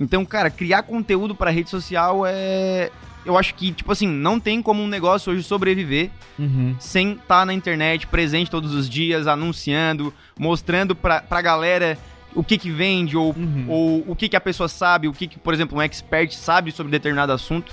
Então, 0.00 0.24
cara, 0.24 0.48
criar 0.50 0.82
conteúdo 0.82 1.34
para 1.34 1.50
rede 1.50 1.68
social 1.70 2.22
é. 2.26 2.90
Eu 3.26 3.36
acho 3.36 3.54
que, 3.54 3.70
tipo 3.70 3.92
assim, 3.92 4.08
não 4.08 4.40
tem 4.40 4.62
como 4.62 4.82
um 4.82 4.88
negócio 4.88 5.30
hoje 5.30 5.42
sobreviver 5.42 6.08
Uhum. 6.38 6.74
sem 6.80 7.12
estar 7.12 7.44
na 7.44 7.52
internet, 7.52 8.06
presente 8.06 8.50
todos 8.50 8.72
os 8.74 8.88
dias, 8.88 9.26
anunciando, 9.26 10.12
mostrando 10.38 10.96
pra, 10.96 11.20
pra 11.20 11.42
galera 11.42 11.98
o 12.34 12.42
que 12.42 12.56
que 12.56 12.70
vende, 12.70 13.18
ou, 13.18 13.34
Uhum. 13.36 13.66
ou 13.68 14.04
o 14.08 14.16
que 14.16 14.26
que 14.26 14.36
a 14.36 14.40
pessoa 14.40 14.68
sabe, 14.70 15.06
o 15.06 15.12
que 15.12 15.26
que, 15.28 15.38
por 15.38 15.52
exemplo, 15.52 15.76
um 15.76 15.82
expert 15.82 16.32
sabe 16.34 16.72
sobre 16.72 16.90
determinado 16.90 17.30
assunto. 17.30 17.70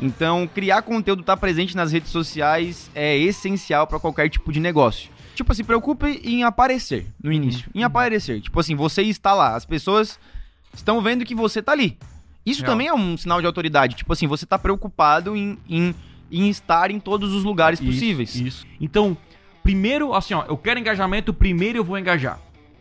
Então, 0.00 0.48
criar 0.52 0.82
conteúdo, 0.82 1.20
estar 1.20 1.36
presente 1.38 1.74
nas 1.76 1.90
redes 1.90 2.10
sociais 2.12 2.88
é 2.94 3.16
essencial 3.18 3.88
para 3.88 3.98
qualquer 3.98 4.28
tipo 4.30 4.52
de 4.52 4.60
negócio. 4.60 5.10
Tipo 5.34 5.50
assim, 5.50 5.64
preocupe 5.64 6.20
em 6.24 6.44
aparecer 6.44 7.06
no 7.20 7.32
início. 7.32 7.68
Em 7.74 7.82
aparecer. 7.82 8.40
Tipo 8.40 8.60
assim, 8.60 8.76
você 8.76 9.02
está 9.02 9.34
lá, 9.34 9.56
as 9.56 9.64
pessoas 9.64 10.20
estão 10.74 11.00
vendo 11.00 11.24
que 11.24 11.34
você 11.34 11.62
tá 11.62 11.72
ali. 11.72 11.98
Isso 12.44 12.60
Real. 12.60 12.72
também 12.72 12.88
é 12.88 12.94
um 12.94 13.16
sinal 13.16 13.40
de 13.40 13.46
autoridade. 13.46 13.96
Tipo 13.96 14.12
assim, 14.12 14.26
você 14.26 14.44
tá 14.44 14.58
preocupado 14.58 15.34
em, 15.34 15.58
em, 15.68 15.94
em 16.30 16.48
estar 16.48 16.90
em 16.90 17.00
todos 17.00 17.32
os 17.32 17.42
lugares 17.44 17.80
Isso, 17.80 17.90
possíveis. 17.90 18.34
Isso. 18.34 18.66
Então, 18.80 19.16
primeiro, 19.62 20.14
assim, 20.14 20.34
ó, 20.34 20.44
eu 20.46 20.56
quero 20.56 20.78
engajamento, 20.78 21.32
primeiro 21.32 21.78
eu 21.78 21.84
vou 21.84 21.98
engajar. 21.98 22.38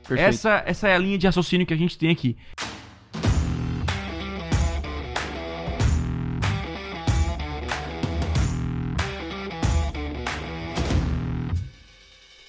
Perfeito. 0.08 0.30
Essa, 0.30 0.64
essa 0.66 0.88
é 0.90 0.96
a 0.96 0.98
linha 0.98 1.18
de 1.18 1.26
raciocínio 1.26 1.66
que 1.66 1.74
a 1.74 1.78
gente 1.78 1.98
tem 1.98 2.10
aqui. 2.10 2.36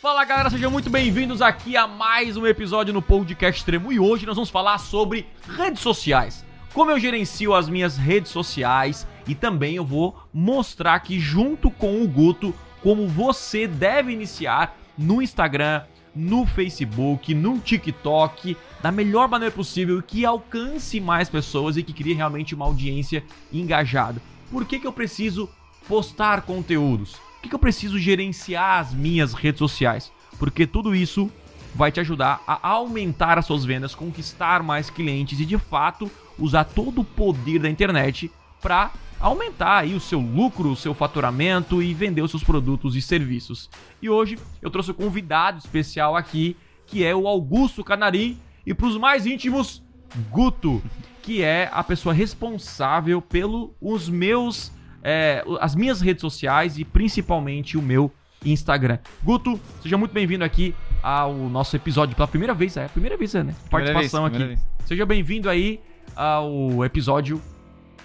Fala 0.04 0.22
galera, 0.26 0.50
sejam 0.50 0.70
muito 0.70 0.90
bem-vindos 0.90 1.40
aqui 1.40 1.78
a 1.78 1.86
mais 1.86 2.36
um 2.36 2.46
episódio 2.46 2.92
no 2.92 3.00
Podcast 3.00 3.58
Extremo 3.58 3.90
e 3.90 3.98
hoje 3.98 4.27
nós 4.27 4.36
vamos 4.36 4.50
falar 4.50 4.77
sobre 4.77 5.27
redes 5.56 5.80
sociais. 5.80 6.44
Como 6.74 6.90
eu 6.90 7.00
gerencio 7.00 7.54
as 7.54 7.70
minhas 7.70 7.96
redes 7.96 8.30
sociais 8.30 9.06
e 9.27 9.34
também 9.34 9.77
eu 9.77 9.84
vou 9.84 10.14
mostrar 10.30 10.92
aqui 10.92 11.19
junto 11.19 11.70
com 11.70 12.02
o 12.02 12.06
Guto 12.06 12.52
como 12.83 13.08
você 13.08 13.66
deve 13.66 14.12
iniciar 14.12 14.77
no 14.98 15.22
Instagram, 15.22 15.84
no 16.14 16.44
Facebook, 16.44 17.33
no 17.33 17.58
TikTok, 17.58 18.58
da 18.83 18.92
melhor 18.92 19.27
maneira 19.27 19.55
possível 19.55 20.02
que 20.02 20.27
alcance 20.27 21.00
mais 21.00 21.30
pessoas 21.30 21.78
e 21.78 21.83
que 21.83 21.94
crie 21.94 22.12
realmente 22.12 22.55
uma 22.55 22.66
audiência 22.66 23.24
engajada. 23.50 24.20
Por 24.50 24.66
que, 24.66 24.78
que 24.78 24.86
eu 24.86 24.92
preciso 24.92 25.48
postar 25.89 26.42
conteúdos? 26.42 27.16
Que, 27.45 27.50
que 27.50 27.55
eu 27.55 27.59
preciso 27.59 27.98
gerenciar 27.98 28.81
as 28.81 28.95
minhas 28.95 29.34
redes 29.34 29.59
sociais? 29.59 30.11
Porque 30.39 30.67
tudo 30.67 30.95
isso 30.95 31.31
vai 31.75 31.92
te 31.92 32.01
ajudar 32.01 32.42
a 32.47 32.67
aumentar 32.67 33.39
as 33.39 33.45
suas 33.45 33.67
vendas, 33.67 33.95
conquistar 33.95 34.62
mais 34.62 34.89
clientes 34.89 35.39
e 35.39 35.45
de 35.45 35.59
fato 35.59 36.11
usar 36.39 36.64
todo 36.64 37.03
o 37.03 37.05
poder 37.05 37.59
da 37.59 37.69
internet 37.69 38.33
para 38.62 38.92
aumentar 39.20 39.81
aí 39.81 39.95
o 39.95 40.01
seu 40.01 40.19
lucro, 40.19 40.70
o 40.70 40.77
seu 40.77 40.95
faturamento 40.95 41.83
e 41.83 41.92
vender 41.92 42.23
os 42.23 42.31
seus 42.31 42.42
produtos 42.42 42.97
e 42.97 43.03
serviços. 43.03 43.69
E 44.01 44.08
hoje 44.08 44.39
eu 44.62 44.70
trouxe 44.70 44.92
um 44.92 44.95
convidado 44.95 45.58
especial 45.58 46.17
aqui, 46.17 46.56
que 46.86 47.05
é 47.05 47.14
o 47.14 47.29
Augusto 47.29 47.84
Canarim, 47.84 48.39
e 48.64 48.73
para 48.73 48.86
os 48.86 48.97
mais 48.97 49.27
íntimos, 49.27 49.83
Guto, 50.31 50.83
que 51.20 51.42
é 51.42 51.69
a 51.75 51.84
pessoa 51.84 52.14
responsável 52.14 53.20
pelos 53.20 54.08
meus 54.08 54.73
é, 55.05 55.44
as 55.60 55.74
minhas 55.74 56.00
redes 56.00 56.22
sociais 56.22 56.78
e 56.78 56.84
principalmente 56.84 57.77
o 57.77 57.83
meu 57.83 58.10
Instagram. 58.44 58.98
Guto, 59.22 59.61
seja 59.83 59.98
muito 59.98 60.12
bem-vindo 60.12 60.42
aqui 60.42 60.74
ao 61.02 61.34
nosso 61.34 61.77
episódio 61.77 62.16
pela 62.16 62.27
primeira 62.27 62.55
vez, 62.55 62.77
é 62.78 62.86
a 62.86 62.88
primeira 62.88 63.16
vez, 63.16 63.34
né? 63.34 63.55
Participação 63.70 64.22
vez, 64.22 64.34
aqui. 64.34 64.36
primeira 64.36 64.61
Seja 64.86 65.06
bem-vindo 65.06 65.50
aí 65.50 65.78
ao 66.16 66.83
episódio 66.84 67.41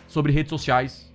sobre 0.07 0.31
redes 0.33 0.49
sociais, 0.49 1.11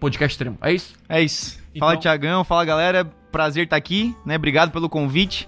podcast 0.00 0.34
extremo. 0.34 0.56
É 0.62 0.72
isso? 0.72 0.94
É 1.08 1.20
isso. 1.20 1.58
Então- 1.74 1.88
Fala, 1.88 2.00
Tiagão. 2.00 2.44
Fala, 2.44 2.64
galera. 2.64 3.04
Prazer 3.30 3.64
estar 3.64 3.76
aqui, 3.76 4.14
né? 4.24 4.36
Obrigado 4.36 4.70
pelo 4.70 4.88
convite. 4.88 5.46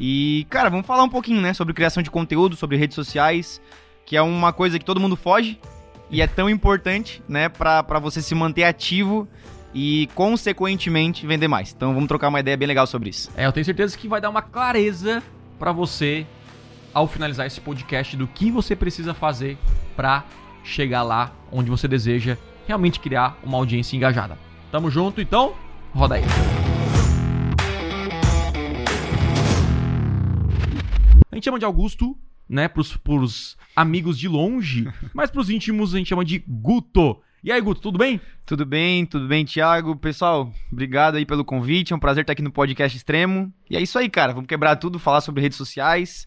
E, 0.00 0.46
cara, 0.48 0.70
vamos 0.70 0.86
falar 0.86 1.02
um 1.02 1.08
pouquinho, 1.08 1.40
né? 1.42 1.52
Sobre 1.52 1.74
criação 1.74 2.02
de 2.02 2.10
conteúdo, 2.10 2.56
sobre 2.56 2.76
redes 2.76 2.94
sociais, 2.94 3.60
que 4.06 4.16
é 4.16 4.22
uma 4.22 4.52
coisa 4.52 4.78
que 4.78 4.84
todo 4.84 5.00
mundo 5.00 5.16
foge 5.16 5.58
e 6.10 6.22
é 6.22 6.26
tão 6.26 6.48
importante, 6.48 7.22
né? 7.28 7.48
Pra 7.48 7.98
você 8.00 8.22
se 8.22 8.34
manter 8.34 8.64
ativo 8.64 9.28
e, 9.74 10.08
consequentemente, 10.14 11.26
vender 11.26 11.48
mais. 11.48 11.72
Então, 11.72 11.92
vamos 11.92 12.08
trocar 12.08 12.28
uma 12.28 12.40
ideia 12.40 12.56
bem 12.56 12.66
legal 12.68 12.86
sobre 12.86 13.10
isso. 13.10 13.30
É, 13.36 13.46
eu 13.46 13.52
tenho 13.52 13.64
certeza 13.64 13.96
que 13.96 14.08
vai 14.08 14.20
dar 14.20 14.30
uma 14.30 14.42
clareza 14.42 15.22
pra 15.58 15.72
você 15.72 16.26
ao 16.94 17.06
finalizar 17.06 17.46
esse 17.46 17.60
podcast 17.60 18.16
do 18.16 18.26
que 18.26 18.50
você 18.50 18.74
precisa 18.74 19.12
fazer 19.12 19.58
pra 19.94 20.24
chegar 20.64 21.02
lá 21.02 21.32
onde 21.52 21.70
você 21.70 21.86
deseja 21.86 22.36
realmente 22.66 23.00
criar 23.00 23.38
uma 23.42 23.58
audiência 23.58 23.96
engajada. 23.96 24.38
Tamo 24.72 24.90
junto, 24.90 25.20
então, 25.20 25.54
roda 25.94 26.16
aí. 26.16 26.24
A 31.30 31.34
gente 31.34 31.44
chama 31.44 31.58
de 31.58 31.64
Augusto, 31.64 32.16
né, 32.48 32.68
pros, 32.68 32.96
pros 32.96 33.56
amigos 33.76 34.18
de 34.18 34.28
longe, 34.28 34.88
mas 35.12 35.30
pros 35.30 35.50
íntimos 35.50 35.94
a 35.94 35.98
gente 35.98 36.08
chama 36.08 36.24
de 36.24 36.42
Guto. 36.46 37.20
E 37.42 37.52
aí, 37.52 37.60
Guto, 37.60 37.80
tudo 37.80 37.98
bem? 37.98 38.20
Tudo 38.44 38.66
bem, 38.66 39.06
tudo 39.06 39.28
bem, 39.28 39.44
Thiago? 39.44 39.94
Pessoal, 39.94 40.52
obrigado 40.72 41.16
aí 41.16 41.24
pelo 41.24 41.44
convite. 41.44 41.92
É 41.92 41.96
um 41.96 42.00
prazer 42.00 42.22
estar 42.22 42.32
aqui 42.32 42.42
no 42.42 42.50
podcast 42.50 42.96
Extremo. 42.96 43.52
E 43.70 43.76
é 43.76 43.80
isso 43.80 43.96
aí, 43.98 44.08
cara. 44.08 44.32
Vamos 44.32 44.48
quebrar 44.48 44.74
tudo, 44.76 44.98
falar 44.98 45.20
sobre 45.20 45.40
redes 45.40 45.56
sociais, 45.56 46.26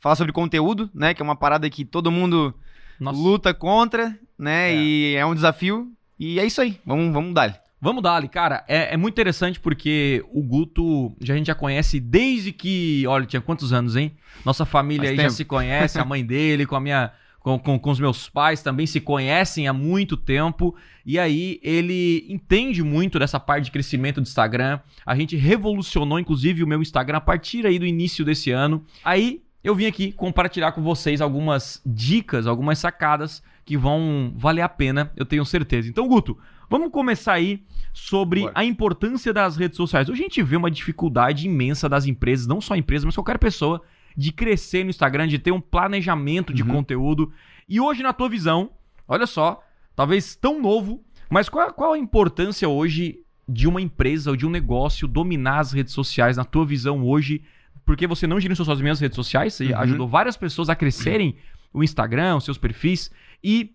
falar 0.00 0.16
sobre 0.16 0.32
conteúdo, 0.32 0.88
né? 0.94 1.12
Que 1.12 1.20
é 1.20 1.24
uma 1.24 1.36
parada 1.36 1.68
que 1.68 1.84
todo 1.84 2.10
mundo 2.10 2.54
Nossa. 2.98 3.18
luta 3.20 3.52
contra, 3.52 4.18
né? 4.38 4.70
É. 4.70 4.76
E 4.76 5.14
é 5.16 5.26
um 5.26 5.34
desafio. 5.34 5.92
E 6.18 6.40
é 6.40 6.46
isso 6.46 6.62
aí. 6.62 6.80
Vamos, 6.86 7.12
vamos 7.12 7.34
dar. 7.34 7.67
Vamos 7.80 8.02
dar 8.02 8.16
ali, 8.16 8.28
cara. 8.28 8.64
É, 8.66 8.94
é 8.94 8.96
muito 8.96 9.14
interessante 9.14 9.60
porque 9.60 10.24
o 10.32 10.42
Guto 10.42 11.14
já, 11.20 11.34
a 11.34 11.36
gente 11.36 11.46
já 11.46 11.54
conhece 11.54 12.00
desde 12.00 12.52
que. 12.52 13.06
Olha, 13.06 13.24
tinha 13.24 13.40
quantos 13.40 13.72
anos, 13.72 13.94
hein? 13.94 14.12
Nossa 14.44 14.64
família 14.64 15.08
Faz 15.08 15.18
aí 15.18 15.24
já 15.24 15.30
se 15.30 15.44
conhece, 15.44 15.98
a 15.98 16.04
mãe 16.04 16.24
dele, 16.24 16.66
com 16.66 16.76
a 16.76 16.80
minha. 16.80 17.12
Com, 17.38 17.56
com, 17.56 17.78
com 17.78 17.90
os 17.90 18.00
meus 18.00 18.28
pais 18.28 18.62
também 18.62 18.84
se 18.84 19.00
conhecem 19.00 19.68
há 19.68 19.72
muito 19.72 20.16
tempo. 20.16 20.74
E 21.06 21.18
aí 21.18 21.60
ele 21.62 22.26
entende 22.28 22.82
muito 22.82 23.16
dessa 23.16 23.38
parte 23.38 23.66
de 23.66 23.70
crescimento 23.70 24.16
do 24.16 24.24
Instagram. 24.24 24.80
A 25.06 25.14
gente 25.14 25.36
revolucionou, 25.36 26.18
inclusive, 26.18 26.64
o 26.64 26.66
meu 26.66 26.82
Instagram 26.82 27.18
a 27.18 27.20
partir 27.20 27.64
aí 27.64 27.78
do 27.78 27.86
início 27.86 28.24
desse 28.24 28.50
ano. 28.50 28.84
Aí 29.04 29.40
eu 29.62 29.74
vim 29.74 29.86
aqui 29.86 30.10
compartilhar 30.12 30.72
com 30.72 30.82
vocês 30.82 31.20
algumas 31.20 31.80
dicas, 31.86 32.46
algumas 32.46 32.78
sacadas 32.80 33.42
que 33.64 33.76
vão 33.76 34.32
valer 34.34 34.62
a 34.62 34.68
pena, 34.68 35.12
eu 35.14 35.26
tenho 35.26 35.44
certeza. 35.44 35.88
Então, 35.88 36.08
Guto, 36.08 36.38
vamos 36.68 36.90
começar 36.90 37.34
aí 37.34 37.62
sobre 37.92 38.40
Bora. 38.42 38.52
a 38.54 38.64
importância 38.64 39.32
das 39.32 39.56
redes 39.56 39.76
sociais. 39.76 40.08
Hoje 40.08 40.20
a 40.20 40.24
gente 40.24 40.42
vê 40.42 40.56
uma 40.56 40.70
dificuldade 40.70 41.46
imensa 41.46 41.88
das 41.88 42.06
empresas, 42.06 42.46
não 42.46 42.60
só 42.60 42.76
empresas, 42.76 43.04
mas 43.04 43.14
qualquer 43.14 43.38
pessoa, 43.38 43.82
de 44.16 44.32
crescer 44.32 44.84
no 44.84 44.90
Instagram, 44.90 45.26
de 45.28 45.38
ter 45.38 45.52
um 45.52 45.60
planejamento 45.60 46.52
de 46.52 46.62
Uhum. 46.62 46.68
conteúdo. 46.68 47.32
E 47.68 47.80
hoje, 47.80 48.02
na 48.02 48.12
tua 48.12 48.28
visão, 48.28 48.70
olha 49.06 49.26
só, 49.26 49.62
talvez 49.94 50.34
tão 50.36 50.60
novo, 50.60 51.02
mas 51.30 51.48
qual, 51.48 51.72
qual 51.72 51.92
a 51.92 51.98
importância 51.98 52.68
hoje 52.68 53.20
de 53.48 53.66
uma 53.68 53.80
empresa 53.80 54.30
ou 54.30 54.36
de 54.36 54.44
um 54.46 54.50
negócio 54.50 55.06
dominar 55.08 55.60
as 55.60 55.72
redes 55.72 55.92
sociais, 55.92 56.36
na 56.36 56.44
tua 56.44 56.64
visão 56.66 57.02
hoje? 57.04 57.42
Porque 57.84 58.06
você 58.06 58.26
não 58.26 58.38
gerenciou 58.40 58.66
suas 58.66 58.80
mesmas 58.80 59.00
redes 59.00 59.16
sociais, 59.16 59.54
você 59.54 59.72
Uhum. 59.72 59.78
ajudou 59.78 60.08
várias 60.08 60.36
pessoas 60.36 60.68
a 60.68 60.76
crescerem 60.76 61.36
o 61.72 61.82
Instagram, 61.84 62.36
os 62.36 62.44
seus 62.44 62.58
perfis. 62.58 63.10
E 63.44 63.74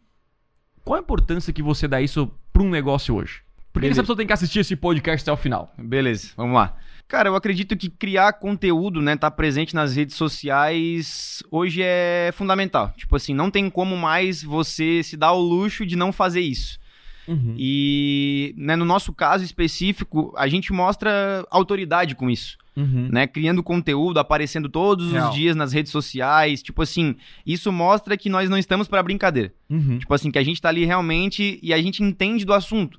qual 0.84 0.98
a 1.00 1.02
importância 1.02 1.54
que 1.54 1.62
você 1.64 1.88
dá 1.88 2.02
isso 2.02 2.30
para 2.54 2.64
um 2.64 2.70
negócio 2.70 3.16
hoje? 3.16 3.42
Por 3.74 3.80
que 3.80 3.88
Beleza. 3.88 4.00
essa 4.00 4.04
pessoa 4.04 4.18
tem 4.18 4.28
que 4.28 4.34
assistir 4.34 4.60
esse 4.60 4.76
podcast 4.76 5.24
até 5.24 5.32
o 5.32 5.42
final? 5.42 5.74
Beleza, 5.78 6.30
vamos 6.38 6.56
lá. 6.56 6.78
Cara, 7.08 7.28
eu 7.28 7.36
acredito 7.36 7.76
que 7.76 7.90
criar 7.90 8.34
conteúdo, 8.34 9.02
né, 9.02 9.16
tá 9.16 9.30
presente 9.30 9.76
nas 9.76 9.96
redes 9.96 10.16
sociais 10.16 11.44
hoje 11.52 11.82
é 11.84 12.32
fundamental. 12.34 12.94
Tipo 12.96 13.16
assim, 13.16 13.34
não 13.34 13.50
tem 13.50 13.70
como 13.70 13.98
mais 13.98 14.44
você 14.44 15.02
se 15.04 15.18
dar 15.18 15.34
o 15.34 15.42
luxo 15.42 15.86
de 15.86 15.96
não 15.96 16.12
fazer 16.12 16.42
isso. 16.42 16.80
Uhum. 17.28 17.56
E, 17.58 18.54
né, 18.58 18.76
no 18.76 18.86
nosso 18.86 19.12
caso 19.14 19.44
específico, 19.44 20.34
a 20.38 20.48
gente 20.48 20.72
mostra 20.72 21.46
autoridade 21.50 22.16
com 22.16 22.30
isso. 22.30 22.58
Uhum. 22.76 23.10
né? 23.12 23.28
Criando 23.28 23.62
conteúdo, 23.62 24.20
aparecendo 24.20 24.68
todos 24.68 25.12
Real. 25.12 25.30
os 25.30 25.36
dias 25.36 25.56
nas 25.56 25.72
redes 25.74 25.92
sociais. 25.92 26.62
Tipo 26.64 26.82
assim, 26.82 27.16
isso 27.46 27.72
mostra 27.72 28.18
que 28.18 28.30
nós 28.30 28.50
não 28.50 28.58
estamos 28.58 28.88
pra 28.88 29.04
brincadeira. 29.04 29.54
Uhum. 29.70 30.00
Tipo 30.00 30.14
assim, 30.14 30.32
que 30.32 30.40
a 30.40 30.44
gente 30.44 30.62
tá 30.62 30.70
ali 30.70 30.84
realmente 30.86 31.60
e 31.62 31.74
a 31.74 31.82
gente 31.82 32.02
entende 32.02 32.44
do 32.46 32.54
assunto. 32.54 32.98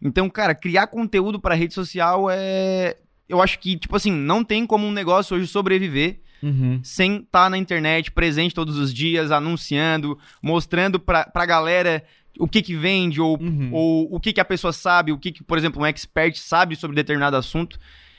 Então, 0.00 0.28
cara, 0.30 0.54
criar 0.54 0.86
conteúdo 0.88 1.40
pra 1.40 1.54
rede 1.54 1.74
social 1.74 2.28
é. 2.30 2.96
Eu 3.28 3.42
acho 3.42 3.58
que, 3.58 3.76
tipo 3.76 3.96
assim, 3.96 4.12
não 4.12 4.44
tem 4.44 4.64
como 4.64 4.86
um 4.86 4.92
negócio 4.92 5.36
hoje 5.36 5.48
sobreviver 5.48 6.20
Uhum. 6.42 6.78
sem 6.84 7.16
estar 7.16 7.50
na 7.50 7.58
internet, 7.58 8.12
presente 8.12 8.54
todos 8.54 8.76
os 8.78 8.92
dias, 8.94 9.32
anunciando, 9.32 10.16
mostrando 10.40 11.00
pra, 11.00 11.24
pra 11.24 11.44
galera 11.46 12.04
o 12.38 12.46
que 12.46 12.60
que 12.62 12.76
vende, 12.76 13.20
ou, 13.20 13.36
Uhum. 13.40 13.70
ou 13.72 14.14
o 14.14 14.20
que 14.20 14.32
que 14.34 14.40
a 14.40 14.44
pessoa 14.44 14.72
sabe, 14.72 15.10
o 15.10 15.18
que 15.18 15.32
que, 15.32 15.42
por 15.42 15.56
exemplo, 15.58 15.82
um 15.82 15.86
expert 15.86 16.36
sabe 16.38 16.76
sobre 16.76 16.94
determinado 16.94 17.36
assunto. 17.36 17.78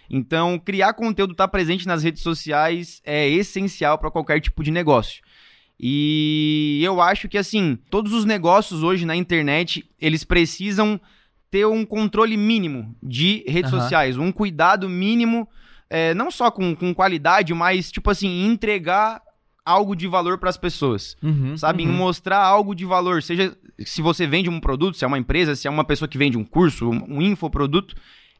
Então, 0.09 0.57
criar 0.59 0.94
conteúdo, 0.94 1.31
estar 1.31 1.48
presente 1.48 1.88
nas 1.88 2.04
redes 2.04 2.21
sociais 2.21 3.01
é 3.04 3.30
essencial 3.30 3.98
para 3.98 4.12
qualquer 4.12 4.39
tipo 4.39 4.63
de 4.63 4.71
negócio. 4.71 5.21
E 5.80 6.81
eu 6.83 7.01
acho 7.01 7.27
que, 7.27 7.38
assim, 7.38 7.77
todos 7.89 8.12
os 8.13 8.25
negócios 8.25 8.83
hoje 8.83 9.06
na 9.06 9.15
internet, 9.15 9.88
eles 10.00 10.24
precisam 10.24 11.00
ter 11.51 11.65
um 11.65 11.86
controle 11.86 12.36
mínimo 12.36 12.95
de 13.01 13.44
redes 13.48 13.71
Aham. 13.71 13.81
sociais, 13.81 14.18
um 14.18 14.31
cuidado 14.31 14.89
mínimo, 14.89 15.48
é, 15.89 16.13
não 16.13 16.31
só 16.31 16.50
com, 16.50 16.75
com 16.75 16.94
qualidade, 16.94 17.54
mas, 17.54 17.92
tipo 17.92 18.09
assim, 18.09 18.45
entregar 18.45 19.21
algo 19.63 19.95
de 19.95 20.07
valor 20.07 20.38
para 20.38 20.50
as 20.50 20.57
pessoas. 20.57 21.15
Uhum, 21.21 21.57
Sabe? 21.57 21.86
Uhum. 21.86 21.92
mostrar 21.92 22.39
algo 22.39 22.74
de 22.74 22.86
valor. 22.86 23.21
Seja 23.21 23.56
se 23.86 24.01
você 24.01 24.25
vende 24.25 24.50
um 24.50 24.59
produto, 24.59 24.98
se 24.98 25.06
é 25.06 25.07
uma 25.07 25.19
empresa, 25.19 25.56
se 25.56 25.68
é 25.68 25.69
uma 25.69 25.83
pessoa 25.83 26.07
que 26.07 26.18
vende 26.18 26.38
um 26.38 26.44
curso, 26.44 26.89
um, 26.89 27.18
um 27.18 27.21
infoproduto, 27.21 27.95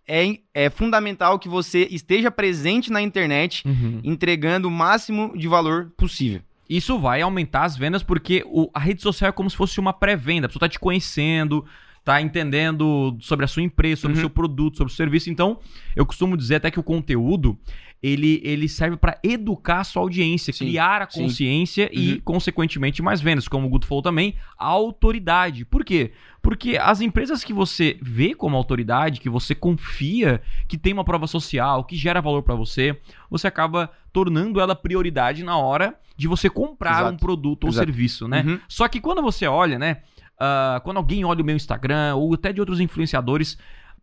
é, 0.08 0.38
é 0.54 0.70
fundamental 0.70 1.38
que 1.38 1.50
você 1.50 1.88
esteja 1.92 2.32
presente 2.32 2.92
na 2.92 3.02
internet, 3.02 3.64
Uhum. 3.68 4.00
entregando 4.04 4.68
o 4.68 4.72
máximo 4.72 5.38
de 5.38 5.48
valor 5.48 5.92
possível. 5.98 6.42
Isso 6.70 6.98
vai 7.00 7.22
aumentar 7.22 7.64
as 7.64 7.78
vendas 7.78 8.04
porque 8.04 8.44
o- 8.48 8.70
a 8.74 8.80
rede 8.80 9.02
social 9.02 9.30
é 9.30 9.32
como 9.32 9.50
se 9.50 9.56
fosse 9.56 9.80
uma 9.80 9.94
pré-venda. 9.94 10.46
A 10.46 10.50
pessoa 10.50 10.62
tá 10.62 10.70
te 10.70 10.80
conhecendo, 10.80 11.66
tá 12.04 12.22
entendendo 12.22 13.18
sobre 13.20 13.44
a 13.46 13.48
sua 13.48 13.64
empresa, 13.64 14.02
sobre 14.02 14.16
o 14.16 14.18
Uhum. 14.18 14.22
seu 14.22 14.30
produto, 14.30 14.78
sobre 14.78 14.92
o 14.94 14.96
serviço. 14.96 15.30
Então, 15.30 15.60
eu 15.96 16.06
costumo 16.06 16.38
dizer 16.38 16.56
até 16.56 16.72
que 16.72 16.80
o 16.80 16.84
conteúdo 16.84 17.58
ele, 18.02 18.40
ele 18.44 18.70
serve 18.70 18.96
para 18.96 19.18
educar 19.24 19.80
a 19.80 19.84
sua 19.84 20.02
audiência, 20.04 20.54
Sim, 20.54 20.66
criar 20.66 21.02
a 21.02 21.10
sim. 21.10 21.24
consciência 21.24 21.90
e, 21.92 22.14
Uhum. 22.14 22.22
consequentemente, 22.24 23.02
mais 23.02 23.20
vendas. 23.22 23.48
Como 23.48 23.66
o 23.68 23.70
Guto 23.70 23.88
falou 23.88 24.02
também, 24.02 24.36
a 24.58 24.66
autoridade. 24.66 25.66
Por 25.66 25.84
quê? 25.84 26.12
Porque 26.42 26.78
as 26.78 27.02
empresas 27.02 27.44
que 27.44 27.54
você 27.54 27.98
vê 28.02 28.34
como 28.34 28.56
autoridade, 28.56 29.20
que 29.20 29.30
você 29.30 29.54
confia, 29.56 30.42
que 30.68 30.78
tem 30.78 30.94
uma 30.94 31.04
prova 31.04 31.28
social, 31.28 31.84
que 31.84 31.96
gera 31.96 32.22
valor 32.22 32.44
para 32.44 32.56
você, 32.56 32.98
você 33.30 33.48
acaba 33.48 33.90
tornando 34.14 34.60
ela 34.60 34.76
prioridade 34.76 35.44
na 35.44 35.58
hora 35.58 35.96
de 36.16 36.28
você 36.28 36.50
comprar 36.50 37.00
Exato. 37.02 37.14
um 37.14 37.18
produto 37.18 37.64
ou 37.66 37.70
Exato. 37.70 37.86
serviço, 37.86 38.28
né? 38.28 38.44
Uhum. 38.46 38.60
Só 38.68 38.88
que 38.88 39.00
quando 39.02 39.22
você 39.22 39.46
olha, 39.48 39.78
né? 39.78 39.98
ah, 40.40 40.80
quando 40.84 40.98
alguém 40.98 41.26
olha 41.26 41.42
o 41.42 41.46
meu 41.46 41.56
Instagram 41.56 42.16
ou 42.16 42.34
até 42.36 42.54
de 42.54 42.60
outros 42.60 42.80
influenciadores, 42.80 43.58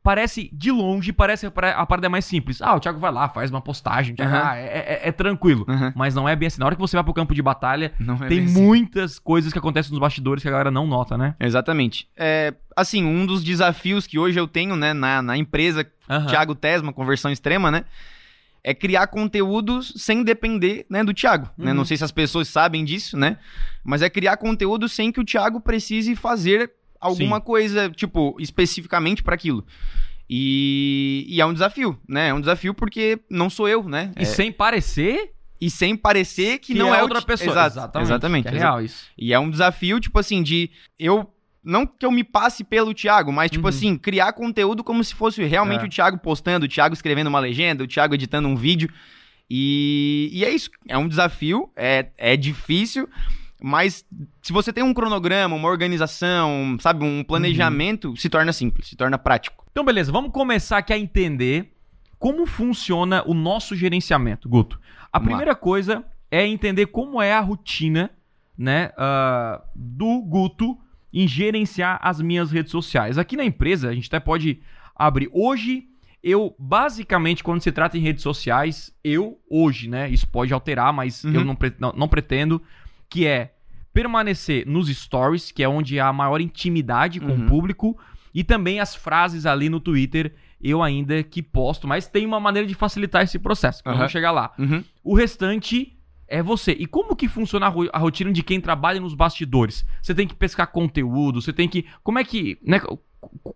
parece 0.04 0.50
de 0.52 0.70
longe, 0.70 1.12
parece 1.14 1.46
a 1.46 1.50
parada 1.50 2.06
é 2.06 2.08
mais 2.10 2.26
simples. 2.26 2.60
Ah, 2.60 2.74
o 2.76 2.78
Thiago 2.78 3.00
vai 3.00 3.10
lá, 3.10 3.26
faz 3.30 3.50
uma 3.50 3.62
postagem, 3.62 4.14
Thiago, 4.14 4.34
Aham. 4.36 4.44
ah, 4.50 4.56
é, 4.56 5.00
é- 5.02 5.08
é 5.08 5.10
tranquilo. 5.12 5.64
Uhum. 5.66 5.92
Mas 5.96 6.14
não 6.14 6.28
é 6.28 6.36
bem 6.36 6.46
assim. 6.46 6.60
Na 6.60 6.66
hora 6.66 6.74
que 6.76 6.80
você 6.80 6.94
vai 6.94 7.02
pro 7.02 7.14
campo 7.14 7.34
de 7.34 7.40
batalha, 7.40 7.90
é 7.98 8.28
tem 8.28 8.44
assim. 8.44 8.62
muitas 8.62 9.18
coisas 9.18 9.50
que 9.50 9.58
acontecem 9.58 9.90
nos 9.90 9.98
bastidores 9.98 10.42
que 10.42 10.48
a 10.48 10.52
galera 10.52 10.70
não 10.70 10.86
nota, 10.86 11.16
né? 11.16 11.34
Exatamente. 11.40 12.06
É, 12.18 12.52
assim, 12.76 13.02
um 13.02 13.24
dos 13.24 13.42
desafios 13.42 14.06
que 14.06 14.18
hoje 14.18 14.38
eu 14.38 14.46
tenho, 14.46 14.76
né, 14.76 14.92
na, 14.92 15.22
na 15.22 15.38
empresa 15.38 15.90
Aham. 16.08 16.26
Thiago 16.26 16.54
Tesma, 16.54 16.92
conversão 16.92 17.32
extrema, 17.32 17.70
né? 17.70 17.84
É 18.62 18.74
criar 18.74 19.06
conteúdos 19.06 19.94
sem 19.96 20.22
depender, 20.22 20.84
né, 20.90 21.02
do 21.02 21.14
Thiago, 21.14 21.48
né? 21.56 21.70
Uhum. 21.70 21.78
Não 21.78 21.84
sei 21.86 21.96
se 21.96 22.04
as 22.04 22.12
pessoas 22.12 22.46
sabem 22.46 22.84
disso, 22.84 23.16
né? 23.16 23.38
Mas 23.82 24.02
é 24.02 24.10
criar 24.10 24.36
conteúdo 24.36 24.86
sem 24.86 25.10
que 25.10 25.20
o 25.20 25.24
Thiago 25.24 25.60
precise 25.60 26.14
fazer 26.14 26.70
alguma 27.06 27.36
Sim. 27.36 27.42
coisa, 27.44 27.90
tipo, 27.90 28.36
especificamente 28.40 29.22
para 29.22 29.34
aquilo. 29.34 29.64
E, 30.28 31.26
e 31.28 31.40
é 31.40 31.46
um 31.46 31.52
desafio, 31.52 31.98
né? 32.08 32.28
É 32.28 32.34
um 32.34 32.40
desafio 32.40 32.72
porque 32.74 33.18
não 33.30 33.50
sou 33.50 33.68
eu, 33.68 33.82
né? 33.84 34.10
E 34.18 34.22
É- 34.22 34.24
sem 34.24 34.50
parecer 34.50 35.32
e 35.60 35.70
sem 35.70 35.94
parecer 35.96 36.58
que, 36.58 36.72
que 36.72 36.78
não 36.78 36.94
é, 36.94 36.98
o 37.00 37.02
outra 37.02 37.20
pessoa. 37.22 37.50
Exato, 37.50 37.76
exatamente. 37.76 38.06
exatamente. 38.08 38.48
é 38.48 38.50
real 38.50 38.82
isso. 38.82 39.04
E 39.18 39.32
é 39.32 39.38
um 39.38 39.50
desafio, 39.50 40.00
tipo 40.00 40.18
assim, 40.18 40.42
de 40.42 40.70
eu. 40.98 41.30
Não 41.66 41.86
que 41.86 42.04
eu 42.04 42.10
me 42.10 42.22
passe 42.22 42.62
pelo 42.62 42.92
Thiago, 42.92 43.32
mas, 43.32 43.50
tipo 43.50 43.62
Uhum. 43.64 43.68
assim, 43.70 43.96
criar 43.96 44.34
conteúdo 44.34 44.84
como 44.84 45.02
se 45.02 45.14
fosse 45.14 45.42
realmente 45.44 45.82
É. 45.82 45.86
o 45.86 45.88
Thiago 45.88 46.18
postando, 46.18 46.66
o 46.66 46.68
Thiago 46.68 46.92
escrevendo 46.94 47.28
uma 47.28 47.38
legenda, 47.40 47.82
o 47.82 47.86
Thiago 47.86 48.14
editando 48.14 48.46
um 48.48 48.54
vídeo. 48.54 48.90
E, 49.48 50.28
e 50.32 50.44
é 50.44 50.50
isso. 50.50 50.68
É 50.86 50.98
um 50.98 51.08
desafio, 51.08 51.70
é, 51.74 52.08
é 52.18 52.36
difícil, 52.36 53.08
mas 53.66 54.04
se 54.42 54.52
você 54.52 54.70
tem 54.72 54.84
um 54.84 54.92
cronograma, 54.92 55.56
uma 55.56 55.68
organização, 55.70 56.76
sabe, 56.80 57.02
um 57.02 57.24
planejamento, 57.24 58.10
Uhum. 58.10 58.16
se 58.16 58.28
torna 58.28 58.52
simples, 58.52 58.88
se 58.88 58.96
torna 58.96 59.16
prático. 59.16 59.64
Então, 59.72 59.82
beleza, 59.84 60.12
vamos 60.12 60.30
começar 60.32 60.78
aqui 60.78 60.92
a 60.92 60.98
entender 60.98 61.72
como 62.18 62.44
funciona 62.46 63.22
o 63.26 63.32
nosso 63.32 63.74
gerenciamento, 63.74 64.48
Guto. 64.48 64.78
A 65.10 65.18
Vamos 65.18 65.30
lá. 65.32 65.36
primeira 65.38 65.54
coisa 65.54 66.04
é 66.30 66.46
entender 66.46 66.86
como 66.86 67.22
é 67.22 67.32
a 67.32 67.40
rotina, 67.40 68.10
né, 68.56 68.90
ah, 68.98 69.62
do 69.74 70.20
Guto 70.22 70.78
em 71.12 71.26
gerenciar 71.26 71.98
as 72.02 72.20
minhas 72.20 72.50
redes 72.50 72.70
sociais. 72.70 73.16
Aqui 73.16 73.36
na 73.36 73.44
empresa, 73.44 73.88
a 73.88 73.94
gente 73.94 74.08
até 74.08 74.20
pode 74.20 74.60
abrir. 74.94 75.30
Hoje, 75.32 75.84
eu, 76.22 76.54
basicamente, 76.58 77.42
quando 77.42 77.62
se 77.62 77.72
trata 77.72 77.96
em 77.96 78.00
redes 78.00 78.22
sociais, 78.22 78.94
eu, 79.02 79.38
hoje, 79.48 79.88
né, 79.88 80.08
isso 80.10 80.28
pode 80.28 80.52
alterar, 80.52 80.92
mas 80.92 81.24
Uhum. 81.24 81.32
eu 81.32 81.44
não, 81.44 81.56
não- 81.78 81.92
não 81.96 82.08
pretendo, 82.08 82.60
que 83.08 83.26
é 83.26 83.53
permanecer 83.94 84.66
nos 84.66 84.88
stories, 84.88 85.50
que 85.52 85.62
é 85.62 85.68
onde 85.68 85.98
há 85.98 86.08
a 86.08 86.12
maior 86.12 86.40
intimidade 86.40 87.20
com 87.20 87.28
Uhum. 87.32 87.46
o 87.46 87.48
público, 87.48 87.96
e 88.34 88.42
também 88.44 88.80
as 88.80 88.94
frases 88.94 89.46
ali 89.46 89.68
no 89.70 89.78
Twitter, 89.80 90.34
eu 90.60 90.82
ainda 90.82 91.22
que 91.22 91.40
posto, 91.42 91.86
mas 91.86 92.06
tem 92.08 92.26
uma 92.26 92.40
maneira 92.40 92.66
de 92.66 92.74
facilitar 92.74 93.22
esse 93.22 93.38
processo, 93.38 93.82
que 93.82 93.88
Aham. 93.88 93.98
vamos 93.98 94.12
chegar 94.12 94.32
lá. 94.32 94.52
Uhum. 94.58 94.82
O 95.04 95.14
restante 95.14 95.96
é 96.26 96.42
você. 96.42 96.72
E 96.72 96.86
como 96.86 97.14
que 97.14 97.28
funciona 97.28 97.66
a, 97.66 97.68
ro- 97.68 97.88
a 97.92 97.98
rotina 97.98 98.32
de 98.32 98.42
quem 98.42 98.60
trabalha 98.60 98.98
nos 99.00 99.14
bastidores? 99.14 99.86
Você 100.02 100.14
tem 100.14 100.26
que 100.26 100.34
pescar 100.34 100.66
conteúdo, 100.72 101.40
você 101.40 101.52
tem 101.52 101.68
que... 101.68 101.84
Como 102.02 102.18
é 102.18 102.24
que... 102.24 102.58
Né, 102.66 102.80
qu- 102.80 102.98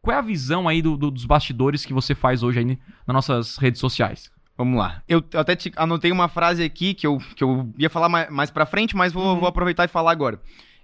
qual 0.01 0.15
é 0.17 0.19
a 0.19 0.23
visão 0.23 0.69
aí 0.69 0.81
do- 0.81 0.97
do- 0.97 1.11
dos 1.11 1.25
bastidores 1.27 1.85
que 1.85 1.93
você 1.93 2.15
faz 2.15 2.43
hoje 2.43 2.59
aí 2.61 2.65
nas 3.07 3.15
nossas 3.15 3.57
redes 3.57 3.81
sociais? 3.81 4.31
Vamos 4.59 4.77
lá. 4.79 5.03
Eu 5.09 5.25
até 5.35 5.55
te- 5.55 5.73
anotei 5.77 6.11
uma 6.13 6.29
frase 6.29 6.63
aqui 6.65 6.93
que 6.93 7.07
eu, 7.07 7.19
que 7.37 7.43
eu 7.45 7.73
ia 7.79 7.89
falar 7.89 8.09
mais, 8.09 8.29
mais 8.29 8.51
pra 8.51 8.67
frente, 8.67 8.97
mas 8.97 9.13
vou, 9.13 9.25
Uhum. 9.25 9.39
vou 9.39 9.49
aproveitar 9.49 9.85
e 9.85 9.89
falar 9.89 10.11
agora. 10.11 10.41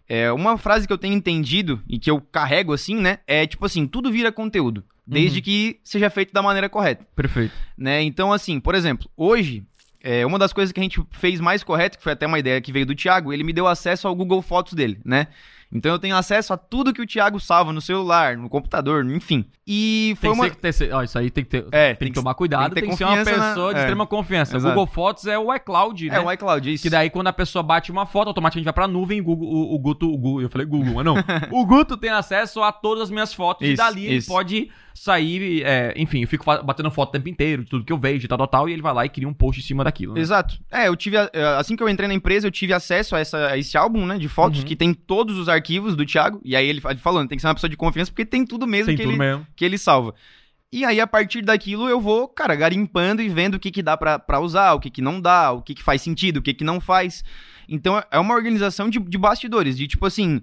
É, 0.08 0.30
uma 0.32 0.56
frase 0.56 0.86
que 0.86 0.92
eu 0.92 0.98
tenho 0.98 1.12
entendido 1.14 1.82
e 1.88 1.98
que 1.98 2.10
eu 2.10 2.20
carrego 2.20 2.72
assim, 2.72 2.94
né? 2.94 3.18
É 3.26 3.46
tipo 3.46 3.66
assim, 3.66 3.86
tudo 3.86 4.12
vira 4.12 4.30
conteúdo. 4.30 4.84
Desde 5.06 5.38
Uhum. 5.38 5.42
que 5.44 5.80
seja 5.84 6.08
feito 6.08 6.32
da 6.32 6.40
maneira 6.40 6.68
correta, 6.68 7.04
Perfeito. 7.16 7.52
né? 7.76 8.00
Então, 8.02 8.32
assim, 8.32 8.58
por 8.60 8.74
exemplo, 8.74 9.10
hoje, 9.16 9.62
é, 10.02 10.24
uma 10.24 10.38
das 10.38 10.52
coisas 10.52 10.72
que 10.72 10.80
a 10.80 10.82
gente 10.82 11.02
fez 11.10 11.40
mais 11.40 11.62
correto, 11.64 11.98
que 11.98 12.04
foi 12.04 12.12
até 12.12 12.26
uma 12.26 12.38
ideia 12.38 12.60
que 12.60 12.72
veio 12.72 12.86
do 12.86 12.94
Thiago, 12.94 13.30
ele 13.32 13.42
me 13.44 13.52
deu 13.52 13.66
acesso 13.66 14.06
ao 14.08 14.14
Google 14.14 14.40
Fotos 14.40 14.72
dele, 14.74 14.98
né? 15.04 15.26
Então 15.74 15.90
eu 15.92 15.98
tenho 15.98 16.16
acesso 16.16 16.52
a 16.52 16.56
tudo 16.56 16.92
que 16.92 17.02
o 17.02 17.06
Thiago 17.06 17.40
salva 17.40 17.72
no 17.72 17.80
celular, 17.80 18.36
no 18.36 18.48
computador, 18.48 19.04
enfim. 19.04 19.44
E 19.66 20.14
foi 20.20 20.30
Tem 20.30 20.38
uma... 20.40 20.48
que 20.50 20.72
ser, 20.72 20.92
ó, 20.94 21.02
isso 21.02 21.18
aí 21.18 21.30
tem 21.30 21.42
que 21.42 21.50
ter, 21.50 21.66
É, 21.72 21.88
tem 21.88 21.96
tem 21.96 22.08
que 22.08 22.14
que- 22.14 22.20
tomar 22.20 22.34
cuidado, 22.34 22.74
tem 22.74 22.82
tem 22.82 22.90
que 22.90 22.96
que, 22.96 22.96
ter 22.96 22.98
ser 22.98 23.04
uma 23.04 23.16
confiança 23.18 23.36
na- 23.40 23.48
pessoa 23.48 23.72
de 23.74 23.78
é. 23.80 23.82
extrema 23.82 24.06
confiança. 24.06 24.56
Exato. 24.56 24.74
Google 24.74 24.86
Fotos 24.86 25.26
é 25.26 25.38
o 25.38 25.52
iCloud, 25.54 26.08
né? 26.08 26.16
É, 26.16 26.20
o 26.20 26.30
iCloud, 26.32 26.72
isso. 26.72 26.82
Que 26.84 26.90
daí 26.90 27.10
quando 27.10 27.26
a 27.26 27.32
pessoa 27.32 27.62
bate 27.62 27.90
uma 27.90 28.06
foto, 28.06 28.28
automaticamente 28.28 28.64
vai 28.64 28.72
pra 28.72 28.86
nuvem, 28.86 29.20
o, 29.20 29.24
Google, 29.24 29.48
o, 29.48 29.74
o 29.74 29.78
Guto, 29.78 30.06
o 30.08 30.16
Google, 30.16 30.42
eu 30.42 30.48
falei 30.48 30.66
Google, 30.66 30.94
mas 30.94 31.04
não. 31.04 31.16
o 31.50 31.66
Guto 31.66 31.96
tem 31.96 32.10
acesso 32.10 32.62
a 32.62 32.70
todas 32.70 33.04
as 33.04 33.10
minhas 33.10 33.34
fotos 33.34 33.66
e 33.66 33.72
Isso, 33.72 33.82
dali 33.82 34.06
ele 34.06 34.16
isso. 34.16 34.28
pode 34.28 34.70
sair, 34.96 35.62
é, 35.64 35.92
enfim, 35.96 36.22
eu 36.22 36.28
fico 36.28 36.44
batendo 36.62 36.88
foto 36.88 37.08
o 37.08 37.12
tempo 37.12 37.28
inteiro, 37.28 37.64
de 37.64 37.68
tudo 37.70 37.84
que 37.84 37.92
eu 37.92 37.98
vejo, 37.98 38.28
tal, 38.28 38.38
tal, 38.38 38.46
tal, 38.46 38.68
e 38.68 38.72
ele 38.72 38.80
vai 38.80 38.94
lá 38.94 39.04
e 39.04 39.08
cria 39.08 39.26
um 39.28 39.34
post 39.34 39.60
em 39.60 39.64
cima 39.64 39.82
daquilo. 39.82 40.14
né? 40.14 40.20
Exato. 40.20 40.54
É, 40.70 40.86
eu 40.86 40.94
tive. 40.94 41.16
Assim 41.58 41.74
que 41.74 41.82
eu 41.82 41.88
entrei 41.88 42.06
na 42.06 42.14
empresa, 42.14 42.46
eu 42.46 42.50
tive 42.52 42.72
acesso 42.72 43.16
a, 43.16 43.18
essa- 43.18 43.48
a 43.48 43.58
esse 43.58 43.76
álbum, 43.76 44.06
né? 44.06 44.18
De 44.18 44.28
fotos 44.28 44.60
Uhum. 44.60 44.64
que 44.66 44.76
tem 44.76 44.94
todos 44.94 45.36
os 45.36 45.48
arquivos 45.48 45.63
do 45.96 46.06
Thiago. 46.06 46.40
E 46.44 46.54
aí 46.54 46.66
ele, 46.68 46.80
fa- 46.80 46.90
ele 46.90 47.00
falando, 47.00 47.28
tem 47.28 47.36
que 47.36 47.42
ser 47.42 47.48
uma 47.48 47.54
pessoa 47.54 47.70
de 47.70 47.76
confiança, 47.76 48.10
porque 48.10 48.24
tem 48.24 48.44
tudo 48.44 48.66
mesmo, 48.66 48.86
Tem 48.86 48.96
que, 48.96 49.02
tudo 49.02 49.12
ele, 49.12 49.18
mesmo. 49.18 49.46
que 49.56 49.64
ele 49.64 49.78
salva. 49.78 50.14
E 50.72 50.84
aí, 50.84 51.00
a 51.00 51.06
partir 51.06 51.42
daquilo, 51.42 51.88
eu 51.88 52.00
vou, 52.00 52.26
cara, 52.26 52.54
garimpando 52.54 53.22
e 53.22 53.28
vendo 53.28 53.54
o 53.54 53.60
que, 53.60 53.70
que 53.70 53.82
dá 53.82 53.96
pra 53.96 54.40
usar, 54.40 54.72
o 54.74 54.80
que, 54.80 54.90
que 54.90 55.00
não 55.00 55.20
dá, 55.20 55.52
o 55.52 55.62
que, 55.62 55.74
que 55.74 55.82
faz 55.82 56.02
sentido, 56.02 56.38
o 56.38 56.42
que, 56.42 56.52
que 56.52 56.64
não 56.64 56.80
faz. 56.80 57.22
Então, 57.68 58.02
é 58.10 58.18
uma 58.18 58.34
organização 58.34 58.88
de, 58.90 58.98
de 58.98 59.16
bastidores, 59.18 59.76
de 59.76 59.86
tipo 59.86 60.04
assim. 60.06 60.42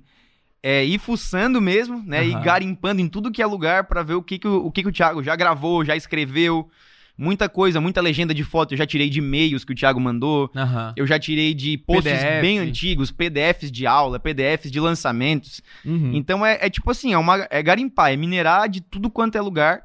É, 0.64 0.86
ir 0.86 1.00
fuçando 1.00 1.60
mesmo, 1.60 2.04
né? 2.06 2.24
E 2.24 2.32
Aham. 2.34 2.44
garimpando 2.44 3.02
em 3.02 3.10
tudo 3.10 3.32
que 3.32 3.42
é 3.42 3.46
lugar 3.48 3.86
pra 3.86 4.04
ver 4.04 4.14
o 4.14 4.22
que, 4.22 4.38
que, 4.38 4.48
o, 4.48 4.68
o 4.68 4.72
que, 4.72 4.84
que 4.84 4.90
o 4.90 4.92
Thiago 4.92 5.24
já 5.24 5.36
gravou, 5.36 5.84
já 5.84 5.96
escreveu. 5.96 6.70
Muita 7.18 7.48
coisa, 7.48 7.80
muita 7.80 8.02
legenda 8.02 8.34
de 8.34 8.44
foto 8.44 8.74
eu 8.74 8.78
já 8.78 8.86
tirei 8.86 9.10
de 9.10 9.20
e-mails 9.20 9.64
que 9.64 9.74
o 9.74 9.76
Thiago 9.76 10.00
mandou. 10.00 10.50
Aham. 10.56 10.94
Eu 10.96 11.06
já 11.06 11.20
tirei 11.20 11.54
de 11.54 11.78
posts 11.78 12.12
PDF. 12.12 12.42
bem 12.42 12.60
antigos, 12.60 13.12
PDFs 13.12 13.72
de 13.72 13.86
aula, 13.86 14.20
PDFs 14.20 14.72
de 14.72 14.80
lançamentos. 14.80 15.62
Uhum. 15.86 16.12
Então 16.14 16.46
é, 16.46 16.58
é 16.62 16.70
tipo 16.70 16.90
assim, 16.90 17.14
é, 17.14 17.18
uma, 17.18 17.48
é 17.50 17.62
garimpar, 17.62 18.12
é 18.12 18.16
minerar 18.16 18.70
de 18.70 18.82
tudo 18.82 19.10
quanto 19.10 19.38
é 19.38 19.42
lugar 19.42 19.84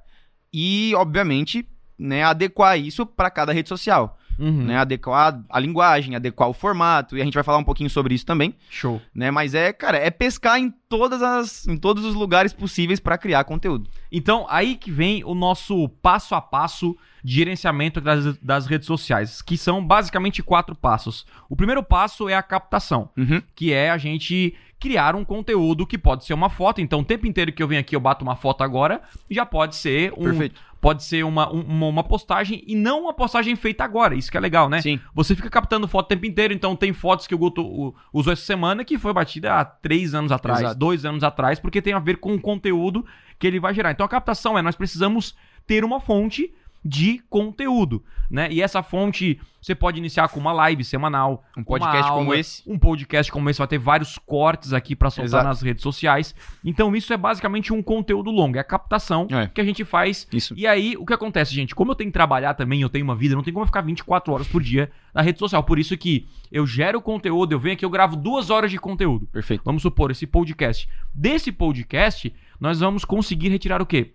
e, 0.53 0.95
obviamente, 0.95 1.69
né, 1.99 2.23
adequar 2.23 2.79
isso 2.79 3.05
para 3.05 3.31
cada 3.31 3.53
rede 3.53 3.69
social. 3.69 4.19
Uhum. 4.39 4.65
Né, 4.65 4.77
adequar 4.77 5.43
a 5.49 5.59
linguagem, 5.59 6.15
adequar 6.15 6.49
o 6.49 6.53
formato, 6.53 7.17
e 7.17 7.21
a 7.23 7.25
gente 7.25 7.35
vai 7.35 7.43
falar 7.43 7.59
um 7.59 7.65
pouquinho 7.65 7.89
sobre 7.89 8.15
isso 8.15 8.27
também, 8.27 8.55
Show. 8.71 9.01
né? 9.15 9.31
Mas 9.31 9.55
é, 9.55 9.73
cara, 9.73 9.97
é 9.97 10.11
pescar 10.11 10.59
em 10.59 10.73
todas 10.89 11.23
as 11.23 11.67
em 11.67 11.77
todos 11.77 12.05
os 12.05 12.15
lugares 12.15 12.53
possíveis 12.53 13.01
para 13.01 13.17
criar 13.19 13.45
conteúdo. 13.45 13.89
Então, 14.13 14.47
aí 14.49 14.77
que 14.77 14.91
vem 14.91 15.25
o 15.25 15.35
nosso 15.35 15.89
passo 16.03 16.35
a 16.35 16.41
passo 16.41 16.97
de 17.25 17.35
gerenciamento 17.35 18.01
das, 18.01 18.37
das 18.39 18.67
redes 18.67 18.87
sociais, 18.87 19.43
que 19.43 19.57
são 19.57 19.85
basicamente 19.85 20.43
quatro 20.43 20.77
passos. 20.77 21.27
O 21.49 21.57
primeiro 21.57 21.83
passo 21.83 22.29
é 22.29 22.35
a 22.35 22.43
captação, 22.43 23.11
Uhum. 23.17 23.43
que 23.55 23.73
é 23.73 23.91
a 23.91 23.99
gente 23.99 24.55
criar 24.79 25.15
um 25.17 25.25
conteúdo 25.25 25.87
que 25.87 25.97
pode 25.97 26.25
ser 26.25 26.35
uma 26.35 26.51
foto. 26.51 26.81
Então, 26.81 27.01
o 27.01 27.05
tempo 27.05 27.27
inteiro 27.27 27.53
que 27.53 27.63
eu 27.63 27.69
venho 27.69 27.81
aqui, 27.81 27.97
eu 27.97 28.01
bato 28.01 28.23
uma 28.25 28.37
foto 28.37 28.63
agora, 28.63 29.01
já 29.31 29.45
pode 29.47 29.75
ser 29.77 30.13
um, 30.17 30.25
Perfeito. 30.25 30.61
pode 30.81 31.03
ser 31.03 31.25
uma, 31.25 31.51
um- 31.53 31.63
uma, 31.63 31.87
uma 31.87 32.05
postagem 32.05 32.63
e 32.67 32.75
não 32.75 33.03
uma 33.05 33.15
postagem 33.15 33.57
feita 33.57 33.83
agora. 33.85 34.15
Isso 34.15 34.31
que 34.31 34.37
é 34.37 34.41
legal, 34.41 34.69
né? 34.69 34.83
Sim. 34.83 35.01
Você 35.15 35.35
fica 35.35 35.49
captando 35.49 35.89
foto 35.89 36.05
o 36.07 36.09
tempo 36.09 36.27
inteiro, 36.27 36.53
então 36.53 36.77
tem 36.77 36.93
fotos 36.93 37.27
que 37.27 37.35
o 37.35 37.39
Guto 37.39 37.95
usou 38.13 38.33
essa 38.33 38.43
semana 38.45 38.85
que 38.85 38.99
foi 38.99 39.13
batida 39.15 39.55
há 39.55 39.65
três 39.65 40.15
anos 40.15 40.31
atrás, 40.31 40.61
Exato. 40.61 40.79
dois 40.79 41.05
anos 41.07 41.25
atrás, 41.25 41.59
porque 41.59 41.81
tem 41.81 41.95
a 41.95 41.99
ver 41.99 42.19
com 42.19 42.35
o 42.35 42.41
conteúdo 42.41 43.05
que 43.39 43.47
ele 43.47 43.59
vai 43.59 43.73
gerar. 43.73 43.91
Então 43.93 44.05
a 44.05 44.09
captação 44.09 44.59
é, 44.59 44.63
nós 44.63 44.77
precisamos 44.77 45.35
ter 45.67 45.85
uma 45.85 46.01
fonte 46.01 46.53
de 46.87 47.21
conteúdo, 47.29 48.05
né? 48.31 48.49
E 48.51 48.63
essa 48.63 48.83
fonte 48.83 49.41
você 49.61 49.75
pode 49.75 49.99
iniciar 49.99 50.29
com 50.29 50.39
uma 50.39 50.53
live 50.53 50.85
semanal, 50.85 51.43
Um 51.57 51.65
podcast 51.65 52.09
como 52.09 52.21
aula, 52.31 52.39
esse. 52.39 52.63
um 52.65 52.79
podcast 52.79 53.33
como 53.33 53.51
esse 53.51 53.59
vai 53.59 53.67
ter 53.67 53.79
vários 53.79 54.17
cortes 54.17 54.73
aqui 54.73 54.95
pra 54.95 55.11
soltar 55.11 55.27
Exato. 55.41 55.45
nas 55.45 55.61
redes 55.63 55.83
sociais. 55.83 56.33
Então 56.65 56.95
isso 56.95 57.13
é 57.13 57.17
basicamente 57.17 57.73
um 57.73 57.83
conteúdo 57.83 58.31
longo, 58.31 58.57
é 58.57 58.61
a 58.61 58.65
captação 58.65 59.27
É. 59.29 59.49
que 59.49 59.61
a 59.61 59.65
gente 59.65 59.85
faz 59.85 60.29
Isso. 60.33 60.55
e 60.57 60.69
aí, 60.69 60.97
o 60.97 61.05
que 61.05 61.13
acontece, 61.13 61.53
gente? 61.53 61.75
Como 61.75 61.91
eu 61.91 61.97
tenho 61.97 62.11
que 62.11 62.15
trabalhar 62.15 62.55
também, 62.55 62.81
eu 62.81 62.89
tenho 62.89 63.05
uma 63.05 63.17
vida, 63.17 63.35
não 63.35 63.43
tem 63.43 63.53
como 63.53 63.65
eu 63.65 63.67
ficar 63.67 63.81
24 63.81 64.33
horas 64.33 64.47
por 64.47 64.63
dia 64.63 64.89
na 65.13 65.21
rede 65.21 65.41
social. 65.41 65.65
Por 65.65 65.81
isso 65.81 65.97
que 65.97 66.29
eu 66.53 66.65
gero 66.65 67.01
conteúdo, 67.01 67.51
eu 67.53 67.59
venho 67.59 67.75
aqui, 67.75 67.85
eu 67.85 67.91
gravo 67.91 68.15
duas 68.15 68.51
horas 68.51 68.71
de 68.71 68.79
conteúdo. 68.79 69.27
Perfeito. 69.33 69.63
Vamos 69.65 69.83
supor, 69.83 70.13
esse 70.13 70.29
podcast. 70.29 70.89
Desse 71.13 71.51
podcast, 71.51 72.33
nós 72.61 72.79
vamos 72.79 73.05
conseguir 73.05 73.49
retirar 73.49 73.83
o 73.83 73.87
quê? 73.87 74.13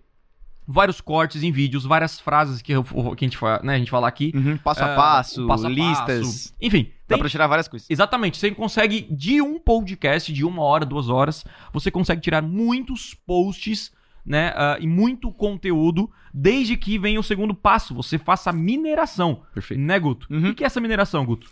Vários 0.66 1.00
cortes 1.00 1.42
em 1.42 1.50
vídeos, 1.50 1.84
várias 1.84 2.20
frases 2.20 2.62
que, 2.62 2.72
eu- 2.72 2.84
que 2.84 3.24
a, 3.24 3.28
gente, 3.28 3.38
né, 3.64 3.74
a 3.74 3.78
gente 3.78 3.90
fala 3.90 4.06
aqui. 4.06 4.32
Uhum, 4.34 4.56
Passo 4.58 4.82
a 4.84 4.92
Ah, 4.92 4.96
passo, 4.96 5.46
passo 5.46 5.66
a 5.66 5.68
listas. 5.68 6.20
passo. 6.26 6.54
Enfim, 6.60 6.84
Dá 7.08 7.16
tem 7.16 7.18
pra 7.18 7.28
tirar 7.28 7.46
várias 7.48 7.66
coisas. 7.68 7.90
Exatamente, 7.90 8.38
você 8.38 8.50
consegue 8.52 9.06
de 9.10 9.42
um 9.42 9.58
podcast, 9.58 10.32
de 10.32 10.44
uma 10.44 10.62
hora, 10.62 10.86
duas 10.86 11.08
horas, 11.08 11.44
você 11.72 11.90
consegue 11.90 12.20
tirar 12.20 12.42
muitos 12.42 13.12
posts, 13.12 13.90
né, 14.24 14.52
ah, 14.54 14.76
e 14.80 14.86
muito 14.86 15.32
conteúdo, 15.32 16.08
desde 16.32 16.76
que 16.76 16.96
venha 16.96 17.18
o 17.18 17.24
segundo 17.24 17.54
passo, 17.54 17.92
você 17.92 18.16
faça 18.16 18.50
a 18.50 18.52
mineração, 18.52 19.42
Perfeito. 19.52 19.80
né, 19.80 19.98
Guto? 19.98 20.28
Uhum. 20.30 20.50
O 20.50 20.54
que 20.54 20.62
é 20.62 20.66
essa 20.68 20.80
mineração, 20.80 21.26
Guto? 21.26 21.50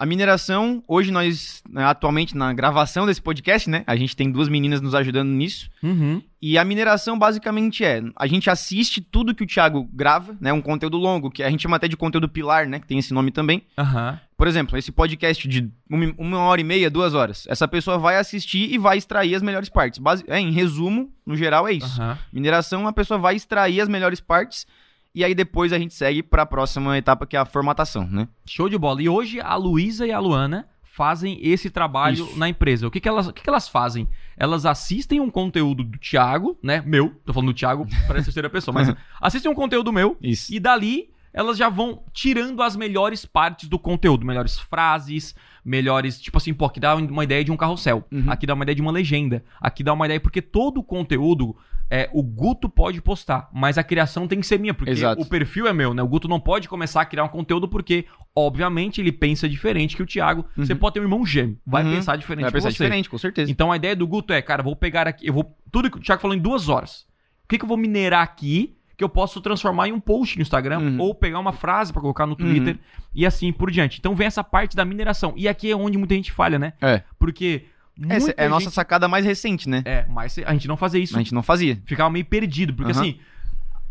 A 0.00 0.06
mineração, 0.06 0.82
hoje 0.88 1.10
nós, 1.10 1.62
né, 1.68 1.84
atualmente 1.84 2.34
na 2.34 2.54
gravação 2.54 3.04
desse 3.04 3.20
podcast, 3.20 3.68
né? 3.68 3.84
A 3.86 3.94
gente 3.94 4.16
tem 4.16 4.32
duas 4.32 4.48
meninas 4.48 4.80
nos 4.80 4.94
ajudando 4.94 5.28
nisso. 5.28 5.68
Uhum. 5.82 6.22
E 6.40 6.56
a 6.56 6.64
mineração 6.64 7.18
basicamente 7.18 7.84
é: 7.84 8.02
a 8.16 8.26
gente 8.26 8.48
assiste 8.48 9.02
tudo 9.02 9.34
que 9.34 9.44
o 9.44 9.46
Thiago 9.46 9.86
grava, 9.92 10.34
né? 10.40 10.54
Um 10.54 10.62
conteúdo 10.62 10.96
longo, 10.96 11.30
que 11.30 11.42
a 11.42 11.50
gente 11.50 11.60
chama 11.60 11.76
até 11.76 11.86
de 11.86 11.98
conteúdo 11.98 12.30
pilar, 12.30 12.66
né? 12.66 12.80
Que 12.80 12.86
tem 12.86 12.98
esse 12.98 13.12
nome 13.12 13.30
também. 13.30 13.62
Aham. 13.76 14.18
Por 14.38 14.48
exemplo, 14.48 14.78
esse 14.78 14.90
podcast 14.90 15.46
de 15.46 15.70
uma 15.86 16.14
uma 16.16 16.38
hora 16.44 16.62
e 16.62 16.64
meia, 16.64 16.88
duas 16.88 17.12
horas. 17.12 17.46
Essa 17.46 17.68
pessoa 17.68 17.98
vai 17.98 18.16
assistir 18.16 18.72
e 18.72 18.78
vai 18.78 18.96
extrair 18.96 19.34
as 19.34 19.42
melhores 19.42 19.68
partes. 19.68 20.00
É, 20.26 20.40
em 20.40 20.50
resumo, 20.50 21.12
no 21.26 21.36
geral, 21.36 21.68
é 21.68 21.74
isso. 21.74 22.00
Aham. 22.00 22.16
Mineração, 22.32 22.88
a 22.88 22.92
pessoa 22.94 23.20
vai 23.20 23.36
extrair 23.36 23.82
as 23.82 23.88
melhores 23.88 24.18
partes. 24.18 24.66
E 25.14 25.24
aí 25.24 25.34
depois 25.34 25.72
a 25.72 25.78
gente 25.78 25.94
segue 25.94 26.22
para 26.22 26.42
a 26.42 26.46
próxima 26.46 26.96
etapa, 26.96 27.26
que 27.26 27.36
é 27.36 27.40
a 27.40 27.44
formatação, 27.44 28.06
né? 28.06 28.28
Show 28.46 28.68
de 28.68 28.78
bola. 28.78 29.02
E 29.02 29.08
hoje 29.08 29.40
a 29.40 29.56
Luísa 29.56 30.06
e 30.06 30.12
a 30.12 30.18
Luana 30.18 30.68
fazem 30.82 31.38
esse 31.42 31.70
trabalho 31.70 32.26
Isso. 32.26 32.38
na 32.38 32.48
empresa. 32.48 32.86
O 32.86 32.90
que, 32.90 33.00
que, 33.00 33.08
elas, 33.08 33.28
o 33.28 33.32
que, 33.32 33.42
que 33.42 33.48
elas 33.48 33.68
fazem? 33.68 34.08
Elas 34.36 34.66
assistem 34.66 35.20
um 35.20 35.30
conteúdo 35.30 35.82
do 35.82 35.98
Thiago, 35.98 36.58
né? 36.62 36.82
Meu, 36.84 37.14
tô 37.24 37.32
falando 37.32 37.52
do 37.52 37.54
Thiago, 37.54 37.86
parece 38.06 38.26
terceira 38.26 38.50
pessoa, 38.50 38.74
mas 38.74 38.94
assistem 39.20 39.50
um 39.50 39.54
conteúdo 39.54 39.92
meu 39.92 40.16
Isso. 40.20 40.52
E 40.52 40.60
dali, 40.60 41.10
elas 41.32 41.56
já 41.56 41.68
vão 41.68 42.02
tirando 42.12 42.62
as 42.62 42.74
melhores 42.76 43.24
partes 43.24 43.68
do 43.68 43.78
conteúdo, 43.78 44.26
melhores 44.26 44.58
frases, 44.58 45.34
melhores, 45.64 46.20
tipo 46.20 46.36
assim, 46.38 46.52
pô, 46.54 46.64
aqui 46.66 46.80
dá 46.80 46.94
uma 46.96 47.24
ideia 47.24 47.44
de 47.44 47.52
um 47.52 47.56
carrossel, 47.56 48.04
Uhum. 48.10 48.24
aqui 48.30 48.46
dá 48.46 48.54
uma 48.54 48.64
ideia 48.64 48.74
de 48.76 48.82
uma 48.82 48.90
legenda, 48.90 49.44
aqui 49.60 49.82
dá 49.84 49.92
uma 49.92 50.06
ideia, 50.06 50.18
porque 50.20 50.40
todo 50.42 50.78
o 50.80 50.82
conteúdo 50.82 51.54
é, 51.92 52.08
o 52.12 52.22
Guto 52.22 52.68
pode 52.68 53.02
postar, 53.02 53.48
mas 53.52 53.76
a 53.76 53.82
criação 53.82 54.26
tem 54.28 54.38
que 54.40 54.46
ser 54.46 54.58
minha, 54.60 54.72
porque 54.72 54.92
Exato. 54.92 55.20
o 55.20 55.26
perfil 55.26 55.66
é 55.66 55.72
meu, 55.72 55.92
né? 55.92 56.00
O 56.02 56.06
Guto 56.08 56.28
não 56.28 56.38
pode 56.38 56.68
começar 56.68 57.00
a 57.00 57.04
criar 57.04 57.24
um 57.24 57.28
conteúdo 57.28 57.66
porque, 57.68 58.06
obviamente, 58.34 59.00
ele 59.00 59.10
pensa 59.10 59.48
diferente 59.48 59.96
que 59.96 60.02
o 60.02 60.06
Thiago. 60.06 60.44
Você 60.56 60.72
pode 60.74 60.94
ter 60.94 61.00
um 61.00 61.02
irmão 61.02 61.26
gêmeo, 61.26 61.58
vai 61.66 61.82
Uhum. 61.84 61.90
pensar 61.96 62.16
diferente 62.16 62.42
Vai 62.44 62.52
pensar 62.52 62.70
diferente, 62.70 63.10
com 63.10 63.18
certeza. 63.18 63.50
Então 63.50 63.72
a 63.72 63.76
ideia 63.76 63.96
do 63.96 64.06
Guto 64.06 64.32
é, 64.32 64.40
cara, 64.40 64.62
vou 64.62 64.76
pegar 64.76 65.08
aqui, 65.08 65.26
eu 65.26 65.32
vou. 65.34 65.56
Tudo 65.72 65.90
que 65.90 65.98
o 65.98 66.00
Thiago 66.00 66.22
falou 66.22 66.36
em 66.36 66.40
duas 66.40 66.68
horas. 66.68 67.06
O 67.44 67.48
que, 67.48 67.58
que 67.58 67.64
eu 67.64 67.68
vou 67.68 67.76
minerar 67.76 68.22
aqui 68.22 68.76
que 69.00 69.04
eu 69.04 69.08
posso 69.08 69.40
transformar 69.40 69.88
em 69.88 69.92
um 69.92 69.98
post 70.00 70.36
no 70.36 70.42
Instagram 70.42 70.78
Uhum. 70.78 71.00
ou 71.00 71.14
pegar 71.14 71.38
uma 71.38 71.52
frase 71.54 71.90
pra 71.90 72.02
colocar 72.02 72.26
no 72.26 72.36
Twitter 72.36 72.78
e 73.14 73.24
assim 73.24 73.50
por 73.50 73.70
diante. 73.70 73.98
Então 73.98 74.14
vem 74.14 74.26
essa 74.26 74.44
parte 74.44 74.76
da 74.76 74.84
mineração. 74.84 75.32
E 75.36 75.48
aqui 75.48 75.70
é 75.70 75.74
onde 75.74 75.96
muita 75.96 76.14
gente 76.14 76.30
falha, 76.30 76.58
né? 76.58 76.74
É. 76.82 77.02
Porque. 77.18 77.64
Essa 78.08 78.26
muita 78.26 78.42
é 78.42 78.46
a 78.46 78.48
nossa 78.50 78.64
gente- 78.64 78.74
sacada 78.74 79.08
mais 79.08 79.24
recente, 79.24 79.68
né? 79.68 79.82
É, 79.86 80.04
mas 80.08 80.36
a 80.44 80.52
gente 80.52 80.68
não 80.68 80.76
fazia 80.76 81.02
isso. 81.02 81.14
A 81.16 81.18
gente 81.18 81.32
não 81.32 81.42
fazia. 81.42 81.80
Ficava 81.86 82.10
meio 82.10 82.24
perdido. 82.26 82.74
Porque 82.74 82.92
Aham. 82.92 83.00
assim, 83.00 83.18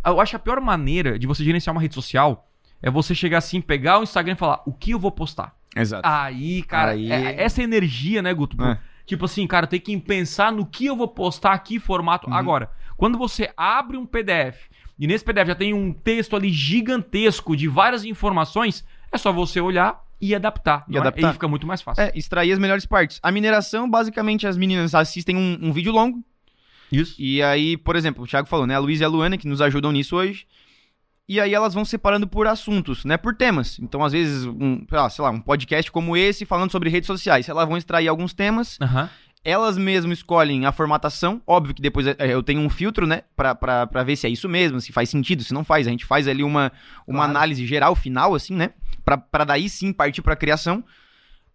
eu 0.05 0.21
acho 0.21 0.29
que 0.31 0.35
a 0.35 0.39
pior 0.39 0.61
maneira 0.61 1.17
de 1.17 1.25
você 1.25 1.43
gerenciar 1.43 1.75
uma 1.75 1.81
rede 1.81 1.95
social 1.95 2.47
é 2.83 2.89
você 2.91 3.15
chegar 3.15 3.39
assim, 3.39 3.59
pegar 3.61 3.99
o 3.99 4.03
Instagram 4.03 4.33
e 4.33 4.37
falar 4.37 4.61
o 4.65 4.71
que 4.71 4.91
eu 4.91 4.99
vou 4.99 5.11
postar. 5.11 5.55
Exato. 5.75 6.07
Aí, 6.07 6.61
cara, 6.63 6.91
Aí- 6.91 7.11
é- 7.11 7.41
essa 7.43 7.61
energia, 7.63 8.21
né, 8.21 8.31
Guto? 8.33 8.63
É. 8.63 8.77
Tipo 9.07 9.25
assim, 9.25 9.45
cara, 9.47 9.65
tem 9.65 9.79
que 9.79 9.97
pensar 9.97 10.51
no 10.51 10.65
que 10.67 10.85
eu 10.85 10.95
vou 10.95 11.07
postar 11.07 11.53
aqui, 11.53 11.79
formato. 11.79 12.27
Uhum. 12.29 12.35
Agora, 12.35 12.69
quando 12.95 13.17
você 13.17 13.51
abre 13.57 13.97
um 13.97 14.05
PDF 14.05 14.69
e 14.99 15.07
nesse 15.07 15.23
PDF 15.23 15.47
já 15.47 15.55
tem 15.55 15.73
um 15.73 15.93
texto 15.93 16.35
ali 16.35 16.49
gigantesco 16.49 17.55
de 17.55 17.67
várias 17.69 18.03
informações, 18.03 18.83
é 19.11 19.17
só 19.17 19.31
você 19.31 19.61
olhar 19.61 20.03
e 20.19 20.35
adaptar. 20.35 20.83
E 20.89 20.97
é? 20.97 20.99
adaptar. 20.99 21.29
E 21.29 21.33
fica 21.33 21.47
muito 21.47 21.65
mais 21.65 21.81
fácil. 21.81 22.03
É, 22.03 22.11
extrair 22.13 22.51
as 22.51 22.59
melhores 22.59 22.85
partes. 22.85 23.19
A 23.23 23.31
mineração, 23.31 23.89
basicamente, 23.89 24.45
as 24.45 24.57
meninas 24.57 24.93
assistem 24.93 25.37
um, 25.37 25.57
um 25.61 25.71
vídeo 25.71 25.93
longo. 25.93 26.21
Isso. 26.91 27.15
E 27.17 27.41
aí, 27.41 27.77
por 27.77 27.95
exemplo, 27.95 28.23
o 28.23 28.27
Thiago 28.27 28.47
falou, 28.47 28.67
né? 28.67 28.75
A 28.75 28.79
Luísa 28.79 29.03
e 29.03 29.05
a 29.05 29.09
Luana, 29.09 29.37
que 29.37 29.47
nos 29.47 29.61
ajudam 29.61 29.91
nisso 29.91 30.17
hoje. 30.17 30.45
E 31.29 31.39
aí 31.39 31.53
elas 31.53 31.75
vão 31.75 31.85
separando 31.85 32.27
por 32.27 32.47
assuntos, 32.47 33.05
né? 33.05 33.15
Por 33.15 33.35
temas. 33.35 33.77
Então, 33.79 34.03
às 34.03 34.11
vezes, 34.11 34.45
um, 34.45 34.83
sei 34.89 34.97
lá, 34.97 35.09
sei 35.09 35.23
lá, 35.23 35.29
um 35.29 35.39
podcast 35.39 35.91
como 35.91 36.17
esse, 36.17 36.43
falando 36.43 36.71
sobre 36.71 36.89
redes 36.89 37.05
sociais. 37.05 37.47
Elas 37.47 37.67
vão 37.67 37.77
extrair 37.77 38.07
alguns 38.07 38.33
temas. 38.33 38.77
Aham. 38.81 39.09
Elas 39.43 39.77
mesmas 39.77 40.17
escolhem 40.19 40.65
a 40.65 40.71
formatação. 40.71 41.41
Óbvio 41.47 41.73
que 41.73 41.81
depois 41.81 42.05
é, 42.05 42.15
eu 42.19 42.43
tenho 42.43 42.59
um 42.59 42.69
filtro, 42.69 43.07
né? 43.07 43.21
Pra, 43.35 43.55
pra, 43.55 43.87
pra 43.87 44.03
ver 44.03 44.15
se 44.15 44.27
é 44.27 44.29
isso 44.29 44.49
mesmo, 44.49 44.81
se 44.81 44.91
faz 44.91 45.09
sentido, 45.09 45.43
se 45.43 45.53
não 45.53 45.63
faz. 45.63 45.87
A 45.87 45.91
gente 45.91 46.05
faz 46.05 46.27
ali 46.27 46.43
uma, 46.43 46.71
uma 47.07 47.19
Claro. 47.19 47.31
análise 47.31 47.65
geral, 47.65 47.95
final, 47.95 48.35
assim, 48.35 48.53
né? 48.53 48.71
Pra, 49.05 49.17
pra 49.17 49.45
daí 49.45 49.69
sim 49.69 49.93
partir 49.93 50.21
pra 50.21 50.35
criação. 50.35 50.83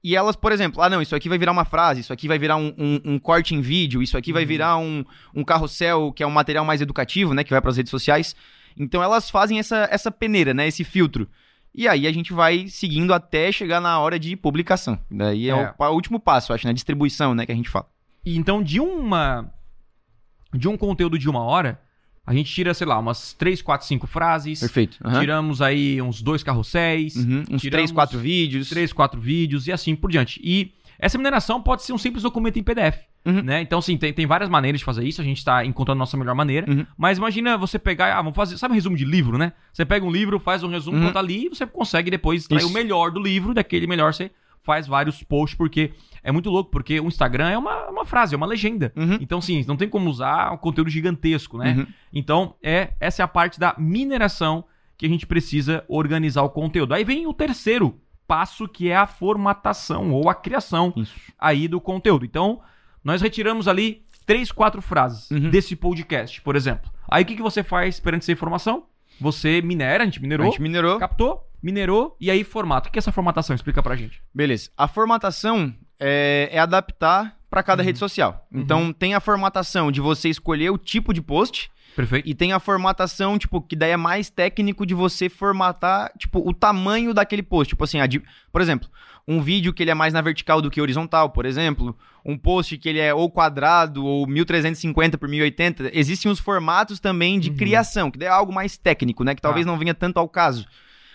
E 0.03 0.17
elas, 0.17 0.35
por 0.37 0.51
exemplo, 0.53 0.83
ah, 0.83 0.89
não, 0.91 1.01
isso 1.01 1.15
aqui 1.15 1.29
vai 1.29 1.39
virar 1.39 1.53
uma 1.53 1.65
frase, 1.65 2.01
isso 2.01 2.13
aqui 2.13 2.27
vai 2.29 2.39
virar 2.39 2.57
um, 2.57 2.75
um- 2.77 3.01
um 3.15 3.19
corte 3.19 3.55
em 3.55 3.61
vídeo, 3.61 4.03
isso 4.03 4.19
aqui 4.19 4.33
vai 4.33 4.43
Uhum. 4.43 4.49
virar 4.49 4.77
um, 4.77 5.05
um 5.35 5.43
carrossel, 5.45 6.13
que 6.13 6.23
é 6.23 6.27
um 6.27 6.31
material 6.31 6.65
mais 6.65 6.81
educativo, 6.81 7.33
né? 7.33 7.45
Que 7.45 7.51
vai 7.51 7.61
pras 7.61 7.77
redes 7.77 7.91
sociais. 7.91 8.35
Então 8.77 9.03
elas 9.03 9.31
fazem 9.31 9.59
essa, 9.59 9.87
essa 9.91 10.11
peneira, 10.11 10.53
né? 10.53 10.67
Esse 10.67 10.85
filtro. 10.85 11.29
E 11.75 11.89
aí 11.89 12.07
a 12.07 12.13
gente 12.13 12.33
vai 12.33 12.69
seguindo 12.69 13.13
até 13.13 13.51
chegar 13.51 13.81
na 13.81 13.99
hora 13.99 14.19
de 14.19 14.37
publicação. 14.37 14.99
Daí 15.11 15.51
é, 15.51 15.53
É. 15.53 15.75
O, 15.79 15.85
o 15.85 15.93
último 15.95 16.21
passo, 16.21 16.53
acho, 16.53 16.67
né? 16.67 16.73
Distribuição, 16.73 17.35
né? 17.35 17.45
Que 17.45 17.53
a 17.53 17.55
gente 17.55 17.69
fala. 17.69 17.87
E 18.25 18.37
então, 18.37 18.63
de 18.63 18.79
uma. 18.81 19.53
De 20.53 20.69
um 20.69 20.77
conteúdo 20.77 21.19
de 21.19 21.29
uma 21.29 21.41
hora, 21.41 21.81
a 22.25 22.33
gente 22.33 22.53
tira, 22.53 22.73
sei 22.73 22.87
lá, 22.87 22.97
umas 22.99 23.33
3, 23.33 23.61
4, 23.61 23.87
5 23.89 24.07
frases. 24.07 24.61
Perfeito. 24.61 24.99
Aham. 25.05 25.19
Tiramos 25.21 25.61
aí 25.61 26.01
uns 26.01 26.23
dois 26.23 26.45
carrosséis. 26.45 27.17
Uhum, 27.17 27.41
Uns 27.51 27.61
Tiramos 27.61 27.71
três, 27.71 27.91
quatro 27.93 28.19
vídeos. 28.21 28.69
três, 28.69 28.93
quatro 28.93 29.21
vídeos 29.21 29.67
e 29.67 29.73
assim 29.73 29.97
por 29.97 30.11
diante. 30.13 30.41
E 30.45 30.73
essa 30.99 31.19
mineração 31.19 31.61
pode 31.63 31.83
ser 31.83 31.93
um 31.93 31.99
simples 31.99 32.23
documento 32.23 32.59
em 32.59 32.63
PDF. 32.63 32.99
Uhum. 33.25 33.43
Né? 33.43 33.61
Então, 33.63 33.81
sim, 33.81 33.97
tem, 33.97 34.13
tem 34.13 34.27
várias 34.27 34.51
maneiras 34.51 34.81
de 34.81 34.85
fazer 34.85 35.05
isso. 35.05 35.21
A 35.21 35.25
gente 35.25 35.39
está 35.39 35.65
encontrando 35.65 35.99
a 35.99 36.03
nossa 36.03 36.17
melhor 36.17 36.35
maneira. 36.35 36.71
Uhum. 36.71 36.87
Mas 36.97 37.19
imagina 37.19 37.57
você 37.57 37.79
pegar. 37.79 38.13
Ah, 38.13 38.23
vamos 38.23 38.37
fazer. 38.37 38.59
Sabe 38.59 38.73
um 38.73 38.75
resumo 38.75 38.97
de 38.97 39.05
livro, 39.05 39.39
né? 39.39 39.53
Você 39.73 39.85
pega 39.85 40.05
um 40.05 40.11
livro, 40.11 40.39
faz 40.39 40.63
um 40.63 40.69
resumo, 40.69 40.99
Uhum. 40.99 41.13
ali 41.19 41.47
e 41.47 41.49
você 41.49 41.67
consegue 41.67 42.11
depois 42.11 42.43
extrair 42.43 42.61
Isso. 42.61 42.69
o 42.69 42.73
melhor 42.73 43.11
do 43.11 43.21
livro. 43.21 43.55
Daquele 43.55 43.87
melhor 43.87 44.13
você 44.13 44.31
faz 44.63 44.87
vários 44.87 45.23
posts, 45.23 45.57
porque 45.57 45.93
é 46.23 46.33
muito 46.33 46.49
louco, 46.51 46.71
porque 46.71 46.99
o 46.99 47.07
Instagram 47.07 47.51
é 47.51 47.59
uma, 47.59 47.89
uma 47.91 48.05
frase, 48.05 48.35
é 48.35 48.37
uma 48.37 48.47
legenda. 48.47 48.93
Uhum. 48.97 49.19
Então, 49.21 49.41
sim, 49.41 49.65
não 49.69 49.77
tem 49.77 49.89
como 49.89 50.09
usar 50.09 50.53
um 50.53 50.57
conteúdo 50.57 50.89
gigantesco, 50.91 51.59
né? 51.59 51.75
Uhum. 51.77 51.87
Então, 52.13 52.55
é, 52.63 52.95
essa 52.99 53.23
é 53.23 53.25
a 53.25 53.29
parte 53.29 53.61
da 53.61 53.75
mineração 53.79 54.65
que 54.97 55.05
a 55.05 55.09
gente 55.09 55.27
precisa 55.27 55.85
organizar 55.89 56.43
o 56.43 56.49
conteúdo. 56.51 56.95
Aí 56.95 57.05
vem 57.05 57.27
o 57.27 57.35
terceiro 57.35 58.01
passo, 58.27 58.67
que 58.69 58.89
é 58.91 58.97
a 58.97 59.07
formatação 59.07 60.13
ou 60.13 60.29
a 60.29 60.35
criação 60.35 60.93
Isso. 60.97 61.15
aí 61.39 61.69
do 61.69 61.81
conteúdo. 61.81 62.25
Então, 62.25 62.61
nós 63.03 63.21
retiramos 63.21 63.69
ali 63.69 64.03
três, 64.27 64.51
quatro 64.51 64.81
frases 64.81 65.31
Uhum. 65.31 65.51
desse 65.51 65.77
podcast, 65.77 66.41
por 66.41 66.57
exemplo. 66.57 66.91
Aí 67.11 67.23
o 67.23 67.27
que, 67.27 67.37
que 67.37 67.43
você 67.43 67.63
faz 67.63 68.01
perante 68.01 68.23
essa 68.23 68.33
informação? 68.33 68.87
Você 69.21 69.61
minera, 69.63 70.03
a 70.03 70.07
gente 70.07 70.19
A 70.19 70.23
minerou, 70.23 70.47
gente 70.47 70.61
minerou. 70.63 70.99
captou, 70.99 71.47
minerou 71.63 72.17
e 72.21 72.31
aí 72.31 72.43
formata. 72.43 72.89
O 72.89 72.93
que 72.93 72.99
é 72.99 73.01
essa 73.01 73.13
formatação? 73.13 73.55
Explica 73.55 73.83
pra 73.83 73.95
gente. 73.97 74.23
Beleza. 74.35 74.71
A 74.77 74.89
formatação 74.89 75.73
é, 76.01 76.49
é 76.51 76.59
adaptar 76.59 77.37
para 77.51 77.63
cada 77.63 77.83
Uhum. 77.83 77.87
rede 77.87 77.99
social. 77.99 78.47
Então, 78.53 78.93
tem 78.93 79.15
a 79.15 79.21
formatação 79.21 79.93
de 79.93 80.01
você 80.01 80.29
escolher 80.29 80.71
o 80.71 80.79
tipo 80.79 81.13
de 81.15 81.23
post. 81.23 81.71
Perfeito. 81.95 82.29
E 82.29 82.35
tem 82.35 82.53
a 82.53 82.59
formatação, 82.59 83.39
tipo, 83.39 83.61
que 83.61 83.77
daí 83.77 83.91
é 83.93 83.97
mais 83.97 84.29
técnico 84.31 84.85
de 84.85 84.95
você 84.95 85.29
formatar, 85.29 86.13
tipo, 86.19 86.41
o 86.47 86.53
tamanho 86.53 87.15
daquele 87.15 87.43
post. 87.43 87.71
Tipo 87.71 87.85
assim, 87.85 87.99
por 88.51 88.61
exemplo, 88.61 88.89
um 89.29 89.41
vídeo 89.41 89.73
que 89.73 89.83
ele 89.83 89.91
é 89.91 89.95
mais 89.95 90.13
na 90.13 90.21
vertical 90.21 90.61
do 90.61 90.71
que 90.71 90.81
horizontal, 90.81 91.31
por 91.31 91.47
exemplo. 91.47 91.97
Um 92.25 92.37
post 92.37 92.77
que 92.79 92.89
ele 92.89 92.99
é 92.99 93.15
ou 93.15 93.31
quadrado 93.31 94.05
ou 94.05 94.27
1350 94.27 95.17
por 95.19 95.29
1080. 95.29 95.91
Existem 95.93 96.31
os 96.31 96.39
formatos 96.41 96.99
também 96.99 97.39
de 97.39 97.51
Uhum. 97.51 97.57
criação, 97.57 98.11
que 98.11 98.19
daí 98.19 98.29
é 98.29 98.31
algo 98.31 98.53
mais 98.53 98.77
técnico, 98.77 99.23
né? 99.25 99.35
Que 99.35 99.43
talvez 99.43 99.65
não 99.67 99.79
venha 99.79 99.95
tanto 99.95 100.19
ao 100.19 100.29
caso. 100.29 100.67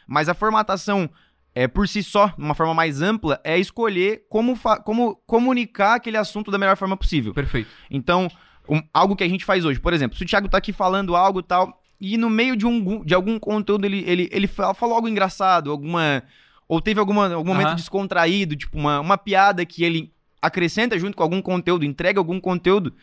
Mas 0.08 0.30
a 0.30 0.34
formatação, 0.34 1.10
é, 1.54 1.68
por 1.68 1.88
si 1.88 2.02
só, 2.02 2.28
de 2.28 2.42
uma 2.42 2.56
forma 2.56 2.74
mais 2.74 3.02
ampla, 3.02 3.40
é 3.44 3.58
escolher 3.60 4.24
como, 4.30 4.58
como 4.86 5.16
comunicar 5.28 5.96
aquele 5.96 6.18
assunto 6.18 6.50
da 6.52 6.58
melhor 6.58 6.78
forma 6.78 6.96
possível. 6.96 7.34
Perfeito. 7.34 7.70
Então, 7.92 8.30
um- 8.70 8.82
algo 8.94 9.16
que 9.16 9.24
a 9.24 9.28
gente 9.30 9.44
faz 9.46 9.66
hoje, 9.66 9.80
por 9.80 9.94
exemplo, 9.94 10.18
se 10.18 10.24
o 10.24 10.28
Thiago 10.28 10.48
tá 10.48 10.58
aqui 10.58 10.72
falando 10.72 11.16
algo 11.16 11.40
e 11.40 11.44
tal, 11.44 11.82
e 12.00 12.18
no 12.18 12.30
meio 12.30 12.56
de, 12.56 12.66
um, 12.66 13.04
de 13.04 13.14
algum 13.14 13.38
conteúdo 13.40 13.86
ele, 13.86 14.04
ele, 14.08 14.30
ele 14.32 14.48
fa- 14.48 14.74
falou 14.74 14.96
algo 14.96 15.08
engraçado, 15.08 15.72
alguma. 15.72 16.24
Ou 16.68 16.80
teve 16.80 17.00
alguma, 17.00 17.34
algum 17.34 17.50
momento 17.52 17.68
Aham. 17.70 17.76
descontraído, 17.76 18.56
tipo 18.56 18.78
uma, 18.78 19.00
uma 19.00 19.18
piada 19.18 19.66
que 19.66 19.84
ele 19.84 20.14
acrescenta 20.42 20.98
junto 21.00 21.18
com 21.18 21.24
algum 21.24 21.42
conteúdo, 21.42 21.84
entrega 21.84 22.20
algum 22.20 22.40
conteúdo, 22.40 22.94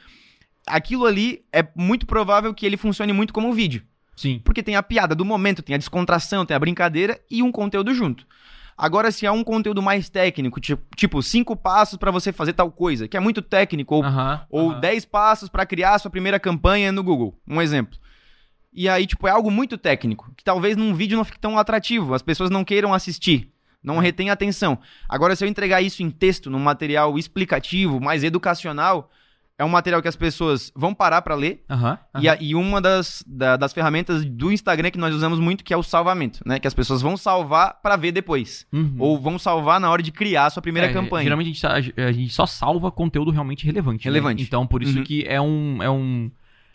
aquilo 0.67 1.05
ali 1.05 1.43
é 1.53 1.67
muito 1.75 2.07
provável 2.07 2.55
que 2.55 2.65
ele 2.65 2.77
funcione 2.77 3.13
muito 3.13 3.33
como 3.33 3.49
um 3.49 3.53
vídeo. 3.53 3.83
Sim. 4.17 4.41
Porque 4.45 4.63
tem 4.63 4.77
a 4.77 4.83
piada 4.83 5.15
do 5.15 5.25
momento, 5.25 5.63
tem 5.63 5.75
a 5.75 5.79
descontração, 5.79 6.47
tem 6.47 6.57
a 6.57 6.61
brincadeira 6.61 7.21
e 7.31 7.43
um 7.43 7.53
conteúdo 7.53 7.93
junto. 7.93 8.27
Agora, 8.77 9.11
se 9.11 9.25
é 9.25 9.31
um 9.31 9.43
conteúdo 9.43 9.81
mais 9.81 10.11
técnico, 10.11 10.61
tipo, 10.61 10.83
tipo 10.95 11.23
cinco 11.23 11.57
passos 11.57 11.97
pra 11.97 12.11
você 12.11 12.31
fazer 12.31 12.53
tal 12.53 12.71
coisa, 12.71 13.09
que 13.09 13.17
é 13.17 13.21
muito 13.21 13.41
técnico, 13.41 13.95
ou 13.95 14.03
ou. 14.51 14.75
10 14.79 15.07
passos 15.07 15.49
para 15.49 15.65
criar 15.65 15.95
a 15.95 15.99
sua 15.99 16.11
primeira 16.11 16.39
campanha 16.39 16.93
no 16.93 17.03
Google, 17.03 17.39
um 17.49 17.63
exemplo. 17.63 17.99
E 18.73 18.87
aí, 18.89 19.07
tipo, 19.07 19.27
é 19.27 19.31
algo 19.31 19.51
muito 19.51 19.79
técnico, 19.79 20.31
que 20.37 20.45
talvez 20.45 20.77
num 20.77 20.95
vídeo 20.95 21.17
não 21.17 21.25
fique 21.25 21.39
tão 21.39 21.59
atrativo, 21.59 22.13
as 22.13 22.21
pessoas 22.21 22.51
não 22.51 22.63
queiram 22.63 22.93
assistir, 22.93 23.51
não 23.83 23.99
retém 23.99 24.29
atenção. 24.29 24.79
Agora, 25.09 25.35
se 25.35 25.43
eu 25.43 25.49
entregar 25.49 25.81
isso 25.81 26.03
em 26.03 26.11
texto, 26.11 26.51
num 26.51 26.59
material 26.59 27.19
explicativo, 27.19 27.99
mais 27.99 28.23
educacional, 28.23 29.11
é 29.59 29.65
um 29.65 29.69
material 29.71 30.03
que 30.03 30.09
as 30.09 30.17
pessoas 30.17 30.71
vão 30.77 30.93
parar 30.93 31.23
para 31.23 31.35
ler. 31.35 31.65
Aham. 31.71 31.99
E, 32.21 32.29
a- 32.29 32.37
e 32.39 32.55
uma 32.55 32.79
das, 32.81 33.25
da- 33.27 33.57
das 33.57 33.73
ferramentas 33.73 34.23
do 34.25 34.53
Instagram 34.53 34.91
que 34.91 34.99
nós 34.99 35.15
usamos 35.15 35.39
muito, 35.41 35.65
que 35.65 35.73
é 35.73 35.77
o 35.77 35.83
salvamento, 35.83 36.41
né? 36.45 36.59
Que 36.59 36.67
as 36.69 36.75
pessoas 36.75 37.01
vão 37.01 37.17
salvar 37.17 37.81
para 37.83 37.97
ver 37.97 38.13
depois. 38.13 38.67
Uhum. 38.73 38.97
Ou 38.99 39.19
vão 39.19 39.39
salvar 39.39 39.81
na 39.81 39.91
hora 39.91 40.03
de 40.03 40.13
criar 40.13 40.47
a 40.47 40.51
sua 40.51 40.61
primeira 40.63 40.91
É, 40.91 40.93
campanha. 40.93 41.25
Geralmente 41.25 41.47
a 41.47 41.49
gente, 41.49 41.61
sa- 41.61 42.03
a 42.07 42.13
gente 42.13 42.33
só 42.35 42.45
salva 42.45 42.91
conteúdo 42.91 43.31
realmente 43.31 43.65
relevante. 43.65 44.01
né? 44.07 44.13
Relevante. 44.13 44.43
Então, 44.43 44.67
por 44.67 44.83
isso 44.83 44.99
Uhum. 44.99 45.05
que 45.05 45.25
é 45.27 45.41
um. 45.41 45.83
É, 45.83 45.89
um, 45.91 46.31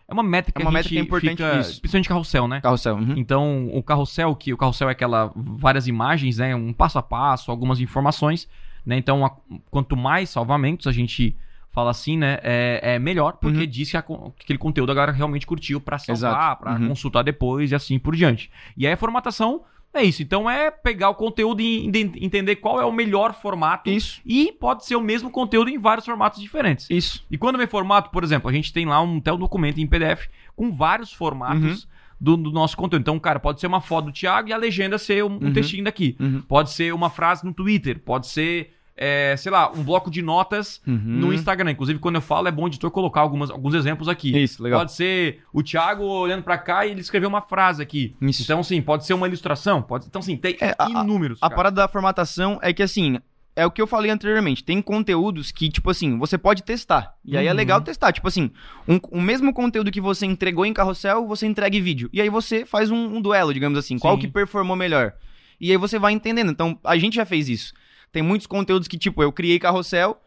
é 0.07 0.13
uma 0.13 0.23
métrica 0.23 0.59
É 0.59 0.65
uma 0.65 0.71
que 0.71 0.75
a 0.75 0.79
métrica 0.79 0.95
gente 0.95 1.05
importante 1.07 1.37
fica, 1.37 1.57
nisso. 1.57 1.79
Principalmente 1.81 2.09
carrossel, 2.09 2.47
né? 2.47 2.61
Carrossel. 2.61 2.95
uhum. 2.95 3.13
Então, 3.15 3.69
o 3.73 3.83
carrossel, 3.83 4.35
que 4.35 4.51
o 4.53 4.57
carrossel 4.57 4.89
é 4.89 4.93
aquela 4.93 5.31
várias 5.35 5.87
imagens, 5.87 6.39
né? 6.39 6.55
Um 6.55 6.73
passo 6.73 6.97
a 6.97 7.03
passo, 7.03 7.51
algumas 7.51 7.79
informações, 7.79 8.49
né? 8.83 8.97
Então, 8.97 9.23
a- 9.23 9.31
quanto 9.69 9.95
mais 9.95 10.31
salvamentos 10.31 10.87
a 10.87 10.91
gente 10.91 11.35
fala 11.71 11.91
assim, 11.91 12.17
né? 12.17 12.37
É, 12.43 12.95
é 12.95 12.99
melhor, 12.99 13.33
porque 13.39 13.59
Uhum. 13.61 13.65
diz 13.67 13.89
que, 13.91 13.97
a 13.97 13.99
aquele 14.01 14.59
conteúdo 14.59 14.91
a 14.91 14.95
galera 14.95 15.11
realmente 15.11 15.47
curtiu 15.47 15.79
pra 15.79 15.97
salvar, 15.97 16.57
pra 16.57 16.73
Uhum. 16.73 16.89
consultar 16.89 17.23
depois 17.23 17.71
e 17.71 17.75
assim 17.75 17.97
por 17.97 18.15
diante. 18.15 18.51
E 18.77 18.85
aí 18.85 18.93
a 18.93 18.97
formatação 18.97 19.63
é 19.93 20.03
isso. 20.03 20.21
Então, 20.23 20.49
é 20.49 20.71
pegar 20.71 21.09
o 21.09 21.15
conteúdo 21.15 21.61
e 21.61 21.85
enten- 21.85 22.13
entender 22.23 22.55
qual 22.57 22.79
é 22.79 22.85
o 22.85 22.91
melhor 22.93 23.33
formato. 23.33 23.89
Isso, 23.89 24.21
E 24.25 24.51
pode 24.53 24.85
ser 24.85 24.95
o 24.95 25.01
mesmo 25.01 25.29
conteúdo 25.29 25.69
em 25.69 25.77
vários 25.77 26.05
formatos 26.05 26.41
diferentes. 26.41 26.89
isso. 26.89 27.25
E 27.29 27.37
quando 27.37 27.57
vem 27.57 27.67
formato, 27.67 28.09
por 28.09 28.23
exemplo, 28.23 28.49
a 28.49 28.53
gente 28.53 28.71
tem 28.71 28.85
lá 28.85 29.01
um 29.01 29.19
tel 29.19 29.37
documento 29.37 29.79
em 29.79 29.87
PDF 29.87 30.29
com 30.55 30.71
vários 30.71 31.11
formatos 31.11 31.87
do, 32.19 32.37
do 32.37 32.51
nosso 32.51 32.77
conteúdo. 32.77 33.01
Então, 33.01 33.19
cara, 33.19 33.39
pode 33.39 33.59
ser 33.59 33.67
uma 33.67 33.81
foto 33.81 34.05
do 34.05 34.11
Thiago 34.13 34.47
e 34.49 34.53
a 34.53 34.57
legenda 34.57 34.97
ser 34.97 35.23
um, 35.25 35.27
um 35.41 35.45
Uhum. 35.47 35.53
textinho 35.53 35.83
daqui. 35.83 36.15
Uhum. 36.19 36.41
Pode 36.41 36.69
ser 36.71 36.93
uma 36.93 37.09
frase 37.09 37.43
no 37.45 37.53
Twitter. 37.53 37.99
Pode 37.99 38.27
ser, 38.27 38.73
é, 39.03 39.35
sei 39.35 39.51
lá, 39.51 39.71
um 39.71 39.81
bloco 39.83 40.11
de 40.11 40.21
notas 40.21 40.79
Uhum. 40.85 40.99
no 41.03 41.33
Instagram. 41.33 41.71
Inclusive, 41.71 41.97
quando 41.97 42.15
eu 42.15 42.21
falo, 42.21 42.47
é 42.47 42.51
bom 42.51 42.65
o 42.65 42.67
editor 42.67 42.91
colocar 42.91 43.21
algumas, 43.21 43.49
alguns 43.49 43.73
exemplos 43.73 44.07
aqui. 44.07 44.37
Isso, 44.39 44.61
legal. 44.61 44.81
Pode 44.81 44.91
ser 44.93 45.41
o 45.51 45.63
Thiago 45.63 46.03
olhando 46.03 46.43
pra 46.43 46.55
cá 46.57 46.85
e 46.85 46.91
ele 46.91 47.01
escreveu 47.01 47.27
uma 47.27 47.41
frase 47.41 47.81
aqui. 47.81 48.15
Isso. 48.21 48.43
Então, 48.43 48.61
sim, 48.61 48.79
pode 48.79 49.03
ser 49.07 49.15
uma 49.15 49.25
ilustração. 49.27 49.81
Pode... 49.81 50.05
Então, 50.05 50.21
sim, 50.21 50.37
tem 50.37 50.55
É, 50.61 50.75
a- 50.77 50.87
inúmeros. 51.03 51.39
A 51.41 51.47
cara. 51.49 51.55
parada 51.55 51.75
da 51.77 51.87
formatação 51.87 52.59
é 52.61 52.71
que, 52.71 52.83
assim, 52.83 53.17
é 53.55 53.65
o 53.65 53.71
que 53.71 53.81
eu 53.81 53.87
falei 53.87 54.11
anteriormente. 54.11 54.63
Tem 54.63 54.79
conteúdos 54.83 55.51
que, 55.51 55.67
tipo 55.69 55.89
assim, 55.89 56.17
você 56.19 56.37
pode 56.37 56.61
testar. 56.61 57.15
E 57.25 57.35
aí 57.35 57.47
é 57.47 57.49
Uhum. 57.49 57.55
legal 57.57 57.81
testar. 57.81 58.11
Tipo 58.11 58.27
assim, 58.27 58.51
um, 58.87 58.99
o 59.09 59.19
mesmo 59.19 59.51
conteúdo 59.51 59.89
que 59.91 59.99
você 59.99 60.27
entregou 60.27 60.63
em 60.65 60.73
carrossel, 60.73 61.27
você 61.27 61.47
entrega 61.47 61.75
em 61.75 61.81
vídeo. 61.81 62.07
E 62.13 62.21
aí 62.21 62.29
você 62.29 62.65
faz 62.65 62.91
um, 62.91 63.17
um 63.17 63.21
duelo, 63.21 63.51
digamos 63.51 63.79
assim. 63.79 63.97
Qual 63.97 64.13
Sim. 64.13 64.21
que 64.21 64.27
performou 64.27 64.75
melhor? 64.75 65.13
E 65.59 65.69
aí 65.71 65.77
você 65.77 65.97
vai 65.99 66.13
entendendo. 66.13 66.51
Então, 66.51 66.79
a 66.83 66.97
gente 66.97 67.15
já 67.15 67.25
fez 67.25 67.49
isso. 67.49 67.73
Tem 68.11 68.21
muitos 68.21 68.47
conteúdos 68.47 68.87
que, 68.87 68.97
tipo, 68.97 69.21
eu 69.23 69.31
criei 69.31 69.57
carrossel 69.59 70.21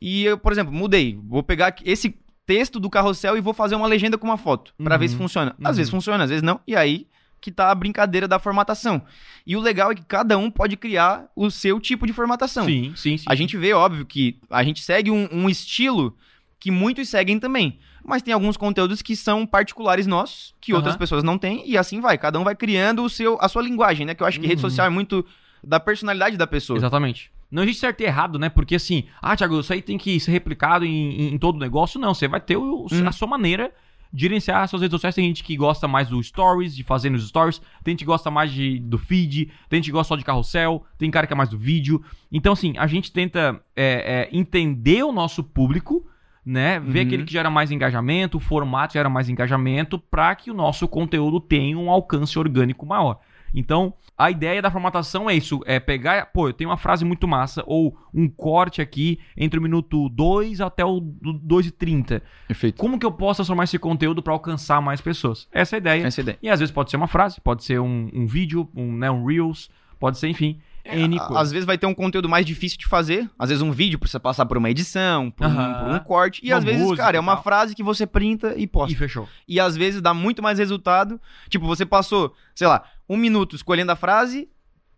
e 0.00 0.24
eu, 0.24 0.38
por 0.38 0.52
exemplo, 0.52 0.72
mudei. 0.72 1.18
Vou 1.24 1.42
pegar 1.42 1.74
esse 1.84 2.14
texto 2.46 2.78
do 2.78 2.88
carrossel 2.88 3.36
e 3.36 3.40
vou 3.40 3.52
fazer 3.52 3.74
uma 3.74 3.86
legenda 3.86 4.16
com 4.16 4.26
uma 4.26 4.36
foto. 4.36 4.72
Pra 4.82 4.94
Uhum. 4.94 5.00
ver 5.00 5.08
se 5.08 5.16
funciona. 5.16 5.54
Às 5.62 5.70
Uhum. 5.70 5.76
vezes 5.76 5.90
funciona, 5.90 6.24
às 6.24 6.30
vezes 6.30 6.42
não. 6.42 6.60
E 6.66 6.76
aí 6.76 7.06
que 7.40 7.50
tá 7.52 7.70
a 7.70 7.74
brincadeira 7.74 8.26
da 8.26 8.38
formatação. 8.38 9.02
E 9.46 9.56
o 9.56 9.60
legal 9.60 9.92
é 9.92 9.94
que 9.94 10.04
cada 10.04 10.36
um 10.38 10.50
pode 10.50 10.76
criar 10.76 11.26
o 11.36 11.50
seu 11.50 11.78
tipo 11.78 12.06
de 12.06 12.12
formatação. 12.12 12.64
Sim, 12.64 12.92
sim, 12.96 13.16
sim. 13.18 13.24
A 13.28 13.34
gente 13.34 13.56
vê, 13.56 13.72
óbvio, 13.72 14.04
que 14.06 14.38
a 14.50 14.64
gente 14.64 14.82
segue 14.82 15.10
um, 15.10 15.28
um 15.30 15.48
estilo 15.48 16.16
que 16.58 16.70
muitos 16.70 17.08
seguem 17.08 17.38
também. 17.38 17.78
Mas 18.04 18.22
tem 18.22 18.32
alguns 18.32 18.56
conteúdos 18.56 19.02
que 19.02 19.14
são 19.14 19.46
particulares 19.46 20.06
nossos, 20.06 20.54
que 20.60 20.72
Aham. 20.72 20.78
outras 20.78 20.96
pessoas 20.96 21.22
não 21.22 21.36
têm, 21.38 21.62
e 21.68 21.76
assim 21.76 22.00
vai. 22.00 22.16
Cada 22.16 22.38
um 22.40 22.44
vai 22.44 22.54
criando 22.56 23.02
o 23.04 23.10
seu, 23.10 23.36
a 23.40 23.48
sua 23.48 23.62
linguagem, 23.62 24.06
né? 24.06 24.14
Que 24.14 24.22
eu 24.22 24.26
acho 24.26 24.40
que 24.40 24.46
rede 24.46 24.62
Uhum. 24.62 24.70
social 24.70 24.86
é 24.86 24.90
muito 24.90 25.24
da 25.66 25.80
personalidade 25.80 26.36
da 26.36 26.46
pessoa. 26.46 26.76
Exatamente. 26.78 27.30
Não 27.50 27.62
existe 27.62 27.80
certo 27.80 28.00
e 28.00 28.04
errado, 28.04 28.38
né? 28.38 28.48
Porque 28.48 28.74
assim, 28.76 29.04
ah, 29.20 29.36
Thiago, 29.36 29.60
isso 29.60 29.72
aí 29.72 29.82
tem 29.82 29.98
que 29.98 30.18
ser 30.20 30.30
replicado 30.32 30.84
em, 30.84 31.34
em- 31.34 31.38
todo 31.38 31.58
negócio. 31.58 31.98
Não, 32.00 32.14
você 32.14 32.26
vai 32.28 32.40
ter 32.40 32.56
o- 32.56 32.86
Hum. 32.90 33.06
a 33.06 33.12
sua 33.12 33.28
maneira 33.28 33.72
de 34.12 34.22
gerenciar 34.22 34.62
as 34.62 34.70
suas 34.70 34.82
redes 34.82 34.92
sociais. 34.92 35.14
Tem 35.14 35.24
gente 35.26 35.42
que 35.44 35.56
gosta 35.56 35.86
mais 35.88 36.08
do 36.08 36.22
stories, 36.22 36.74
de 36.74 36.82
fazer 36.82 37.10
nos 37.10 37.26
stories. 37.28 37.60
Tem 37.84 37.92
gente 37.92 38.00
que 38.00 38.04
gosta 38.06 38.30
mais 38.30 38.50
de, 38.52 38.78
do 38.78 38.96
feed. 38.98 39.50
Tem 39.68 39.78
gente 39.78 39.86
que 39.86 39.92
gosta 39.92 40.08
só 40.14 40.16
de 40.16 40.24
carrossel. 40.24 40.84
Tem 40.98 41.10
cara 41.10 41.26
que 41.26 41.32
é 41.32 41.36
mais 41.36 41.48
do 41.48 41.58
vídeo. 41.58 42.02
Então, 42.32 42.52
assim, 42.52 42.74
a 42.78 42.86
gente 42.86 43.12
tenta 43.12 43.60
é, 43.76 44.28
é, 44.32 44.36
entender 44.36 45.02
o 45.04 45.12
nosso 45.12 45.42
público, 45.44 46.06
né? 46.44 46.78
Ver 46.80 47.00
Uhum. 47.00 47.06
aquele 47.06 47.24
que 47.24 47.32
gera 47.32 47.50
mais 47.50 47.70
engajamento, 47.72 48.38
o 48.38 48.40
formato 48.40 48.92
gera 48.94 49.08
mais 49.08 49.28
engajamento, 49.28 49.98
para 49.98 50.34
que 50.36 50.50
o 50.50 50.54
nosso 50.54 50.86
conteúdo 50.88 51.40
tenha 51.40 51.76
um 51.78 51.90
alcance 51.90 52.38
orgânico 52.38 52.86
maior. 52.86 53.18
Então, 53.56 53.94
a 54.18 54.30
ideia 54.30 54.60
da 54.60 54.70
formatação 54.70 55.30
é 55.30 55.34
isso: 55.34 55.60
é 55.64 55.80
pegar, 55.80 56.26
pô, 56.26 56.48
eu 56.48 56.52
tenho 56.52 56.68
uma 56.68 56.76
frase 56.76 57.04
muito 57.06 57.26
massa, 57.26 57.64
ou 57.66 57.96
um 58.12 58.28
corte 58.28 58.82
aqui 58.82 59.18
entre 59.34 59.58
o 59.58 59.62
minuto 59.62 60.10
2 60.10 60.60
até 60.60 60.84
o 60.84 61.00
2 61.00 61.66
e 61.66 61.70
30. 61.70 62.22
Perfeito. 62.46 62.78
Como 62.78 62.98
que 62.98 63.06
eu 63.06 63.12
posso 63.12 63.38
transformar 63.38 63.64
esse 63.64 63.78
conteúdo 63.78 64.22
para 64.22 64.34
alcançar 64.34 64.82
mais 64.82 65.00
pessoas? 65.00 65.48
Essa 65.50 65.76
é 65.76 65.78
a 65.78 65.80
ideia. 65.80 66.06
Essa 66.06 66.20
é 66.20 66.22
a 66.22 66.24
ideia. 66.24 66.38
E 66.42 66.50
às 66.50 66.60
vezes 66.60 66.72
pode 66.72 66.90
ser 66.90 66.98
uma 66.98 67.08
frase, 67.08 67.40
pode 67.40 67.64
ser 67.64 67.80
um, 67.80 68.10
um 68.12 68.26
vídeo, 68.26 68.68
um, 68.76 68.92
né, 68.92 69.10
um 69.10 69.24
Reels, 69.24 69.70
pode 69.98 70.18
ser, 70.18 70.28
enfim, 70.28 70.60
N 70.94 71.18
Á- 71.18 71.24
coisa. 71.26 71.42
Às 71.42 71.50
vezes 71.52 71.66
vai 71.66 71.76
ter 71.78 71.86
um 71.86 71.94
conteúdo 71.94 72.28
mais 72.28 72.44
difícil 72.46 72.78
de 72.78 72.86
fazer. 72.86 73.28
Às 73.38 73.48
vezes 73.48 73.62
um 73.62 73.72
vídeo 73.72 73.98
precisa 73.98 74.20
passar 74.20 74.46
por 74.46 74.56
uma 74.56 74.70
edição, 74.70 75.30
por, 75.30 75.46
um, 75.46 75.54
por 75.54 75.88
um 75.94 75.98
corte. 76.00 76.40
E 76.44 76.50
Uma 76.50 76.58
às 76.58 76.64
vezes, 76.64 76.80
música 76.82 77.02
cara, 77.04 77.16
é 77.16 77.20
uma 77.20 77.34
tal. 77.34 77.42
frase 77.44 77.74
que 77.74 77.82
você 77.82 78.06
printa 78.06 78.54
e 78.56 78.66
posta. 78.66 78.92
E 78.92 78.96
fechou. 78.96 79.28
E 79.48 79.58
às 79.60 79.76
vezes 79.76 80.00
dá 80.00 80.12
muito 80.14 80.42
mais 80.42 80.58
resultado. 80.58 81.20
Tipo, 81.48 81.66
você 81.66 81.84
passou, 81.86 82.34
sei 82.54 82.66
lá, 82.66 82.82
um 83.08 83.16
minuto 83.16 83.56
escolhendo 83.56 83.92
a 83.92 83.96
frase, 83.96 84.48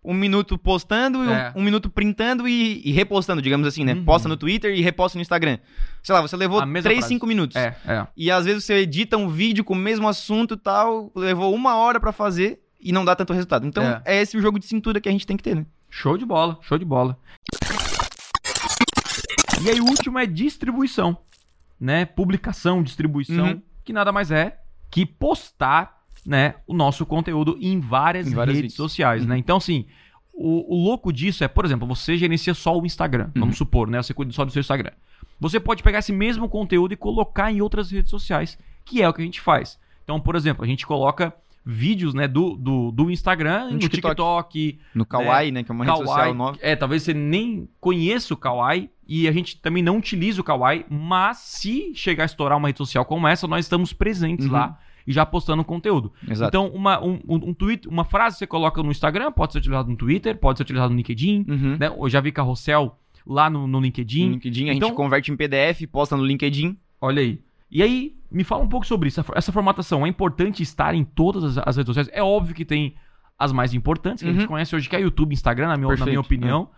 um 0.04 0.14
minuto 0.14 0.56
postando, 0.56 1.24
e 1.24 1.26
um- 1.28 1.32
É. 1.32 1.52
um, 1.56 1.62
minuto 1.62 1.90
printando 1.90 2.48
e, 2.48 2.80
e 2.84 2.92
repostando, 2.92 3.42
digamos 3.42 3.66
assim, 3.66 3.84
né? 3.84 3.94
Uhum. 3.94 4.04
Posta 4.04 4.28
no 4.28 4.36
Twitter 4.36 4.72
e 4.74 4.80
reposta 4.80 5.18
no 5.18 5.22
Instagram. 5.22 5.58
Sei 6.02 6.14
lá, 6.14 6.22
você 6.22 6.36
levou 6.36 6.60
A 6.60 6.64
mesma 6.66 6.84
3, 6.88 7.00
frase. 7.00 7.14
5 7.14 7.26
minutos. 7.26 7.56
É, 7.56 7.76
é. 7.86 8.06
E 8.16 8.30
às 8.30 8.44
vezes 8.46 8.64
você 8.64 8.74
edita 8.74 9.16
um 9.16 9.28
vídeo 9.28 9.64
com 9.64 9.74
o 9.74 9.76
mesmo 9.76 10.08
assunto 10.08 10.54
e 10.54 10.56
tal, 10.56 11.10
levou 11.14 11.52
uma 11.54 11.74
hora 11.76 11.98
pra 12.00 12.12
fazer 12.12 12.60
e 12.80 12.92
não 12.92 13.04
dá 13.04 13.14
tanto 13.16 13.32
resultado. 13.32 13.66
Então 13.66 13.82
É. 13.82 14.00
é. 14.04 14.22
esse 14.22 14.36
o 14.36 14.40
jogo 14.40 14.58
de 14.58 14.66
cintura 14.66 15.00
que 15.00 15.08
a 15.08 15.12
gente 15.12 15.26
tem 15.26 15.36
que 15.36 15.42
ter, 15.42 15.56
né? 15.56 15.66
Show 15.90 16.16
de 16.18 16.24
bola, 16.24 16.58
show 16.62 16.78
de 16.78 16.84
bola. 16.84 17.18
E 19.64 19.70
aí 19.70 19.80
o 19.80 19.84
último 19.86 20.18
é 20.18 20.26
distribuição, 20.26 21.16
né? 21.80 22.04
Publicação, 22.04 22.82
distribuição, 22.82 23.46
Uhum. 23.48 23.62
que 23.84 23.92
nada 23.92 24.12
mais 24.12 24.30
é 24.30 24.58
que 24.90 25.04
postar, 25.04 26.02
né, 26.24 26.54
o 26.66 26.72
nosso 26.74 27.04
conteúdo 27.04 27.58
em 27.60 27.80
várias, 27.80 28.26
Em 28.28 28.34
várias 28.34 28.56
redes 28.56 28.72
redes. 28.72 28.76
sociais, 28.76 29.22
Uhum. 29.22 29.28
né? 29.28 29.38
Então 29.38 29.56
assim, 29.56 29.86
o, 30.32 30.74
o 30.76 30.84
louco 30.84 31.12
disso 31.12 31.42
é, 31.42 31.48
por 31.48 31.64
exemplo, 31.64 31.86
você 31.86 32.16
gerencia 32.16 32.54
só 32.54 32.78
o 32.78 32.86
Instagram, 32.86 33.26
Uhum. 33.34 33.40
vamos 33.42 33.58
supor, 33.58 33.88
né? 33.90 34.00
Você 34.02 34.14
cuida 34.14 34.32
só 34.32 34.44
do 34.44 34.52
seu 34.52 34.60
Instagram. 34.60 34.92
Você 35.40 35.58
pode 35.60 35.82
pegar 35.82 35.98
esse 35.98 36.12
mesmo 36.12 36.48
conteúdo 36.48 36.92
e 36.92 36.96
colocar 36.96 37.50
em 37.52 37.60
outras 37.60 37.90
redes 37.90 38.10
sociais, 38.10 38.58
que 38.84 39.02
é 39.02 39.08
o 39.08 39.12
que 39.12 39.20
a 39.22 39.24
gente 39.24 39.40
faz. 39.40 39.78
Então, 40.04 40.18
por 40.20 40.36
exemplo, 40.36 40.64
a 40.64 40.66
gente 40.68 40.86
coloca 40.86 41.34
vídeos, 41.64 42.14
né, 42.14 42.26
do, 42.26 42.56
do, 42.56 42.90
do 42.90 43.10
Instagram 43.10 43.66
No 43.66 43.72
no 43.72 43.78
TikTok. 43.78 44.08
TikTok, 44.14 44.78
No 44.94 45.04
Kawaii, 45.04 45.50
né? 45.52 45.62
Que 45.62 45.70
é 45.70 45.74
uma 45.74 45.84
rede 45.84 45.98
social 45.98 46.34
nova. 46.34 46.58
é, 46.62 46.74
talvez 46.74 47.02
você 47.02 47.12
nem 47.14 47.68
conheça 47.80 48.32
o 48.32 48.36
Kawaii 48.36 48.88
e 49.06 49.28
a 49.28 49.32
gente 49.32 49.60
também 49.60 49.82
não 49.82 49.98
utiliza 49.98 50.40
o 50.40 50.44
Kawaii, 50.44 50.84
mas 50.88 51.38
se 51.38 51.92
chegar 51.94 52.24
a 52.24 52.26
estourar 52.26 52.56
uma 52.58 52.68
rede 52.68 52.78
social 52.78 53.04
como 53.04 53.26
essa, 53.28 53.46
nós 53.46 53.64
estamos 53.64 53.92
presentes 53.92 54.46
Uhum. 54.46 54.52
lá. 54.52 54.78
e 55.06 55.12
já 55.12 55.24
postando 55.24 55.64
conteúdo. 55.64 56.12
Exato. 56.30 56.50
Então, 56.50 56.66
uma, 56.68 57.02
um, 57.02 57.18
um, 57.26 57.54
tweet, 57.54 57.88
uma 57.88 58.04
frase 58.04 58.34
que 58.36 58.38
você 58.40 58.46
coloca 58.46 58.82
no 58.82 58.90
Instagram 58.90 59.32
pode 59.32 59.52
ser 59.54 59.58
utilizada 59.60 59.88
no 59.88 59.96
Twitter, 59.96 60.36
pode 60.36 60.58
ser 60.58 60.64
utilizada 60.64 60.90
no 60.90 60.96
LinkedIn. 60.96 61.46
Uhum. 61.48 61.76
Né? 61.80 61.86
Eu 61.88 62.08
já 62.10 62.20
vi 62.20 62.30
carrossel 62.30 62.94
lá 63.26 63.48
no, 63.48 63.66
no 63.66 63.80
LinkedIn. 63.80 64.26
No 64.26 64.32
LinkedIn, 64.34 64.68
a 64.68 64.74
Então- 64.74 64.88
gente 64.90 64.96
converte 64.96 65.32
em 65.32 65.36
PDF, 65.36 65.86
posta 65.86 66.14
no 66.14 66.22
LinkedIn. 66.26 66.76
Olha 67.00 67.22
aí. 67.22 67.40
E 67.70 67.82
aí, 67.82 68.16
me 68.30 68.44
fala 68.44 68.62
um 68.64 68.68
pouco 68.68 68.86
sobre 68.86 69.08
isso. 69.08 69.22
Essa- 69.34 69.52
formatação 69.52 70.06
é 70.06 70.08
importante 70.08 70.62
estar 70.62 70.94
em 70.94 71.04
todas 71.04 71.58
as, 71.58 71.76
redes 71.76 71.88
sociais. 71.88 72.08
É 72.12 72.22
óbvio 72.22 72.54
que 72.54 72.64
tem 72.64 72.94
as 73.38 73.52
mais 73.52 73.74
importantes, 73.74 74.22
que 74.22 74.28
a 74.28 74.32
gente 74.32 74.42
Uhum. 74.42 74.48
conhece 74.48 74.74
hoje, 74.74 74.88
que 74.88 74.96
é 74.96 75.00
YouTube, 75.00 75.32
Instagram, 75.32 75.68
na 75.68 75.76
minha, 75.76 75.94
na 75.94 76.04
minha 76.06 76.20
opinião. 76.20 76.70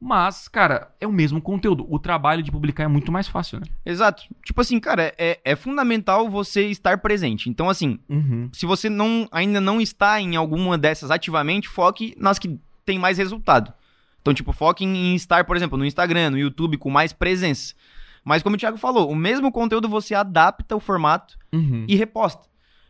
Mas, 0.00 0.46
cara, 0.46 0.90
é 1.00 1.06
o 1.06 1.12
mesmo 1.12 1.40
conteúdo. 1.40 1.86
O 1.88 1.98
trabalho 1.98 2.42
de 2.42 2.50
publicar 2.52 2.84
é 2.84 2.88
muito 2.88 3.10
mais 3.10 3.26
fácil, 3.26 3.58
né? 3.60 3.66
Exato. 3.84 4.22
Tipo 4.44 4.60
assim, 4.60 4.78
cara, 4.78 5.14
é, 5.16 5.40
é 5.42 5.56
fundamental 5.56 6.28
você 6.28 6.66
estar 6.68 6.98
presente. 6.98 7.48
Então, 7.48 7.68
assim, 7.70 7.98
Uhum. 8.08 8.48
se 8.52 8.66
você 8.66 8.90
não, 8.90 9.26
ainda 9.32 9.58
não 9.60 9.80
está 9.80 10.20
em 10.20 10.36
alguma 10.36 10.76
dessas 10.76 11.10
ativamente, 11.10 11.66
foque 11.68 12.14
nas 12.18 12.38
que 12.38 12.58
tem 12.84 12.98
mais 12.98 13.16
resultado. 13.18 13.72
Então, 14.20 14.34
tipo, 14.34 14.52
foque 14.52 14.84
em 14.84 15.14
estar, 15.14 15.44
por 15.44 15.56
exemplo, 15.56 15.78
no 15.78 15.84
Instagram, 15.84 16.30
no 16.30 16.38
YouTube, 16.38 16.76
com 16.76 16.90
mais 16.90 17.12
presença. 17.12 17.74
Mas 18.26 18.42
como 18.42 18.56
o 18.56 18.58
Thiago 18.58 18.76
falou, 18.76 19.08
o 19.08 19.14
mesmo 19.14 19.52
conteúdo 19.52 19.88
você 19.88 20.12
adapta 20.12 20.74
o 20.74 20.80
formato 20.80 21.38
Uhum. 21.52 21.84
e 21.88 21.94
reposta. 21.94 22.42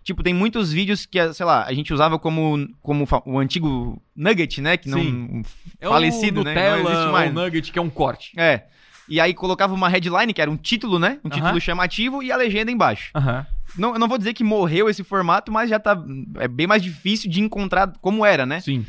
Tipo, 0.03 0.23
tem 0.23 0.33
muitos 0.33 0.73
vídeos 0.73 1.05
que, 1.05 1.33
sei 1.35 1.45
lá, 1.45 1.65
a 1.65 1.75
gente 1.75 1.93
usava 1.93 2.19
como, 2.19 2.67
como 2.81 3.07
o 3.27 3.39
antigo 3.39 4.01
Nugget, 4.17 4.63
né? 4.63 4.77
Que 4.79 4.89
não. 4.89 5.43
É 5.79 5.87
falecido, 5.87 6.41
o 6.41 6.45
né? 6.45 6.55
Nutella, 6.55 6.83
Não 6.83 6.91
existe 6.91 7.13
mais. 7.13 7.31
o 7.31 7.35
Nugget, 7.35 7.71
que 7.73 7.79
é 7.79 7.83
um 7.83 7.91
corte. 7.91 8.33
É. 8.41 8.63
E 9.09 9.21
aí 9.21 9.35
colocava 9.35 9.75
uma 9.75 9.89
headline, 9.89 10.33
que 10.33 10.41
era 10.41 10.51
um 10.51 10.57
título, 10.57 10.99
né? 10.99 11.19
Um 11.23 11.29
título 11.29 11.51
Aham. 11.51 11.61
chamativo 11.61 12.23
e 12.23 12.33
a 12.33 12.37
legenda 12.37 12.73
embaixo. 12.73 13.11
Aham. 13.15 13.47
Não, 13.77 13.93
eu 13.93 13.99
não 13.99 14.09
vou 14.09 14.17
dizer 14.17 14.33
que 14.33 14.43
morreu 14.43 14.89
esse 14.89 15.05
formato, 15.05 15.53
mas 15.53 15.69
já 15.69 15.79
tá. 15.79 16.01
É 16.37 16.49
bem 16.49 16.67
mais 16.67 16.83
difícil 16.83 17.31
de 17.31 17.41
encontrar 17.43 17.93
como 18.01 18.25
era, 18.25 18.47
né? 18.47 18.61
Sim. 18.61 18.87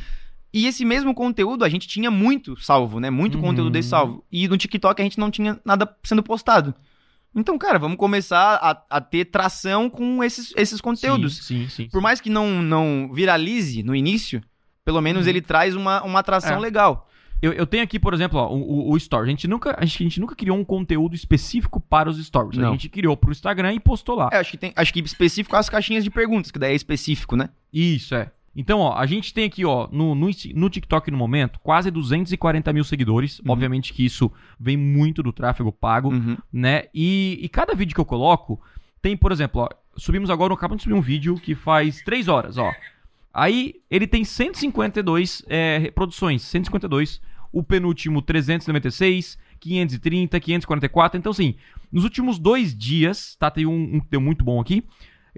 E 0.58 0.65
esse 0.65 0.84
mesmo 0.84 1.13
conteúdo 1.13 1.63
a 1.63 1.70
gente 1.70 1.88
tinha 1.88 2.10
muito 2.10 2.60
salvo, 2.60 3.00
né? 3.00 3.10
Muito 3.12 3.36
Uhum. 3.36 3.43
conteúdo 3.43 3.70
desse 3.70 3.89
salvo. 3.89 4.24
E 4.32 4.48
no 4.48 4.58
TikTok 4.58 5.00
a 5.00 5.04
gente 5.04 5.20
não 5.20 5.30
tinha 5.30 5.60
nada 5.63 5.88
sendo 6.04 6.24
postado. 6.24 6.74
Então, 7.36 7.58
cara, 7.60 7.78
vamos 7.78 7.98
começar 7.98 8.56
a, 8.56 8.98
a 8.98 9.00
ter 9.02 9.26
tração 9.26 9.89
com 9.89 10.24
esses, 10.24 10.52
esses 10.58 10.82
conteúdos. 10.82 11.38
Sim, 11.46 11.67
sim, 11.67 11.70
sim. 11.70 11.89
Por 11.89 12.02
mais 12.02 12.20
que 12.20 12.30
não, 12.30 12.62
não 12.63 13.12
viralize 13.13 13.84
no 13.84 13.93
início, 13.96 14.41
pelo 14.84 15.00
menos 15.02 15.24
Uhum. 15.26 15.30
ele 15.30 15.41
traz 15.41 15.76
uma, 15.76 16.02
uma 16.04 16.20
atração 16.20 16.58
É. 16.58 16.60
legal. 16.60 17.08
Eu, 17.39 17.54
eu 17.54 17.67
tenho 17.67 17.84
aqui, 17.84 18.00
por 18.00 18.15
exemplo, 18.15 18.39
ó, 18.39 18.48
o, 18.52 18.88
o, 18.89 18.91
o 18.93 18.98
Story. 18.98 19.28
A 19.28 19.30
gente, 19.30 19.48
nunca, 19.48 19.76
a, 19.80 19.86
gente, 19.86 20.02
a 20.02 20.04
gente 20.06 20.20
nunca 20.20 20.36
criou 20.36 20.58
um 20.58 20.65
conteúdo 20.65 21.13
específico 21.13 21.80
para 21.80 22.10
os 22.10 22.17
Stories. 22.26 22.58
A 22.58 22.63
Não. 22.63 22.72
gente 22.72 22.89
criou 22.89 23.15
pro 23.15 23.30
Instagram 23.32 23.74
e 23.76 23.80
postou 23.80 24.15
lá. 24.15 24.30
É, 24.34 24.38
acho 24.38 24.50
que 24.50 24.58
tem. 24.58 24.74
Acho 24.76 24.91
que 24.91 25.00
específico 25.02 25.56
as 25.56 25.70
caixinhas 25.70 26.04
de 26.04 26.10
perguntas, 26.10 26.50
que 26.50 26.58
daí 26.58 26.72
é 26.72 26.76
específico, 26.76 27.36
né? 27.36 27.50
Isso, 27.72 28.15
é. 28.15 28.32
Então, 28.60 28.80
ó, 28.80 28.98
a 28.98 29.06
gente 29.06 29.32
tem 29.36 29.46
aqui, 29.46 29.63
ó, 29.63 29.88
no, 29.91 30.15
no, 30.15 30.28
no 30.56 30.70
TikTok 30.70 31.12
no 31.12 31.17
momento, 31.17 31.60
quase 31.60 31.91
240 31.91 32.74
mil 32.74 32.84
seguidores. 32.84 33.38
Uhum. 33.39 33.52
Obviamente 33.52 33.93
que 33.93 34.04
isso 34.04 34.32
vem 34.60 34.76
muito 34.76 35.22
do 35.22 35.32
tráfego 35.32 35.72
pago, 35.72 36.10
Uhum. 36.12 36.36
né? 36.52 36.86
E, 36.91 37.38
e 37.39 37.48
cada 37.48 37.76
vídeo 37.76 37.93
que 37.93 38.02
eu 38.02 38.06
coloco 38.06 38.60
tem, 39.00 39.15
por 39.15 39.32
exemplo, 39.32 39.62
ó, 39.62 39.70
subimos 39.96 40.32
agora, 40.32 40.56
acabamos 40.56 40.80
de 40.80 40.84
subir 40.89 40.96
um 40.96 41.02
vídeo 41.02 41.36
que 41.36 41.54
faz 41.54 42.02
3 42.02 42.28
horas, 42.28 42.58
ó. 42.58 42.74
Aí 43.32 43.76
ele 43.91 44.08
tem 44.08 44.24
152 44.26 45.43
é, 45.48 45.78
reproduções, 45.78 46.41
152. 46.41 47.22
O 47.54 47.62
penúltimo 47.62 48.22
396, 48.22 49.38
530, 49.60 50.39
544. 50.39 51.17
Então, 51.20 51.32
assim, 51.32 51.56
nos 51.91 52.04
últimos 52.04 52.39
dois 52.39 52.76
dias, 52.76 53.36
tá? 53.39 53.52
Tem 53.52 53.65
um, 53.67 53.96
um 53.96 54.00
que 54.00 54.08
deu 54.10 54.20
muito 54.20 54.43
bom 54.43 54.60
aqui. 54.60 54.84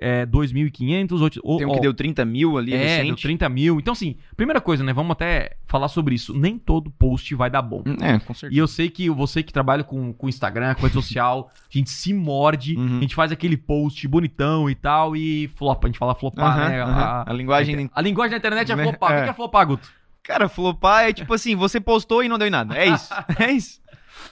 É, 0.01 0.25
2.500. 0.25 1.21
outro- 1.21 1.41
Tem 1.57 1.65
um 1.65 1.71
ó, 1.71 1.73
que 1.73 1.79
deu 1.81 1.93
30 1.93 2.23
mil 2.25 2.57
ali 2.57 2.73
é, 2.73 2.77
deu 2.77 2.87
recente. 2.87 3.21
30 3.23 3.49
mil. 3.49 3.79
Então, 3.79 3.91
assim, 3.91 4.15
primeira 4.35 4.61
coisa, 4.61 4.83
né? 4.83 4.93
Vamos 4.93 5.11
até 5.11 5.57
falar 5.67 5.87
sobre 5.87 6.15
isso. 6.15 6.33
Nem 6.33 6.57
todo 6.57 6.89
post 6.91 7.33
vai 7.35 7.49
dar 7.49 7.61
bom. 7.61 7.83
É, 8.01 8.17
com 8.19 8.33
certeza. 8.33 8.53
E 8.53 8.57
eu 8.57 8.67
sei 8.67 8.89
que 8.89 9.09
você 9.09 9.43
que 9.43 9.51
trabalha 9.53 9.83
com, 9.83 10.13
com 10.13 10.29
Instagram, 10.29 10.73
com 10.75 10.81
rede 10.83 10.93
social, 10.93 11.49
a 11.73 11.77
gente 11.77 11.89
se 11.89 12.13
morde, 12.13 12.75
Uhum. 12.75 12.97
a 12.97 13.01
gente 13.01 13.15
faz 13.15 13.31
aquele 13.31 13.57
post 13.57 14.07
bonitão 14.07 14.69
e 14.69 14.75
tal, 14.75 15.15
e 15.15 15.47
flopa. 15.55 15.87
A 15.87 15.89
gente 15.89 15.99
fala 15.99 16.15
flopar, 16.15 16.57
Aham, 16.57 16.69
né? 16.69 16.81
aham. 16.81 16.91
A, 17.01 17.29
A 17.29 17.33
linguagem. 17.33 17.89
a 17.93 18.01
linguagem 18.01 18.31
da 18.31 18.37
internet 18.37 18.71
é 18.71 18.75
Né? 18.75 18.83
flopar. 18.89 19.11
O 19.11 19.13
É. 19.15 19.23
que 19.25 19.29
é 19.29 19.33
flopar, 19.33 19.67
Guto? 19.67 19.89
Cara, 20.23 20.47
flopar 20.47 21.05
é 21.05 21.13
tipo 21.13 21.33
assim, 21.33 21.55
você 21.55 21.79
postou 21.79 22.23
e 22.23 22.27
não 22.29 22.37
deu 22.37 22.47
em 22.47 22.51
nada. 22.51 22.77
É 22.77 22.87
isso. 22.87 23.09
É 23.39 23.51
isso. 23.51 23.79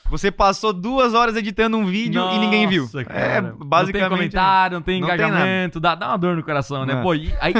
Você 0.09 0.31
passou 0.31 0.71
duas 0.73 1.13
horas 1.13 1.35
editando 1.35 1.77
um 1.77 1.85
vídeo 1.85 2.21
e 2.31 2.39
ninguém 2.39 2.67
viu. 2.67 2.83
Nossa, 2.83 3.01
É, 3.01 3.03
cara. 3.05 3.41
Não 3.41 3.57
tem 3.59 3.67
basicamente. 3.67 4.09
comentário, 4.09 4.75
não 4.75 4.81
tem 4.81 5.01
Não 5.01 5.07
tem 5.07 5.15
engajamento, 5.15 5.79
dá, 5.79 5.95
dá 5.95 6.07
uma 6.09 6.17
dor 6.17 6.35
no 6.35 6.43
coração, 6.43 6.85
né? 6.85 6.93
É. 6.99 7.01
Pô, 7.01 7.13
e, 7.13 7.33
aí, 7.41 7.53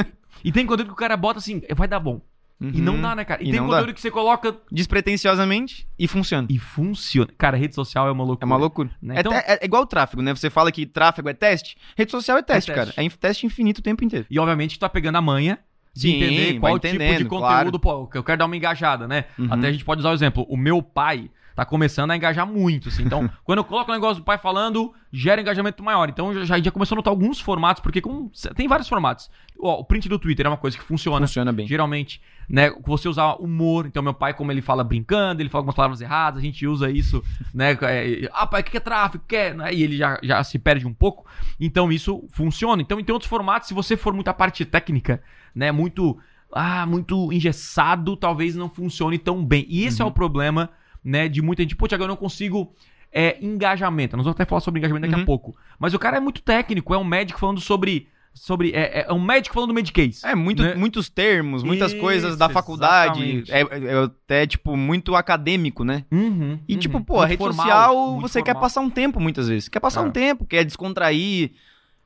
e 0.44 0.50
tem 0.52 0.64
conteúdo 0.66 0.88
que 0.88 0.92
o 0.94 0.96
cara 0.96 1.16
bota 1.16 1.38
assim, 1.38 1.60
vai 1.76 1.86
dar 1.88 2.00
bom. 2.00 2.20
E 2.60 2.80
não 2.80 2.94
Uhum. 2.94 3.02
dá, 3.02 3.14
né, 3.14 3.24
cara? 3.24 3.40
E, 3.40 3.48
E 3.48 3.50
tem 3.52 3.60
não 3.60 3.68
conteúdo 3.68 3.86
dá. 3.88 3.92
que 3.92 4.00
você 4.00 4.10
coloca 4.10 4.56
Despretensiosamente 4.72 5.86
e 5.98 6.08
funciona. 6.08 6.46
e 6.50 6.58
funciona. 6.58 7.28
Cara, 7.38 7.56
rede 7.56 7.74
social 7.74 8.08
é 8.08 8.10
uma 8.10 8.24
É 8.24 8.26
loucura. 8.26 8.46
uma 8.46 8.56
loucura. 8.56 8.90
Né? 9.00 9.16
É, 9.16 9.20
Então- 9.20 9.32
é 9.32 9.60
igual 9.64 9.82
o 9.82 9.86
tráfego, 9.86 10.22
né? 10.22 10.34
Você 10.34 10.50
fala 10.50 10.72
que 10.72 10.84
tráfego 10.84 11.28
é 11.28 11.34
teste. 11.34 11.76
Rede 11.96 12.10
social 12.10 12.36
é 12.36 12.42
teste, 12.42 12.72
teste. 12.72 12.92
cara. 12.94 13.06
É 13.06 13.08
teste 13.10 13.46
infinito 13.46 13.78
o 13.78 13.82
tempo 13.82 14.04
inteiro. 14.04 14.26
E 14.28 14.38
obviamente 14.38 14.76
tu 14.76 14.80
tá 14.80 14.88
pegando 14.88 15.16
a 15.16 15.22
manha 15.22 15.58
de 15.94 16.02
Sim, 16.02 16.16
entender 16.16 16.58
qual 16.60 16.78
tipo 16.78 16.98
de 16.98 17.24
conteúdo, 17.26 17.78
pô, 17.80 18.06
que 18.06 18.18
eu 18.18 18.24
quero 18.24 18.38
dar 18.38 18.46
uma 18.46 18.56
engajada, 18.56 19.06
né? 19.08 19.24
Uhum. 19.38 19.48
Até 19.52 19.68
a 19.68 19.72
gente 19.72 19.84
pode 19.84 20.00
usar 20.00 20.10
o 20.10 20.14
exemplo. 20.14 20.44
O 20.48 20.56
meu 20.56 20.82
pai 20.82 21.30
tá 21.58 21.64
começando 21.64 22.12
a 22.12 22.16
engajar 22.16 22.46
muito, 22.46 22.88
assim. 22.88 23.02
Então, 23.02 23.28
quando 23.42 23.58
eu 23.58 23.64
coloco 23.64 23.90
o 23.90 23.94
negócio 23.94 24.22
do 24.22 24.24
pai 24.24 24.38
falando, 24.38 24.94
gera 25.12 25.40
engajamento 25.40 25.82
maior. 25.82 26.08
Então, 26.08 26.32
já, 26.44 26.56
já 26.56 26.70
começou 26.70 26.94
a 26.94 26.98
notar 26.98 27.10
alguns 27.10 27.40
formatos, 27.40 27.82
porque 27.82 28.00
como, 28.00 28.30
tem 28.54 28.68
vários 28.68 28.88
formatos. 28.88 29.28
Ó, 29.58 29.80
o 29.80 29.84
print 29.84 30.08
do 30.08 30.20
Twitter 30.20 30.46
é 30.46 30.48
uma 30.48 30.56
coisa 30.56 30.78
que 30.78 30.84
funciona. 30.84 31.26
Funciona 31.26 31.52
bem. 31.52 31.66
Geralmente, 31.66 32.22
né? 32.48 32.70
Você 32.86 33.08
usar 33.08 33.34
humor. 33.40 33.86
Então, 33.86 34.00
meu 34.00 34.14
pai, 34.14 34.34
como 34.34 34.52
ele 34.52 34.62
fala 34.62 34.84
brincando, 34.84 35.42
ele 35.42 35.48
fala 35.48 35.62
algumas 35.62 35.74
palavras 35.74 36.00
erradas, 36.00 36.38
a 36.38 36.44
gente 36.44 36.64
usa 36.64 36.88
isso, 36.88 37.24
né? 37.52 37.76
é, 37.82 38.30
ah, 38.32 38.46
pai, 38.46 38.60
o 38.60 38.64
que 38.64 38.76
é 38.76 38.80
tráfico? 38.80 39.24
Que 39.26 39.34
é? 39.34 39.54
Né, 39.54 39.74
E 39.74 39.82
ele 39.82 39.96
já, 39.96 40.16
já 40.22 40.44
se 40.44 40.60
perde 40.60 40.86
um 40.86 40.94
pouco. 40.94 41.26
Então, 41.58 41.90
isso 41.90 42.24
funciona. 42.30 42.80
Então, 42.80 43.02
tem 43.02 43.12
outros 43.12 43.28
formatos, 43.28 43.66
se 43.66 43.74
você 43.74 43.96
for 43.96 44.14
muito 44.14 44.28
a 44.28 44.34
parte 44.34 44.64
técnica, 44.64 45.20
né? 45.52 45.72
Muito. 45.72 46.16
Ah, 46.52 46.86
muito 46.86 47.30
engessado, 47.32 48.16
talvez 48.16 48.54
não 48.54 48.70
funcione 48.70 49.18
tão 49.18 49.44
bem. 49.44 49.66
E 49.68 49.84
esse 49.84 50.00
é 50.00 50.04
o 50.04 50.10
problema, 50.10 50.70
né? 51.08 51.28
De 51.28 51.40
muita 51.42 51.62
gente. 51.62 51.74
Pô, 51.76 51.86
Thiago, 51.88 52.04
eu 52.04 52.08
não 52.08 52.16
consigo. 52.16 52.72
É, 53.10 53.38
engajamento. 53.40 54.16
Nós 54.18 54.24
vamos 54.26 54.36
até 54.38 54.44
falar 54.44 54.60
sobre 54.60 54.80
engajamento 54.80 55.06
daqui 55.06 55.14
a 55.14 55.18
Uhum. 55.18 55.24
pouco. 55.24 55.56
Mas 55.78 55.94
o 55.94 55.98
cara 55.98 56.18
é 56.18 56.20
muito 56.20 56.42
técnico, 56.42 56.92
é 56.92 56.98
um 56.98 57.04
médico 57.04 57.40
falando 57.40 57.58
sobre. 57.60 58.06
sobre 58.34 58.70
é, 58.72 59.06
é 59.08 59.12
um 59.12 59.20
médico 59.20 59.54
falando 59.54 59.68
do 59.70 59.74
Medicase. 59.74 60.20
É, 60.24 60.34
muito, 60.34 60.62
Né? 60.62 60.74
muitos 60.74 61.08
termos, 61.08 61.62
muitas 61.64 61.90
Isso, 61.92 62.00
coisas 62.00 62.36
da 62.36 62.48
faculdade. 62.50 63.42
É, 63.48 63.62
é- 63.62 63.84
é 63.94 64.04
até, 64.04 64.46
tipo, 64.46 64.76
muito 64.76 65.16
acadêmico, 65.16 65.82
né? 65.84 66.04
Uhum, 66.12 66.58
E, 66.68 66.74
uhum. 66.74 66.78
tipo, 66.78 67.00
pô, 67.02 67.14
a 67.14 67.18
Muito 67.20 67.30
rede 67.30 67.38
formal, 67.38 67.64
social, 67.66 68.20
você 68.20 68.40
quer 68.42 68.52
formal. 68.52 68.60
passar 68.62 68.80
um 68.82 68.90
tempo, 68.90 69.18
muitas 69.18 69.48
vezes. 69.48 69.68
Quer 69.70 69.80
passar 69.80 70.02
É. 70.02 70.04
um 70.04 70.10
tempo, 70.10 70.44
quer 70.44 70.62
descontrair. 70.64 71.52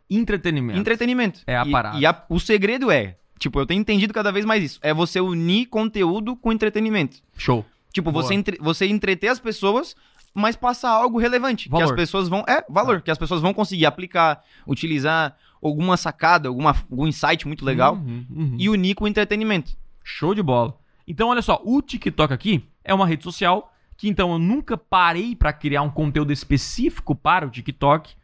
Entretenimento. 0.09 0.79
Entretenimento. 0.79 1.41
É 1.47 1.57
a 1.57 1.65
e, 1.67 1.71
parada. 1.71 1.99
E 1.99 2.07
a- 2.07 2.25
o 2.29 2.39
segredo 2.39 2.91
é, 2.91 3.17
tipo, 3.39 3.59
eu 3.59 3.67
tenho 3.67 3.81
entendido 3.81 4.13
cada 4.13 4.31
vez 4.31 4.45
mais 4.45 4.63
isso. 4.63 4.79
É 4.83 4.93
você 4.93 5.21
unir 5.21 5.67
conteúdo 5.67 6.37
com 6.37 6.53
entretenimento. 6.53 7.19
Show. 7.37 7.65
Tipo, 7.93 8.11
Boa. 8.11 8.23
você, 8.25 8.35
entre- 8.35 8.59
você 8.61 8.87
entreter 8.87 9.29
as 9.29 9.39
pessoas, 9.39 9.95
mas 10.35 10.57
passar 10.57 10.91
algo 10.91 11.19
relevante. 11.19 11.65
Que 11.65 11.71
Valor. 11.71 11.85
as 11.85 11.93
pessoas 11.93 12.29
vão. 12.29 12.45
É, 12.49 12.65
valor. 12.69 13.03
Que 13.03 13.11
as 13.11 13.19
pessoas 13.19 13.41
vão 13.43 13.53
conseguir 13.53 13.85
aplicar, 13.87 14.43
utilizar 14.67 15.37
alguma 15.63 15.97
sacada, 15.97 16.49
alguma, 16.49 16.75
algum 16.91 17.07
insight 17.07 17.47
muito 17.47 17.65
legal. 17.65 17.95
Uhum, 17.95 18.27
uhum. 18.31 18.57
E 18.59 18.69
unir 18.69 18.95
com 18.95 19.05
o 19.05 19.09
entretenimento. 19.09 19.73
Show 20.03 20.35
de 20.35 20.43
bola. 20.43 20.77
Então, 21.07 21.29
olha 21.29 21.43
só, 21.43 21.61
o 21.65 21.83
TikTok 21.83 22.33
aqui 22.33 22.65
é 22.83 22.93
uma 22.95 23.07
rede 23.07 23.23
social 23.25 23.69
que 23.97 24.09
então 24.09 24.33
eu 24.33 24.39
nunca 24.39 24.77
parei 24.77 25.37
pra 25.37 25.53
criar 25.53 25.83
um 25.83 25.91
conteúdo 25.91 26.33
específico 26.33 27.15
para 27.15 27.47
o 27.47 27.51
TikTok, 27.51 28.15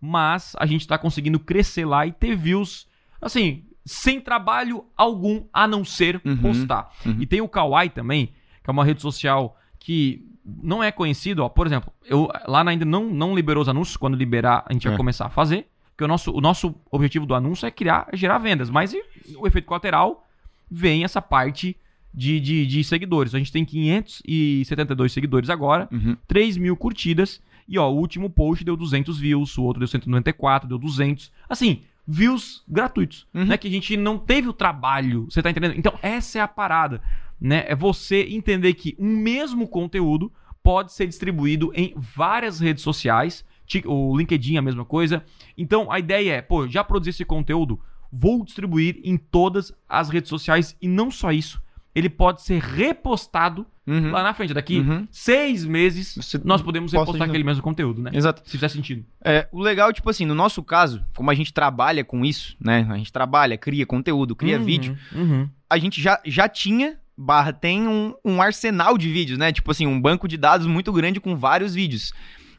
mas 0.00 0.54
a 0.58 0.64
gente 0.66 0.86
tá 0.86 0.96
conseguindo 0.96 1.38
crescer 1.38 1.84
lá 1.84 2.06
e 2.06 2.12
ter 2.12 2.34
views, 2.36 2.86
assim, 3.20 3.64
sem 3.84 4.20
trabalho 4.20 4.84
algum 4.96 5.44
a 5.52 5.66
não 5.66 5.84
ser 5.84 6.20
Uhum, 6.24 6.36
postar. 6.38 6.90
uhum. 7.04 7.16
E 7.20 7.26
tem 7.26 7.40
o 7.40 7.48
Kawaii 7.48 7.90
também, 7.90 8.32
que 8.66 8.70
é 8.70 8.72
uma 8.72 8.84
rede 8.84 9.00
social 9.00 9.56
que 9.78 10.26
não 10.44 10.82
é 10.82 10.90
conhecido, 10.90 11.44
ó, 11.44 11.48
por 11.48 11.66
exemplo, 11.66 11.92
eu 12.04 12.28
lá 12.46 12.68
ainda 12.68 12.84
não, 12.84 13.04
não 13.08 13.34
liberou 13.34 13.62
os 13.62 13.68
anúncios, 13.68 13.96
quando 13.96 14.16
liberar 14.16 14.64
a 14.68 14.72
gente 14.72 14.84
vai 14.84 14.94
É. 14.94 14.96
começar 14.96 15.26
a 15.26 15.30
fazer, 15.30 15.66
porque 15.92 16.02
o 16.04 16.08
nosso, 16.08 16.32
o 16.32 16.40
nosso 16.40 16.74
objetivo 16.90 17.24
do 17.26 17.34
anúncio 17.34 17.64
é 17.66 17.70
criar, 17.70 18.08
é 18.12 18.16
gerar 18.16 18.38
vendas, 18.38 18.68
mas 18.68 18.92
e 18.92 19.00
o 19.38 19.46
efeito 19.46 19.66
colateral 19.66 20.26
vem 20.68 21.04
essa 21.04 21.22
parte 21.22 21.76
de, 22.12 22.40
de, 22.40 22.66
de 22.66 22.82
seguidores. 22.82 23.34
A 23.34 23.38
gente 23.38 23.52
tem 23.52 23.64
572 23.64 25.12
seguidores 25.12 25.50
agora, 25.50 25.88
Uhum. 25.92 26.16
3 26.26 26.56
mil 26.56 26.76
curtidas, 26.76 27.40
e 27.68 27.78
ó, 27.78 27.88
o 27.90 27.96
último 27.96 28.30
post 28.30 28.64
deu 28.64 28.76
200 28.76 29.18
views, 29.18 29.56
o 29.58 29.62
outro 29.64 29.80
deu 29.80 29.88
194, 29.88 30.68
deu 30.68 30.78
200. 30.78 31.32
Assim, 31.48 31.82
views 32.06 32.62
gratuitos, 32.68 33.26
Uhum. 33.34 33.44
né? 33.46 33.56
Que 33.56 33.66
a 33.68 33.70
gente 33.70 33.96
não 33.96 34.16
teve 34.18 34.48
o 34.48 34.52
trabalho, 34.52 35.26
você 35.28 35.42
tá 35.42 35.50
entendendo? 35.50 35.74
Então, 35.76 35.92
essa 36.02 36.38
é 36.38 36.40
a 36.40 36.46
parada, 36.48 37.02
né? 37.40 37.64
É 37.68 37.74
você 37.74 38.22
entender 38.30 38.74
que 38.74 38.96
um 38.98 39.16
mesmo 39.16 39.66
conteúdo 39.68 40.32
pode 40.62 40.92
ser 40.92 41.06
distribuído 41.06 41.70
em 41.74 41.94
várias 41.96 42.58
redes 42.60 42.82
sociais, 42.82 43.44
o 43.84 44.16
LinkedIn 44.16 44.56
é 44.56 44.58
a 44.58 44.62
mesma 44.62 44.84
coisa. 44.84 45.22
Então, 45.56 45.90
a 45.90 45.98
ideia 45.98 46.32
é, 46.34 46.42
pô, 46.42 46.66
já 46.66 46.82
produzi 46.82 47.10
esse 47.10 47.24
conteúdo, 47.24 47.80
vou 48.12 48.44
distribuir 48.44 49.00
em 49.04 49.16
todas 49.16 49.72
as 49.88 50.08
redes 50.08 50.28
sociais 50.28 50.76
e 50.80 50.88
não 50.88 51.10
só 51.10 51.30
isso, 51.32 51.60
ele 51.94 52.08
pode 52.08 52.42
ser 52.42 52.60
repostado 52.60 53.66
Uhum. 53.86 54.10
lá 54.10 54.20
na 54.20 54.34
frente. 54.34 54.52
Daqui 54.52 54.80
Uhum. 54.80 55.06
seis 55.12 55.64
meses 55.64 56.16
Você 56.16 56.40
nós 56.44 56.60
podemos 56.60 56.90
posta 56.90 57.04
de 57.04 57.06
repostar 57.12 57.28
aquele 57.28 57.44
mesmo 57.44 57.62
conteúdo, 57.62 58.02
né? 58.02 58.10
Exato. 58.12 58.42
Se 58.44 58.50
fizer 58.50 58.68
sentido. 58.68 59.04
É, 59.24 59.48
o 59.52 59.60
legal, 59.60 59.92
tipo 59.92 60.10
assim, 60.10 60.26
no 60.26 60.34
nosso 60.34 60.60
caso, 60.60 61.04
como 61.16 61.30
a 61.30 61.34
gente 61.34 61.52
trabalha 61.52 62.04
com 62.04 62.24
isso, 62.24 62.56
né? 62.60 62.84
A 62.90 62.96
gente 62.96 63.12
trabalha, 63.12 63.56
cria 63.56 63.86
conteúdo, 63.86 64.34
cria 64.34 64.58
Uhum, 64.58 64.64
vídeo, 64.64 64.98
uhum. 65.14 65.48
a 65.70 65.78
gente 65.78 66.02
já, 66.02 66.20
já 66.26 66.48
tinha, 66.48 66.98
barra, 67.16 67.52
tem 67.52 67.88
um, 67.88 68.14
um 68.24 68.42
arsenal 68.42 68.98
de 68.98 69.10
vídeos, 69.10 69.38
né? 69.38 69.52
Tipo 69.52 69.70
assim, 69.70 69.86
um 69.86 70.00
banco 70.00 70.28
de 70.28 70.36
dados 70.36 70.66
muito 70.66 70.92
grande 70.92 71.20
com 71.20 71.36
vários 71.36 71.74
vídeos. 71.74 72.12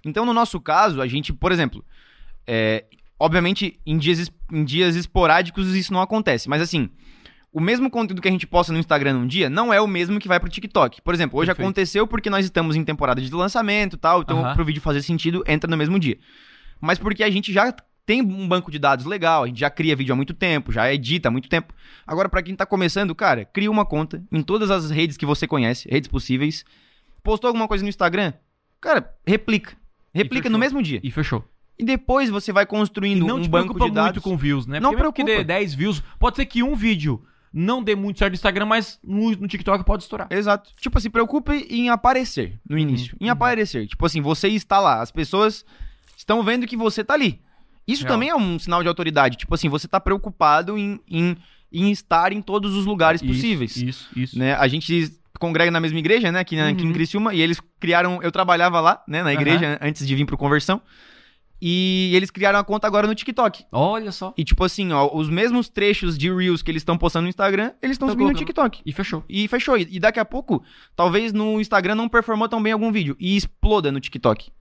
Então, 0.03 0.25
no 0.25 0.33
nosso 0.33 0.59
caso, 0.59 1.01
a 1.01 1.07
gente, 1.07 1.31
por 1.31 1.51
exemplo, 1.51 1.83
é, 2.45 2.85
obviamente, 3.19 3.79
em 3.85 3.97
dias, 3.97 4.31
em 4.51 4.63
dias 4.63 4.95
esporádicos 4.95 5.75
isso 5.75 5.93
não 5.93 6.01
acontece, 6.01 6.49
mas 6.49 6.61
assim, 6.61 6.89
o 7.51 7.59
mesmo 7.59 7.89
conteúdo 7.89 8.21
que 8.21 8.27
a 8.27 8.31
gente 8.31 8.47
posta 8.47 8.71
no 8.71 8.79
Instagram 8.79 9.13
num 9.13 9.27
dia 9.27 9.49
não 9.49 9.73
é 9.73 9.81
o 9.81 9.87
mesmo 9.87 10.19
que 10.19 10.27
vai 10.27 10.39
pro 10.39 10.49
TikTok. 10.49 11.01
Por 11.01 11.13
exemplo, 11.13 11.39
hoje 11.39 11.47
Perfeito. 11.47 11.65
aconteceu 11.65 12.07
porque 12.07 12.29
nós 12.29 12.45
estamos 12.45 12.75
em 12.75 12.83
temporada 12.83 13.21
de 13.21 13.33
lançamento 13.33 13.95
e 13.95 13.99
tal, 13.99 14.21
então 14.21 14.39
Aham. 14.39 14.55
pro 14.55 14.65
vídeo 14.65 14.81
fazer 14.81 15.01
sentido, 15.01 15.43
entra 15.47 15.69
no 15.69 15.77
mesmo 15.77 15.99
dia. 15.99 16.17
Mas 16.79 16.99
porque 16.99 17.23
a 17.23 17.29
gente 17.29 17.51
já 17.51 17.73
tem 18.07 18.21
um 18.21 18.47
banco 18.47 18.71
de 18.71 18.79
dados 18.79 19.05
legal, 19.05 19.43
a 19.43 19.47
gente 19.47 19.59
já 19.59 19.69
cria 19.69 19.93
vídeo 19.93 20.13
há 20.13 20.15
muito 20.15 20.33
tempo, 20.33 20.71
já 20.71 20.91
edita 20.91 21.27
há 21.27 21.31
muito 21.31 21.49
tempo. 21.49 21.73
Agora, 22.07 22.29
pra 22.29 22.41
quem 22.41 22.55
tá 22.55 22.65
começando, 22.65 23.13
cara, 23.13 23.43
cria 23.43 23.69
uma 23.69 23.85
conta 23.85 24.23
em 24.31 24.41
todas 24.41 24.71
as 24.71 24.89
redes 24.89 25.17
que 25.17 25.25
você 25.25 25.45
conhece, 25.45 25.89
redes 25.89 26.09
possíveis. 26.09 26.63
Postou 27.21 27.49
alguma 27.49 27.67
coisa 27.67 27.83
no 27.83 27.89
Instagram? 27.89 28.31
Cara, 28.79 29.13
replica. 29.25 29.75
Replica 30.13 30.49
no 30.49 30.57
mesmo 30.57 30.81
dia. 30.81 31.01
E 31.03 31.11
fechou. 31.11 31.43
E 31.77 31.83
depois 31.83 32.29
você 32.29 32.53
vai 32.53 32.65
construindo 32.65 33.27
não 33.27 33.39
um 33.39 33.41
te 33.41 33.49
banco 33.49 33.73
preocupa 33.73 33.89
de 33.89 33.95
dados. 33.95 34.11
muito 34.13 34.21
com 34.21 34.37
views, 34.37 34.65
né? 34.65 34.79
Não 34.79 34.91
Porque 34.91 35.01
mesmo 35.01 35.13
que 35.13 35.23
dê 35.23 35.31
preocupa. 35.33 35.53
10 35.53 35.73
views, 35.75 36.03
pode 36.17 36.37
ser 36.37 36.45
que 36.45 36.63
um 36.63 36.75
vídeo 36.75 37.21
não 37.51 37.83
dê 37.83 37.93
muito 37.93 38.19
certo 38.19 38.31
no 38.31 38.35
Instagram, 38.35 38.67
mas 38.67 38.97
no, 39.03 39.31
no 39.31 39.47
TikTok 39.49 39.83
pode 39.83 40.03
estourar. 40.03 40.29
Exato. 40.31 40.71
Tipo, 40.79 40.97
se 41.01 41.09
preocupe 41.09 41.67
em 41.69 41.89
aparecer 41.89 42.57
no 42.67 42.79
início. 42.79 43.17
Em 43.19 43.25
uhum. 43.25 43.31
aparecer. 43.31 43.85
Tipo 43.85 44.05
assim, 44.05 44.21
você 44.21 44.47
está 44.47 44.79
lá. 44.79 45.01
As 45.01 45.11
pessoas 45.11 45.65
estão 46.15 46.41
vendo 46.41 46.65
que 46.65 46.77
você 46.77 47.03
tá 47.03 47.13
ali. 47.13 47.41
Isso 47.87 48.03
Real. 48.03 48.13
também 48.13 48.29
é 48.29 48.35
um 48.35 48.59
sinal 48.59 48.81
de 48.81 48.87
autoridade. 48.89 49.37
Tipo 49.37 49.55
assim, 49.55 49.69
você 49.69 49.87
tá 49.87 49.99
preocupado 49.99 50.77
em, 50.77 50.99
em, 51.09 51.37
em 51.71 51.89
estar 51.91 52.33
em 52.33 52.41
todos 52.41 52.75
os 52.75 52.85
lugares 52.85 53.21
Isso, 53.21 53.31
possíveis. 53.33 53.77
Isso, 53.77 54.09
isso. 54.15 54.37
né? 54.37 54.53
A 54.55 54.67
gente 54.67 55.11
congrega 55.39 55.71
na 55.71 55.79
mesma 55.79 55.97
igreja, 55.99 56.31
né? 56.31 56.39
Aqui, 56.39 56.55
na- 56.55 56.69
aqui 56.69 56.83
Uhum. 56.83 56.89
em 56.89 56.93
Criciúma. 56.93 57.33
E 57.33 57.41
eles 57.41 57.61
criaram... 57.79 58.21
Eu 58.21 58.31
trabalhava 58.31 58.79
lá, 58.81 59.01
né? 59.07 59.23
Na 59.23 59.31
igreja, 59.33 59.77
antes 59.81 60.05
de 60.05 60.15
vir 60.15 60.25
pro 60.25 60.37
Conversão. 60.37 60.81
E 61.59 62.11
eles 62.13 62.29
criaram 62.29 62.59
a 62.59 62.63
conta 62.63 62.85
agora 62.85 63.07
no 63.07 63.15
TikTok. 63.15 63.65
Olha 63.71 64.11
só. 64.11 64.31
E 64.37 64.43
tipo 64.43 64.63
assim, 64.63 64.91
ó, 64.91 65.09
os 65.11 65.27
mesmos 65.27 65.67
trechos 65.69 66.15
de 66.15 66.31
Reels 66.31 66.61
que 66.61 66.69
eles 66.69 66.81
estão 66.81 66.95
postando 66.97 67.23
no 67.23 67.29
Instagram, 67.29 67.71
eles 67.81 67.95
estão 67.95 68.07
Tá 68.07 68.11
subindo 68.11 68.27
no 68.27 68.33
colocando. 68.33 68.45
TikTok. 68.47 68.81
E 68.85 68.91
fechou. 68.93 69.23
E 69.27 69.47
fechou. 69.47 69.75
E 69.75 69.87
e 69.89 69.99
daqui 69.99 70.19
a 70.19 70.25
pouco, 70.25 70.63
talvez 70.95 71.33
no 71.33 71.59
Instagram 71.59 71.95
não 71.95 72.07
performou 72.07 72.47
tão 72.47 72.61
bem 72.61 72.73
algum 72.73 72.91
vídeo. 72.91 73.15
E 73.19 73.35
exploda 73.35 73.91
no 73.91 73.99
TikTok. 73.99 74.51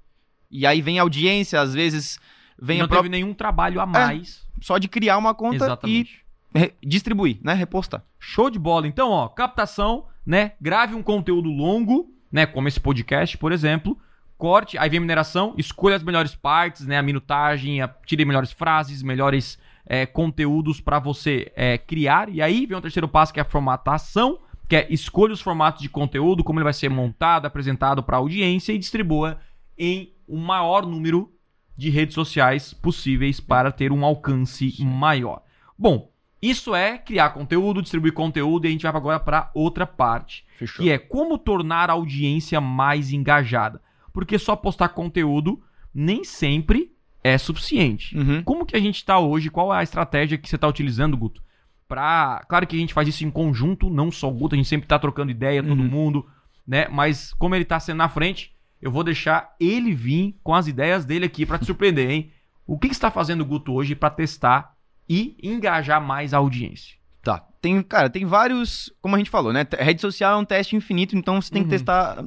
E 0.50 0.64
aí 0.66 0.80
vem 0.80 0.98
audiência, 0.98 1.60
às 1.60 1.74
vezes 1.74 2.18
vem 2.60 2.78
não 2.78 2.88
teve 2.88 3.08
nenhum 3.08 3.34
trabalho 3.34 3.80
a 3.80 3.86
mais. 3.86 4.46
só 4.60 4.78
de 4.78 4.88
criar 4.88 5.18
uma 5.18 5.34
conta 5.34 5.64
Exatamente. 5.64 6.24
e 6.54 6.72
distribuir, 6.86 7.38
né? 7.42 7.52
Repostar. 7.52 8.02
Show 8.18 8.50
de 8.50 8.58
bola. 8.58 8.86
Então, 8.86 9.10
ó, 9.10 9.28
captação, 9.28 10.06
né? 10.24 10.52
Grave 10.60 10.94
um 10.94 11.02
conteúdo 11.02 11.50
longo, 11.50 12.10
né? 12.30 12.46
Como 12.46 12.68
esse 12.68 12.80
podcast, 12.80 13.36
por 13.38 13.52
exemplo. 13.52 13.98
Corte, 14.38 14.76
aí 14.76 14.90
vem 14.90 14.98
a 14.98 15.00
mineração, 15.00 15.54
escolha 15.56 15.96
as 15.96 16.02
melhores 16.02 16.34
partes, 16.34 16.86
né? 16.86 16.98
A 16.98 17.02
minutagem, 17.02 17.80
a, 17.80 17.88
tire 17.88 18.24
melhores 18.24 18.52
frases, 18.52 19.02
melhores 19.02 19.58
é, 19.86 20.04
conteúdos 20.04 20.80
para 20.80 20.98
você 20.98 21.50
é, 21.56 21.78
criar. 21.78 22.28
E 22.28 22.42
aí 22.42 22.66
vem 22.66 22.76
o 22.76 22.80
terceiro 22.80 23.08
passo, 23.08 23.32
que 23.32 23.40
é 23.40 23.42
a 23.42 23.46
formatação, 23.46 24.38
que 24.68 24.76
é 24.76 24.86
escolha 24.90 25.32
os 25.32 25.40
formatos 25.40 25.80
de 25.80 25.88
conteúdo, 25.88 26.44
como 26.44 26.58
ele 26.58 26.64
vai 26.64 26.72
ser 26.74 26.90
montado, 26.90 27.46
apresentado 27.46 28.02
para 28.02 28.16
a 28.16 28.20
audiência 28.20 28.72
e 28.72 28.78
distribua 28.78 29.38
em 29.78 30.12
o 30.26 30.36
maior 30.36 30.84
número 30.84 31.32
de 31.76 31.90
redes 31.90 32.14
sociais 32.14 32.72
possíveis 32.72 33.38
para 33.40 33.70
ter 33.70 33.92
um 33.92 34.04
alcance 34.04 34.74
maior. 34.82 35.42
Bom, 35.78 36.10
isso 36.40 36.74
é 36.74 36.96
criar 36.98 37.30
conteúdo, 37.30 37.82
distribuir 37.82 38.12
conteúdo 38.12 38.64
e 38.64 38.68
a 38.68 38.70
gente 38.70 38.82
vai 38.82 38.94
agora 38.94 39.20
para 39.20 39.50
outra 39.54 39.86
parte, 39.86 40.44
Fechou. 40.58 40.84
que 40.84 40.90
é 40.90 40.98
como 40.98 41.36
tornar 41.38 41.90
a 41.90 41.94
audiência 41.94 42.60
mais 42.60 43.12
engajada. 43.12 43.80
Porque 44.12 44.38
só 44.38 44.56
postar 44.56 44.90
conteúdo 44.90 45.62
nem 45.92 46.24
sempre 46.24 46.92
é 47.22 47.36
suficiente. 47.36 48.16
Uhum. 48.16 48.42
Como 48.42 48.64
que 48.64 48.76
a 48.76 48.80
gente 48.80 48.96
está 48.96 49.18
hoje? 49.18 49.50
Qual 49.50 49.72
é 49.74 49.78
a 49.78 49.82
estratégia 49.82 50.38
que 50.38 50.48
você 50.48 50.56
está 50.56 50.68
utilizando, 50.68 51.16
Guto? 51.16 51.42
Pra... 51.88 52.42
Claro 52.48 52.66
que 52.66 52.76
a 52.76 52.78
gente 52.78 52.94
faz 52.94 53.08
isso 53.08 53.24
em 53.24 53.30
conjunto, 53.30 53.90
não 53.90 54.10
só 54.10 54.28
o 54.28 54.32
Guto, 54.34 54.54
a 54.54 54.58
gente 54.58 54.68
sempre 54.68 54.86
tá 54.88 54.98
trocando 54.98 55.30
ideia, 55.30 55.62
todo 55.62 55.80
Uhum. 55.82 55.88
mundo, 55.88 56.26
né? 56.66 56.88
Mas 56.88 57.32
como 57.34 57.54
ele 57.54 57.64
tá 57.64 57.78
sendo 57.78 57.98
na 57.98 58.08
frente, 58.08 58.55
eu 58.80 58.90
vou 58.90 59.02
deixar 59.04 59.54
ele 59.60 59.94
vir 59.94 60.36
com 60.42 60.54
as 60.54 60.66
ideias 60.66 61.04
dele 61.04 61.26
aqui 61.26 61.44
pra 61.46 61.58
te 61.58 61.64
surpreender, 61.66 62.10
hein? 62.10 62.30
O 62.66 62.78
que, 62.78 62.88
que 62.88 62.94
você 62.94 63.00
tá 63.00 63.10
fazendo, 63.10 63.44
Guto, 63.44 63.72
hoje 63.72 63.94
pra 63.94 64.10
testar 64.10 64.74
e 65.08 65.36
engajar 65.42 66.00
mais 66.00 66.34
a 66.34 66.38
audiência? 66.38 66.96
Tá. 67.22 67.44
Tem, 67.60 67.80
cara, 67.82 68.10
tem 68.10 68.24
vários, 68.24 68.92
como 69.00 69.14
a 69.14 69.18
gente 69.18 69.30
falou, 69.30 69.52
né? 69.52 69.66
Rede 69.78 70.00
social 70.00 70.34
é 70.38 70.40
um 70.40 70.44
teste 70.44 70.76
infinito, 70.76 71.16
então 71.16 71.40
você 71.40 71.50
tem 71.50 71.62
que 71.62 71.66
Uhum. 71.66 71.70
testar 71.70 72.24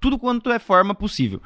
tudo 0.00 0.18
quanto 0.18 0.50
é 0.50 0.58
forma 0.58 0.94
possível. 0.94 1.40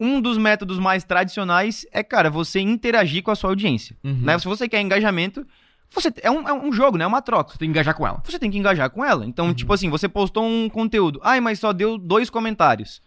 Um 0.00 0.20
dos 0.20 0.38
métodos 0.38 0.78
mais 0.78 1.02
tradicionais 1.04 1.84
é, 1.92 2.02
cara, 2.02 2.30
você 2.30 2.60
interagir 2.60 3.22
com 3.22 3.30
a 3.30 3.34
sua 3.34 3.50
audiência. 3.50 3.96
Uhum. 4.04 4.20
Né? 4.22 4.38
Se 4.38 4.44
você 4.46 4.68
quer 4.68 4.80
engajamento, 4.80 5.46
você 5.90 6.12
é 6.22 6.30
um, 6.30 6.48
é 6.48 6.52
um 6.52 6.72
jogo, 6.72 6.96
né? 6.96 7.04
É 7.04 7.06
uma 7.06 7.20
troca. 7.22 7.52
Você 7.52 7.58
tem 7.58 7.66
que 7.68 7.70
engajar 7.72 7.94
com 7.96 8.06
ela. 8.06 8.22
Você 8.24 8.38
tem 8.38 8.50
que 8.50 8.58
engajar 8.58 8.88
com 8.90 9.04
ela. 9.04 9.26
Então, 9.26 9.46
Uhum. 9.46 9.54
tipo 9.54 9.72
assim, 9.72 9.90
você 9.90 10.08
postou 10.08 10.44
um 10.44 10.68
conteúdo. 10.68 11.20
Ai, 11.24 11.40
mas 11.40 11.58
só 11.58 11.72
deu 11.72 11.98
dois 11.98 12.30
comentários. 12.30 13.02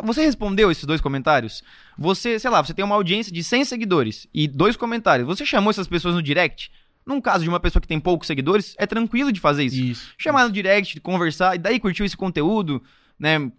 Tá, 0.00 0.06
Você 0.06 0.22
respondeu 0.22 0.70
esses 0.70 0.84
dois 0.84 1.00
comentários? 1.00 1.62
Você, 1.98 2.38
sei 2.38 2.50
lá, 2.50 2.62
você 2.62 2.74
tem 2.74 2.84
uma 2.84 2.94
audiência 2.94 3.32
de 3.32 3.42
100 3.44 3.64
seguidores 3.64 4.26
e 4.32 4.48
dois 4.48 4.76
comentários. 4.76 5.26
Você 5.26 5.44
chamou 5.44 5.70
essas 5.70 5.86
pessoas 5.86 6.14
no 6.14 6.22
direct? 6.22 6.70
Num 7.06 7.20
caso 7.20 7.42
de 7.44 7.48
uma 7.48 7.60
pessoa 7.60 7.80
que 7.80 7.88
tem 7.88 7.98
poucos 7.98 8.26
seguidores, 8.26 8.74
é 8.78 8.86
tranquilo 8.86 9.32
de 9.32 9.40
fazer 9.40 9.64
isso. 9.64 9.82
Isso. 9.82 10.14
Chamar 10.18 10.44
no 10.44 10.52
direct, 10.52 11.00
conversar, 11.00 11.54
e 11.56 11.58
daí 11.58 11.80
curtiu 11.80 12.04
esse 12.04 12.16
conteúdo, 12.16 12.82
né? 13.18 13.50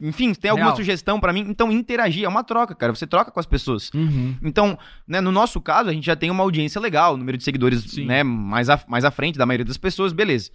Enfim, 0.00 0.34
tem 0.34 0.50
alguma 0.50 0.68
Real. 0.68 0.76
sugestão 0.76 1.20
pra 1.20 1.32
mim, 1.32 1.46
então 1.48 1.70
interagir, 1.70 2.24
é 2.24 2.28
uma 2.28 2.42
troca, 2.42 2.74
cara. 2.74 2.94
Você 2.94 3.06
troca 3.06 3.30
com 3.30 3.38
as 3.38 3.46
pessoas. 3.46 3.90
Uhum. 3.94 4.36
Então, 4.42 4.78
né, 5.06 5.20
no 5.20 5.30
nosso 5.30 5.60
caso, 5.60 5.88
a 5.88 5.92
gente 5.92 6.04
já 6.04 6.16
tem 6.16 6.30
uma 6.30 6.42
audiência 6.42 6.80
legal, 6.80 7.16
número 7.16 7.38
de 7.38 7.44
seguidores 7.44 7.80
Sim. 7.84 8.04
né, 8.04 8.22
mais, 8.22 8.68
à, 8.68 8.82
mais 8.88 9.04
à 9.04 9.10
frente 9.10 9.38
da 9.38 9.46
maioria 9.46 9.64
das 9.64 9.76
pessoas, 9.76 10.12
beleza. 10.12 10.50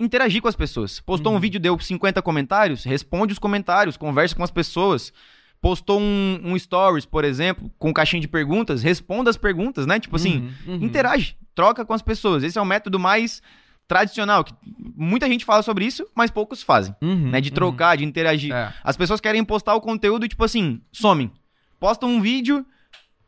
Interagir 0.00 0.40
com 0.40 0.48
as 0.48 0.54
pessoas. 0.56 1.00
Postou 1.00 1.32
Uhum. 1.32 1.38
um 1.38 1.40
vídeo, 1.40 1.58
deu 1.58 1.78
50 1.78 2.22
comentários, 2.22 2.84
responde 2.84 3.32
os 3.32 3.38
comentários, 3.38 3.96
conversa 3.96 4.34
com 4.34 4.42
as 4.44 4.50
pessoas. 4.50 5.12
Postou 5.60 6.00
um, 6.00 6.40
um 6.44 6.56
stories, 6.58 7.04
por 7.04 7.24
exemplo, 7.24 7.68
com 7.78 7.92
caixinha 7.92 8.20
de 8.20 8.28
perguntas, 8.28 8.80
responda 8.82 9.28
as 9.28 9.36
perguntas, 9.36 9.86
né? 9.86 9.98
Tipo 9.98 10.14
assim, 10.14 10.52
Uhum, 10.66 10.74
uhum. 10.76 10.84
interage, 10.84 11.36
troca 11.52 11.84
com 11.84 11.92
as 11.92 12.00
pessoas. 12.02 12.44
Esse 12.44 12.56
é 12.58 12.62
o 12.62 12.64
método 12.64 12.96
mais 12.98 13.42
tradicional, 13.88 14.44
que 14.44 14.52
muita 14.94 15.26
gente 15.26 15.44
fala 15.44 15.62
sobre 15.62 15.84
isso, 15.84 16.06
mas 16.14 16.30
poucos 16.30 16.62
fazem, 16.62 16.94
Uhum, 17.02 17.30
né? 17.30 17.40
De 17.40 17.48
uhum. 17.48 17.54
trocar, 17.56 17.96
de 17.96 18.04
interagir. 18.04 18.52
É. 18.54 18.72
As 18.84 18.96
pessoas 18.96 19.20
querem 19.20 19.42
postar 19.44 19.74
o 19.74 19.80
conteúdo 19.80 20.24
e, 20.24 20.28
tipo 20.28 20.44
assim, 20.44 20.80
somem. 20.92 21.32
Postam 21.80 22.08
um 22.08 22.20
vídeo 22.20 22.64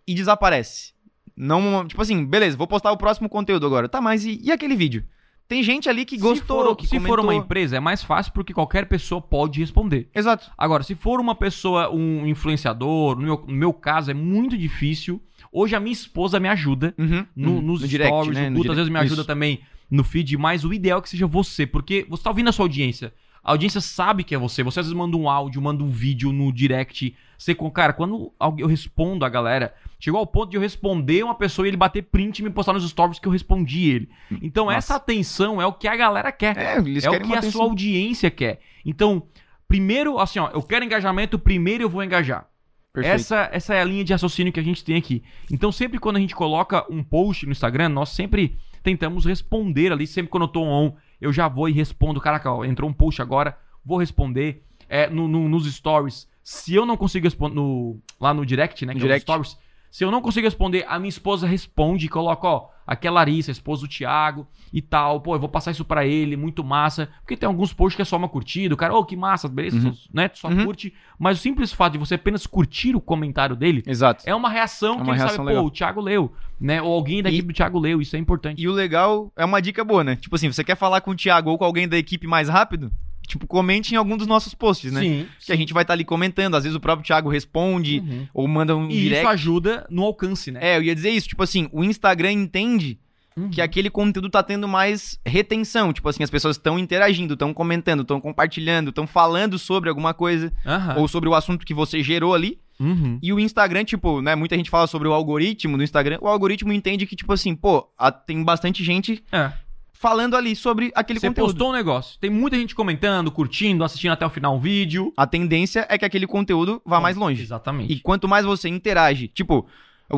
e 0.06 0.14
desaparece. 0.14 0.92
Não, 1.36 1.86
tipo 1.88 2.00
assim, 2.02 2.24
beleza, 2.24 2.56
vou 2.56 2.66
postar 2.68 2.92
o 2.92 2.96
próximo 2.96 3.28
conteúdo 3.28 3.66
agora. 3.66 3.88
Tá, 3.88 4.00
mas 4.00 4.24
e, 4.24 4.38
e 4.42 4.52
aquele 4.52 4.76
vídeo? 4.76 5.04
Tem 5.50 5.64
gente 5.64 5.88
ali 5.88 6.04
que 6.04 6.16
gostou, 6.16 6.60
se 6.62 6.68
for, 6.68 6.76
que 6.76 6.86
se 6.86 7.00
for 7.00 7.18
uma 7.18 7.26
comentou. 7.26 7.44
empresa, 7.44 7.76
é 7.76 7.80
mais 7.80 8.04
fácil 8.04 8.32
porque 8.32 8.54
qualquer 8.54 8.86
pessoa 8.86 9.20
pode 9.20 9.58
responder. 9.58 10.08
Exato. 10.14 10.48
Agora, 10.56 10.84
se 10.84 10.94
for 10.94 11.18
uma 11.20 11.34
pessoa, 11.34 11.90
um 11.92 12.24
influenciador, 12.24 13.16
no 13.16 13.22
meu, 13.22 13.44
no 13.48 13.52
meu 13.54 13.72
caso 13.72 14.12
é 14.12 14.14
muito 14.14 14.56
difícil. 14.56 15.20
Hoje 15.52 15.74
a 15.74 15.80
minha 15.80 15.92
esposa 15.92 16.38
me 16.38 16.48
ajuda 16.48 16.94
Uhum, 16.96 17.26
no- 17.34 17.50
uhum. 17.56 17.62
nos 17.62 17.82
No 17.82 17.88
direct, 17.88 18.14
stories, 18.14 18.38
né? 18.38 18.48
No 18.48 18.58
Guto 18.58 18.70
às 18.70 18.76
vezes 18.76 18.92
me 18.92 18.98
ajuda 19.00 19.22
Isso. 19.22 19.26
também 19.26 19.60
no 19.90 20.04
feed, 20.04 20.36
mas 20.36 20.64
o 20.64 20.72
ideal 20.72 21.00
é 21.00 21.02
que 21.02 21.08
seja 21.08 21.26
você, 21.26 21.66
porque 21.66 22.06
você 22.08 22.22
tá 22.22 22.30
ouvindo 22.30 22.46
a 22.48 22.52
sua 22.52 22.64
audiência. 22.66 23.12
A 23.42 23.50
audiência 23.50 23.80
sabe 23.80 24.22
que 24.22 24.34
é 24.34 24.38
você. 24.38 24.62
Você 24.62 24.78
às 24.78 24.86
vezes 24.86 24.96
manda 24.96 25.16
um 25.16 25.28
áudio, 25.28 25.60
manda 25.60 25.82
um 25.82 25.88
vídeo 25.90 26.30
no 26.32 26.52
direct. 26.52 27.12
Com- 27.56 27.70
cara, 27.70 27.92
quando 27.92 28.32
eu 28.58 28.66
respondo 28.66 29.24
a 29.24 29.28
galera, 29.28 29.74
chegou 29.98 30.20
ao 30.20 30.26
ponto 30.26 30.50
de 30.50 30.56
eu 30.56 30.60
responder 30.60 31.22
uma 31.24 31.34
pessoa 31.34 31.66
e 31.66 31.70
ele 31.70 31.76
bater 31.76 32.02
print 32.02 32.38
e 32.38 32.42
me 32.42 32.50
postar 32.50 32.72
nos 32.74 32.88
stories 32.88 33.18
que 33.18 33.26
eu 33.26 33.32
respondi 33.32 33.88
ele. 33.90 34.08
Então 34.42 34.66
Nossa. 34.66 34.76
essa 34.76 34.94
atenção 34.96 35.60
é 35.60 35.66
o 35.66 35.72
que 35.72 35.88
a 35.88 35.96
galera 35.96 36.30
quer. 36.30 36.56
É, 36.58 36.76
eles 36.78 37.04
É 37.04 37.08
o 37.08 37.12
que 37.12 37.22
a 37.22 37.26
sua 37.26 37.38
atenção. 37.38 37.62
audiência 37.62 38.30
quer. 38.30 38.60
Então, 38.84 39.22
primeiro, 39.66 40.18
assim, 40.18 40.38
ó, 40.38 40.50
eu 40.50 40.62
quero 40.62 40.84
engajamento, 40.84 41.38
primeiro 41.38 41.82
eu 41.84 41.88
vou 41.88 42.02
engajar. 42.04 42.46
Perfeito. 42.92 43.14
Essa, 43.14 43.48
essa 43.52 43.74
é 43.74 43.80
a 43.80 43.84
linha 43.84 44.02
de 44.04 44.12
raciocínio 44.12 44.52
que 44.52 44.58
a 44.60 44.62
gente 44.64 44.84
tem 44.84 44.96
aqui. 44.96 45.22
Então, 45.50 45.70
sempre 45.70 45.98
quando 45.98 46.16
a 46.16 46.20
gente 46.20 46.34
coloca 46.34 46.84
um 46.92 47.02
post 47.04 47.46
no 47.46 47.52
Instagram, 47.52 47.88
nós 47.88 48.08
sempre 48.08 48.58
tentamos 48.82 49.24
responder 49.24 49.92
ali. 49.92 50.06
Sempre 50.08 50.28
quando 50.30 50.42
eu 50.44 50.48
tô 50.48 50.62
on, 50.62 50.94
eu 51.20 51.32
já 51.32 51.46
vou 51.46 51.68
e 51.68 51.72
respondo. 51.72 52.20
Caraca, 52.20 52.50
ó, 52.52 52.64
entrou 52.64 52.90
um 52.90 52.92
post 52.92 53.22
agora, 53.22 53.56
vou 53.84 53.96
responder. 53.98 54.64
É, 54.88 55.08
no, 55.08 55.28
no- 55.28 55.48
nos 55.48 55.72
stories, 55.72 56.28
se 56.52 56.74
eu 56.74 56.84
não 56.84 56.96
consigo 56.96 57.24
responder 57.26 57.54
no- 57.54 58.00
lá 58.20 58.34
no 58.34 58.44
direct, 58.44 58.84
né? 58.84 58.92
Que 58.92 58.98
é 58.98 59.02
direct. 59.02 59.22
stories. 59.22 59.56
Se 59.88 60.04
eu 60.04 60.10
não 60.10 60.20
consigo 60.20 60.46
responder, 60.46 60.84
a 60.88 60.98
minha 60.98 61.08
esposa 61.08 61.46
responde 61.48 62.06
e 62.06 62.08
coloca, 62.08 62.46
ó, 62.46 62.68
aqui 62.86 63.06
é 63.08 63.10
Larissa, 63.10 63.50
a 63.50 63.52
esposa 63.52 63.82
do 63.82 63.88
Thiago 63.88 64.46
e 64.72 64.80
tal. 64.80 65.20
Pô, 65.20 65.34
eu 65.34 65.40
vou 65.40 65.48
passar 65.48 65.70
isso 65.72 65.84
pra 65.84 66.06
ele, 66.06 66.36
muito 66.36 66.62
massa. 66.62 67.08
Porque 67.22 67.36
tem 67.36 67.46
alguns 67.46 67.72
posts 67.72 67.96
que 67.96 68.02
é 68.02 68.04
só 68.04 68.16
uma 68.16 68.28
curtida. 68.28 68.72
O 68.74 68.76
cara, 68.76 68.94
ô, 68.94 69.04
que 69.04 69.16
massa, 69.16 69.48
beleza, 69.48 69.88
Uhum. 69.88 69.94
né? 70.12 70.28
Tu 70.28 70.38
só 70.38 70.48
Uhum. 70.48 70.64
curte. 70.64 70.92
Mas 71.18 71.38
o 71.38 71.40
simples 71.40 71.72
fato 71.72 71.92
de 71.94 71.98
você 71.98 72.14
apenas 72.16 72.46
curtir 72.46 72.94
o 72.96 73.00
comentário 73.00 73.54
dele 73.56 73.82
Exato. 73.86 74.22
é 74.26 74.34
uma 74.34 74.48
reação 74.48 74.94
É 74.94 74.96
que 74.96 75.02
uma 75.02 75.12
ele 75.12 75.18
reação 75.18 75.36
sabe, 75.38 75.48
legal. 75.48 75.62
pô, 75.64 75.68
o 75.68 75.72
Thiago 75.72 76.00
leu, 76.00 76.32
né? 76.60 76.80
Ou 76.82 76.92
alguém 76.94 77.20
da 77.22 77.28
E- 77.30 77.34
equipe 77.34 77.52
do 77.52 77.56
Thiago 77.56 77.78
leu, 77.80 78.00
isso 78.00 78.14
é 78.14 78.18
importante. 78.18 78.60
E 78.62 78.68
o 78.68 78.72
legal 78.72 79.32
é 79.36 79.44
uma 79.44 79.60
dica 79.60 79.82
boa, 79.84 80.04
né? 80.04 80.14
Tipo 80.16 80.36
assim, 80.36 80.52
você 80.52 80.62
quer 80.64 80.76
falar 80.76 81.00
com 81.00 81.10
o 81.12 81.16
Thiago 81.16 81.50
ou 81.50 81.58
com 81.58 81.64
alguém 81.64 81.88
da 81.88 81.98
equipe 81.98 82.26
mais 82.28 82.48
rápido? 82.48 82.92
Tipo, 83.30 83.46
comente 83.46 83.94
em 83.94 83.96
algum 83.96 84.16
dos 84.16 84.26
nossos 84.26 84.54
posts, 84.54 84.92
né? 84.92 85.00
Sim. 85.00 85.26
Que 85.46 85.52
a 85.52 85.56
gente 85.56 85.72
vai 85.72 85.82
estar 85.82 85.94
ali 85.94 86.04
comentando. 86.04 86.54
Às 86.56 86.64
vezes 86.64 86.76
o 86.76 86.80
próprio 86.80 87.06
Thiago 87.06 87.28
responde 87.28 88.00
Uhum. 88.00 88.26
ou 88.34 88.48
manda 88.48 88.76
um 88.76 88.86
E 88.90 88.94
direct. 89.00 89.18
isso 89.22 89.28
ajuda 89.28 89.86
no 89.90 90.02
alcance, 90.04 90.50
né? 90.50 90.60
É, 90.62 90.76
eu 90.76 90.82
ia 90.82 90.94
dizer 90.94 91.10
isso. 91.10 91.28
Tipo 91.28 91.42
assim, 91.42 91.68
o 91.72 91.82
Instagram 91.84 92.32
entende 92.32 92.98
Uhum. 93.36 93.48
que 93.48 93.60
aquele 93.62 93.88
conteúdo 93.88 94.28
tá 94.28 94.42
tendo 94.42 94.66
mais 94.66 95.18
retenção. 95.24 95.92
Tipo 95.92 96.08
assim, 96.08 96.22
as 96.24 96.30
pessoas 96.30 96.56
estão 96.56 96.78
interagindo, 96.78 97.34
estão 97.34 97.54
comentando, 97.54 98.02
estão 98.02 98.20
compartilhando, 98.20 98.88
estão 98.90 99.06
falando 99.06 99.58
sobre 99.58 99.88
alguma 99.88 100.12
coisa 100.12 100.52
Aham. 100.66 100.96
ou 100.98 101.06
sobre 101.08 101.28
o 101.28 101.34
assunto 101.34 101.64
que 101.64 101.72
você 101.72 102.02
gerou 102.02 102.34
ali. 102.34 102.58
Uhum. 102.80 103.18
E 103.22 103.32
o 103.32 103.38
Instagram, 103.38 103.84
tipo, 103.84 104.20
né, 104.22 104.34
muita 104.34 104.56
gente 104.56 104.70
fala 104.70 104.86
sobre 104.86 105.06
o 105.06 105.12
algoritmo 105.12 105.76
do 105.76 105.84
Instagram. 105.84 106.18
O 106.20 106.26
algoritmo 106.26 106.72
entende 106.72 107.06
que, 107.06 107.14
tipo 107.14 107.32
assim, 107.32 107.54
pô, 107.54 107.86
a- 107.96 108.10
tem 108.10 108.42
bastante 108.42 108.82
gente 108.82 109.22
É. 109.30 109.52
falando 110.00 110.34
ali 110.34 110.56
sobre 110.56 110.90
aquele 110.94 111.20
Você 111.20 111.28
conteúdo. 111.28 111.48
postou 111.50 111.68
um 111.68 111.72
negócio, 111.74 112.18
tem 112.18 112.30
muita 112.30 112.56
gente 112.56 112.74
comentando, 112.74 113.30
curtindo, 113.30 113.84
assistindo 113.84 114.12
até 114.12 114.24
o 114.24 114.30
final 114.30 114.56
um 114.56 114.58
vídeo. 114.58 115.12
A 115.14 115.26
tendência 115.26 115.86
é 115.90 115.98
que 115.98 116.06
aquele 116.06 116.26
conteúdo 116.26 116.80
vá 116.86 116.98
mais 116.98 117.16
longe. 117.16 117.42
Exatamente. 117.42 117.92
E 117.92 118.00
quanto 118.00 118.26
mais 118.26 118.46
você 118.46 118.66
interage, 118.66 119.28
tipo, 119.28 119.66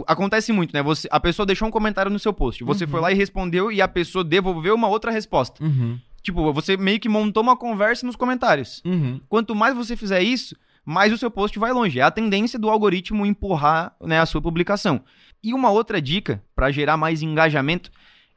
acontece 0.06 0.52
muito, 0.52 0.72
né? 0.72 0.80
Você, 0.84 1.08
a 1.10 1.18
pessoa 1.18 1.44
deixou 1.44 1.66
um 1.66 1.70
comentário 1.70 2.12
no 2.12 2.18
seu 2.20 2.32
post, 2.32 2.62
você 2.62 2.84
Uhum. 2.84 2.90
foi 2.90 3.00
lá 3.00 3.10
e 3.10 3.14
respondeu 3.16 3.72
e 3.72 3.82
a 3.82 3.88
pessoa 3.88 4.22
devolveu 4.22 4.76
uma 4.76 4.86
outra 4.86 5.10
resposta. 5.10 5.62
Uhum. 5.62 5.98
Tipo, 6.22 6.52
você 6.52 6.76
meio 6.76 7.00
que 7.00 7.08
montou 7.08 7.42
uma 7.42 7.56
conversa 7.56 8.06
nos 8.06 8.14
comentários. 8.14 8.80
Uhum. 8.84 9.20
Quanto 9.28 9.52
mais 9.52 9.74
você 9.74 9.96
fizer 9.96 10.22
isso, 10.22 10.54
mais 10.84 11.12
o 11.12 11.18
seu 11.18 11.28
post 11.28 11.58
vai 11.58 11.72
longe. 11.72 11.98
É 11.98 12.02
a 12.02 12.10
tendência 12.12 12.56
do 12.56 12.70
algoritmo 12.70 13.26
empurrar 13.26 13.96
né, 14.00 14.20
a 14.20 14.26
sua 14.26 14.40
publicação. 14.40 15.00
E 15.42 15.52
uma 15.52 15.70
outra 15.70 16.00
dica 16.00 16.40
para 16.54 16.70
gerar 16.70 16.96
mais 16.96 17.20
engajamento 17.20 17.90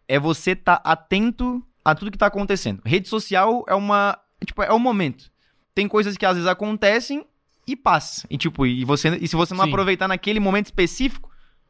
é 0.07 0.19
você 0.19 0.51
estar 0.51 0.81
atento 0.83 1.63
a 1.83 1.93
tudo 1.95 2.11
que 2.11 2.17
tá 2.17 2.27
acontecendo. 2.27 2.81
Rede 2.85 3.07
social 3.07 3.63
é 3.67 3.75
uma, 3.75 4.17
tipo, 4.45 4.61
é 4.63 4.73
um 4.73 4.79
momento. 4.79 5.31
Tem 5.73 5.87
coisas 5.87 6.15
que 6.17 6.25
às 6.25 6.33
vezes 6.35 6.47
acontecem 6.49 7.25
e 7.67 7.75
passa. 7.75 8.25
E 8.29 8.37
tipo, 8.37 8.65
e 8.65 8.83
você 8.85 9.09
e 9.21 9.27
se 9.27 9.35
você 9.35 9.53
não 9.53 9.63
Sim. 9.65 9.69
aproveitar 9.69 10.07
naquele 10.07 10.39
momento 10.39 10.65
específico, 10.65 11.29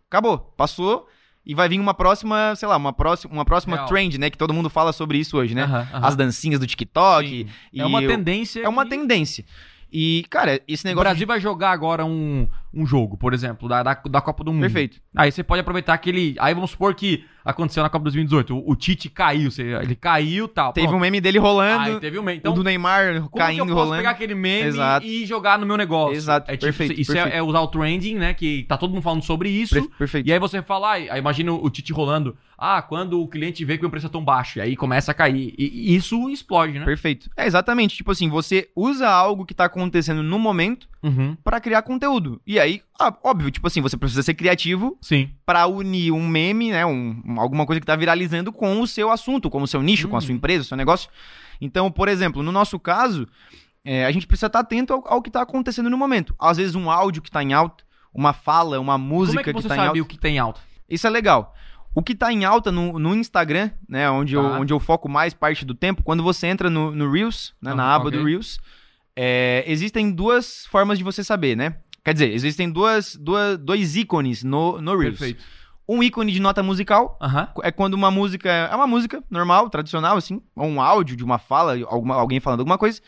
acabou, 0.10 0.38
passou 0.58 1.08
e 1.45 1.54
vai 1.56 1.69
vir 1.69 1.80
uma 1.80 1.93
próxima, 1.93 2.56
sei 2.56 2.67
lá, 2.67 2.76
uma 2.78 2.91
próxima, 2.93 3.32
uma 3.34 3.45
próxima 3.45 3.76
Real. 3.78 3.88
trend, 3.88 4.17
né, 4.17 4.30
que 4.30 4.38
todo 4.38 4.54
mundo 4.54 4.69
fala 4.69 4.91
sobre 4.91 5.17
isso 5.17 5.38
hoje, 5.38 5.54
né? 5.56 5.63
Aham, 5.63 5.88
aham. 5.93 6.08
As 6.08 6.15
dancinhas 6.15 6.60
do 6.60 6.65
TikTok, 6.67 7.48
É 7.76 7.86
uma 7.86 8.00
o- 8.00 8.08
tendência. 8.08 8.62
é 8.62 8.67
uma 8.69 8.84
que 8.84 8.89
tendência. 8.91 9.45
E, 9.91 10.26
cara, 10.30 10.60
esse 10.67 10.84
O 10.84 10.88
negócio. 10.88 11.04
Brasil 11.06 11.28
vai 11.28 11.39
jogar 11.39 11.71
agora 11.71 12.04
um, 12.04 12.50
um 12.76 12.86
jogo, 12.86 13.18
por 13.18 13.34
exemplo, 13.34 13.68
da, 13.70 13.82
da, 13.82 13.94
da 13.94 14.22
Copa 14.22 14.44
do. 14.44 14.52
Mundo. 14.54 14.62
Perfeito. 14.62 14.98
Aí 15.16 15.32
você 15.32 15.44
pode 15.44 15.62
aproveitar 15.62 15.94
aquele. 15.94 16.36
Aí 16.40 16.54
vamos 16.54 16.72
supor 16.72 16.94
que 16.96 17.24
aconteceu 17.44 17.82
na 17.84 17.90
Copa 17.90 18.04
2018. 18.06 18.56
O, 18.56 18.72
o 18.72 18.76
Tite 18.76 19.08
caiu, 19.10 19.50
você- 19.52 19.62
ele 19.82 19.96
caiu 19.96 20.46
e 20.46 20.48
tal. 20.48 20.74
Teve 20.74 20.88
pronto. 20.88 20.98
um 20.98 21.02
meme 21.02 21.22
dele 21.22 21.38
rolando, 21.40 21.94
Aí 21.96 22.00
teve 22.00 22.18
um 22.20 22.24
meme. 22.24 22.38
o 22.38 22.40
Então, 22.40 22.54
do 22.54 22.64
Neymar 22.64 23.30
caindo 23.36 23.60
eu 23.62 23.66
posso 23.68 23.76
rolando. 23.78 23.98
pegar 23.98 24.10
aquele 24.12 24.34
meme 24.36 24.68
Exato. 24.68 25.06
e 25.06 25.26
jogar 25.26 25.58
no 25.60 25.66
meu 25.66 25.78
negócio? 25.78 26.16
Exato, 26.16 26.50
É 26.52 26.54
tipo, 26.58 26.66
perfeito, 26.66 27.00
Isso 27.00 27.12
é- 27.12 27.16
perfeito. 27.16 27.36
É, 27.38 27.42
usar 27.44 27.60
o 27.62 27.68
trending, 27.68 28.16
né? 28.16 28.34
Que 28.34 28.64
tá 28.64 28.78
todo 28.78 28.92
mundo 28.92 29.04
falando 29.04 29.24
sobre 29.24 29.50
isso. 29.50 29.76
Per- 29.76 29.90
Perfeito. 29.98 30.28
E 30.28 30.34
aí 30.34 30.40
você 30.40 30.62
fala, 30.62 30.94
aí 30.94 31.08
imagina 31.18 31.52
o 31.54 31.70
Tite 31.70 31.94
rolando. 31.94 32.36
Ah, 32.58 32.82
quando 32.82 33.20
o 33.22 33.28
cliente 33.28 33.66
vê 33.66 33.78
que 33.78 33.86
o 33.86 33.90
preço 33.90 34.08
é 34.08 34.10
tão 34.10 34.24
baixo. 34.24 34.60
E 34.60 34.62
aí 34.62 34.76
começa 34.78 35.12
a 35.12 35.14
cair. 35.14 35.54
E, 35.58 35.92
e 35.92 35.96
isso 35.96 36.30
explode, 36.30 36.80
né? 36.80 36.86
Perfeito. 36.86 37.30
É 37.36 37.46
exatamente, 37.46 37.98
tipo 37.98 38.12
assim, 38.12 38.30
você 38.30 38.70
usa 38.76 39.08
algo 39.10 39.46
que 39.46 39.54
tá 39.54 39.66
acontecendo 39.66 40.24
no 40.24 40.40
momento 40.40 40.88
Uhum. 41.06 41.38
pra 41.44 41.60
criar 41.60 41.82
conteúdo. 41.84 42.41
E 42.48 42.60
aí, 42.60 42.82
óbvio, 43.24 43.52
tipo 43.52 43.68
assim, 43.68 43.80
você 43.82 43.96
precisa 43.96 44.24
ser 44.24 44.34
criativo 44.34 44.98
Sim. 45.02 45.30
pra 45.46 45.68
unir 45.68 46.12
um 46.12 46.28
meme, 46.28 46.72
né, 46.72 46.86
um, 46.86 47.22
um- 47.26 47.39
alguma 47.39 47.65
coisa 47.65 47.80
que 47.80 47.86
tá 47.86 47.96
viralizando 47.96 48.52
com 48.52 48.82
o 48.82 48.88
seu 48.88 49.12
assunto, 49.12 49.50
com 49.50 49.62
o 49.62 49.68
seu 49.68 49.82
nicho, 49.84 50.08
com 50.08 50.18
a 50.18 50.22
sua 50.22 50.32
Uhum. 50.32 50.38
empresa, 50.38 50.63
o 50.63 50.65
seu 50.68 50.76
negócio. 50.78 51.10
Então, 51.62 51.91
por 51.91 52.08
exemplo, 52.08 52.41
no 52.41 52.52
nosso 52.52 52.80
caso, 52.80 53.28
é, 53.84 54.06
a 54.06 54.12
gente 54.12 54.26
precisa 54.26 54.48
estar 54.48 54.60
atento 54.60 54.94
ao, 54.94 55.04
ao 55.08 55.22
que 55.22 55.30
tá 55.30 55.41
acontecendo 55.41 55.89
no 55.89 55.98
momento. 55.98 56.34
Às 56.39 56.58
vezes 56.58 56.74
um 56.76 56.89
áudio 56.89 57.22
que 57.22 57.30
tá 57.30 57.44
em 57.44 57.54
alta, 57.54 57.84
uma 58.13 58.34
fala, 58.34 58.80
uma 58.80 58.98
música 58.98 59.44
Como 59.44 59.50
é 59.50 59.54
que 59.54 59.62
você 59.62 59.68
tá 59.68 59.76
em 59.76 59.78
sabe 59.78 59.89
alta. 60.00 60.02
o 60.02 60.06
que 60.06 60.18
tem 60.18 60.39
alta? 60.39 60.60
Isso 60.89 61.06
é 61.06 61.10
legal. 61.10 61.54
O 61.94 62.02
que 62.04 62.13
tá 62.15 62.32
em 62.34 62.44
alta 62.44 62.72
no, 62.72 62.98
no 63.00 63.15
Instagram, 63.15 63.70
né? 63.88 64.10
Onde, 64.10 64.34
eu, 64.36 64.44
Tá. 64.44 64.60
onde 64.60 64.74
eu 64.74 64.80
foco 64.80 65.08
mais 65.08 65.34
parte 65.34 65.63
do 65.63 65.74
tempo, 65.74 66.04
quando 66.04 66.22
você 66.24 66.48
entra 66.48 66.70
no, 66.70 66.91
no 66.91 67.10
Reels, 67.12 67.54
né, 67.62 67.74
na 67.74 67.86
Ah, 67.86 67.96
aba 67.96 68.08
ok. 68.10 68.20
do 68.20 68.26
Reels, 68.26 68.60
é, 69.15 69.63
existem 69.67 70.12
duas 70.12 70.65
formas 70.67 70.97
de 70.97 71.04
você 71.04 71.23
saber, 71.23 71.56
né? 71.56 71.75
Quer 72.04 72.13
dizer, 72.13 72.32
existem 72.34 72.69
duas, 72.69 73.15
duas, 73.15 73.58
dois 73.58 73.95
ícones 73.95 74.43
no, 74.43 74.80
no 74.82 74.91
Reels. 74.97 75.17
Perfeito. 75.17 75.43
Um 75.88 76.01
ícone 76.01 76.32
de 76.32 76.39
nota 76.39 76.63
musical 76.63 77.17
Aham. 77.21 77.47
é 77.63 77.71
quando 77.71 77.93
uma 77.93 78.10
música. 78.12 78.49
É 78.51 78.75
uma 78.75 78.88
música 78.88 79.23
normal, 79.30 79.69
tradicional, 79.69 80.17
assim, 80.17 80.41
ou 80.56 80.67
um 80.67 80.82
áudio 80.82 81.15
de 81.15 81.23
uma 81.23 81.38
fala, 81.38 81.78
alguma, 81.88 82.15
alguém 82.15 82.39
falando 82.39 82.60
alguma 82.62 82.78
coisa. 82.78 83.01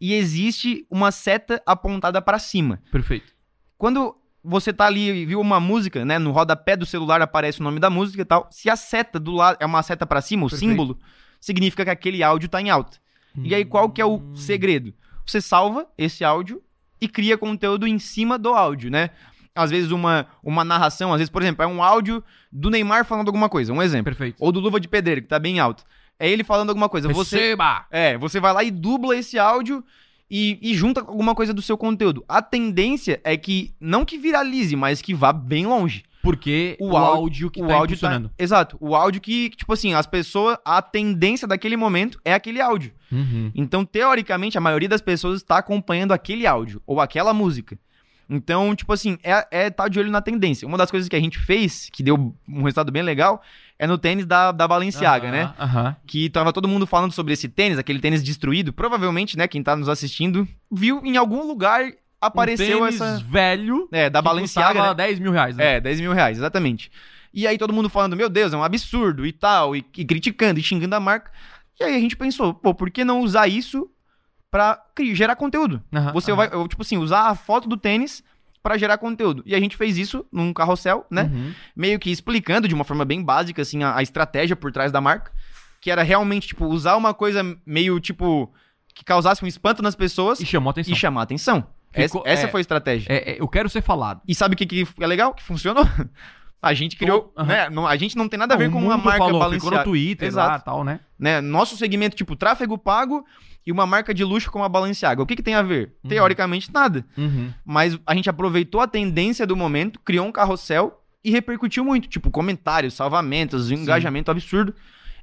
E 0.00 0.14
existe 0.14 0.86
uma 0.90 1.10
seta 1.12 1.60
apontada 1.66 2.22
pra 2.22 2.38
cima. 2.38 2.80
Perfeito. 2.90 3.32
Quando 3.76 4.16
você 4.42 4.72
tá 4.72 4.86
ali 4.86 5.10
e 5.10 5.26
viu 5.26 5.40
uma 5.40 5.60
música, 5.60 6.04
né? 6.04 6.18
No 6.18 6.30
rodapé 6.32 6.76
do 6.76 6.86
celular 6.86 7.20
aparece 7.20 7.60
o 7.60 7.64
nome 7.64 7.78
da 7.78 7.90
música 7.90 8.22
e 8.22 8.24
tal. 8.24 8.48
Se 8.50 8.70
a 8.70 8.76
seta 8.76 9.18
do 9.20 9.32
lado 9.32 9.58
é 9.60 9.66
uma 9.66 9.82
seta 9.82 10.06
pra 10.06 10.20
cima, 10.20 10.46
o 10.46 10.48
Perfeito. 10.50 10.70
símbolo, 10.70 10.98
significa 11.40 11.84
que 11.84 11.90
aquele 11.90 12.22
áudio 12.22 12.48
tá 12.48 12.60
em 12.60 12.70
alta. 12.70 12.96
E 13.44 13.54
aí, 13.54 13.64
qual 13.64 13.90
que 13.90 14.00
é 14.00 14.04
o 14.04 14.16
Hum. 14.16 14.34
segredo? 14.34 14.92
Você 15.30 15.40
salva 15.40 15.86
esse 15.96 16.24
áudio 16.24 16.60
e 17.00 17.06
cria 17.06 17.38
conteúdo 17.38 17.86
em 17.86 18.00
cima 18.00 18.36
do 18.36 18.48
áudio, 18.48 18.90
né? 18.90 19.10
Às 19.54 19.70
vezes 19.70 19.92
uma, 19.92 20.26
uma 20.42 20.64
narração, 20.64 21.12
às 21.12 21.18
vezes, 21.18 21.30
por 21.30 21.40
exemplo, 21.40 21.62
é 21.62 21.66
um 21.66 21.82
áudio 21.82 22.22
do 22.50 22.68
Neymar 22.68 23.04
falando 23.04 23.28
alguma 23.28 23.48
coisa, 23.48 23.72
um 23.72 23.80
exemplo. 23.80 24.04
Perfeito. 24.04 24.36
Ou 24.40 24.50
do 24.50 24.58
Luva 24.58 24.80
de 24.80 24.88
Pedreiro, 24.88 25.22
que 25.22 25.28
tá 25.28 25.38
bem 25.38 25.60
alto. 25.60 25.84
É 26.18 26.28
ele 26.28 26.42
falando 26.42 26.70
alguma 26.70 26.88
coisa. 26.88 27.08
Você, 27.08 27.36
Receba! 27.36 27.86
é, 27.90 28.18
você 28.18 28.40
vai 28.40 28.52
lá 28.52 28.64
e 28.64 28.72
dubla 28.72 29.16
esse 29.16 29.38
áudio 29.38 29.84
e, 30.28 30.58
e 30.60 30.74
junta 30.74 31.00
alguma 31.00 31.34
coisa 31.34 31.54
do 31.54 31.62
seu 31.62 31.78
conteúdo. 31.78 32.24
A 32.28 32.42
tendência 32.42 33.20
é 33.22 33.36
que, 33.36 33.72
não 33.80 34.04
que 34.04 34.18
viralize, 34.18 34.74
mas 34.74 35.00
que 35.00 35.14
vá 35.14 35.32
bem 35.32 35.64
longe. 35.64 36.04
Porque 36.22 36.76
o, 36.78 36.90
O 36.90 36.96
áudio- 36.96 37.50
que 37.50 37.62
o 37.62 37.66
tá 37.66 37.74
áudio 37.74 37.96
tá. 37.96 38.06
funcionando. 38.08 38.30
Exato. 38.38 38.76
O 38.80 38.94
áudio 38.94 39.20
que, 39.20 39.50
tipo 39.50 39.72
assim, 39.72 39.94
as 39.94 40.06
pessoas. 40.06 40.58
A 40.64 40.82
tendência 40.82 41.48
daquele 41.48 41.76
momento 41.76 42.20
é 42.24 42.34
aquele 42.34 42.60
áudio. 42.60 42.92
Uhum. 43.10 43.50
Então, 43.54 43.84
teoricamente, 43.84 44.58
a 44.58 44.60
maioria 44.60 44.88
das 44.88 45.00
pessoas 45.00 45.36
está 45.38 45.58
acompanhando 45.58 46.12
aquele 46.12 46.46
áudio 46.46 46.82
ou 46.86 47.00
aquela 47.00 47.32
música. 47.32 47.78
Então, 48.32 48.76
tipo 48.76 48.92
assim, 48.92 49.18
é, 49.24 49.46
é 49.50 49.70
tá 49.70 49.88
de 49.88 49.98
olho 49.98 50.10
na 50.10 50.20
tendência. 50.22 50.68
Uma 50.68 50.78
das 50.78 50.88
coisas 50.90 51.08
que 51.08 51.16
a 51.16 51.20
gente 51.20 51.36
fez, 51.36 51.88
que 51.92 52.00
deu 52.00 52.32
um 52.48 52.62
resultado 52.62 52.92
bem 52.92 53.02
legal, 53.02 53.42
é 53.76 53.88
no 53.88 53.98
tênis 53.98 54.24
da, 54.24 54.52
da 54.52 54.68
Balenciaga, 54.68 55.26
Aham, 55.26 55.36
né? 55.36 55.54
Aham. 55.58 55.96
Que 56.06 56.30
tava 56.30 56.52
todo 56.52 56.68
mundo 56.68 56.86
falando 56.86 57.10
sobre 57.10 57.32
esse 57.32 57.48
tênis, 57.48 57.76
aquele 57.76 57.98
tênis 57.98 58.22
destruído. 58.22 58.72
Provavelmente, 58.72 59.36
né, 59.36 59.48
quem 59.48 59.62
tá 59.64 59.74
nos 59.74 59.88
assistindo, 59.88 60.46
viu 60.70 61.00
em 61.04 61.16
algum 61.16 61.44
lugar 61.44 61.82
apareceu 62.20 62.78
um 62.78 62.84
tênis 62.86 63.00
essa. 63.00 63.18
velho 63.24 63.88
É, 63.92 64.10
da 64.10 64.20
Balenciaga. 64.20 64.88
Né? 64.88 64.94
10 64.94 65.18
mil 65.18 65.32
reais, 65.32 65.56
né? 65.56 65.76
É, 65.76 65.80
10 65.80 66.00
mil 66.00 66.12
reais, 66.12 66.38
exatamente. 66.38 66.90
E 67.32 67.46
aí 67.46 67.56
todo 67.56 67.72
mundo 67.72 67.88
falando, 67.88 68.16
meu 68.16 68.28
Deus, 68.28 68.52
é 68.52 68.56
um 68.56 68.64
absurdo 68.64 69.24
e 69.24 69.32
tal, 69.32 69.74
e, 69.76 69.84
e 69.96 70.04
criticando 70.04 70.58
e 70.58 70.62
xingando 70.62 70.94
a 70.96 71.00
marca. 71.00 71.30
E 71.78 71.84
aí 71.84 71.94
a 71.96 71.98
gente 72.00 72.16
pensou, 72.16 72.52
pô, 72.52 72.74
por 72.74 72.90
que 72.90 73.04
não 73.04 73.20
usar 73.20 73.46
isso 73.48 73.88
pra 74.50 74.82
gerar 75.12 75.36
conteúdo? 75.36 75.82
Aham, 75.92 76.12
Você 76.12 76.32
aham. 76.32 76.36
vai, 76.48 76.68
tipo 76.68 76.82
assim, 76.82 76.98
usar 76.98 77.28
a 77.28 77.34
foto 77.34 77.68
do 77.68 77.76
tênis 77.76 78.22
pra 78.62 78.76
gerar 78.76 78.98
conteúdo. 78.98 79.42
E 79.46 79.54
a 79.54 79.60
gente 79.60 79.76
fez 79.76 79.96
isso 79.96 80.26
num 80.30 80.52
carrossel, 80.52 81.06
né? 81.10 81.30
Uhum. 81.32 81.54
Meio 81.74 81.98
que 81.98 82.10
explicando 82.10 82.68
de 82.68 82.74
uma 82.74 82.84
forma 82.84 83.04
bem 83.04 83.22
básica, 83.22 83.62
assim, 83.62 83.82
a, 83.82 83.96
a 83.96 84.02
estratégia 84.02 84.54
por 84.56 84.70
trás 84.72 84.90
da 84.92 85.00
marca. 85.00 85.32
Que 85.80 85.90
era 85.90 86.02
realmente, 86.02 86.48
tipo, 86.48 86.66
usar 86.66 86.96
uma 86.96 87.14
coisa 87.14 87.42
meio, 87.64 87.98
tipo, 88.00 88.52
que 88.94 89.02
causasse 89.02 89.42
um 89.42 89.48
espanto 89.48 89.82
nas 89.82 89.94
pessoas 89.94 90.40
E 90.40 90.44
chamou 90.44 90.70
atenção. 90.72 90.92
e 90.92 90.96
chamar 90.96 91.22
atenção. 91.22 91.66
Ficou- 91.92 92.22
essa 92.24 92.30
essa 92.40 92.46
é. 92.46 92.50
foi 92.50 92.60
a 92.60 92.62
estratégia. 92.62 93.12
É, 93.12 93.32
é, 93.32 93.40
eu 93.40 93.48
quero 93.48 93.68
ser 93.68 93.82
falado. 93.82 94.20
E 94.26 94.34
sabe 94.34 94.54
o 94.54 94.56
que, 94.56 94.66
que 94.66 94.86
é 95.00 95.06
legal? 95.06 95.34
Que 95.34 95.42
funcionou? 95.42 95.84
A 96.62 96.74
gente 96.74 96.94
criou, 96.94 97.32
Aham. 97.38 97.46
né? 97.48 97.70
não- 97.70 97.86
a 97.86 97.96
gente 97.96 98.14
não 98.18 98.28
tem 98.28 98.38
nada 98.38 98.52
a 98.52 98.56
ver 98.58 98.66
Não, 98.68 98.74
com 98.74 98.82
o 98.82 98.84
uma 98.88 98.98
marca 98.98 99.12
falou, 99.16 99.28
ficou 99.30 99.40
Balenciaga. 99.40 99.76
no 99.78 99.82
Twitter 99.84 100.28
Exato. 100.28 100.50
lá 100.50 100.58
tal, 100.58 100.84
né? 100.84 101.00
né? 101.18 101.40
Nosso 101.40 101.74
segmento, 101.74 102.14
tipo, 102.14 102.36
tráfego 102.36 102.76
pago 102.76 103.24
e 103.66 103.72
uma 103.72 103.86
marca 103.86 104.12
de 104.12 104.22
luxo 104.22 104.50
como 104.50 104.62
a 104.62 104.68
Balenciaga. 104.68 105.22
O 105.22 105.26
que, 105.26 105.36
que 105.36 105.42
tem 105.42 105.54
a 105.54 105.62
ver? 105.62 105.94
Uhum. 106.04 106.10
Teoricamente, 106.10 106.70
nada. 106.70 107.02
Uhum. 107.16 107.50
Mas 107.64 107.98
a 108.06 108.14
gente 108.14 108.28
aproveitou 108.28 108.82
a 108.82 108.86
tendência 108.86 109.46
do 109.46 109.56
momento, 109.56 109.98
criou 110.00 110.26
um 110.26 110.30
carrossel 110.32 111.02
e 111.24 111.30
repercutiu 111.30 111.82
muito. 111.82 112.06
Tipo, 112.10 112.30
comentários, 112.30 112.92
salvamentos, 112.92 113.70
um 113.70 113.74
engajamento 113.76 114.30
absurdo. 114.30 114.74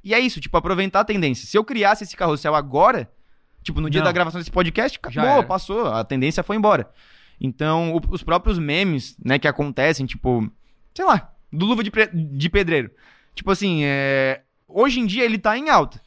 E 0.02 0.14
é 0.14 0.18
isso, 0.18 0.40
tipo, 0.40 0.56
aproveitar 0.56 0.98
a 1.00 1.04
tendência. 1.04 1.46
Se 1.46 1.56
eu 1.56 1.62
criasse 1.62 2.02
esse 2.02 2.16
carrossel 2.16 2.56
agora, 2.56 3.08
tipo, 3.62 3.80
no 3.80 3.90
dia 3.90 4.00
Não. 4.00 4.06
da 4.06 4.12
gravação 4.12 4.40
desse 4.40 4.50
podcast, 4.50 4.98
acabou, 5.02 5.44
passou, 5.44 5.86
a 5.86 6.04
tendência 6.04 6.42
foi 6.42 6.56
embora. 6.56 6.90
Então, 7.40 7.94
o- 7.94 8.00
os 8.10 8.22
próprios 8.22 8.58
memes, 8.58 9.16
né, 9.24 9.38
que 9.38 9.46
acontecem, 9.48 10.06
tipo, 10.06 10.50
sei 10.94 11.04
lá, 11.04 11.32
do 11.52 11.66
Luva 11.66 11.82
de, 11.84 11.90
de 12.14 12.48
Pedreiro. 12.50 12.90
Tipo 13.34 13.50
assim, 13.52 13.80
é, 13.84 14.42
hoje 14.66 14.98
em 15.00 15.06
dia 15.06 15.24
ele 15.24 15.38
tá 15.38 15.56
em 15.56 15.68
alta. 15.70 16.00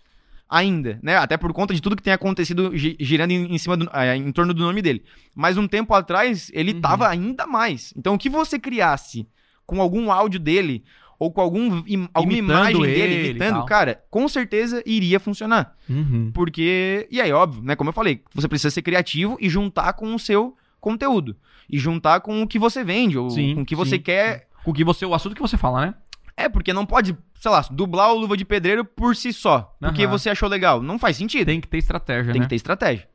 Ainda, 0.50 1.00
né? 1.02 1.16
Até 1.16 1.38
por 1.38 1.54
conta 1.54 1.74
de 1.74 1.82
tudo 1.82 1.96
que 1.96 2.04
tem 2.04 2.12
acontecido 2.12 2.76
gi- 2.76 2.98
girando 3.00 3.32
em, 3.32 3.54
em 3.54 3.58
cima 3.58 3.78
do, 3.78 3.90
é, 3.94 4.18
em 4.18 4.32
torno 4.34 4.54
do 4.54 4.62
nome 4.62 4.82
dele. 4.82 5.02
Mas 5.34 5.58
um 5.58 5.66
tempo 5.66 5.94
atrás 5.94 6.52
ele 6.54 6.74
Uhum. 6.74 6.82
tava 6.82 7.08
ainda 7.08 7.48
mais. 7.48 7.94
Então 7.96 8.16
o 8.16 8.18
que 8.18 8.30
você 8.30 8.60
criasse 8.60 9.26
com 9.66 9.80
algum 9.82 10.12
áudio 10.12 10.42
dele 10.42 10.84
ou 11.22 11.32
com 11.32 11.40
algum, 11.40 11.84
im- 11.86 12.10
alguma 12.16 12.34
imagem 12.34 12.84
ele 12.84 12.94
dele 12.96 13.30
imitando, 13.30 13.64
cara, 13.66 14.02
com 14.10 14.28
certeza 14.28 14.82
iria 14.88 15.20
funcionar. 15.20 15.76
Uhum. 15.88 16.32
Porque, 16.34 17.08
e 17.12 17.22
aí, 17.22 17.32
óbvio, 17.32 17.62
né? 17.62 17.76
Como 17.76 17.90
eu 17.92 17.94
falei, 17.94 18.24
você 18.34 18.48
precisa 18.48 18.72
ser 18.72 18.82
criativo 18.82 19.38
e 19.40 19.48
juntar 19.48 19.94
com 19.94 20.16
o 20.16 20.18
seu 20.18 20.58
conteúdo. 20.80 21.36
E 21.70 21.78
juntar 21.78 22.22
com 22.22 22.42
o 22.42 22.48
que 22.48 22.58
você 22.58 22.84
vende, 22.84 23.20
ou 23.20 23.30
Sim, 23.30 23.54
com 23.54 23.62
o 23.62 23.66
que 23.66 23.76
você 23.76 23.98
sim. 23.98 24.02
quer. 24.02 24.48
Com 24.64 24.74
que 24.74 24.84
você, 24.84 25.06
o 25.06 25.14
assunto 25.14 25.36
que 25.36 25.42
você 25.44 25.58
fala, 25.58 25.86
né? 25.86 25.94
É, 26.36 26.50
porque 26.50 26.74
não 26.74 26.88
pode, 26.88 27.16
sei 27.40 27.52
lá, 27.52 27.64
dublar 27.70 28.12
o 28.16 28.18
Luva 28.18 28.36
de 28.36 28.44
Pedreiro 28.44 28.84
por 28.84 29.16
si 29.16 29.32
só. 29.32 29.76
Porque 29.80 30.06
Aham. 30.06 30.12
você 30.18 30.28
achou 30.32 30.50
legal. 30.50 30.82
Não 30.82 30.98
faz 30.98 31.18
sentido. 31.18 31.46
Tem, 31.46 31.54
Tem 31.56 31.62
que 31.62 31.68
ter 31.68 31.78
estratégia, 31.78 32.34
né? 32.34 32.40
que 32.40 32.48
ter 32.48 32.56
estratégia. 32.56 33.08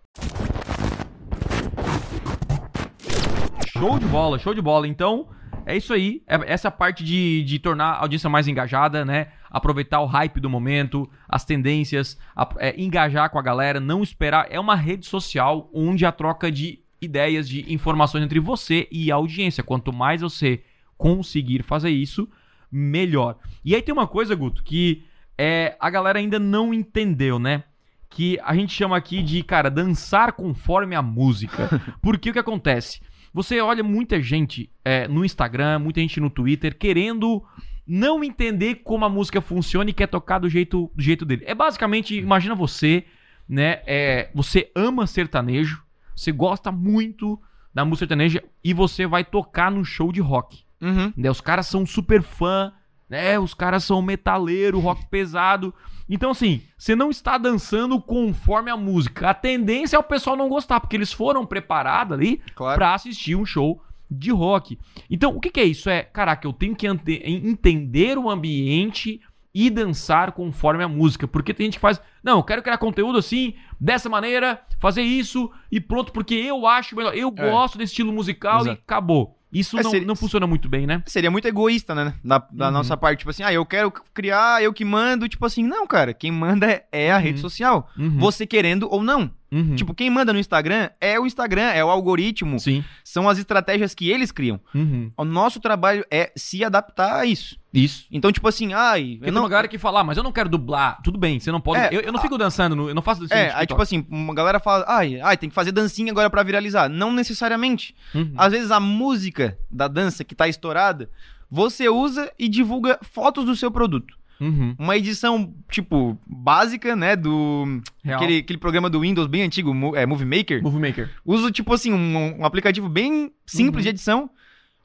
Show 3.66 3.98
de 3.98 4.06
bola, 4.06 4.38
show 4.38 4.54
de 4.54 4.62
bola. 4.62 4.86
Então, 4.86 5.26
é 5.66 5.76
isso 5.76 5.92
aí. 5.92 6.22
É- 6.26 6.52
Essa 6.52 6.70
parte 6.70 7.04
de, 7.04 7.42
de 7.44 7.58
tornar 7.58 7.86
a 7.92 8.00
audiência 8.00 8.30
mais 8.30 8.48
engajada, 8.48 9.04
né? 9.04 9.28
Aproveitar 9.50 10.00
o 10.00 10.06
hype 10.06 10.40
do 10.40 10.48
momento, 10.48 11.10
as 11.28 11.44
tendências, 11.44 12.18
a- 12.34 12.48
é, 12.58 12.80
engajar 12.80 13.28
com 13.30 13.38
a 13.38 13.42
galera, 13.42 13.80
não 13.80 14.02
esperar. 14.02 14.46
É 14.50 14.58
uma 14.58 14.74
rede 14.76 15.04
social 15.06 15.68
onde 15.74 16.06
a 16.06 16.12
troca 16.12 16.50
de 16.50 16.78
ideias, 17.02 17.48
de 17.48 17.70
informações 17.72 18.24
entre 18.24 18.40
você 18.40 18.88
e 18.90 19.12
a 19.12 19.16
audiência. 19.16 19.62
Quanto 19.62 19.92
mais 19.92 20.22
você 20.22 20.62
conseguir 20.96 21.62
fazer 21.62 21.90
isso, 21.90 22.28
melhor. 22.72 23.36
E 23.64 23.74
aí 23.74 23.82
tem 23.82 23.92
uma 23.92 24.06
coisa, 24.06 24.34
Guto, 24.34 24.62
que 24.62 25.04
é, 25.38 25.76
a 25.78 25.90
galera 25.90 26.18
ainda 26.18 26.38
não 26.38 26.72
entendeu, 26.72 27.38
né? 27.38 27.64
Que 28.08 28.38
a 28.42 28.54
gente 28.54 28.72
chama 28.72 28.96
aqui 28.96 29.22
de, 29.22 29.42
cara, 29.42 29.68
dançar 29.70 30.32
conforme 30.32 30.94
a 30.94 31.02
música. 31.02 31.68
Porque 32.00 32.30
o 32.30 32.32
que 32.32 32.38
acontece? 32.38 33.00
Você 33.36 33.60
olha 33.60 33.84
muita 33.84 34.18
gente 34.18 34.70
é, 34.82 35.06
no 35.06 35.22
Instagram, 35.22 35.80
muita 35.80 36.00
gente 36.00 36.18
no 36.18 36.30
Twitter 36.30 36.74
querendo 36.74 37.44
não 37.86 38.24
entender 38.24 38.76
como 38.76 39.04
a 39.04 39.10
música 39.10 39.42
funciona 39.42 39.90
e 39.90 39.92
quer 39.92 40.06
tocar 40.06 40.38
do 40.38 40.48
jeito, 40.48 40.90
do 40.94 41.02
jeito 41.02 41.26
dele. 41.26 41.44
É 41.46 41.54
basicamente, 41.54 42.16
imagina 42.16 42.54
você, 42.54 43.04
né? 43.46 43.82
é, 43.86 44.30
você 44.34 44.72
ama 44.74 45.06
sertanejo, 45.06 45.82
você 46.14 46.32
gosta 46.32 46.72
muito 46.72 47.38
da 47.74 47.84
música 47.84 48.06
sertaneja 48.06 48.42
e 48.64 48.72
você 48.72 49.06
vai 49.06 49.22
tocar 49.22 49.70
no 49.70 49.84
show 49.84 50.10
de 50.10 50.22
rock. 50.22 50.64
Uhum. 50.80 51.12
Né? 51.14 51.30
Os 51.30 51.42
caras 51.42 51.66
são 51.66 51.84
super 51.84 52.22
fã, 52.22 52.72
né? 53.08 53.38
Os 53.38 53.54
caras 53.54 53.84
são 53.84 54.00
metaleiro, 54.02 54.78
rock 54.80 55.06
pesado. 55.06 55.72
Então, 56.08 56.30
assim, 56.30 56.62
você 56.78 56.94
não 56.94 57.10
está 57.10 57.36
dançando 57.36 58.00
conforme 58.00 58.70
a 58.70 58.76
música. 58.76 59.30
A 59.30 59.34
tendência 59.34 59.96
é 59.96 59.98
o 59.98 60.02
pessoal 60.04 60.36
não 60.36 60.48
gostar, 60.48 60.78
porque 60.80 60.96
eles 60.96 61.12
foram 61.12 61.44
preparados 61.44 62.16
ali 62.16 62.40
Claro. 62.54 62.76
pra 62.78 62.94
assistir 62.94 63.34
um 63.34 63.44
show 63.44 63.82
de 64.08 64.30
rock. 64.30 64.78
Então, 65.10 65.34
o 65.36 65.40
que, 65.40 65.50
que 65.50 65.58
é 65.60 65.64
isso? 65.64 65.90
É, 65.90 66.02
caraca, 66.04 66.46
eu 66.46 66.52
tenho 66.52 66.76
que 66.76 66.86
entender 66.86 68.18
o 68.18 68.30
ambiente 68.30 69.20
e 69.52 69.70
dançar 69.70 70.32
conforme 70.32 70.84
a 70.84 70.88
música. 70.88 71.26
Porque 71.26 71.54
tem 71.54 71.66
gente 71.66 71.74
que 71.74 71.80
faz, 71.80 72.00
não, 72.22 72.38
eu 72.38 72.44
quero 72.44 72.62
criar 72.62 72.78
conteúdo 72.78 73.18
assim, 73.18 73.54
dessa 73.80 74.08
maneira, 74.08 74.60
fazer 74.78 75.02
isso 75.02 75.50
e 75.72 75.80
pronto, 75.80 76.12
porque 76.12 76.34
eu 76.34 76.66
acho 76.66 76.94
melhor. 76.94 77.16
Eu 77.16 77.32
É. 77.36 77.50
gosto 77.50 77.78
desse 77.78 77.92
estilo 77.92 78.12
musical 78.12 78.58
e 78.58 78.62
Exato. 78.68 78.82
acabou. 78.84 79.35
Isso 79.52 79.78
É, 79.78 79.82
não, 79.82 79.90
seria- 79.90 80.06
não 80.06 80.16
funciona 80.16 80.46
muito 80.46 80.68
bem, 80.68 80.86
né? 80.86 81.02
Seria 81.06 81.30
muito 81.30 81.46
egoísta, 81.46 81.94
né? 81.94 82.14
Da, 82.24 82.38
da 82.50 82.66
Uhum. 82.66 82.72
nossa 82.72 82.96
parte. 82.96 83.20
Tipo 83.20 83.30
assim, 83.30 83.42
ah, 83.42 83.52
eu 83.52 83.64
quero 83.64 83.90
criar, 84.12 84.62
eu 84.62 84.72
que 84.72 84.84
mando. 84.84 85.28
Tipo 85.28 85.46
assim, 85.46 85.62
não, 85.62 85.86
cara. 85.86 86.12
Quem 86.12 86.30
manda 86.32 86.66
é, 86.70 86.84
é 86.90 87.12
a 87.12 87.16
Uhum. 87.16 87.22
rede 87.22 87.40
social. 87.40 87.88
Uhum. 87.96 88.18
Você 88.18 88.46
querendo 88.46 88.88
ou 88.90 89.02
não. 89.02 89.30
Uhum. 89.50 89.76
Tipo, 89.76 89.94
quem 89.94 90.10
manda 90.10 90.32
no 90.32 90.38
Instagram 90.38 90.90
é 91.00 91.18
o 91.20 91.26
Instagram, 91.26 91.62
é 91.70 91.84
o 91.84 91.88
algoritmo. 91.88 92.58
Sim. 92.58 92.82
São 93.04 93.28
as 93.28 93.38
estratégias 93.38 93.94
que 93.94 94.10
eles 94.10 94.32
criam. 94.32 94.60
Uhum. 94.74 95.10
O 95.16 95.24
nosso 95.24 95.60
trabalho 95.60 96.04
é 96.10 96.32
se 96.36 96.64
adaptar 96.64 97.20
a 97.20 97.26
isso. 97.26 97.56
Isso. 97.72 98.06
Então, 98.10 98.32
tipo 98.32 98.48
assim, 98.48 98.72
ai, 98.72 99.02
Porque 99.02 99.16
eu 99.16 99.24
tem 99.26 99.32
não. 99.32 99.42
uma 99.42 99.48
galera 99.48 99.68
que 99.68 99.78
fala, 99.78 100.00
ah, 100.00 100.04
mas 100.04 100.16
eu 100.16 100.24
não 100.24 100.32
quero 100.32 100.48
dublar. 100.48 101.00
Tudo 101.02 101.18
bem, 101.18 101.38
você 101.38 101.52
não 101.52 101.60
pode. 101.60 101.80
É, 101.80 101.88
eu, 101.92 102.00
eu 102.00 102.12
não 102.12 102.20
fico 102.20 102.36
dançando, 102.38 102.74
no- 102.74 102.88
eu 102.88 102.94
não 102.94 103.02
faço 103.02 103.20
dancinha 103.20 103.38
É, 103.38 103.52
aí 103.54 103.66
tipo 103.66 103.80
assim, 103.80 104.04
uma 104.10 104.34
galera 104.34 104.58
fala, 104.58 104.84
ai, 104.88 105.20
ai, 105.20 105.36
tem 105.36 105.48
que 105.48 105.54
fazer 105.54 105.72
dancinha 105.72 106.10
agora 106.10 106.28
pra 106.30 106.42
viralizar. 106.42 106.88
Não 106.88 107.12
necessariamente. 107.12 107.94
Uhum. 108.14 108.32
Às 108.36 108.52
vezes 108.52 108.70
a 108.70 108.80
música 108.80 109.58
da 109.70 109.86
dança 109.88 110.24
que 110.24 110.34
tá 110.34 110.48
estourada, 110.48 111.08
você 111.50 111.88
usa 111.88 112.32
e 112.38 112.48
divulga 112.48 112.98
fotos 113.02 113.44
do 113.44 113.54
seu 113.54 113.70
produto. 113.70 114.16
Uhum. 114.40 114.74
Uma 114.78 114.96
edição, 114.96 115.54
tipo, 115.70 116.18
básica, 116.26 116.94
né, 116.94 117.16
do... 117.16 117.80
Real. 118.04 118.16
Aquele, 118.18 118.38
aquele 118.38 118.58
programa 118.58 118.90
do 118.90 119.00
Windows 119.00 119.26
bem 119.26 119.42
antigo, 119.42 119.72
é, 119.96 120.04
Movie 120.06 120.26
Maker. 120.26 120.62
Movie 120.62 120.80
Maker. 120.80 121.10
Uso, 121.24 121.50
tipo 121.50 121.72
assim, 121.72 121.92
um, 121.92 122.40
um 122.40 122.44
aplicativo 122.44 122.88
bem 122.88 123.32
simples 123.46 123.76
Uhum. 123.76 123.82
de 123.82 123.88
edição. 123.88 124.30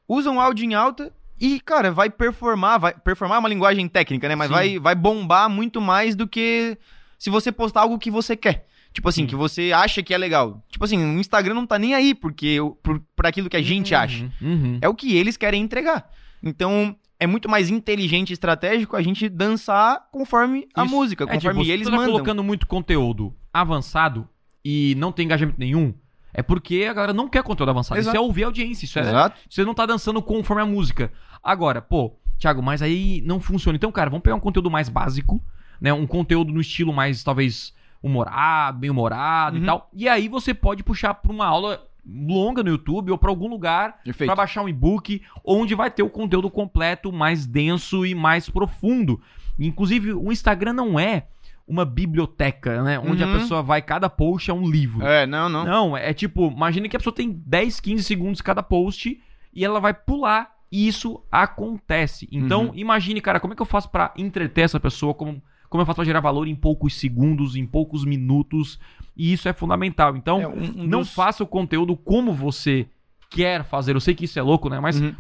Usa 0.08 0.30
um 0.30 0.40
áudio 0.40 0.66
em 0.66 0.74
alta 0.74 1.12
e, 1.40 1.60
cara, 1.60 1.92
vai 1.92 2.10
performar. 2.10 2.80
Vai 2.80 2.94
performar 2.94 3.38
é 3.38 3.40
uma 3.40 3.50
linguagem 3.50 3.88
técnica, 3.88 4.28
né? 4.28 4.36
Mas 4.36 4.48
Sim. 4.48 4.54
vai, 4.54 4.80
vai 4.80 4.96
bombar 4.96 5.50
muito 5.50 5.80
mais 5.82 6.16
do 6.16 6.28
que 6.28 6.78
se 7.18 7.30
você 7.30 7.52
postar 7.52 7.82
algo 7.82 7.98
que 7.98 8.12
você 8.12 8.36
quer. 8.36 8.68
Tipo 8.94 9.08
assim, 9.08 9.22
Sim. 9.22 9.28
que 9.28 9.36
você 9.36 9.72
acha 9.74 10.04
que 10.04 10.14
é 10.14 10.18
legal. 10.18 10.62
Tipo 10.70 10.84
assim, 10.84 10.98
o 10.98 11.20
Instagram 11.20 11.54
não 11.54 11.66
tá 11.66 11.80
nem 11.80 11.94
aí 11.96 12.14
porque, 12.14 12.58
por, 12.84 13.02
por 13.16 13.26
aquilo 13.26 13.50
que 13.50 13.56
a 13.56 13.62
gente 13.62 13.96
acha. 13.96 14.30
Uhum. 14.42 14.80
É 14.82 14.90
o 14.90 14.94
que 14.94 15.16
eles 15.16 15.38
querem 15.38 15.64
entregar. 15.64 16.10
Então, 16.44 16.96
é 17.22 17.28
muito 17.28 17.48
mais 17.48 17.70
inteligente 17.70 18.32
e 18.32 18.34
estratégico 18.34 18.96
a 18.96 19.02
gente 19.02 19.30
dançar 19.30 20.08
conforme 20.12 20.68
a 20.76 20.84
Isso. 20.84 20.94
música, 20.96 21.24
É, 21.26 21.28
conforme 21.28 21.62
tipo, 21.62 21.72
eles 21.72 21.86
se 21.86 21.92
você 21.92 21.92
tá 21.92 21.98
mandam. 21.98 22.12
colocando 22.14 22.44
muito 22.44 22.66
conteúdo 22.68 23.34
avançado 23.54 24.28
e 24.66 24.96
não 24.98 25.12
tem 25.12 25.26
engajamento 25.26 25.60
nenhum, 25.60 25.94
é 26.34 26.42
porque 26.42 26.86
a 26.90 26.94
galera 26.94 27.14
não 27.14 27.28
quer 27.30 27.44
conteúdo 27.44 27.70
avançado. 27.70 28.00
Exato. 28.00 28.16
Isso 28.16 28.24
é 28.24 28.26
ouvir 28.28 28.44
a 28.44 28.48
audiência. 28.48 28.86
Isso 28.86 28.98
é, 29.00 29.04
Exato. 29.04 29.40
Você 29.50 29.64
não 29.64 29.74
tá 29.74 29.86
dançando 29.86 30.22
conforme 30.22 30.64
a 30.64 30.66
música. 30.66 31.12
Agora, 31.44 31.82
pô, 31.82 32.14
Thiago, 32.40 32.62
mas 32.64 32.82
aí 32.82 33.22
não 33.24 33.40
funciona. 33.40 33.76
Então, 33.76 33.92
cara, 33.92 34.10
vamos 34.10 34.24
pegar 34.24 34.36
um 34.36 34.40
conteúdo 34.40 34.72
mais 34.72 34.90
básico, 34.90 35.40
né? 35.80 35.94
Um 35.94 36.08
conteúdo 36.08 36.52
no 36.52 36.60
estilo 36.62 36.92
mais, 36.92 37.24
talvez, 37.24 37.74
humorado, 38.02 38.80
bem 38.80 38.90
humorado 38.90 39.58
Uhum. 39.58 39.64
e 39.64 39.66
tal. 39.66 39.90
E 39.94 40.10
aí 40.10 40.28
você 40.28 40.54
pode 40.54 40.84
puxar 40.84 41.14
pra 41.14 41.32
uma 41.32 41.46
aula 41.46 41.86
longa 42.06 42.64
no 42.64 42.70
YouTube 42.70 43.12
ou 43.12 43.18
pra 43.18 43.30
algum 43.30 43.48
lugar 43.48 44.00
pra 44.26 44.36
baixar 44.36 44.64
um 44.64 44.70
e-book 44.70 45.22
onde 45.46 45.76
vai 45.76 45.90
ter 45.92 46.04
o 46.04 46.10
conteúdo 46.10 46.50
completo, 46.50 47.12
mais 47.12 47.46
denso 47.46 48.06
e 48.06 48.16
mais 48.16 48.50
profundo. 48.50 49.22
Inclusive, 49.60 50.14
o 50.14 50.32
Instagram 50.32 50.74
não 50.74 51.00
é 51.00 51.28
uma 51.68 51.86
biblioteca, 51.86 52.84
né? 52.84 53.00
Onde 53.00 53.24
Uhum. 53.24 53.30
a 53.30 53.34
pessoa 53.40 53.62
vai, 53.62 53.82
cada 53.82 54.10
post 54.10 54.50
é 54.50 54.54
um 54.54 54.68
livro. 54.70 55.06
É, 55.06 55.26
não, 55.28 55.48
não. 55.48 55.66
Não, 55.66 55.98
é 55.98 56.14
tipo, 56.14 56.48
imagina 56.50 56.90
que 56.90 56.96
a 56.96 57.00
pessoa 57.00 57.16
tem 57.16 57.32
10, 57.46 57.80
15 57.80 58.04
segundos 58.04 58.42
cada 58.42 58.62
post 58.64 59.22
e 59.54 59.64
ela 59.66 59.80
vai 59.80 59.94
pular 59.94 60.52
e 60.72 60.88
isso 60.88 61.22
acontece. 61.32 62.28
Então, 62.32 62.68
Uhum. 62.68 62.72
imagine, 62.76 63.22
cara, 63.22 63.40
como 63.40 63.54
é 63.54 63.56
que 63.56 63.62
eu 63.62 63.66
faço 63.66 63.90
pra 63.90 64.14
entreter 64.18 64.64
essa 64.66 64.80
pessoa? 64.80 65.14
Como, 65.14 65.42
como 65.70 65.82
eu 65.82 65.86
faço 65.86 65.98
pra 65.98 66.06
gerar 66.06 66.20
valor 66.20 66.48
em 66.48 66.56
poucos 66.56 66.96
segundos, 66.96 67.56
em 67.56 67.66
poucos 67.66 68.04
minutos? 68.04 68.80
E 69.16 69.34
isso 69.34 69.48
é 69.50 69.54
fundamental. 69.54 70.16
Então, 70.16 70.42
É, 70.42 70.48
um- 70.48 70.82
um 70.82 70.88
não 70.88 71.00
dos- 71.00 71.14
faça 71.14 71.44
o 71.44 71.48
conteúdo 71.48 71.96
como 71.98 72.34
você 72.34 72.88
quer 73.30 73.64
fazer. 73.66 73.96
Eu 73.96 74.00
sei 74.00 74.14
que 74.16 74.26
isso 74.26 74.38
é 74.40 74.42
louco, 74.42 74.70
né? 74.70 74.80
Mas 74.80 75.00
Uhum. 75.00 75.16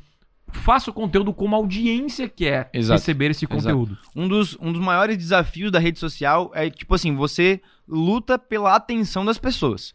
faça 0.47 0.89
o 0.89 0.93
conteúdo 0.93 1.33
como 1.33 1.55
a 1.55 1.59
audiência 1.59 2.27
quer 2.27 2.69
Exato. 2.73 2.99
receber 2.99 3.31
esse 3.31 3.45
Exato. 3.45 3.55
conteúdo. 3.61 3.97
um 4.15 4.27
dos, 4.27 4.57
um 4.59 4.71
dos 4.71 4.81
maiores 4.81 5.17
desafios 5.17 5.71
da 5.71 5.79
rede 5.79 5.99
social 5.99 6.51
é, 6.53 6.69
tipo 6.69 6.93
assim, 6.95 7.15
você 7.15 7.61
luta 7.87 8.37
pela 8.39 8.75
atenção 8.75 9.23
das 9.25 9.37
pessoas. 9.37 9.93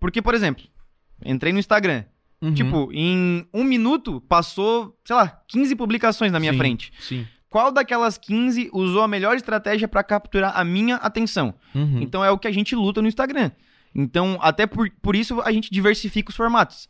Porque, 0.00 0.20
por 0.20 0.34
exemplo, 0.34 0.64
entrei 1.24 1.52
no 1.52 1.58
Instagram. 1.58 2.04
Uhum. 2.42 2.52
Tipo, 2.52 2.90
em 2.92 3.46
um 3.54 3.64
minuto 3.64 4.20
passou, 4.28 4.94
sei 5.04 5.16
lá, 5.16 5.40
15 5.48 5.74
publicações 5.74 6.30
na 6.30 6.38
minha 6.38 6.52
Sim, 6.52 6.58
frente. 6.58 6.92
Sim. 7.00 7.26
Qual 7.56 7.72
daquelas 7.72 8.18
15 8.18 8.68
usou 8.70 9.00
a 9.02 9.08
melhor 9.08 9.34
estratégia 9.34 9.88
pra 9.88 10.02
capturar 10.04 10.52
a 10.54 10.62
minha 10.62 10.96
atenção? 10.96 11.54
Uhum. 11.74 12.02
Então 12.02 12.22
é 12.22 12.30
o 12.30 12.36
que 12.36 12.46
a 12.46 12.52
gente 12.52 12.74
luta 12.76 13.00
no 13.00 13.08
Instagram. 13.08 13.50
Então, 13.94 14.36
até 14.42 14.66
por, 14.66 14.90
por 15.00 15.16
isso 15.16 15.40
a 15.40 15.50
gente 15.50 15.70
diversifica 15.72 16.28
os 16.28 16.36
formatos. 16.36 16.86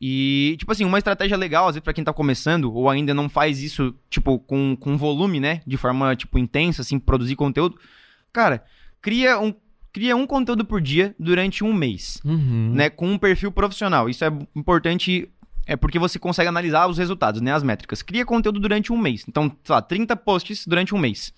E, 0.00 0.54
tipo 0.56 0.70
assim, 0.70 0.84
uma 0.84 0.98
estratégia 0.98 1.36
legal, 1.36 1.64
às 1.66 1.74
vezes, 1.74 1.82
pra 1.82 1.92
quem 1.92 2.04
tá 2.04 2.12
começando, 2.12 2.72
ou 2.72 2.88
ainda 2.88 3.12
não 3.12 3.28
faz 3.28 3.60
isso, 3.60 3.92
tipo, 4.08 4.38
com, 4.38 4.76
com 4.76 4.96
volume, 4.96 5.40
né? 5.40 5.62
De 5.66 5.76
forma, 5.76 6.14
tipo, 6.14 6.38
intensa, 6.38 6.82
assim, 6.82 6.96
produzir 6.96 7.34
conteúdo. 7.34 7.76
Cara, 8.32 8.62
cria 9.02 9.40
um, 9.40 9.52
cria 9.92 10.14
um 10.14 10.26
conteúdo 10.28 10.64
por 10.64 10.80
dia 10.80 11.12
durante 11.18 11.64
um 11.64 11.72
mês, 11.72 12.20
Uhum. 12.24 12.70
né? 12.72 12.88
Com 12.88 13.08
um 13.08 13.18
perfil 13.18 13.50
profissional. 13.50 14.08
Isso 14.08 14.24
é 14.24 14.32
importante, 14.54 15.28
é 15.66 15.76
porque 15.76 15.98
você 15.98 16.18
consegue 16.18 16.48
analisar 16.48 16.86
os 16.86 16.98
resultados, 16.98 17.40
né? 17.40 17.52
As 17.52 17.62
métricas. 17.62 18.02
Cria 18.02 18.24
conteúdo 18.24 18.60
durante 18.60 18.92
um 18.92 18.98
mês. 18.98 19.24
Então, 19.28 19.50
sei 19.62 19.74
lá, 19.74 19.80
30 19.82 20.16
posts 20.16 20.66
durante 20.66 20.94
um 20.94 20.98
mês. 20.98 21.32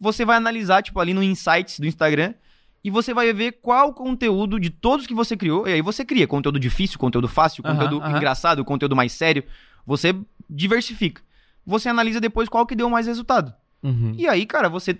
Você 0.00 0.24
vai 0.24 0.36
analisar, 0.36 0.82
tipo, 0.82 0.98
ali 1.00 1.12
no 1.14 1.22
Insights 1.22 1.80
do 1.80 1.86
Instagram, 1.86 2.34
e 2.82 2.90
você 2.90 3.12
vai 3.12 3.32
ver 3.32 3.58
qual 3.60 3.92
conteúdo 3.92 4.58
de 4.58 4.70
todos 4.70 5.06
que 5.06 5.14
você 5.14 5.36
criou. 5.36 5.66
E 5.66 5.72
aí 5.72 5.82
você 5.82 6.04
cria 6.04 6.26
conteúdo 6.26 6.58
difícil, 6.58 6.98
conteúdo 6.98 7.28
fácil, 7.28 7.62
conteúdo 7.62 7.96
engraçado, 8.08 8.64
conteúdo 8.64 8.94
mais 8.94 9.12
sério. 9.12 9.44
Você 9.84 10.14
diversifica. 10.48 11.22
você 11.66 11.88
analisa 11.90 12.18
depois 12.18 12.48
qual 12.48 12.66
que 12.66 12.74
deu 12.74 12.88
mais 12.88 13.06
resultado. 13.06 13.52
Uhum. 13.82 14.14
E 14.16 14.26
aí, 14.26 14.46
cara, 14.46 14.70
você, 14.70 14.98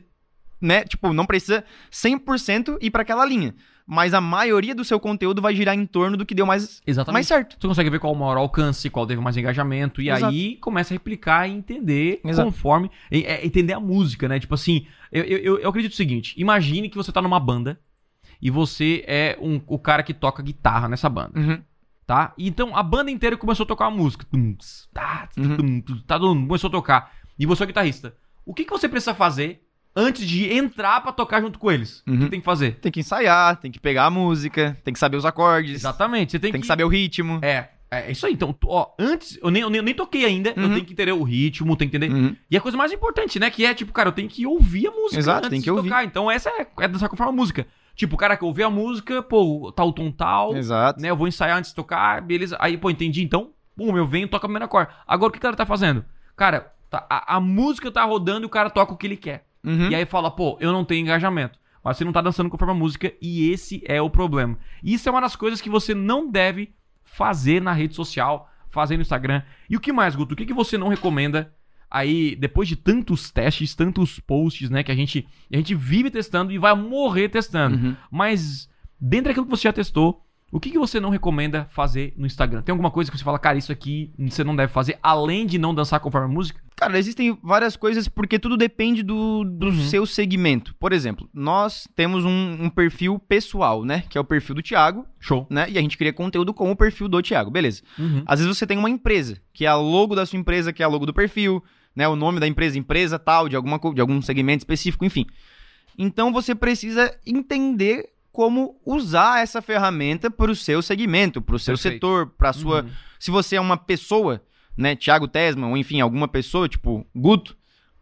né, 0.61 0.85
tipo, 0.85 1.15
não 1.15 1.25
precisa 1.25 1.65
100% 1.91 2.77
ir 2.81 2.91
pra 2.91 3.03
aquela 3.03 3.25
linha. 3.25 3.55
Mas 3.91 4.13
a 4.13 4.21
maioria 4.21 4.75
do 4.75 4.85
seu 4.85 5.01
conteúdo 5.01 5.41
vai 5.41 5.57
girar 5.57 5.75
em 5.75 5.87
torno 5.87 6.15
do 6.15 6.27
que 6.27 6.35
deu 6.35 6.45
mais, 6.45 6.83
Exatamente. 6.87 7.15
mais 7.15 7.27
certo. 7.27 7.57
Você 7.59 7.67
consegue 7.67 7.89
ver 7.89 7.99
qual 7.99 8.13
o 8.13 8.17
maior 8.17 8.37
alcance, 8.37 8.91
qual 8.91 9.07
teve 9.07 9.19
mais 9.23 9.35
engajamento, 9.35 10.03
e 10.03 10.11
Exato. 10.11 10.27
aí 10.27 10.57
começa 10.57 10.93
a 10.93 10.97
replicar 10.97 11.49
e 11.49 11.53
entender 11.53 12.21
Exato. 12.23 12.47
conforme. 12.51 12.91
é, 13.11 13.47
entender 13.47 13.73
a 13.73 13.81
música, 13.81 14.29
né? 14.29 14.39
Tipo 14.39 14.53
assim, 14.55 14.87
eu, 15.11 15.25
eu, 15.25 15.59
eu- 15.61 15.69
acredito 15.71 15.93
o 15.93 15.97
seguinte: 15.97 16.35
imagine 16.37 16.91
que 16.91 16.97
você 16.99 17.11
tá 17.11 17.23
numa 17.23 17.41
banda 17.41 17.81
e 18.43 18.51
você 18.51 19.03
é 19.07 19.39
um, 19.41 19.59
o 19.67 19.79
cara 19.79 20.03
que 20.03 20.13
toca 20.13 20.43
guitarra 20.43 20.87
nessa 20.87 21.09
banda, 21.09 21.33
Uhum. 21.41 21.63
tá? 22.07 22.35
Então 22.37 22.77
a 22.77 22.83
banda 22.83 23.11
inteira 23.11 23.39
começou 23.39 23.65
a 23.65 23.67
tocar 23.67 23.87
a 23.87 23.91
música. 23.91 24.27
Tum, 24.31 24.55
tá, 24.93 25.31
Uhum. 25.39 25.81
tá, 26.07 26.19
começou 26.21 26.69
a 26.69 26.71
tocar. 26.71 27.13
E 27.39 27.47
você 27.47 27.63
é 27.63 27.65
o 27.65 27.67
guitarrista. 27.67 28.15
O 28.45 28.53
que, 28.53 28.65
que 28.67 28.71
você 28.71 28.87
precisa 28.87 29.15
fazer 29.15 29.63
antes 29.99 30.27
de 30.27 30.53
entrar 30.53 31.01
pra 31.01 31.11
tocar 31.13 31.41
junto 31.41 31.59
com 31.59 31.71
eles? 31.71 32.03
O 32.07 32.11
Uhum. 32.13 32.19
que 32.21 32.31
tem 32.31 32.41
que 32.41 32.45
fazer? 32.47 32.77
Tem 32.81 32.93
que 32.93 33.01
ensaiar, 33.01 33.57
tem 33.57 33.71
que 33.71 33.81
pegar 33.81 34.05
a 34.07 34.11
música, 34.11 34.77
tem 34.85 34.95
que 34.95 35.01
saber 35.01 35.17
os 35.17 35.25
acordes, 35.27 35.75
Exatamente. 35.75 36.33
Você 36.33 36.39
tem, 36.39 36.53
tem 36.53 36.61
que 36.61 36.67
saber 36.67 36.85
o 36.85 36.89
ritmo. 36.89 37.41
É, 37.43 37.69
é 37.91 38.11
isso 38.13 38.25
aí. 38.27 38.33
Então, 38.35 38.55
ó, 38.67 38.87
antes, 38.99 39.39
eu 39.43 39.51
nem, 39.51 39.63
eu 39.63 39.71
nem, 39.71 39.79
eu 39.79 39.83
nem 39.83 39.95
toquei 39.95 40.25
ainda, 40.25 40.53
eu 40.57 40.63
Uhum. 40.63 40.75
tenho 40.75 40.85
que 40.85 40.93
entender 40.93 41.13
o 41.13 41.23
ritmo, 41.25 41.77
tenho 41.77 41.91
que 41.91 41.97
entender. 41.97 42.15
Uhum. 42.15 42.37
E 42.51 42.57
a 42.57 42.61
coisa 42.61 42.77
mais 42.79 42.93
importante, 42.93 43.39
né? 43.41 43.51
Que 43.51 43.65
é, 43.67 43.75
tipo, 43.75 43.93
cara, 43.93 44.09
eu 44.09 44.13
tenho 44.13 44.29
que 44.29 44.47
ouvir 44.47 44.87
a 44.87 44.91
música. 44.93 45.19
Exato, 45.19 45.39
antes 45.39 45.51
tem 45.51 45.59
de 45.61 45.65
que 45.65 45.71
ouvir. 45.71 45.89
tocar. 45.89 46.05
Então, 46.05 46.31
essa 46.31 46.49
é, 46.51 46.67
é 46.81 46.89
dessa 46.89 47.09
forma 47.09 47.33
a 47.33 47.37
música. 47.37 47.67
Tipo, 47.97 48.15
o 48.15 48.19
cara 48.19 48.37
que 48.37 48.45
ouviu 48.45 48.65
a 48.67 48.71
música, 48.71 49.21
pô, 49.23 49.73
tal 49.75 49.93
tom 49.93 50.13
tal, 50.13 50.57
Exato. 50.57 51.01
né? 51.03 51.11
Eu 51.11 51.17
vou 51.17 51.27
ensaiar 51.27 51.59
antes 51.59 51.71
de 51.71 51.75
tocar, 51.77 52.23
beleza. 52.23 52.57
Aí, 52.61 52.77
pô, 52.79 52.89
entendi. 52.91 53.25
Então, 53.25 53.51
pum, 53.77 53.97
eu 53.97 54.07
venho 54.07 54.27
e 54.27 54.29
toco 54.29 54.47
a 54.47 54.49
primeira 54.49 54.69
cor. 54.69 54.87
Agora, 55.07 55.31
o 55.31 55.33
que 55.33 55.39
o 55.39 55.43
cara 55.43 55.57
tá 55.57 55.67
fazendo? 55.67 56.05
Cara, 56.37 56.73
tá- 56.89 57.05
a, 57.11 57.37
a 57.37 57.41
música 57.41 57.91
tá 57.91 58.05
rodando 58.05 58.45
e 58.45 58.47
o 58.47 58.49
cara 58.49 58.71
toca 58.71 58.93
o 58.93 58.97
que 58.97 59.05
ele 59.07 59.17
quer. 59.17 59.45
Uhum. 59.69 59.91
E 59.91 59.95
aí 59.95 60.07
fala, 60.07 60.31
pô, 60.31 60.57
eu 60.61 60.73
não 60.73 60.85
tenho 60.85 61.03
engajamento. 61.03 61.59
Mas 61.85 61.97
você 61.97 62.05
não 62.05 62.13
tá 62.13 62.21
dançando 62.21 62.51
conforme 62.51 62.73
a 62.73 62.77
música 62.77 63.13
e 63.21 63.51
esse 63.51 63.83
é 63.87 64.01
o 64.01 64.11
problema. 64.11 64.59
Isso 64.83 65.09
é 65.09 65.13
uma 65.13 65.21
das 65.21 65.37
coisas 65.37 65.61
que 65.61 65.71
você 65.71 65.95
não 65.95 66.31
deve 66.31 66.75
fazer 67.05 67.61
na 67.61 67.73
rede 67.73 67.95
social, 67.95 68.51
fazer 68.71 68.97
no 68.97 69.03
Instagram. 69.03 69.43
E 69.69 69.77
o 69.77 69.81
que 69.81 69.93
mais, 69.93 70.17
Guto? 70.17 70.35
O 70.35 70.37
que, 70.37 70.47
que 70.47 70.55
você 70.55 70.77
não 70.79 70.89
recomenda 70.89 71.53
aí, 71.91 72.37
depois 72.37 72.69
de 72.69 72.77
tantos 72.77 73.31
testes, 73.31 73.75
tantos 73.75 74.21
posts, 74.21 74.69
né, 74.71 74.83
que 74.83 74.93
a 74.93 74.95
gente, 74.95 75.27
a 75.53 75.57
gente 75.57 75.75
vive 75.75 76.11
testando 76.11 76.53
e 76.53 76.59
vai 76.59 76.75
morrer 76.75 77.29
testando. 77.29 77.77
Uhum. 77.77 77.97
Mas, 78.11 78.69
dentro 79.01 79.29
daquilo 79.29 79.47
que 79.47 79.51
você 79.51 79.65
já 79.65 79.73
testou, 79.73 80.23
o 80.51 80.59
que, 80.59 80.71
que 80.71 80.79
você 80.79 80.99
não 80.99 81.11
recomenda 81.11 81.67
fazer 81.71 82.15
no 82.17 82.27
Instagram? 82.27 82.63
Tem 82.63 82.73
alguma 82.73 82.91
coisa 82.91 83.11
que 83.11 83.19
você 83.19 83.25
fala, 83.25 83.39
cara, 83.39 83.59
isso 83.59 83.71
aqui 83.71 84.11
você 84.19 84.43
não 84.43 84.57
deve 84.57 84.73
fazer, 84.73 84.99
além 85.03 85.45
de 85.47 85.59
não 85.59 85.75
dançar 85.75 86.01
conforme 86.01 86.27
a 86.27 86.31
música? 86.35 86.61
Cara, 86.75 86.97
existem 86.99 87.37
várias 87.43 87.77
coisas 87.77 88.07
porque 88.09 88.39
tudo 88.39 88.57
depende 88.57 89.03
do, 89.03 89.43
do 89.45 89.67
Uhum. 89.67 89.81
seu 89.89 90.07
segmento. 90.07 90.75
Por 90.77 90.93
exemplo, 90.93 91.29
nós 91.35 91.87
temos 91.97 92.25
um, 92.25 92.57
um 92.65 92.71
perfil 92.71 93.19
pessoal, 93.19 93.85
né? 93.85 94.05
Que 94.09 94.17
é 94.17 94.21
o 94.21 94.25
perfil 94.25 94.55
do 94.55 94.63
Thiago, 94.63 95.05
Show. 95.19 95.45
né? 95.51 95.67
E 95.69 95.77
a 95.77 95.81
gente 95.83 95.99
cria 95.99 96.13
conteúdo 96.13 96.55
com 96.55 96.71
o 96.71 96.77
perfil 96.77 97.09
do 97.09 97.21
Thiago, 97.21 97.51
beleza. 97.51 97.83
Uhum. 97.99 98.23
Às 98.25 98.39
vezes 98.41 98.57
você 98.57 98.67
tem 98.67 98.79
uma 98.79 98.89
empresa, 98.89 99.41
que 99.53 99.65
é 99.65 99.69
a 99.69 99.75
logo 99.75 100.15
da 100.15 100.25
sua 100.25 100.39
empresa, 100.39 100.73
que 100.73 100.83
é 100.83 100.87
a 100.87 100.89
logo 100.89 101.05
do 101.05 101.13
perfil, 101.13 101.63
né? 101.97 102.07
O 102.09 102.15
nome 102.15 102.39
da 102.39 102.47
empresa, 102.47 102.79
empresa 102.79 103.19
tal, 103.19 103.49
de, 103.49 103.57
alguma, 103.57 103.79
de 103.93 104.01
algum 104.01 104.23
segmento 104.23 104.61
específico, 104.61 105.05
enfim. 105.05 105.27
Então 105.99 106.33
você 106.33 106.55
precisa 106.55 107.13
entender 107.27 108.09
como 108.39 108.77
usar 108.87 109.43
essa 109.43 109.61
ferramenta 109.61 110.31
para 110.31 110.49
o 110.49 110.55
seu 110.55 110.81
segmento, 110.81 111.43
para 111.43 111.57
o 111.57 111.59
seu 111.59 111.75
Perfeito. 111.75 111.95
setor, 111.95 112.27
para 112.39 112.51
a 112.51 112.53
sua. 112.53 112.83
Uhum. 112.85 112.91
Se 113.19 113.33
você 113.33 113.57
é 113.57 113.61
uma 113.61 113.77
pessoa, 113.77 114.41
né, 114.77 114.95
Thiago 114.95 115.27
Tesman, 115.27 115.71
ou 115.71 115.77
enfim, 115.77 116.01
alguma 116.01 116.29
pessoa, 116.29 116.69
tipo 116.69 117.05
Guto, 117.13 117.57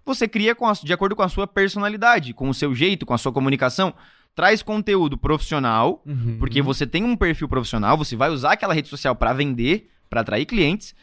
você 0.05 0.28
cria 0.28 0.55
com 0.55 0.66
a- 0.68 0.74
de 0.74 0.93
acordo 0.93 1.16
com 1.16 1.22
a 1.22 1.28
sua 1.30 1.47
personalidade, 1.47 2.34
com 2.34 2.51
o 2.51 2.53
seu 2.55 2.74
jeito, 2.74 3.07
com 3.07 3.14
a 3.14 3.18
sua 3.18 3.32
comunicação. 3.32 3.95
Traz 4.34 4.61
conteúdo 4.61 5.16
profissional, 5.16 6.03
Uhum. 6.05 6.37
porque 6.39 6.61
você 6.61 6.87
tem 6.87 7.03
um 7.03 7.16
perfil 7.16 7.49
profissional, 7.49 7.97
você 7.97 8.14
vai 8.14 8.28
usar 8.28 8.53
aquela 8.53 8.74
rede 8.74 8.89
social 8.89 9.16
para 9.16 9.32
vender, 9.32 9.89
para 10.11 10.20
atrair 10.20 10.45
clientes, 10.45 10.95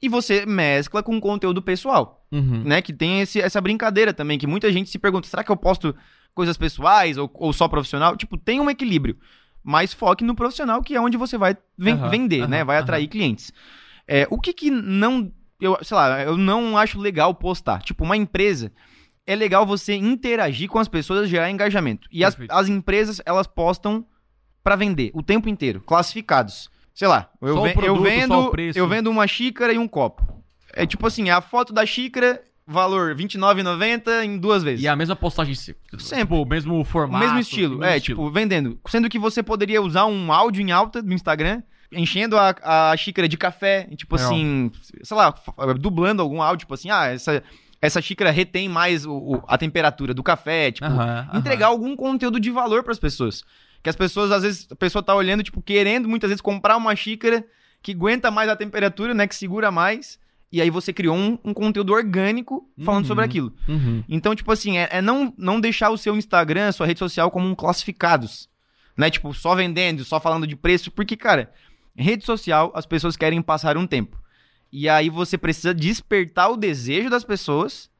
e 0.00 0.08
você 0.08 0.46
mescla 0.46 1.02
com 1.02 1.20
conteúdo 1.20 1.60
pessoal, 1.60 2.26
Uhum. 2.32 2.62
né? 2.64 2.80
Que 2.80 2.94
tem 2.94 3.20
esse- 3.20 3.42
essa 3.42 3.60
brincadeira 3.60 4.14
também, 4.14 4.38
que 4.38 4.46
muita 4.46 4.72
gente 4.72 4.88
se 4.88 4.98
pergunta, 4.98 5.28
será 5.28 5.44
que 5.44 5.52
eu 5.52 5.56
posto 5.58 5.94
coisas 6.34 6.56
pessoais 6.56 7.16
ou, 7.18 7.30
ou 7.34 7.52
só 7.52 7.68
profissional? 7.68 8.16
Tipo, 8.16 8.36
tem 8.36 8.60
um 8.60 8.70
equilíbrio, 8.70 9.18
mas 9.62 9.92
foque 9.92 10.24
no 10.24 10.34
profissional, 10.34 10.82
que 10.82 10.94
é 10.94 11.00
onde 11.00 11.16
você 11.16 11.36
vai 11.36 11.56
ven- 11.76 11.94
Aham, 11.94 12.10
vender, 12.10 12.48
né? 12.48 12.58
aham, 12.58 12.64
Vai 12.66 12.76
atrair 12.78 13.08
clientes. 13.08 13.52
É, 14.06 14.26
o 14.30 14.38
que 14.40 14.52
que 14.52 14.70
não, 14.70 15.30
eu, 15.60 15.78
sei 15.82 15.96
lá, 15.96 16.22
eu 16.22 16.36
não 16.36 16.76
acho 16.76 16.98
legal 16.98 17.34
postar? 17.34 17.80
Tipo, 17.82 18.04
uma 18.04 18.16
empresa, 18.16 18.72
é 19.26 19.36
legal 19.36 19.64
você 19.64 19.94
interagir 19.94 20.68
com 20.68 20.78
as 20.78 20.88
pessoas, 20.88 21.28
gerar 21.28 21.50
engajamento. 21.50 22.08
E 22.10 22.24
as, 22.24 22.36
as 22.48 22.68
empresas, 22.68 23.20
elas 23.24 23.46
postam 23.46 24.04
pra 24.64 24.76
vender 24.76 25.10
o 25.14 25.22
tempo 25.22 25.48
inteiro, 25.48 25.80
classificados. 25.80 26.70
Sei 26.92 27.06
lá, 27.08 27.30
eu, 27.40 27.48
eu 27.48 27.72
produto, 27.72 28.00
o 28.00 28.02
vendo, 28.02 28.52
eu 28.74 28.88
vendo 28.88 29.10
uma 29.10 29.26
xícara 29.26 29.72
e 29.72 29.78
um 29.78 29.86
copo. 29.88 30.22
É 30.72 30.84
tipo 30.86 31.06
assim, 31.06 31.30
a 31.30 31.40
foto 31.40 31.72
da 31.72 31.86
xícara, 31.86 32.42
valor 32.70 33.08
R$ 33.08 33.14
29,90 33.16 34.24
em 34.24 34.38
duas 34.38 34.62
vezes. 34.62 34.84
E 34.84 34.88
a 34.88 34.94
mesma 34.96 35.16
postagem 35.16 35.54
se- 35.54 35.74
Sempre. 35.98 36.24
Tipo, 36.24 36.42
o 36.42 36.46
mesmo 36.46 36.80
o 36.80 36.84
formato. 36.84 37.24
mesmo 37.24 37.38
estilo, 37.38 37.70
mesmo 37.78 37.84
é, 37.84 37.96
estilo. 37.96 38.18
tipo, 38.22 38.30
vendendo. 38.30 38.78
Sendo 38.88 39.08
que 39.08 39.18
você 39.18 39.42
poderia 39.42 39.82
usar 39.82 40.06
um 40.06 40.32
áudio 40.32 40.62
em 40.62 40.70
alta 40.70 41.02
no 41.02 41.12
Instagram, 41.12 41.62
enchendo 41.92 42.36
a, 42.38 42.54
a 42.92 42.96
xícara 42.96 43.28
de 43.28 43.36
café, 43.36 43.88
tipo 43.96 44.14
Legal. 44.16 44.30
assim, 44.32 44.70
sei 45.02 45.16
lá, 45.16 45.28
f- 45.36 45.74
dublando 45.78 46.22
algum 46.22 46.40
áudio, 46.40 46.60
tipo 46.60 46.74
assim, 46.74 46.88
ah, 46.90 47.06
essa, 47.06 47.42
essa 47.82 48.00
xícara 48.00 48.30
retém 48.30 48.68
mais 48.68 49.04
o- 49.04 49.12
o- 49.12 49.42
a 49.48 49.58
temperatura 49.58 50.14
do 50.14 50.22
café, 50.22 50.70
tipo, 50.70 50.86
entregar 51.34 51.66
algum 51.66 51.96
conteúdo 51.96 52.38
de 52.38 52.50
valor 52.50 52.82
pras 52.84 52.98
pessoas. 52.98 53.42
Que 53.82 53.88
as 53.90 53.96
pessoas, 53.96 54.30
às 54.30 54.42
vezes, 54.42 54.68
a 54.70 54.76
pessoa 54.76 55.02
tá 55.02 55.14
olhando, 55.14 55.42
tipo, 55.42 55.60
querendo 55.62 56.08
muitas 56.08 56.28
vezes 56.28 56.40
comprar 56.42 56.76
uma 56.76 56.94
xícara 56.94 57.44
que 57.82 57.92
aguenta 57.92 58.30
mais 58.30 58.48
a 58.50 58.54
temperatura, 58.54 59.14
né, 59.14 59.26
que 59.26 59.34
segura 59.34 59.70
mais, 59.70 60.18
e 60.52 60.60
aí 60.60 60.68
você 60.70 60.92
criou 60.92 61.16
um, 61.16 61.38
um 61.44 61.54
conteúdo 61.54 61.92
orgânico 61.92 62.68
falando 62.84 63.04
Uhum. 63.04 63.08
sobre 63.08 63.24
aquilo. 63.24 63.52
Uhum. 63.68 64.02
Então, 64.08 64.34
tipo 64.34 64.50
assim, 64.50 64.78
é, 64.78 64.88
é 64.90 65.02
não, 65.02 65.32
não 65.38 65.60
deixar 65.60 65.90
o 65.90 65.96
seu 65.98 66.16
Instagram, 66.16 66.68
a 66.68 66.72
sua 66.72 66.86
rede 66.86 66.98
social 66.98 67.30
como 67.30 67.46
um 67.46 67.54
classificados. 67.54 68.48
Né? 68.96 69.10
Tipo, 69.10 69.32
só 69.32 69.54
vendendo, 69.54 70.04
só 70.04 70.18
falando 70.18 70.46
de 70.46 70.56
preço. 70.56 70.90
Porque, 70.90 71.16
cara, 71.16 71.52
rede 71.96 72.24
social, 72.24 72.72
as 72.74 72.84
pessoas 72.84 73.16
querem 73.16 73.40
passar 73.40 73.76
um 73.76 73.86
tempo. 73.86 74.20
E 74.72 74.88
aí 74.88 75.08
você 75.08 75.38
precisa 75.38 75.72
despertar 75.72 76.50
o 76.50 76.56
desejo 76.56 77.08
das 77.08 77.24
pessoas 77.24 77.90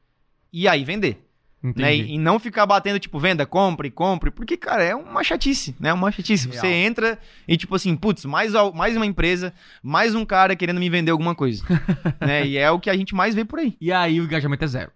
e 0.51 0.67
aí 0.67 0.83
vender. 0.83 1.25
Né? 1.63 1.95
E, 1.95 2.15
e 2.15 2.17
não 2.17 2.39
ficar 2.39 2.65
batendo, 2.65 2.99
tipo, 2.99 3.19
venda, 3.19 3.45
compre, 3.45 3.91
compre. 3.91 4.31
Porque, 4.31 4.57
cara, 4.57 4.83
é 4.83 4.95
uma 4.95 5.23
chatice, 5.23 5.75
né? 5.79 5.93
Uma 5.93 6.11
chatice. 6.11 6.49
Real. 6.49 6.59
Você 6.59 6.67
entra 6.67 7.19
e, 7.47 7.55
tipo 7.55 7.75
assim, 7.75 7.95
putz, 7.95 8.25
mais, 8.25 8.53
mais 8.73 8.97
uma 8.97 9.05
empresa, 9.05 9.53
mais 9.83 10.15
um 10.15 10.25
cara 10.25 10.55
querendo 10.55 10.79
me 10.79 10.89
vender 10.89 11.11
alguma 11.11 11.35
coisa. 11.35 11.63
né? 12.19 12.47
E 12.47 12.57
é 12.57 12.71
o 12.71 12.79
que 12.79 12.89
a 12.89 12.97
gente 12.97 13.13
mais 13.13 13.35
vê 13.35 13.45
por 13.45 13.59
aí. 13.59 13.77
E 13.79 13.91
aí 13.91 14.19
o 14.19 14.23
engajamento 14.23 14.63
é 14.63 14.67
zero. 14.67 14.91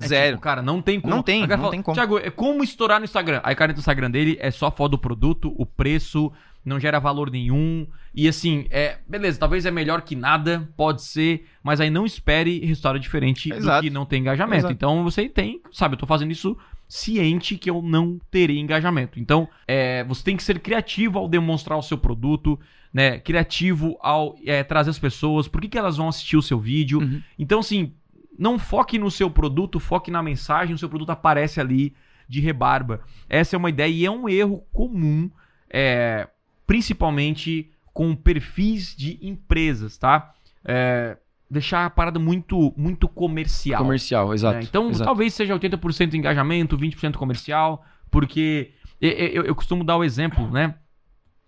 É 0.00 0.08
Zero. 0.08 0.32
tipo, 0.32 0.42
cara, 0.42 0.60
não 0.60 0.82
tem 0.82 1.00
como. 1.00 1.14
Não 1.14 1.22
tem, 1.22 1.46
não 1.46 1.56
fala, 1.56 1.70
tem 1.70 1.82
como. 1.82 1.94
Thiago, 1.94 2.18
é 2.18 2.30
como 2.30 2.64
estourar 2.64 2.98
no 2.98 3.04
Instagram. 3.04 3.40
Aí 3.44 3.54
o 3.54 3.56
cara 3.56 3.70
entra 3.70 3.78
no 3.78 3.80
Instagram 3.80 4.10
dele, 4.10 4.36
é 4.40 4.50
só 4.50 4.70
foto 4.70 4.92
do 4.92 4.98
produto, 4.98 5.54
o 5.56 5.64
preço, 5.64 6.32
não 6.64 6.80
gera 6.80 6.98
valor 6.98 7.30
nenhum. 7.30 7.86
E 8.14 8.26
assim, 8.26 8.66
é. 8.70 8.98
Beleza, 9.08 9.38
talvez 9.38 9.66
é 9.66 9.70
melhor 9.70 10.02
que 10.02 10.16
nada, 10.16 10.68
pode 10.76 11.02
ser, 11.02 11.46
mas 11.62 11.80
aí 11.80 11.90
não 11.90 12.06
espere 12.06 12.64
resultado 12.64 12.98
diferente 12.98 13.48
do 13.48 13.56
Exato. 13.56 13.82
que 13.82 13.90
não 13.90 14.06
tem 14.06 14.20
engajamento. 14.20 14.60
Exato. 14.60 14.72
Então 14.72 15.04
você 15.04 15.28
tem, 15.28 15.60
sabe, 15.72 15.94
eu 15.94 15.98
tô 15.98 16.06
fazendo 16.06 16.30
isso 16.32 16.56
ciente 16.88 17.56
que 17.56 17.68
eu 17.68 17.82
não 17.82 18.20
terei 18.30 18.58
engajamento. 18.58 19.18
Então, 19.18 19.48
é, 19.66 20.04
você 20.04 20.22
tem 20.22 20.36
que 20.36 20.42
ser 20.42 20.58
criativo 20.60 21.18
ao 21.18 21.28
demonstrar 21.28 21.78
o 21.78 21.82
seu 21.82 21.98
produto, 21.98 22.58
né? 22.92 23.18
Criativo 23.18 23.96
ao 24.00 24.36
é, 24.46 24.62
trazer 24.62 24.90
as 24.90 24.98
pessoas, 24.98 25.48
por 25.48 25.60
que, 25.60 25.68
que 25.68 25.78
elas 25.78 25.96
vão 25.96 26.08
assistir 26.08 26.36
o 26.36 26.42
seu 26.42 26.58
vídeo. 26.58 27.00
Uhum. 27.00 27.22
Então, 27.38 27.60
assim, 27.60 27.92
não 28.38 28.58
foque 28.58 28.98
no 28.98 29.10
seu 29.10 29.30
produto, 29.30 29.80
foque 29.80 30.10
na 30.10 30.22
mensagem, 30.22 30.74
o 30.74 30.78
seu 30.78 30.88
produto 30.88 31.10
aparece 31.10 31.60
ali 31.60 31.94
de 32.28 32.40
rebarba. 32.40 33.00
Essa 33.28 33.56
é 33.56 33.58
uma 33.58 33.70
ideia 33.70 33.92
e 33.92 34.06
é 34.06 34.10
um 34.10 34.28
erro 34.28 34.64
comum, 34.72 35.30
é, 35.70 36.28
principalmente 36.66 37.70
com 37.92 38.14
perfis 38.14 38.94
de 38.96 39.18
empresas, 39.22 39.96
tá? 39.96 40.34
É, 40.64 41.16
deixar 41.48 41.86
a 41.86 41.90
parada 41.90 42.18
muito, 42.18 42.74
muito 42.76 43.08
comercial. 43.08 43.82
Comercial, 43.82 44.34
exato. 44.34 44.58
né? 44.58 44.64
Então, 44.64 44.90
exato. 44.90 45.04
talvez 45.04 45.32
seja 45.34 45.56
80% 45.56 46.14
engajamento, 46.14 46.76
20% 46.76 47.14
comercial, 47.14 47.84
porque 48.10 48.72
eu, 49.00 49.10
eu, 49.10 49.42
eu 49.44 49.54
costumo 49.54 49.84
dar 49.84 49.96
o 49.96 50.04
exemplo, 50.04 50.50
né? 50.50 50.74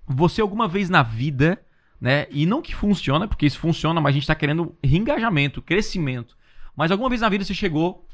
Você 0.06 0.40
alguma 0.40 0.68
vez 0.68 0.88
na 0.88 1.02
vida, 1.02 1.60
né? 2.00 2.26
E 2.30 2.46
não 2.46 2.62
que 2.62 2.74
funciona, 2.74 3.26
porque 3.26 3.46
isso 3.46 3.58
funciona, 3.58 4.00
mas 4.00 4.10
a 4.10 4.14
gente 4.14 4.26
tá 4.26 4.34
querendo 4.34 4.76
reengajamento, 4.82 5.60
crescimento. 5.60 6.36
Mas 6.76 6.90
alguma 6.90 7.08
vez 7.08 7.22
na 7.22 7.28
vida 7.28 7.44
você 7.44 7.54
chegou, 7.54 8.06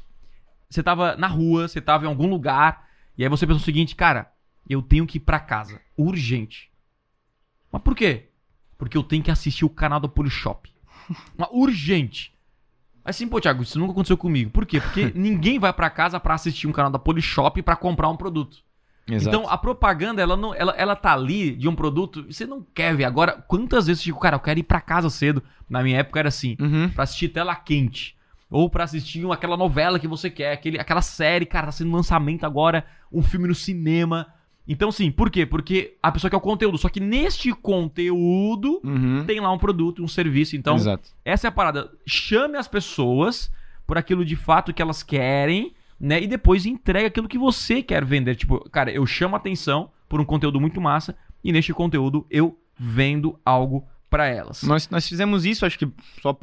você 0.69 0.81
tava 0.81 1.15
na 1.15 1.27
rua, 1.27 1.67
você 1.67 1.79
tava 1.79 2.05
em 2.05 2.07
algum 2.07 2.27
lugar, 2.27 2.87
e 3.15 3.23
aí 3.23 3.29
você 3.29 3.45
pensou 3.45 3.61
o 3.61 3.65
seguinte, 3.65 3.95
cara, 3.95 4.31
eu 4.67 4.81
tenho 4.81 5.05
que 5.05 5.17
ir 5.17 5.21
pra 5.21 5.39
casa, 5.39 5.79
urgente. 5.95 6.72
Mas 7.73 7.81
por 7.81 7.95
quê? 7.95 8.29
Porque 8.77 8.95
eu 8.97 9.03
tenho 9.03 9.23
que 9.23 9.31
assistir 9.31 9.65
o 9.65 9.69
canal 9.69 9.99
do 9.99 10.07
Polishop. 10.07 10.69
Mas 11.35 11.49
urgente. 11.51 12.31
Assim, 13.03 13.27
pô, 13.27 13.41
Thiago, 13.41 13.63
isso 13.63 13.77
nunca 13.79 13.91
aconteceu 13.91 14.15
comigo. 14.15 14.49
Por 14.51 14.65
quê? 14.65 14.79
Porque 14.79 15.11
ninguém 15.15 15.59
vai 15.59 15.73
pra 15.73 15.89
casa 15.89 16.19
pra 16.19 16.35
assistir 16.35 16.67
um 16.67 16.71
canal 16.71 16.91
da 16.91 16.99
Polishop 16.99 17.61
pra 17.61 17.75
comprar 17.75 18.07
um 18.09 18.15
produto. 18.15 18.59
Então, 19.05 19.49
a 19.49 19.57
propaganda, 19.57 20.21
ela, 20.21 20.37
não, 20.37 20.55
ela, 20.55 20.71
ela 20.77 20.95
tá 20.95 21.11
ali 21.11 21.53
de 21.57 21.67
um 21.67 21.75
produto, 21.75 22.23
você 22.31 22.45
não 22.45 22.65
quer 22.73 22.95
ver. 22.95 23.03
Agora, 23.03 23.33
quantas 23.49 23.87
vezes 23.87 24.01
eu 24.01 24.05
digo, 24.05 24.19
cara, 24.19 24.37
eu 24.37 24.39
quero 24.39 24.61
ir 24.61 24.63
pra 24.63 24.79
casa 24.79 25.09
cedo. 25.09 25.43
Na 25.69 25.83
minha 25.83 25.97
época 25.97 26.19
era 26.19 26.29
assim, 26.29 26.55
Uhum. 26.57 26.87
pra 26.87 27.03
assistir 27.03 27.27
tela 27.27 27.53
quente. 27.53 28.15
Ou 28.49 28.69
pra 28.69 28.85
assistir 28.85 29.29
aquela 29.29 29.57
novela 29.57 29.99
que 29.99 30.07
você 30.07 30.29
quer, 30.29 30.53
aquele, 30.53 30.79
aquela 30.79 31.01
série, 31.01 31.45
cara, 31.45 31.65
tá 31.65 31.71
sendo 31.73 31.91
lançamento 31.91 32.45
agora, 32.45 32.85
um 33.11 33.21
filme 33.21 33.45
no 33.47 33.55
cinema. 33.55 34.27
Então, 34.67 34.91
sim, 34.91 35.11
por 35.11 35.29
quê? 35.29 35.45
Porque 35.45 35.97
a 36.01 36.11
pessoa 36.11 36.31
quer 36.31 36.37
o 36.37 36.41
conteúdo. 36.41 36.77
Só 36.77 36.87
que 36.89 36.99
neste 36.99 37.51
conteúdo 37.51 38.79
Uhum. 38.83 39.23
tem 39.25 39.39
lá 39.39 39.51
um 39.51 39.57
produto, 39.57 40.03
um 40.03 40.07
serviço. 40.07 40.55
Então, 40.55 40.75
Exato. 40.75 41.09
essa 41.25 41.47
é 41.47 41.49
a 41.49 41.51
parada. 41.51 41.91
Chame 42.05 42.57
as 42.57 42.67
pessoas 42.67 43.51
por 43.85 43.97
aquilo 43.97 44.23
de 44.23 44.35
fato 44.35 44.73
que 44.73 44.81
elas 44.81 45.03
querem, 45.03 45.73
né? 45.99 46.21
E 46.21 46.27
depois 46.27 46.65
entrega 46.65 47.07
aquilo 47.07 47.27
que 47.27 47.37
você 47.37 47.81
quer 47.83 48.05
vender. 48.05 48.35
Tipo, 48.35 48.59
cara, 48.69 48.89
eu 48.91 49.05
chamo 49.05 49.35
atenção 49.35 49.91
por 50.07 50.21
um 50.21 50.25
conteúdo 50.25 50.59
muito 50.61 50.79
massa 50.79 51.15
e 51.43 51.51
neste 51.51 51.73
conteúdo 51.73 52.25
eu 52.29 52.57
vendo 52.77 53.37
algo 53.45 53.85
pra 54.09 54.27
elas. 54.27 54.63
Nós, 54.63 54.89
nós 54.89 55.07
fizemos 55.07 55.43
isso, 55.45 55.65
acho 55.65 55.77
que 55.77 55.91
só 56.21 56.33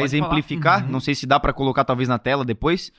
Pode 0.00 0.04
exemplificar. 0.04 0.84
Uhum. 0.84 0.92
Não 0.92 1.00
sei 1.00 1.14
se 1.14 1.26
dá 1.26 1.38
pra 1.38 1.52
colocar 1.52 1.84
talvez 1.84 2.08
na 2.08 2.18
tela 2.18 2.44
depois. 2.44 2.92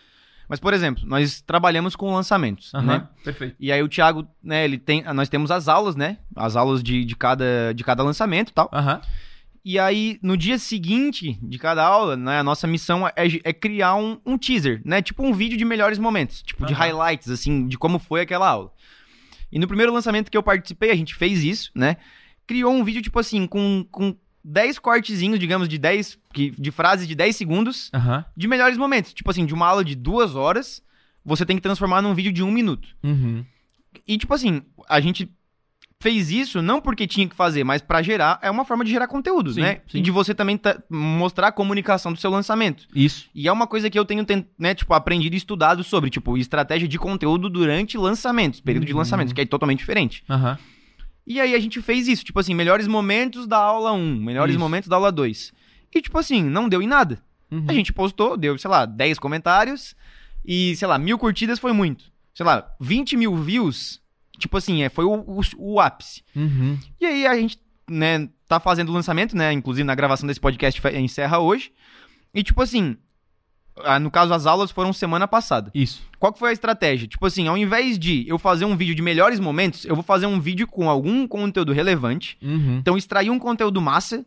Mas, 0.48 0.60
por 0.60 0.74
exemplo, 0.74 1.04
nós 1.06 1.42
trabalhamos 1.42 1.96
com 1.96 2.14
lançamentos, 2.14 2.74
Aham, 2.74 2.86
né? 2.86 3.08
perfeito. 3.24 3.56
E 3.60 3.72
aí 3.72 3.84
o 3.84 3.88
Thiago, 3.90 4.26
né, 4.42 4.64
ele 4.64 4.78
tem. 4.78 5.04
Nós 5.14 5.28
temos 5.28 5.52
as 5.52 5.68
aulas, 5.68 5.96
né? 5.96 6.18
As 6.36 6.56
aulas 6.56 6.82
de, 6.82 7.04
de, 7.04 7.16
cada, 7.16 7.74
de 7.74 7.84
cada 7.84 8.02
lançamento 8.04 8.50
e 8.50 8.54
tal. 8.54 8.70
Aham. 8.74 9.02
E 9.66 9.78
aí, 9.78 10.18
no 10.24 10.38
dia 10.38 10.58
seguinte 10.58 11.38
de 11.42 11.60
cada 11.60 11.86
aula, 11.86 12.16
né, 12.16 12.40
a 12.40 12.44
nossa 12.44 12.66
missão 12.66 13.06
é, 13.06 13.14
é 13.44 13.52
criar 13.52 13.96
um, 13.96 14.18
um 14.26 14.38
teaser, 14.38 14.82
né? 14.86 15.02
Tipo 15.02 15.24
um 15.24 15.34
vídeo 15.34 15.58
de 15.58 15.66
melhores 15.66 16.00
momentos, 16.00 16.42
tipo 16.42 16.66
de 16.66 16.74
Aham. 16.74 16.84
highlights, 16.86 17.30
assim, 17.30 17.68
de 17.68 17.78
como 17.78 18.00
foi 18.00 18.22
aquela 18.22 18.48
aula. 18.48 18.72
E 19.52 19.60
no 19.60 19.68
primeiro 19.68 19.94
lançamento 19.94 20.32
que 20.32 20.38
eu 20.38 20.44
participei, 20.44 20.92
a 20.92 20.96
gente 20.96 21.14
fez 21.14 21.44
isso, 21.44 21.72
né? 21.76 21.98
Criou 22.46 22.74
um 22.74 22.84
vídeo, 22.84 23.02
tipo 23.02 23.20
assim, 23.20 23.46
com, 23.46 23.86
com 23.92 24.16
10 24.50 24.80
cortezinhos, 24.80 25.40
digamos, 25.40 25.68
de 25.68 25.78
10, 25.78 26.18
que- 26.34 26.52
de 26.52 26.72
frases 26.72 27.08
de 27.08 27.14
10 27.16 27.36
segundos, 27.36 27.90
Aham. 27.94 28.24
de 28.36 28.48
melhores 28.48 28.78
momentos. 28.78 29.14
Tipo 29.14 29.30
assim, 29.30 29.46
de 29.46 29.54
uma 29.54 29.68
aula 29.68 29.84
de 29.84 29.94
duas 29.96 30.36
horas, 30.36 30.82
você 31.26 31.46
tem 31.46 31.58
que 31.58 31.62
transformar 31.62 32.02
num 32.02 32.14
vídeo 32.14 32.32
de 32.32 32.42
um 32.44 32.52
minuto. 32.52 32.88
Uhum. 33.04 33.44
E, 34.08 34.18
tipo 34.18 34.34
assim, 34.34 34.62
a 34.88 35.00
gente 35.02 35.30
fez 36.00 36.30
isso 36.32 36.62
não 36.62 36.80
porque 36.80 37.08
tinha 37.08 37.28
que 37.28 37.36
fazer, 37.36 37.64
mas 37.64 37.82
pra 37.82 38.02
gerar, 38.04 38.40
é 38.44 38.50
uma 38.52 38.64
forma 38.64 38.86
de 38.86 38.92
gerar 38.92 39.08
conteúdo, 39.08 39.52
Sim, 39.52 39.62
né? 39.62 39.82
sim. 39.90 39.98
E 39.98 40.02
de 40.02 40.12
você 40.12 40.34
também 40.34 40.58
mostrar 40.90 41.48
a 41.48 41.52
comunicação 41.52 42.14
do 42.14 42.20
seu 42.20 42.30
lançamento. 42.30 42.88
Isso. 42.94 43.28
E 43.34 43.48
é 43.48 43.52
uma 43.52 43.66
coisa 43.68 43.90
que 43.90 43.98
eu 43.98 44.06
tenho, 44.06 44.24
ten- 44.24 44.46
né, 44.60 44.76
tipo, 44.76 44.94
aprendido 44.94 45.34
e 45.34 45.38
estudado 45.38 45.84
sobre, 45.84 46.10
tipo, 46.12 46.38
estratégia 46.38 46.88
de 46.88 47.00
conteúdo 47.00 47.50
durante 47.50 47.98
lançamentos, 47.98 48.62
período 48.62 48.86
de 48.86 48.94
Uhum. 48.94 49.00
lançamentos, 49.00 49.34
que 49.34 49.42
é 49.42 49.46
totalmente 49.46 49.80
diferente. 49.80 50.24
Aham. 50.30 50.58
E 51.28 51.42
aí 51.42 51.54
a 51.54 51.60
gente 51.60 51.82
fez 51.82 52.08
isso, 52.08 52.24
tipo 52.24 52.40
assim, 52.40 52.56
melhores 52.56 52.88
momentos 52.88 53.46
da 53.46 53.58
aula 53.58 53.92
1, 53.92 54.16
melhores 54.16 54.54
Isso. 54.54 54.60
momentos 54.60 54.88
da 54.88 54.96
aula 54.96 55.12
2. 55.12 55.52
E, 55.94 56.02
tipo 56.02 56.18
assim, 56.18 56.42
não 56.42 56.70
deu 56.70 56.82
em 56.82 56.88
nada. 56.88 57.22
Uhum. 57.52 57.66
A 57.68 57.74
gente 57.74 57.92
postou, 57.92 58.38
deu, 58.38 58.58
sei 58.58 58.72
lá, 58.72 58.86
10 58.86 59.20
comentários 59.20 59.94
e, 60.46 60.74
sei 60.78 60.88
lá, 60.88 60.98
mil 60.98 61.18
curtidas 61.18 61.60
foi 61.60 61.74
muito. 61.74 62.06
Sei 62.34 62.46
lá, 62.46 62.74
20 62.80 63.18
mil 63.18 63.36
views, 63.36 64.02
tipo 64.40 64.56
assim, 64.56 64.84
é, 64.84 64.90
foi 64.90 65.04
o, 65.04 65.16
o, 65.16 65.42
o 65.58 65.80
ápice. 65.82 66.24
Uhum. 66.34 66.80
E 67.00 67.06
aí 67.06 67.28
a 67.28 67.36
gente, 67.36 67.60
né, 67.90 68.30
tá 68.48 68.58
fazendo 68.58 68.90
o 68.90 68.94
lançamento, 68.94 69.36
né, 69.36 69.52
inclusive 69.52 69.84
na 69.84 69.96
gravação 69.96 70.28
desse 70.28 70.40
podcast 70.40 70.82
encerra 70.96 71.40
hoje. 71.40 71.74
E, 72.34 72.42
tipo 72.42 72.62
assim, 72.62 72.96
ah, 73.84 74.00
no 74.00 74.10
caso 74.12 74.34
as 74.34 74.46
aulas 74.46 74.72
foram 74.72 74.92
semana 74.94 75.28
passada. 75.28 75.72
Isso. 75.74 76.02
Qual 76.20 76.34
que 76.34 76.40
foi 76.40 76.50
a 76.50 76.54
estratégia? 76.54 77.08
Tipo 77.08 77.26
assim, 77.26 77.48
ao 77.48 77.58
invés 77.58 77.98
de 78.00 78.26
eu 78.28 78.38
fazer 78.40 78.66
um 78.66 78.76
vídeo 78.76 78.96
de 78.96 79.02
melhores 79.02 79.40
momentos, 79.40 79.86
eu 79.86 79.96
vou 79.96 80.04
fazer 80.04 80.26
um 80.26 80.40
vídeo 80.40 80.68
com 80.68 80.90
algum 80.90 81.28
conteúdo 81.28 81.72
relevante. 81.74 82.38
Uhum. 82.42 82.78
Então, 82.80 82.98
extrair 82.98 83.30
um 83.30 83.40
conteúdo 83.40 83.82
massa. 83.82 84.26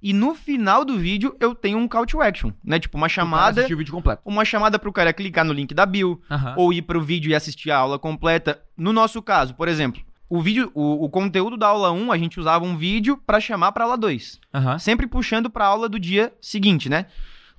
E 0.00 0.12
no 0.12 0.32
final 0.32 0.84
do 0.84 0.96
vídeo 0.96 1.34
eu 1.40 1.56
tenho 1.56 1.76
um 1.76 1.88
call 1.88 2.06
to 2.06 2.22
action, 2.22 2.52
né? 2.62 2.78
Tipo, 2.78 2.96
uma 2.96 3.08
chamada, 3.08 3.62
Assistir 3.62 3.74
o 3.74 3.78
vídeo 3.78 3.92
completo. 3.92 4.22
uma 4.24 4.44
chamada 4.44 4.78
pro 4.78 4.92
cara 4.92 5.12
clicar 5.12 5.44
no 5.44 5.52
link 5.52 5.74
da 5.74 5.84
bio, 5.84 6.20
Aham. 6.30 6.54
ou 6.56 6.72
ir 6.72 6.82
pro 6.82 7.00
vídeo 7.02 7.30
e 7.30 7.34
assistir 7.34 7.72
a 7.72 7.78
aula 7.78 7.98
completa. 7.98 8.60
No 8.76 8.92
nosso 8.92 9.20
caso, 9.20 9.54
por 9.56 9.66
exemplo, 9.66 10.00
o 10.30 10.40
vídeo, 10.40 10.70
o, 10.72 11.04
o 11.04 11.08
conteúdo 11.10 11.56
da 11.56 11.66
aula 11.66 11.90
1, 11.90 12.12
a 12.12 12.16
gente 12.18 12.38
usava 12.38 12.64
um 12.64 12.76
vídeo 12.76 13.16
pra 13.26 13.40
chamar 13.40 13.72
pra 13.72 13.82
aula 13.84 13.96
2, 13.98 14.38
Aham. 14.54 14.78
sempre 14.78 15.06
puxando 15.08 15.50
pra 15.50 15.64
aula 15.66 15.88
do 15.88 15.98
dia 15.98 16.32
seguinte, 16.40 16.88
né? 16.88 17.06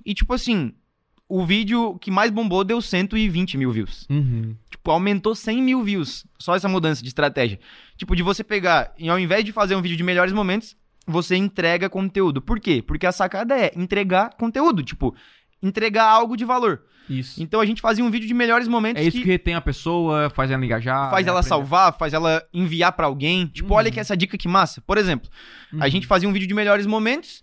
E 0.06 0.14
tipo 0.14 0.32
assim, 0.32 0.72
o 1.30 1.44
vídeo 1.46 1.96
que 2.00 2.10
mais 2.10 2.30
bombou 2.30 2.64
deu 2.64 2.80
120 2.82 3.56
mil 3.56 3.70
views. 3.70 4.06
Uhum. 4.10 4.54
Tipo, 4.70 4.90
aumentou 4.90 5.34
100 5.34 5.62
mil 5.62 5.82
views. 5.82 6.26
Só 6.38 6.54
essa 6.56 6.68
mudança 6.68 7.02
de 7.02 7.08
estratégia. 7.08 7.58
Tipo, 7.96 8.16
de 8.16 8.22
você 8.22 8.42
pegar, 8.42 8.92
e 8.98 9.08
ao 9.08 9.18
invés 9.18 9.44
de 9.44 9.52
fazer 9.52 9.76
um 9.76 9.82
vídeo 9.82 9.96
de 9.96 10.02
melhores 10.02 10.32
momentos, 10.32 10.76
você 11.06 11.36
entrega 11.36 11.88
conteúdo. 11.88 12.42
Por 12.42 12.58
quê? 12.60 12.82
Porque 12.86 13.06
a 13.06 13.12
sacada 13.12 13.56
é 13.56 13.72
entregar 13.76 14.30
conteúdo. 14.36 14.82
Tipo, 14.82 15.14
entregar 15.62 16.04
algo 16.08 16.36
de 16.36 16.44
valor. 16.44 16.82
Isso. 17.08 17.42
Então 17.42 17.60
a 17.60 17.66
gente 17.66 17.80
fazia 17.80 18.04
um 18.04 18.10
vídeo 18.10 18.28
de 18.28 18.34
melhores 18.34 18.68
momentos 18.68 19.02
É 19.02 19.06
isso 19.06 19.18
que, 19.18 19.24
retém 19.24 19.54
a 19.54 19.60
pessoa, 19.60 20.30
faz 20.30 20.50
ela 20.50 20.64
engajar. 20.64 21.10
faz 21.10 21.26
né, 21.26 21.30
ela 21.30 21.40
aprender. 21.40 21.48
salvar, 21.48 21.96
faz 21.98 22.12
ela 22.12 22.42
enviar 22.54 22.92
pra 22.92 23.06
alguém. 23.06 23.46
Tipo, 23.46 23.70
Uhum. 23.70 23.76
olha 23.76 23.90
que 23.90 23.98
essa 23.98 24.16
dica 24.16 24.38
que 24.38 24.46
massa. 24.46 24.80
Por 24.80 24.96
exemplo, 24.96 25.28
a 25.72 25.84
Uhum. 25.84 25.90
gente 25.90 26.06
fazia 26.06 26.28
um 26.28 26.32
vídeo 26.32 26.46
de 26.46 26.54
melhores 26.54 26.86
momentos, 26.86 27.40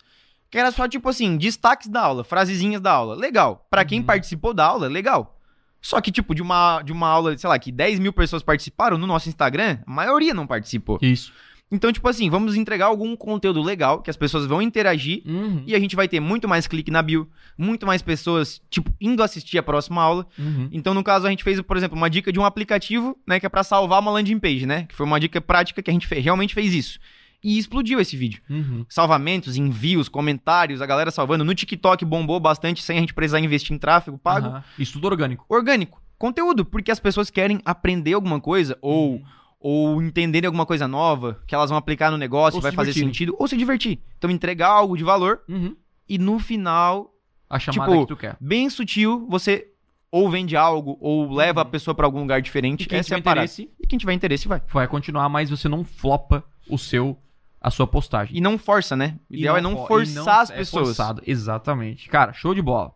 que 0.49 0.57
era 0.57 0.71
só 0.71 0.87
tipo 0.87 1.07
assim, 1.09 1.37
destaques 1.37 1.87
da 1.87 2.01
aula, 2.01 2.23
frasezinhas 2.23 2.81
da 2.81 2.91
aula. 2.91 3.15
Legal. 3.15 3.65
Pra 3.69 3.83
quem 3.85 3.99
Uhum. 3.99 4.05
participou 4.05 4.53
da 4.53 4.65
aula, 4.65 4.87
legal. 4.87 5.33
Só 5.81 6.01
que, 6.01 6.11
tipo, 6.11 6.33
de 6.33 6.41
uma, 6.41 6.81
de 6.81 6.91
uma 6.91 7.07
aula, 7.07 7.37
sei 7.37 7.47
lá, 7.49 7.57
que 7.59 7.71
10 7.71 7.99
mil 7.99 8.11
pessoas 8.11 8.41
participaram, 8.43 8.97
no 8.97 9.05
nosso 9.07 9.29
Instagram, 9.29 9.77
a 9.85 9.91
maioria 9.91 10.33
não 10.33 10.47
participou. 10.47 10.97
Isso. 11.01 11.31
Então, 11.69 11.91
tipo 11.91 12.07
assim, 12.07 12.29
vamos 12.29 12.55
entregar 12.55 12.85
algum 12.85 13.13
conteúdo 13.15 13.61
legal, 13.61 14.01
que 14.01 14.09
as 14.09 14.15
pessoas 14.15 14.45
vão 14.45 14.61
interagir, 14.61 15.21
Uhum. 15.25 15.63
e 15.67 15.75
a 15.75 15.79
gente 15.79 15.97
vai 15.97 16.07
ter 16.07 16.19
muito 16.21 16.47
mais 16.47 16.65
clique 16.65 16.89
na 16.89 17.01
bio, 17.01 17.29
muito 17.57 17.85
mais 17.85 18.01
pessoas, 18.01 18.61
tipo, 18.69 18.89
indo 19.01 19.21
assistir 19.21 19.57
a 19.57 19.63
próxima 19.63 20.01
aula. 20.01 20.25
Uhum. 20.39 20.69
Então, 20.71 20.93
no 20.93 21.03
caso, 21.03 21.27
a 21.27 21.29
gente 21.29 21.43
fez, 21.43 21.59
por 21.61 21.75
exemplo, 21.75 21.97
uma 21.97 22.09
dica 22.09 22.31
de 22.31 22.39
um 22.39 22.45
aplicativo, 22.45 23.17
né, 23.27 23.37
que 23.39 23.45
é 23.45 23.49
pra 23.49 23.63
salvar 23.63 23.99
uma 23.99 24.11
landing 24.11 24.39
page, 24.39 24.65
né? 24.65 24.85
Que 24.87 24.95
foi 24.95 25.05
uma 25.05 25.19
dica 25.19 25.41
prática 25.41 25.81
que 25.83 25.89
a 25.91 25.93
gente 25.93 26.07
fe- 26.07 26.19
realmente 26.19 26.53
fez 26.55 26.73
isso. 26.73 26.99
E 27.43 27.57
explodiu 27.57 27.99
esse 27.99 28.17
vídeo. 28.17 28.41
Uhum. 28.49 28.85
Salvamentos, 28.89 29.55
envios, 29.57 30.09
comentários, 30.09 30.81
a 30.81 30.85
galera 30.85 31.11
salvando. 31.11 31.45
No 31.45 31.53
TikTok 31.53 32.03
bombou 32.03 32.39
bastante 32.39 32.81
sem 32.81 32.97
a 32.97 32.99
gente 33.01 33.13
precisar 33.13 33.39
investir 33.39 33.75
em 33.75 33.79
tráfego 33.79 34.17
pago. 34.17 34.47
Aham. 34.47 34.63
Isso 34.77 34.93
tudo 34.93 35.05
orgânico. 35.07 35.45
Orgânico. 35.47 36.01
Conteúdo, 36.17 36.65
porque 36.65 36.91
as 36.91 36.99
pessoas 36.99 37.29
querem 37.29 37.61
aprender 37.63 38.13
alguma 38.13 38.41
coisa 38.41 38.75
ou, 38.81 39.21
ou 39.59 40.01
entenderem 40.01 40.47
alguma 40.47 40.65
coisa 40.65 40.87
nova 40.87 41.39
que 41.45 41.53
elas 41.53 41.69
vão 41.69 41.77
aplicar 41.77 42.09
no 42.09 42.17
negócio, 42.17 42.57
Ou 42.57 42.61
vai 42.61 42.71
fazer 42.71 42.91
divertirem. 42.91 43.13
sentido, 43.13 43.35
ou 43.37 43.47
se 43.47 43.55
divertir. 43.55 43.99
Então, 44.17 44.31
entregar 44.31 44.69
algo 44.69 44.97
de 44.97 45.03
valor 45.03 45.41
Uhum. 45.47 45.75
e 46.09 46.17
no 46.17 46.39
final 46.39 47.13
A 47.47 47.59
chamada 47.59 47.91
Tipo, 47.91 48.01
que 48.07 48.13
tu 48.15 48.17
quer. 48.17 48.35
bem 48.41 48.67
sutil, 48.69 49.27
você 49.29 49.67
ou 50.09 50.27
vende 50.29 50.55
algo 50.55 50.97
ou 50.99 51.31
leva 51.31 51.61
a 51.61 51.65
pessoa 51.65 51.93
pra 51.93 52.07
algum 52.07 52.21
lugar 52.21 52.39
E 52.39 52.41
diferente. 52.41 52.87
quem 52.87 52.97
Essa 52.97 53.13
é 53.13 53.17
tiver 53.17 53.23
parada. 53.23 53.45
interesse 53.45 53.69
E 53.79 53.85
quem 53.85 53.99
tiver 53.99 54.13
interesse 54.13 54.47
vai. 54.47 54.59
vai 54.73 54.87
continuar, 54.87 55.29
mas 55.29 55.51
você 55.51 55.69
não 55.69 55.83
flopa 55.83 56.43
o 56.67 56.77
seu, 56.79 57.15
a 57.61 57.69
sua 57.71 57.87
postagem. 57.87 58.37
E 58.37 58.41
não 58.41 58.57
força, 58.57 58.95
né? 58.95 59.17
O 59.29 59.33
ideal 59.35 59.57
é 59.57 59.61
não 59.61 59.75
fo- 59.75 59.83
e 59.85 59.87
forçar 60.05 60.23
não 60.25 60.41
as 60.41 60.49
é 60.51 60.55
pessoas. 60.57 60.87
forçado. 60.87 61.21
Exatamente. 61.25 62.09
Cara, 62.09 62.33
show 62.33 62.53
de 62.53 62.61
bola. 62.61 62.93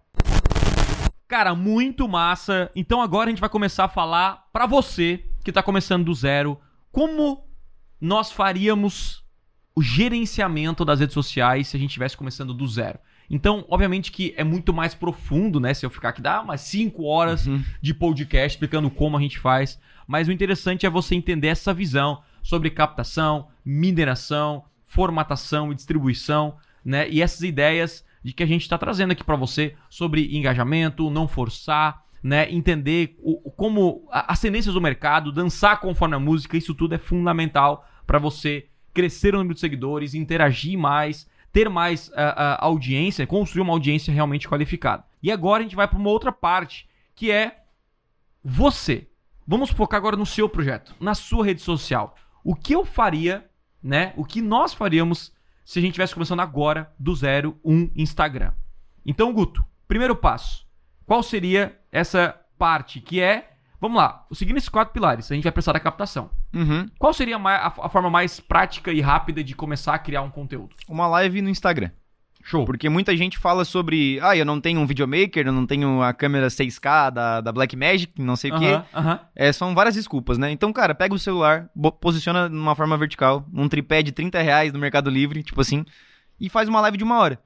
Cara, 1.27 1.55
muito 1.55 2.07
massa. 2.07 2.69
Então 2.75 3.01
agora 3.01 3.27
a 3.27 3.31
gente 3.31 3.39
vai 3.39 3.49
começar 3.49 3.85
a 3.85 3.89
falar 3.89 4.45
pra 4.51 4.65
você 4.65 5.23
que 5.43 5.51
tá 5.51 5.63
começando 5.63 6.03
do 6.05 6.13
zero, 6.13 6.59
como 6.91 7.45
nós 7.99 8.31
faríamos 8.31 9.23
o 9.73 9.81
gerenciamento 9.81 10.83
das 10.83 10.99
redes 10.99 11.13
sociais 11.13 11.67
se 11.69 11.77
a 11.77 11.79
gente 11.79 11.89
estivesse 11.91 12.17
começando 12.17 12.53
do 12.53 12.67
zero. 12.67 12.99
Então, 13.29 13.65
obviamente 13.69 14.11
que 14.11 14.33
é 14.35 14.43
muito 14.43 14.73
mais 14.73 14.93
profundo, 14.93 15.57
né? 15.57 15.73
Se 15.73 15.85
eu 15.85 15.89
ficar 15.89 16.09
aqui, 16.09 16.21
dá 16.21 16.41
umas 16.41 16.59
5 16.61 17.05
horas 17.05 17.47
Uhum. 17.47 17.63
de 17.81 17.93
podcast 17.93 18.57
explicando 18.57 18.91
como 18.91 19.15
a 19.17 19.21
gente 19.21 19.39
faz. 19.39 19.79
Mas 20.05 20.27
o 20.27 20.33
interessante 20.33 20.85
é 20.85 20.89
você 20.89 21.15
entender 21.15 21.47
essa 21.47 21.73
visão 21.73 22.21
sobre 22.43 22.69
captação, 22.69 23.47
mineração, 23.63 24.63
formatação 24.85 25.71
e 25.71 25.75
distribuição, 25.75 26.55
né? 26.83 27.09
E 27.09 27.21
essas 27.21 27.41
ideias 27.41 28.05
de 28.23 28.33
que 28.33 28.43
a 28.43 28.45
gente 28.45 28.61
está 28.61 28.77
trazendo 28.77 29.11
aqui 29.11 29.23
para 29.23 29.35
você 29.35 29.75
sobre 29.89 30.35
engajamento, 30.35 31.09
não 31.09 31.27
forçar, 31.27 32.03
né? 32.21 32.51
Entender 32.51 33.15
o, 33.19 33.51
como 33.51 34.07
as 34.11 34.39
tendências 34.39 34.73
do 34.73 34.81
mercado, 34.81 35.31
dançar 35.31 35.79
conforme 35.79 36.15
a 36.15 36.19
música, 36.19 36.57
isso 36.57 36.75
tudo 36.75 36.95
é 36.95 36.97
fundamental 36.97 37.87
para 38.05 38.19
você 38.19 38.67
crescer 38.93 39.33
o 39.33 39.37
número 39.37 39.55
de 39.55 39.59
seguidores, 39.59 40.13
interagir 40.13 40.77
mais, 40.77 41.27
ter 41.51 41.69
mais 41.69 42.11
ah, 42.13 42.57
ah, 42.59 42.65
audiência, 42.65 43.25
construir 43.25 43.61
uma 43.61 43.73
audiência 43.73 44.13
realmente 44.13 44.47
qualificada. 44.47 45.05
E 45.23 45.31
agora 45.31 45.61
a 45.61 45.63
gente 45.63 45.75
vai 45.75 45.87
para 45.87 45.97
uma 45.97 46.09
outra 46.09 46.31
parte, 46.31 46.87
que 47.15 47.31
é 47.31 47.63
você. 48.43 49.07
Vamos 49.47 49.69
focar 49.69 49.97
agora 49.97 50.15
no 50.15 50.25
seu 50.25 50.47
projeto, 50.47 50.95
na 50.99 51.15
sua 51.15 51.45
rede 51.45 51.61
social. 51.61 52.15
O 52.43 52.55
que 52.55 52.73
eu 52.73 52.85
faria, 52.85 53.45
né? 53.81 54.13
O 54.15 54.25
que 54.25 54.41
nós 54.41 54.73
faríamos 54.73 55.31
se 55.63 55.79
a 55.79 55.81
gente 55.81 55.91
estivesse 55.91 56.13
começando 56.13 56.39
agora 56.39 56.91
do 56.99 57.15
zero 57.15 57.57
um 57.63 57.89
Instagram. 57.95 58.51
Então, 59.05 59.31
Guto, 59.33 59.65
primeiro 59.87 60.15
passo. 60.15 60.67
Qual 61.05 61.23
seria 61.23 61.77
essa 61.91 62.39
parte 62.57 63.01
que 63.01 63.19
é. 63.19 63.49
Vamos 63.79 63.97
lá, 63.97 64.27
seguindo 64.31 64.57
esses 64.57 64.69
quatro 64.69 64.93
pilares, 64.93 65.31
a 65.31 65.33
gente 65.33 65.43
vai 65.43 65.51
precisar 65.51 65.73
da 65.73 65.79
captação. 65.79 66.29
Uhum. 66.53 66.87
Qual 66.99 67.11
seria 67.11 67.37
a, 67.37 67.67
a 67.67 67.89
forma 67.89 68.11
mais 68.11 68.39
prática 68.39 68.91
e 68.91 69.01
rápida 69.01 69.43
de 69.43 69.55
começar 69.55 69.95
a 69.95 69.99
criar 69.99 70.21
um 70.21 70.29
conteúdo? 70.29 70.75
Uma 70.87 71.07
live 71.07 71.41
no 71.41 71.49
Instagram. 71.49 71.89
Show. 72.43 72.65
Porque 72.65 72.89
muita 72.89 73.15
gente 73.15 73.37
fala 73.37 73.63
sobre, 73.65 74.19
ah, 74.21 74.35
eu 74.35 74.45
não 74.45 74.59
tenho 74.59 74.79
um 74.79 74.85
videomaker, 74.85 75.45
eu 75.45 75.53
não 75.53 75.65
tenho 75.65 76.01
a 76.01 76.13
câmera 76.13 76.47
6K 76.47 77.11
da, 77.11 77.41
da 77.41 77.51
Blackmagic, 77.51 78.21
não 78.21 78.35
sei 78.35 78.51
o 78.51 78.59
quê. 78.59 78.65
Aham, 78.65 78.85
aham. 78.93 79.19
É, 79.35 79.51
são 79.51 79.73
várias 79.75 79.95
desculpas, 79.95 80.37
né? 80.37 80.51
Então, 80.51 80.71
cara, 80.73 80.95
pega 80.95 81.13
o 81.13 81.19
celular, 81.19 81.69
posiciona 81.99 82.49
de 82.49 82.55
uma 82.55 82.75
forma 82.75 82.97
vertical, 82.97 83.45
um 83.53 83.67
tripé 83.67 84.01
de 84.01 84.11
30 84.11 84.41
reais 84.41 84.73
no 84.73 84.79
Mercado 84.79 85.09
Livre, 85.09 85.43
tipo 85.43 85.61
assim, 85.61 85.85
e 86.39 86.49
faz 86.49 86.67
uma 86.67 86.81
live 86.81 86.97
de 86.97 87.03
uma 87.03 87.17
hora. 87.17 87.39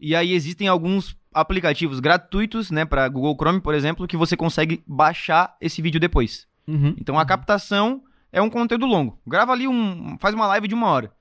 E 0.00 0.14
aí 0.14 0.32
existem 0.32 0.68
alguns 0.68 1.16
aplicativos 1.32 2.00
gratuitos, 2.00 2.70
né, 2.70 2.84
para 2.84 3.08
Google 3.08 3.36
Chrome, 3.36 3.60
por 3.60 3.74
exemplo, 3.74 4.06
que 4.06 4.16
você 4.16 4.36
consegue 4.36 4.82
baixar 4.86 5.56
esse 5.60 5.80
vídeo 5.80 6.00
depois. 6.00 6.46
Uhum. 6.66 6.94
Então 7.00 7.18
a 7.18 7.24
captação 7.24 8.02
é 8.30 8.42
um 8.42 8.50
conteúdo 8.50 8.86
longo. 8.86 9.18
Grava 9.26 9.52
ali 9.52 9.66
um, 9.66 10.16
faz 10.18 10.34
uma 10.34 10.46
live 10.46 10.68
de 10.68 10.74
uma 10.74 10.88
hora 10.88 11.12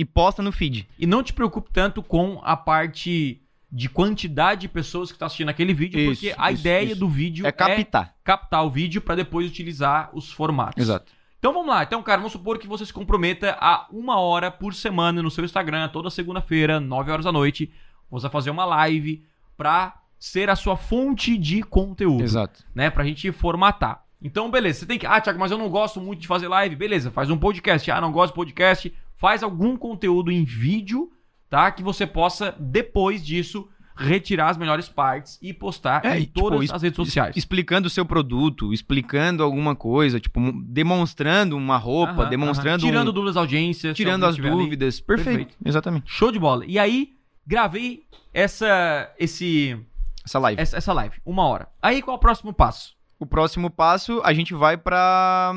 e 0.00 0.04
posta 0.04 0.42
no 0.42 0.52
feed. 0.52 0.88
E 0.98 1.06
não 1.06 1.22
te 1.22 1.32
preocupe 1.32 1.70
tanto 1.72 2.02
com 2.02 2.40
a 2.44 2.56
parte 2.56 3.40
de 3.70 3.88
quantidade 3.88 4.62
de 4.62 4.68
pessoas 4.68 5.10
que 5.10 5.16
estão 5.16 5.26
assistindo 5.26 5.48
aquele 5.50 5.74
vídeo, 5.74 6.00
Isso, 6.00 6.12
porque 6.22 6.34
a 6.38 6.50
isso, 6.52 6.60
ideia 6.60 6.84
isso. 6.92 7.00
do 7.00 7.08
vídeo 7.08 7.46
É 7.46 7.52
captar. 7.52 8.14
captar 8.24 8.64
o 8.64 8.70
vídeo 8.70 9.00
para 9.02 9.16
depois 9.16 9.46
utilizar 9.46 10.10
os 10.14 10.30
formatos. 10.32 10.82
Exato. 10.82 11.12
Então 11.38 11.52
vamos 11.52 11.68
lá. 11.68 11.82
Então, 11.82 12.02
cara, 12.02 12.18
vamos 12.18 12.32
supor 12.32 12.58
que 12.58 12.66
você 12.66 12.86
se 12.86 12.92
comprometa 12.92 13.56
a 13.60 13.86
uma 13.92 14.18
hora 14.18 14.50
por 14.50 14.74
semana 14.74 15.22
no 15.22 15.30
seu 15.30 15.44
Instagram, 15.44 15.88
toda 15.88 16.08
segunda-feira, 16.10 16.80
9 16.80 17.10
horas 17.12 17.24
da 17.24 17.32
noite. 17.32 17.70
Você 18.10 18.22
vai 18.22 18.30
fazer 18.32 18.50
uma 18.50 18.64
live 18.64 19.22
pra 19.56 20.00
ser 20.18 20.48
a 20.50 20.56
sua 20.56 20.76
fonte 20.76 21.36
de 21.36 21.62
conteúdo, 21.62 22.24
Exato. 22.24 22.64
né? 22.74 22.88
Pra 22.90 23.04
gente 23.04 23.30
formatar. 23.30 24.02
Então, 24.20 24.50
beleza. 24.50 24.80
Você 24.80 24.86
tem 24.86 24.98
que. 24.98 25.06
Ah, 25.06 25.20
Thiago, 25.20 25.38
mas 25.38 25.52
eu 25.52 25.58
não 25.58 25.68
gosto 25.68 26.00
muito 26.00 26.20
de 26.20 26.26
fazer 26.26 26.48
live. 26.48 26.74
Beleza, 26.74 27.10
faz 27.10 27.30
um 27.30 27.36
podcast. 27.38 27.88
Ah, 27.90 28.00
não 28.00 28.10
gosto 28.10 28.32
de 28.32 28.36
podcast. 28.36 28.92
Faz 29.18 29.42
algum 29.42 29.76
conteúdo 29.76 30.30
em 30.32 30.44
vídeo, 30.44 31.10
tá? 31.50 31.70
Que 31.70 31.82
você 31.82 32.06
possa, 32.06 32.54
depois 32.58 33.24
disso, 33.24 33.68
retirar 33.96 34.50
as 34.50 34.56
melhores 34.56 34.88
partes 34.88 35.38
e 35.42 35.52
postar 35.52 36.04
É, 36.04 36.18
em 36.18 36.20
tipo, 36.24 36.40
todas 36.40 36.70
as 36.70 36.82
redes 36.82 36.94
sociais. 36.96 37.36
Explicando 37.36 37.88
o 37.88 37.90
seu 37.90 38.06
produto, 38.06 38.72
explicando 38.72 39.42
alguma 39.42 39.74
coisa, 39.74 40.20
tipo, 40.20 40.38
mo- 40.38 40.62
demonstrando 40.64 41.56
uma 41.56 41.76
roupa, 41.76 42.22
Aham, 42.22 42.30
demonstrando 42.30 42.84
aham. 42.84 42.92
Tirando 42.92 43.08
um- 43.08 43.12
dúvidas 43.12 43.34
da 43.34 43.40
audiência. 43.40 43.92
tirando 43.92 44.24
as 44.24 44.38
ali. 44.38 44.48
dúvidas. 44.48 45.00
Perfeito. 45.00 45.38
Perfeito. 45.38 45.56
Exatamente. 45.64 46.04
Show 46.06 46.30
de 46.30 46.38
bola. 46.38 46.64
E 46.64 46.78
aí, 46.78 47.10
gravei 47.44 48.04
essa, 48.32 49.12
esse, 49.18 49.76
Essa 50.24 50.38
live. 50.38 50.62
essa, 50.62 50.76
essa 50.76 50.92
live. 50.92 51.16
Uma 51.26 51.42
hora. 51.48 51.66
Aí, 51.82 52.00
qual 52.00 52.14
é 52.14 52.18
o 52.18 52.20
próximo 52.20 52.52
passo? 52.52 52.94
O 53.18 53.26
próximo 53.26 53.68
passo, 53.68 54.20
a 54.24 54.32
gente 54.32 54.54
vai 54.54 54.76
pra 54.76 55.52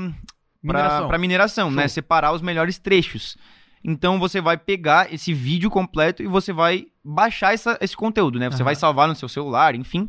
Mineração. 0.64 0.99
pra, 0.99 1.07
pra 1.07 1.18
mineração, 1.18 1.68
Show. 1.70 1.76
né? 1.78 1.88
Separar 1.88 2.34
os 2.34 2.41
melhores 2.41 2.78
trechos. 2.78 3.38
Então 3.84 4.20
você 4.20 4.39
vai 4.39 4.57
pegar 4.57 5.12
esse 5.12 5.34
vídeo 5.34 5.70
completo 5.70 6.22
e 6.22 6.28
você 6.28 6.53
vai 6.53 6.86
baixar 7.03 7.53
essa- 7.53 7.78
esse 7.82 7.95
conteúdo, 7.97 8.38
né? 8.38 8.47
Você 8.49 8.57
Aham. 8.57 8.66
vai 8.66 8.76
salvar 8.76 9.07
no 9.07 9.16
seu 9.16 9.28
celular, 9.28 9.74
enfim. 9.76 10.07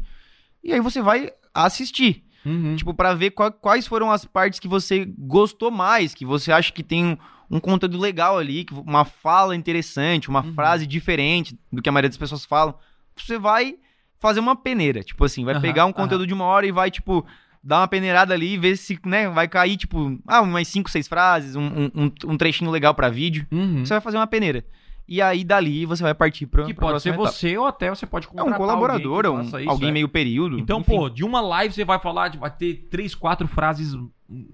E 0.63 0.73
aí 0.73 0.81
você 0.81 1.01
vai 1.01 1.31
assistir. 1.55 2.23
Uhum. 2.45 2.77
Tipo, 2.77 2.93
pra 2.93 3.15
ver 3.15 3.31
qua- 3.31 3.51
quais 3.53 3.87
foram 3.87 4.11
as 4.11 4.25
partes 4.25 4.59
que 4.61 4.69
você 4.69 5.07
gostou 5.19 5.71
mais, 5.71 6.13
que 6.15 6.27
você 6.27 6.53
acha 6.53 6.73
que 6.73 6.83
tem 6.83 7.05
um, 7.05 7.17
um 7.51 7.61
conteúdo 7.61 7.99
legal 7.99 8.37
ali, 8.37 8.65
que 8.65 8.75
uma 8.75 9.05
fala 9.05 9.55
interessante, 9.57 10.29
uma 10.29 10.43
Uhum. 10.45 10.53
frase 10.55 10.87
diferente 10.87 11.59
do 11.73 11.81
que 11.81 11.89
a 11.89 11.93
maioria 11.93 12.11
das 12.11 12.19
pessoas 12.19 12.45
falam. 12.45 12.75
Você 13.17 13.39
vai 13.39 13.77
fazer 14.19 14.41
uma 14.41 14.55
peneira, 14.57 15.03
tipo 15.03 15.25
assim, 15.25 15.45
vai 15.45 15.59
pegar 15.61 15.85
um 15.87 15.93
conteúdo 15.93 16.27
de 16.27 16.35
uma 16.35 16.45
hora 16.45 16.67
e 16.67 16.73
vai, 16.73 16.91
tipo, 16.91 17.25
dar 17.63 17.81
uma 17.81 17.89
peneirada 17.89 18.35
ali 18.35 18.55
e 18.55 18.59
ver 18.59 18.77
se, 18.77 18.99
né, 19.07 19.29
vai 19.29 19.47
cair, 19.47 19.77
tipo, 19.77 20.19
ah, 20.27 20.41
umas 20.43 20.67
cinco, 20.69 20.91
seis 20.91 21.07
frases, 21.07 21.55
um, 21.57 21.63
um, 21.95 22.13
um- 22.27 22.37
trechinho 22.37 22.71
legal 22.71 22.95
pra 22.95 23.09
vídeo. 23.09 23.47
Uhum. 23.53 23.85
Você 23.85 23.95
vai 23.95 24.01
fazer 24.01 24.17
uma 24.17 24.27
peneira. 24.27 24.65
E 25.09 25.21
aí, 25.21 25.45
dali, 25.45 25.85
você 25.85 26.03
vai 26.03 26.15
partir 26.15 26.47
pra, 26.47 26.65
Que 26.65 26.73
pra 26.73 26.89
pode 26.89 27.03
ser 27.03 27.11
etapa. 27.11 27.27
você 27.27 27.59
ou 27.59 27.67
até 27.67 27.91
você 27.91 28.07
pode 28.07 28.27
É 28.27 28.31
contratar 28.31 28.55
um 28.55 28.57
colaborador, 28.57 29.27
alguém 29.27 29.45
faça 29.45 29.61
isso, 29.61 29.71
alguém 29.71 29.89
é. 29.91 29.93
meio 29.93 30.09
período. 30.09 30.59
Então, 30.59 30.81
enfim. 30.81 30.97
pô, 30.97 31.09
de 31.11 31.25
uma 31.25 31.41
live 31.41 31.75
você 31.75 31.85
vai 31.85 31.99
falar, 31.99 32.29
de- 32.29 32.39
vai 32.39 32.51
ter 32.51 32.87
três, 32.91 33.15
quatro 33.15 33.47
frases, 33.47 33.95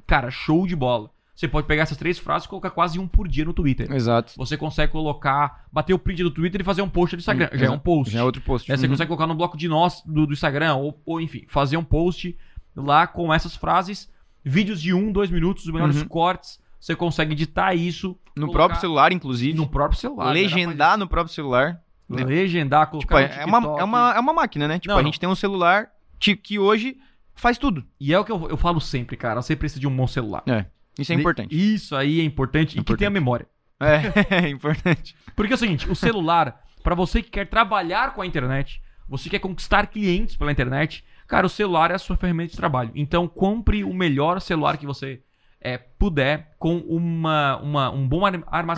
cara, 0.06 0.30
show 0.30 0.66
de 0.66 0.74
bola. 0.74 1.10
Você 1.34 1.46
pode 1.46 1.68
pegar 1.68 1.84
essas 1.84 1.96
três 1.96 2.18
frases 2.18 2.46
e 2.46 2.48
colocar 2.48 2.70
quase 2.70 2.98
um 2.98 3.06
por 3.06 3.28
dia 3.28 3.44
no 3.44 3.52
Twitter. 3.52 3.92
Exato. 3.92 4.32
Você 4.36 4.56
consegue 4.56 4.90
colocar, 4.90 5.66
bater 5.72 5.94
o 5.94 5.98
print 5.98 6.24
do 6.24 6.32
Twitter 6.32 6.62
e 6.62 6.64
fazer 6.64 6.82
um 6.82 6.88
post 6.88 7.14
do 7.14 7.20
Instagram. 7.20 7.48
Já 7.52 7.66
é 7.66 7.70
um 7.70 7.78
post. 7.78 8.12
Já 8.12 8.18
é 8.20 8.22
outro 8.24 8.42
post. 8.42 8.68
né? 8.68 8.76
Você 8.76 8.86
Uhum. 8.86 8.90
consegue 8.92 9.06
colocar 9.06 9.26
no 9.28 9.36
bloco 9.36 9.56
de 9.56 9.68
nós 9.68 10.02
do, 10.04 10.26
do 10.26 10.32
Instagram, 10.32 10.74
ou, 10.74 11.00
ou, 11.06 11.20
enfim, 11.20 11.44
fazer 11.46 11.76
um 11.76 11.84
post 11.84 12.36
lá 12.78 13.06
com 13.06 13.32
essas 13.32 13.54
frases, 13.56 14.10
vídeos 14.44 14.80
de 14.80 14.92
um, 14.94 15.10
dois 15.12 15.30
minutos, 15.30 15.64
os 15.66 15.72
melhores 15.72 16.00
Uhum. 16.02 16.08
cortes. 16.08 16.60
Você 16.80 16.94
consegue 16.94 17.32
editar 17.32 17.74
isso 17.74 18.16
No 18.36 18.42
colocar 18.46 18.52
próprio 18.58 18.80
celular, 18.80 19.12
inclusive. 19.12 19.56
no 19.56 19.66
próprio 19.68 19.98
celular. 19.98 20.30
legendar 20.32 20.96
no 20.96 21.08
próprio 21.08 21.34
celular. 21.34 21.80
né? 22.08 22.24
legendar, 22.24 22.86
Tipo, 22.86 23.06
colocar 23.06 23.20
é, 23.20 23.44
no 23.44 23.48
uma, 23.48 23.80
é, 23.80 23.84
uma, 23.84 24.12
é 24.14 24.20
uma 24.20 24.32
máquina, 24.32 24.66
né? 24.68 24.78
Tipo, 24.78 24.92
Não, 24.94 25.00
a 25.00 25.02
gente 25.02 25.18
tem 25.20 25.28
um 25.28 25.34
celular 25.34 25.90
que 26.18 26.58
hoje 26.58 26.96
faz 27.34 27.58
tudo. 27.58 27.84
E 28.00 28.14
é 28.14 28.18
o 28.18 28.24
que 28.24 28.32
eu, 28.32 28.48
eu 28.48 28.56
falo 28.56 28.80
sempre, 28.80 29.16
cara. 29.16 29.42
Você 29.42 29.54
precisa 29.54 29.80
de 29.80 29.86
um 29.86 29.94
bom 29.94 30.06
celular. 30.06 30.42
É. 30.46 30.64
Isso 30.98 31.12
é 31.12 31.14
importante. 31.16 31.54
Isso 31.74 31.94
aí 31.94 32.20
é 32.20 32.24
importante 32.24 32.70
e 32.70 32.74
que 32.74 32.80
Importante. 32.80 32.98
tenha 33.00 33.10
memória. 33.10 33.46
É, 33.80 34.36
é 34.46 34.48
importante. 34.48 35.14
Porque 35.36 35.52
é 35.52 35.56
o 35.56 35.58
seguinte, 35.58 35.88
o 35.90 35.94
celular, 35.94 36.60
pra 36.82 36.94
você 36.94 37.22
que 37.22 37.30
quer 37.30 37.46
trabalhar 37.48 38.14
com 38.14 38.22
a 38.22 38.26
internet, 38.26 38.80
você 39.08 39.28
quer 39.28 39.38
conquistar 39.38 39.86
clientes 39.86 40.34
pela 40.36 40.50
internet, 40.50 41.04
cara, 41.28 41.46
o 41.46 41.50
celular 41.50 41.90
é 41.90 41.94
a 41.94 41.98
sua 41.98 42.16
ferramenta 42.16 42.50
de 42.50 42.56
trabalho. 42.56 42.90
Então, 42.94 43.28
compre 43.28 43.84
o 43.84 43.92
melhor 43.94 44.40
celular 44.40 44.76
que 44.78 44.86
você 44.86 45.20
é, 45.60 45.76
puder, 45.76 46.54
com 46.58 46.78
uma, 46.78 47.56
uma- 47.58 47.90
um 47.90 48.06
bom 48.08 48.24
ar- 48.24 48.34
armazenamento, 48.46 48.70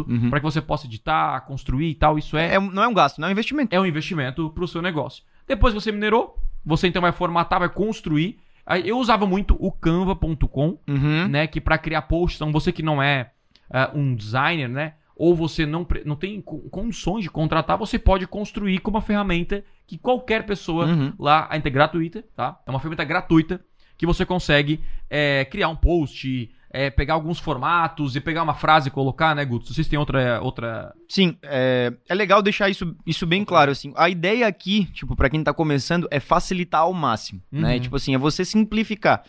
Armazenamento, 0.00 0.06
uhum. 0.08 0.28
pra 0.28 0.40
que 0.40 0.44
você 0.44 0.60
possa 0.60 0.86
editar, 0.86 1.40
construir 1.42 1.88
e 1.90 1.94
tal. 1.94 2.18
Isso 2.18 2.36
é, 2.36 2.54
É, 2.54 2.60
não 2.60 2.82
é 2.82 2.88
um 2.88 2.94
gasto, 2.94 3.18
não 3.20 3.26
é 3.26 3.30
um 3.30 3.32
investimento. 3.32 3.74
é 3.74 3.80
um 3.80 3.86
investimento 3.86 4.50
pro 4.50 4.66
seu 4.68 4.82
negócio. 4.82 5.22
Depois 5.46 5.72
que 5.72 5.80
você 5.80 5.92
minerou, 5.92 6.36
você 6.64 6.88
então 6.88 7.00
vai 7.00 7.12
formatar, 7.12 7.60
vai 7.60 7.68
construir. 7.68 8.38
Eu 8.84 8.98
usava 8.98 9.24
muito 9.24 9.56
o 9.60 9.70
canva.com, 9.70 10.78
Uhum. 10.88 11.28
né? 11.28 11.46
Que 11.46 11.60
para 11.60 11.78
criar 11.78 12.02
posts, 12.02 12.40
então 12.40 12.50
você 12.52 12.72
que 12.72 12.82
não 12.82 13.00
é 13.02 13.30
ah, 13.70 13.90
um 13.94 14.14
designer, 14.14 14.68
né? 14.68 14.94
Ou 15.16 15.34
você 15.34 15.64
não, 15.64 15.86
não 16.04 16.16
tem 16.16 16.40
co- 16.40 16.58
condições 16.70 17.22
de 17.22 17.30
contratar, 17.30 17.78
você 17.78 17.98
pode 17.98 18.26
construir 18.26 18.78
com 18.80 18.90
uma 18.90 19.00
ferramenta 19.00 19.64
que 19.86 19.96
qualquer 19.98 20.44
pessoa 20.46 20.86
Uhum. 20.86 21.12
lá, 21.18 21.46
a 21.50 21.56
é 21.56 21.60
gratuita, 21.60 22.24
tá? 22.34 22.58
É 22.66 22.70
uma 22.70 22.78
ferramenta 22.80 23.04
gratuita 23.04 23.60
que 23.96 24.04
você 24.06 24.26
consegue 24.26 24.80
é, 25.08 25.44
criar 25.46 25.68
um 25.68 25.76
post, 25.76 26.50
é, 26.70 26.90
pegar 26.90 27.14
alguns 27.14 27.38
formatos 27.38 28.16
e 28.16 28.20
pegar 28.20 28.42
uma 28.42 28.52
frase 28.54 28.88
e 28.88 28.90
colocar, 28.90 29.34
né, 29.34 29.44
Guto? 29.44 29.72
Vocês 29.72 29.88
têm 29.88 29.98
outra. 29.98 30.40
outra... 30.42 30.92
Sim, 31.08 31.38
é, 31.42 31.92
é 32.08 32.14
legal 32.14 32.42
deixar 32.42 32.68
isso, 32.68 32.94
isso 33.06 33.26
bem 33.26 33.44
claro, 33.44 33.70
assim. 33.70 33.92
A 33.96 34.10
ideia 34.10 34.46
aqui, 34.46 34.84
tipo, 34.92 35.14
pra 35.16 35.30
quem 35.30 35.42
tá 35.42 35.54
começando, 35.54 36.06
é 36.10 36.20
facilitar 36.20 36.82
ao 36.82 36.92
máximo, 36.92 37.40
né? 37.50 37.74
Uhum. 37.74 37.80
Tipo 37.80 37.96
assim, 37.96 38.14
é 38.14 38.18
você 38.18 38.44
simplificar. 38.44 39.22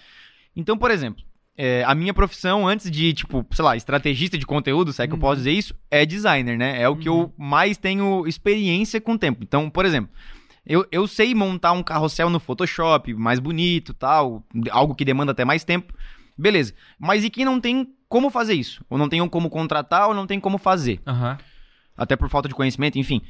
Então, 0.56 0.78
por 0.78 0.92
exemplo, 0.92 1.24
é, 1.56 1.84
a 1.86 1.96
minha 1.96 2.14
profissão 2.14 2.68
antes 2.68 2.92
de, 2.92 3.14
tipo, 3.14 3.46
sei 3.52 3.64
lá, 3.64 3.78
estrategista 3.78 4.38
de 4.38 4.46
conteúdo, 4.46 4.92
se 4.92 5.02
é 5.02 5.08
que 5.08 5.14
eu 5.14 5.16
Uhum. 5.16 5.22
posso 5.22 5.38
dizer 5.38 5.52
isso, 5.52 5.74
é 5.90 6.06
designer, 6.06 6.58
né? 6.58 6.82
É 6.82 6.90
o 6.90 6.96
que 6.98 7.08
Uhum. 7.10 7.22
eu 7.22 7.34
mais 7.38 7.78
tenho 7.78 8.28
experiência 8.28 9.00
com 9.00 9.14
o 9.14 9.18
tempo. 9.18 9.40
Então, 9.44 9.70
por 9.70 9.86
exemplo, 9.86 10.10
eu, 10.68 10.86
eu 10.92 11.08
sei 11.08 11.34
montar 11.34 11.72
um 11.72 11.82
carrossel 11.84 12.30
no 12.30 12.40
Photoshop, 12.40 13.14
mais 13.14 13.40
bonito 13.40 13.94
tal, 13.94 14.44
algo 14.70 14.94
que 14.96 15.06
demanda 15.06 15.32
até 15.32 15.44
mais 15.46 15.64
tempo. 15.64 15.94
Beleza. 16.38 16.74
Mas 17.00 17.24
e 17.24 17.30
quem 17.30 17.44
não 17.46 17.60
tem 17.60 17.88
como 18.08 18.30
fazer 18.30 18.54
isso? 18.54 18.84
Ou 18.90 18.98
não 18.98 19.10
tem 19.10 19.28
como 19.28 19.50
contratar, 19.50 20.08
ou 20.08 20.14
não 20.14 20.28
tem 20.28 20.40
como 20.40 20.58
fazer? 20.58 21.02
Aham. 21.06 21.38
até 21.98 22.16
por 22.16 22.30
falta 22.30 22.48
de 22.48 22.54
conhecimento, 22.56 23.00
enfim. 23.00 23.22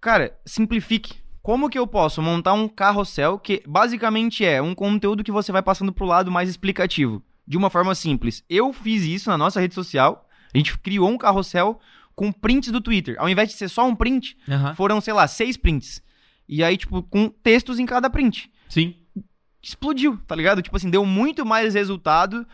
Cara, 0.00 0.36
simplifique. 0.44 1.14
Como 1.42 1.68
que 1.68 1.78
eu 1.78 1.86
posso 1.86 2.22
montar 2.22 2.54
um 2.54 2.66
carrossel 2.66 3.38
que 3.38 3.62
basicamente 3.66 4.44
é 4.44 4.60
um 4.62 4.74
conteúdo 4.74 5.22
que 5.22 5.30
você 5.30 5.52
vai 5.52 5.62
passando 5.62 5.92
pro 5.92 6.06
lado 6.06 6.30
mais 6.30 6.48
explicativo, 6.48 7.22
de 7.46 7.56
uma 7.56 7.68
forma 7.68 7.94
simples. 7.94 8.42
Eu 8.48 8.72
fiz 8.72 9.02
isso 9.04 9.28
na 9.30 9.36
nossa 9.36 9.60
rede 9.60 9.74
social. 9.74 10.26
A 10.52 10.56
gente 10.58 10.76
criou 10.78 11.08
um 11.10 11.18
carrossel 11.18 11.78
com 12.14 12.32
prints 12.32 12.70
do 12.72 12.80
Twitter. 12.80 13.14
Ao 13.18 13.28
invés 13.28 13.50
de 13.50 13.54
ser 13.56 13.68
só 13.68 13.86
um 13.86 13.94
print, 13.94 14.36
Aham. 14.48 14.74
foram, 14.74 15.00
sei 15.00 15.12
lá, 15.12 15.28
seis 15.28 15.56
prints. 15.56 16.02
E 16.48 16.62
aí, 16.62 16.76
tipo, 16.76 17.02
com 17.02 17.28
textos 17.28 17.78
em 17.78 17.86
cada 17.86 18.08
print. 18.10 18.50
Sim. 18.68 18.94
Explodiu, 19.62 20.18
tá 20.26 20.34
ligado? 20.36 20.60
Tipo 20.62 20.76
assim, 20.76 20.90
deu 20.90 21.04
muito 21.06 21.44
mais 21.46 21.74
resultado. 21.74 22.46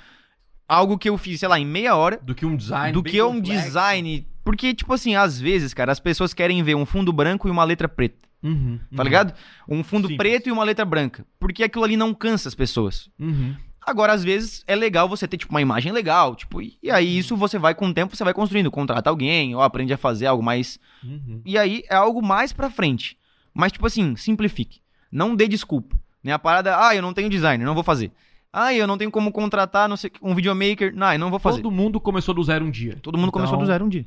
Algo 0.68 0.96
que 0.96 1.08
eu 1.08 1.18
fiz, 1.18 1.40
sei 1.40 1.48
lá, 1.48 1.58
em 1.58 1.66
meia 1.66 1.96
hora 1.96 2.20
Do 2.22 2.34
que 2.34 2.46
um 2.46 2.54
design. 2.56 2.92
do 2.92 3.02
que 3.02 3.20
um 3.20 3.36
complexo. 3.40 3.64
design. 3.64 4.26
Porque, 4.44 4.72
tipo 4.72 4.92
assim, 4.94 5.16
às 5.16 5.40
vezes, 5.40 5.74
cara, 5.74 5.90
as 5.90 5.98
pessoas 6.00 6.32
querem 6.32 6.62
ver 6.62 6.76
um 6.76 6.86
fundo 6.86 7.12
branco 7.12 7.48
e 7.48 7.50
uma 7.50 7.64
letra 7.64 7.88
preta, 7.88 8.28
Uhum, 8.42 8.78
tá 8.94 9.02
uhum, 9.02 9.04
ligado? 9.04 9.34
Um 9.68 9.82
fundo 9.84 10.08
Simples. 10.08 10.16
preto 10.16 10.48
e 10.48 10.52
uma 10.52 10.64
letra 10.64 10.84
branca. 10.84 11.26
Porque 11.38 11.62
aquilo 11.64 11.84
ali 11.84 11.96
não 11.96 12.14
cansa 12.14 12.48
as 12.48 12.54
pessoas. 12.54 13.10
Uhum. 13.18 13.54
Agora, 13.84 14.12
às 14.12 14.22
vezes, 14.22 14.62
é 14.66 14.74
legal 14.76 15.08
você 15.08 15.26
ter, 15.26 15.36
tipo, 15.36 15.52
uma 15.52 15.60
imagem 15.60 15.90
legal, 15.92 16.36
tipo, 16.36 16.62
e 16.62 16.78
e 16.82 16.90
aí 16.90 17.18
isso 17.18 17.36
você 17.36 17.58
vai, 17.58 17.74
com 17.74 17.88
o 17.88 17.92
tempo, 17.94 18.14
você 18.16 18.22
vai 18.24 18.32
construindo, 18.32 18.70
contrata 18.70 19.10
alguém, 19.10 19.54
ou 19.54 19.60
aprende 19.62 19.92
a 19.92 19.98
fazer 19.98 20.26
algo 20.26 20.42
mais... 20.42 20.78
Uhum. 21.02 21.42
E 21.44 21.58
aí 21.58 21.82
é 21.90 21.96
algo 21.96 22.22
mais 22.22 22.52
pra 22.52 22.70
frente. 22.70 23.18
Mas, 23.60 23.72
tipo 23.72 23.86
assim, 23.86 24.16
simplifique. 24.16 24.80
Não 25.12 25.36
dê 25.36 25.46
desculpa. 25.46 25.94
Né? 26.24 26.32
A 26.32 26.38
parada, 26.38 26.86
ah, 26.86 26.94
eu 26.94 27.02
não 27.02 27.12
tenho 27.12 27.28
designer, 27.28 27.64
não 27.64 27.74
vou 27.74 27.82
fazer. 27.84 28.10
Ah, 28.50 28.72
eu 28.74 28.86
não 28.86 28.96
tenho 28.98 29.10
como 29.10 29.30
contratar 29.30 29.88
não 29.88 29.96
sei, 29.96 30.10
um 30.22 30.34
videomaker. 30.34 30.94
Não, 30.94 31.12
eu 31.12 31.18
não 31.18 31.30
vou 31.30 31.38
fazer. 31.38 31.62
Todo 31.62 31.70
mundo 31.70 32.00
começou 32.00 32.34
do 32.34 32.42
zero 32.42 32.64
um 32.64 32.70
dia. 32.70 32.98
Todo 33.02 33.18
mundo 33.18 33.30
começou 33.30 33.54
Então, 33.54 33.64
do 33.64 33.70
zero 33.70 33.84
um 33.84 33.88
dia. 33.88 34.06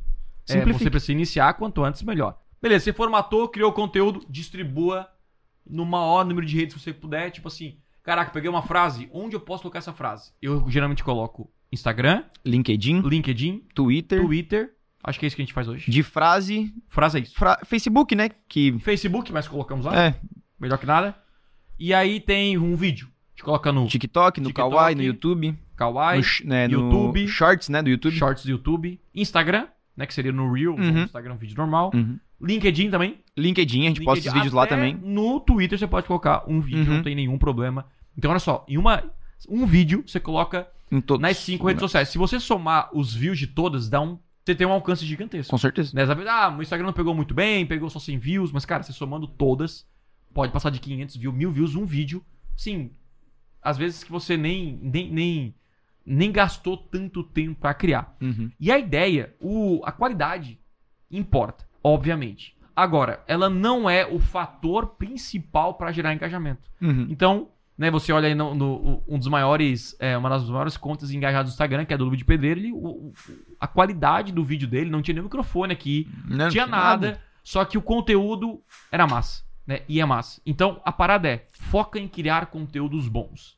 É, 0.49 0.53
Simplifique. 0.53 0.83
você 0.85 0.89
precisa 0.89 1.11
iniciar 1.11 1.53
quanto 1.53 1.83
antes, 1.83 2.01
melhor. 2.01 2.37
Beleza, 2.61 2.85
você 2.85 2.93
formatou, 2.93 3.47
criou 3.47 3.71
conteúdo, 3.71 4.25
distribua 4.27 5.07
no 5.65 5.85
maior 5.85 6.25
número 6.25 6.45
de 6.45 6.57
redes 6.57 6.73
que 6.75 6.81
você 6.81 6.91
puder. 6.91 7.29
Tipo 7.29 7.47
assim, 7.47 7.77
caraca, 8.01 8.31
peguei 8.31 8.49
uma 8.49 8.63
frase, 8.63 9.07
onde 9.13 9.35
eu 9.35 9.39
posso 9.39 9.61
colocar 9.61 9.79
essa 9.79 9.93
frase? 9.93 10.31
Eu 10.41 10.69
geralmente 10.69 11.03
coloco 11.03 11.49
Instagram, 11.71 12.23
LinkedIn, 12.43 13.01
LinkedIn, 13.01 13.63
Twitter, 13.73 14.21
Twitter. 14.21 14.73
Acho 15.03 15.19
que 15.19 15.25
é 15.25 15.27
isso 15.27 15.35
que 15.35 15.41
a 15.41 15.45
gente 15.45 15.53
faz 15.53 15.67
hoje. 15.67 15.89
de 15.91 16.01
frase, 16.03 16.73
Frase 16.87 17.17
é 17.17 17.21
isso. 17.21 17.35
fra- 17.35 17.59
Facebook, 17.65 18.15
né? 18.15 18.29
Que 18.47 18.77
Facebook, 18.79 19.31
mas 19.33 19.47
colocamos 19.47 19.85
lá. 19.85 19.95
é 20.07 20.15
Melhor 20.59 20.77
que 20.77 20.85
nada. 20.85 21.13
E 21.77 21.93
aí 21.93 22.19
tem 22.21 22.57
um 22.57 22.75
vídeo. 22.75 23.07
A 23.07 23.31
gente 23.35 23.43
coloca 23.43 23.71
no 23.71 23.85
TikTok, 23.87 24.39
no 24.39 24.47
TikTok, 24.47 24.69
Kawaii, 24.71 24.95
no 24.95 25.03
YouTube, 25.03 25.57
Kawaii, 25.75 26.21
no, 26.43 26.49
né, 26.49 26.67
no 26.67 26.73
YouTube, 26.73 27.27
Shorts, 27.27 27.67
né, 27.67 27.81
do 27.83 27.89
YouTube. 27.89 28.15
Shorts 28.15 28.45
do 28.45 28.51
YouTube, 28.51 28.99
Instagram, 29.13 29.67
né, 29.97 30.05
que 30.05 30.13
seria 30.13 30.31
no 30.31 30.51
Reel, 30.53 30.71
Uhum. 30.73 30.91
no 30.91 30.99
Instagram, 31.01 31.33
um 31.33 31.37
vídeo 31.37 31.57
normal. 31.57 31.91
Uhum. 31.93 32.17
LinkedIn 32.39 32.89
também. 32.89 33.17
LinkedIn, 33.37 33.81
a 33.81 33.87
gente 33.89 34.03
posta 34.03 34.19
os 34.19 34.25
LinkedIn. 34.25 34.39
vídeos 34.39 34.53
lá 34.53 34.67
também. 34.67 34.97
No 35.01 35.39
Twitter 35.41 35.77
você 35.77 35.87
pode 35.87 36.07
colocar 36.07 36.43
um 36.47 36.61
vídeo, 36.61 36.85
Uhum. 36.89 36.97
não 36.97 37.03
tem 37.03 37.15
nenhum 37.15 37.37
problema. 37.37 37.85
Então, 38.17 38.29
olha 38.31 38.39
só, 38.39 38.63
em 38.69 38.77
uma, 38.77 39.03
um 39.49 39.65
vídeo 39.65 40.03
você 40.07 40.19
coloca 40.19 40.67
nas 41.19 41.37
cinco 41.37 41.67
redes 41.67 41.81
sociais. 41.81 42.07
Se 42.09 42.17
você 42.17 42.39
somar 42.39 42.89
os 42.93 43.13
views 43.13 43.39
de 43.39 43.47
todas, 43.47 43.89
dá 43.89 43.99
um. 43.99 44.17
Você 44.45 44.53
tem 44.53 44.67
um 44.67 44.71
alcance 44.71 45.05
gigantesco. 45.05 45.49
Com 45.49 45.57
certeza. 45.57 45.95
Né? 45.95 46.03
Ah, 46.27 46.51
meu 46.51 46.61
Instagram 46.61 46.87
não 46.87 46.93
pegou 46.93 47.15
muito 47.15 47.33
bem, 47.33 47.65
pegou 47.65 47.89
só 47.89 47.99
100 47.99 48.17
views, 48.17 48.51
mas, 48.51 48.65
cara, 48.65 48.83
você 48.83 48.91
somando 48.91 49.25
todas, 49.25 49.87
pode 50.33 50.51
passar 50.51 50.69
de 50.69 50.79
500 50.79 51.15
views, 51.15 51.35
1000 51.35 51.51
views, 51.51 51.75
um 51.75 51.85
vídeo. 51.85 52.23
Sim, 52.55 52.91
às 53.61 53.77
vezes 53.77 54.03
que 54.03 54.11
você 54.11 54.35
nem, 54.35 54.77
nem, 54.81 55.09
nem, 55.09 55.55
nem 56.05 56.31
gastou 56.31 56.75
tanto 56.75 57.23
tempo 57.23 57.61
pra 57.61 57.73
criar. 57.73 58.15
Uhum. 58.21 58.51
E 58.59 58.69
a 58.71 58.77
ideia, 58.77 59.33
o, 59.39 59.81
a 59.85 59.91
qualidade 59.91 60.59
importa, 61.09 61.65
obviamente. 61.81 62.55
Agora, 62.75 63.23
ela 63.27 63.49
não 63.49 63.89
é 63.89 64.05
o 64.05 64.19
fator 64.19 64.95
principal 64.95 65.75
para 65.75 65.91
gerar 65.91 66.13
engajamento. 66.13 66.69
Uhum. 66.81 67.07
Então, 67.09 67.49
né, 67.83 67.91
você 67.91 68.11
olha 68.11 68.27
aí 68.27 68.33
no, 68.35 68.55
no- 68.55 69.03
um 69.07 69.19
dos 69.19 69.27
maiores, 69.27 69.95
é, 69.99 70.17
uma 70.17 70.29
das 70.29 70.49
maiores 70.49 70.75
contas 70.77 71.11
engajadas 71.11 71.51
do 71.51 71.53
Instagram, 71.53 71.85
que 71.85 71.93
é 71.93 71.97
do 71.97 72.05
Luva 72.05 72.17
de 72.17 72.25
Pedreiro, 72.25 72.59
ele, 72.59 72.71
o- 72.73 73.13
a 73.59 73.67
qualidade 73.67 74.31
do 74.31 74.43
vídeo 74.43 74.67
dele 74.67 74.89
não 74.89 75.01
tinha 75.01 75.13
nem 75.15 75.23
microfone 75.23 75.71
aqui, 75.73 76.09
Não, 76.27 76.49
tinha 76.49 76.65
nada, 76.65 77.21
só 77.43 77.63
que 77.65 77.77
o 77.77 77.81
conteúdo 77.81 78.61
era 78.91 79.05
massa, 79.05 79.43
né? 79.67 79.81
E 79.87 79.99
é 80.01 80.05
massa. 80.05 80.41
Então, 80.45 80.81
a 80.83 80.91
parada 80.91 81.27
é, 81.29 81.45
foca 81.51 81.99
em 81.99 82.07
criar 82.07 82.47
conteúdos 82.47 83.07
bons. 83.07 83.57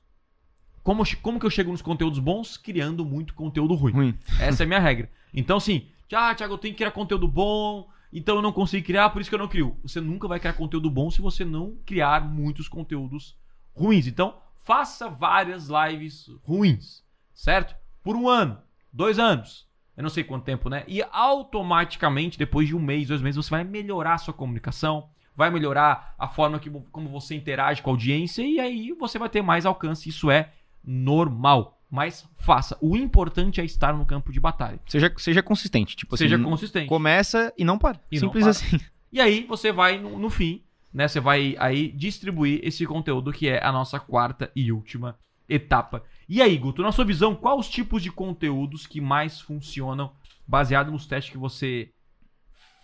Como, 0.83 1.03
como 1.21 1.39
que 1.39 1.45
eu 1.45 1.49
chego 1.49 1.71
nos 1.71 1.81
conteúdos 1.81 2.19
bons? 2.19 2.57
Criando 2.57 3.03
muito 3.03 3.33
conteúdo 3.33 3.73
ruim. 3.73 3.93
Ruim. 3.93 4.17
Essa 4.39 4.63
é 4.63 4.65
a 4.65 4.67
minha 4.67 4.79
regra. 4.79 5.09
Então, 5.33 5.57
assim, 5.57 5.87
ah, 6.13 6.33
Thiago, 6.35 6.53
eu 6.53 6.57
tenho 6.59 6.73
que 6.73 6.77
criar 6.77 6.91
conteúdo 6.91 7.27
bom, 7.27 7.87
então 8.13 8.35
eu 8.35 8.41
não 8.41 8.51
consigo 8.51 8.85
criar, 8.85 9.09
por 9.09 9.19
isso 9.19 9.29
que 9.29 9.35
eu 9.35 9.39
não 9.39 9.47
crio. 9.47 9.75
Você 9.83 9.99
nunca 9.99 10.27
vai 10.27 10.39
criar 10.39 10.53
conteúdo 10.53 10.89
bom 10.89 11.09
se 11.09 11.21
você 11.21 11.43
não 11.43 11.75
criar 11.85 12.23
muitos 12.27 12.67
conteúdos 12.67 13.35
ruins. 13.75 14.07
Então, 14.07 14.37
faça 14.63 15.09
várias 15.09 15.67
lives 15.69 16.29
ruins, 16.43 17.03
certo? 17.33 17.75
Por 18.03 18.15
um 18.15 18.27
ano, 18.29 18.57
dois 18.91 19.19
anos, 19.19 19.67
eu 19.97 20.03
não 20.03 20.09
sei 20.09 20.23
quanto 20.23 20.43
tempo, 20.45 20.69
né? 20.69 20.83
E 20.87 21.03
automaticamente, 21.11 22.37
depois 22.37 22.67
de 22.67 22.75
um 22.75 22.81
mês, 22.81 23.07
dois 23.07 23.21
meses, 23.21 23.37
você 23.43 23.49
vai 23.51 23.63
melhorar 23.63 24.13
a 24.15 24.17
sua 24.17 24.33
comunicação, 24.33 25.09
vai 25.35 25.49
melhorar 25.49 26.13
a 26.17 26.27
forma 26.27 26.59
que, 26.59 26.69
como 26.91 27.09
você 27.09 27.35
interage 27.35 27.81
com 27.81 27.89
a 27.89 27.93
audiência 27.93 28.41
e 28.43 28.59
aí 28.59 28.91
você 28.93 29.19
vai 29.19 29.29
ter 29.29 29.41
mais 29.41 29.65
alcance. 29.65 30.09
Isso 30.09 30.29
é 30.31 30.51
normal. 30.83 31.73
Mas 31.89 32.27
faça. 32.39 32.77
O 32.81 32.97
importante 32.97 33.61
é 33.61 33.65
estar 33.65 33.93
no 33.93 34.05
campo 34.05 34.31
de 34.31 34.39
batalha. 34.39 34.79
Seja, 34.87 35.13
seja 35.17 35.43
consistente. 35.43 35.95
Tipo 35.95 36.17
Seja 36.17 36.35
assim, 36.35 36.43
consistente. 36.43 36.89
começa 36.89 37.53
e 37.57 37.63
não 37.63 37.77
para. 37.77 37.99
E 38.11 38.15
não 38.19 38.27
Simples 38.27 38.43
para. 38.43 38.51
assim. 38.51 38.79
E 39.11 39.21
aí 39.21 39.45
você 39.45 39.71
vai 39.71 39.97
no, 39.97 40.17
no 40.19 40.29
fim, 40.29 40.61
né? 40.95 41.07
Você 41.07 41.19
vai 41.19 41.55
aí 41.59 41.91
distribuir 41.91 42.59
esse 42.63 42.85
conteúdo 42.85 43.31
que 43.33 43.47
é 43.49 43.63
a 43.63 43.71
nossa 43.71 43.99
quarta 43.99 44.49
e 44.55 44.71
última 44.71 45.17
etapa. 45.47 46.01
E 46.27 46.41
aí, 46.41 46.57
Guto, 46.57 46.81
na 46.81 46.91
sua 46.91 47.05
visão, 47.05 47.35
quais 47.35 47.59
os 47.59 47.69
tipos 47.69 48.01
de 48.01 48.09
conteúdos 48.11 48.87
que 48.87 48.99
mais 49.01 49.39
funcionam 49.41 50.11
baseado 50.47 50.89
nos 50.91 51.05
testes 51.05 51.31
que 51.31 51.37
você 51.37 51.89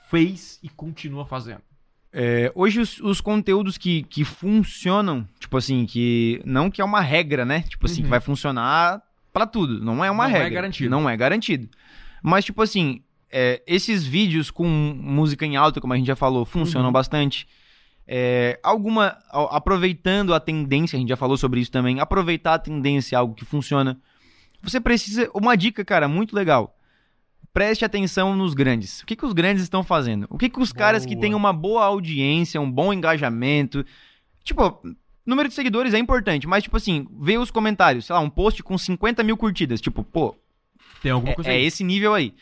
fez 0.10 0.60
e 0.62 0.70
continua 0.70 1.26
fazendo? 1.26 1.62
É, 2.14 2.52
hoje 2.54 2.82
os, 2.82 3.00
os 3.00 3.22
conteúdos 3.22 3.78
que, 3.78 4.04
que 4.04 4.26
funcionam, 4.26 5.26
tipo 5.40 5.56
assim, 5.58 5.86
que 5.86 6.42
não 6.46 6.70
que 6.70 6.82
é 6.82 6.86
uma 6.86 7.00
regra, 7.00 7.46
né? 7.46 7.62
Tipo 7.62 7.86
assim, 7.86 7.98
Uhum. 8.02 8.04
que 8.04 8.10
vai 8.10 8.20
funcionar 8.20 9.02
pra 9.32 9.46
tudo. 9.48 9.80
Não 9.84 10.04
é 10.04 10.12
uma 10.12 10.28
Não 10.28 10.36
é 10.36 10.40
regra. 10.40 10.50
garantido. 10.50 10.90
Não 10.90 11.10
é 11.10 11.16
garantido. 11.16 11.70
Mas, 12.22 12.44
tipo 12.44 12.62
assim, 12.62 13.02
é, 13.32 13.62
esses 13.66 14.04
vídeos 14.06 14.52
com 14.52 14.68
música 14.68 15.46
em 15.46 15.56
alta, 15.56 15.80
como 15.80 15.94
a 15.94 15.98
gente 15.98 16.08
já 16.08 16.16
falou, 16.18 16.44
funcionam 16.46 16.88
Uhum. 16.90 16.94
bastante. 16.94 17.48
É, 18.08 18.60
alguma. 18.64 19.18
Aproveitando 19.32 20.34
a 20.34 20.40
tendência, 20.40 20.98
a 20.98 21.00
gente 21.00 21.10
já 21.10 21.18
falou 21.18 21.38
sobre 21.38 21.60
isso 21.60 21.72
também. 21.72 22.00
Aproveitar 22.00 22.56
a 22.56 22.60
tendência 22.60 23.16
é 23.16 23.20
algo 23.20 23.34
que 23.34 23.46
funciona. 23.46 24.00
Você 24.62 24.80
precisa. 24.80 25.30
Uma 25.34 25.56
dica, 25.56 25.84
cara, 25.84 26.08
muito 26.08 26.36
legal. 26.36 26.76
Preste 27.54 27.84
atenção 27.84 28.36
nos 28.36 28.54
grandes. 28.54 29.02
O 29.02 29.06
que, 29.06 29.16
que 29.16 29.26
os 29.26 29.34
grandes 29.34 29.64
estão 29.64 29.84
fazendo? 29.84 30.26
O 30.30 30.38
que, 30.38 30.50
que 30.50 30.60
os 30.60 30.72
caras 30.72 31.06
que 31.06 31.16
Boa. 31.16 31.22
têm 31.22 31.34
uma 31.36 31.52
boa 31.52 31.84
audiência, 31.84 32.62
um 32.62 32.72
bom 32.72 32.94
engajamento. 32.94 33.86
Tipo, 34.44 34.82
número 35.26 35.50
de 35.50 35.56
seguidores 35.56 35.94
é 35.94 35.98
importante, 35.98 36.48
mas, 36.48 36.64
tipo 36.64 36.78
assim, 36.78 37.08
vê 37.20 37.38
os 37.38 37.52
comentários. 37.52 38.06
Sei 38.06 38.14
lá, 38.14 38.22
um 38.22 38.30
post 38.30 38.64
com 38.64 38.78
50 38.78 39.22
mil 39.24 39.36
curtidas. 39.36 39.82
Tipo, 39.82 40.04
pô, 40.04 40.36
Tem 41.02 41.12
alguma 41.12 41.34
é, 41.34 41.36
coisa 41.36 41.52
é 41.52 41.56
aí? 41.56 41.66
esse 41.66 41.84
nível 41.84 42.14
aí. 42.14 42.34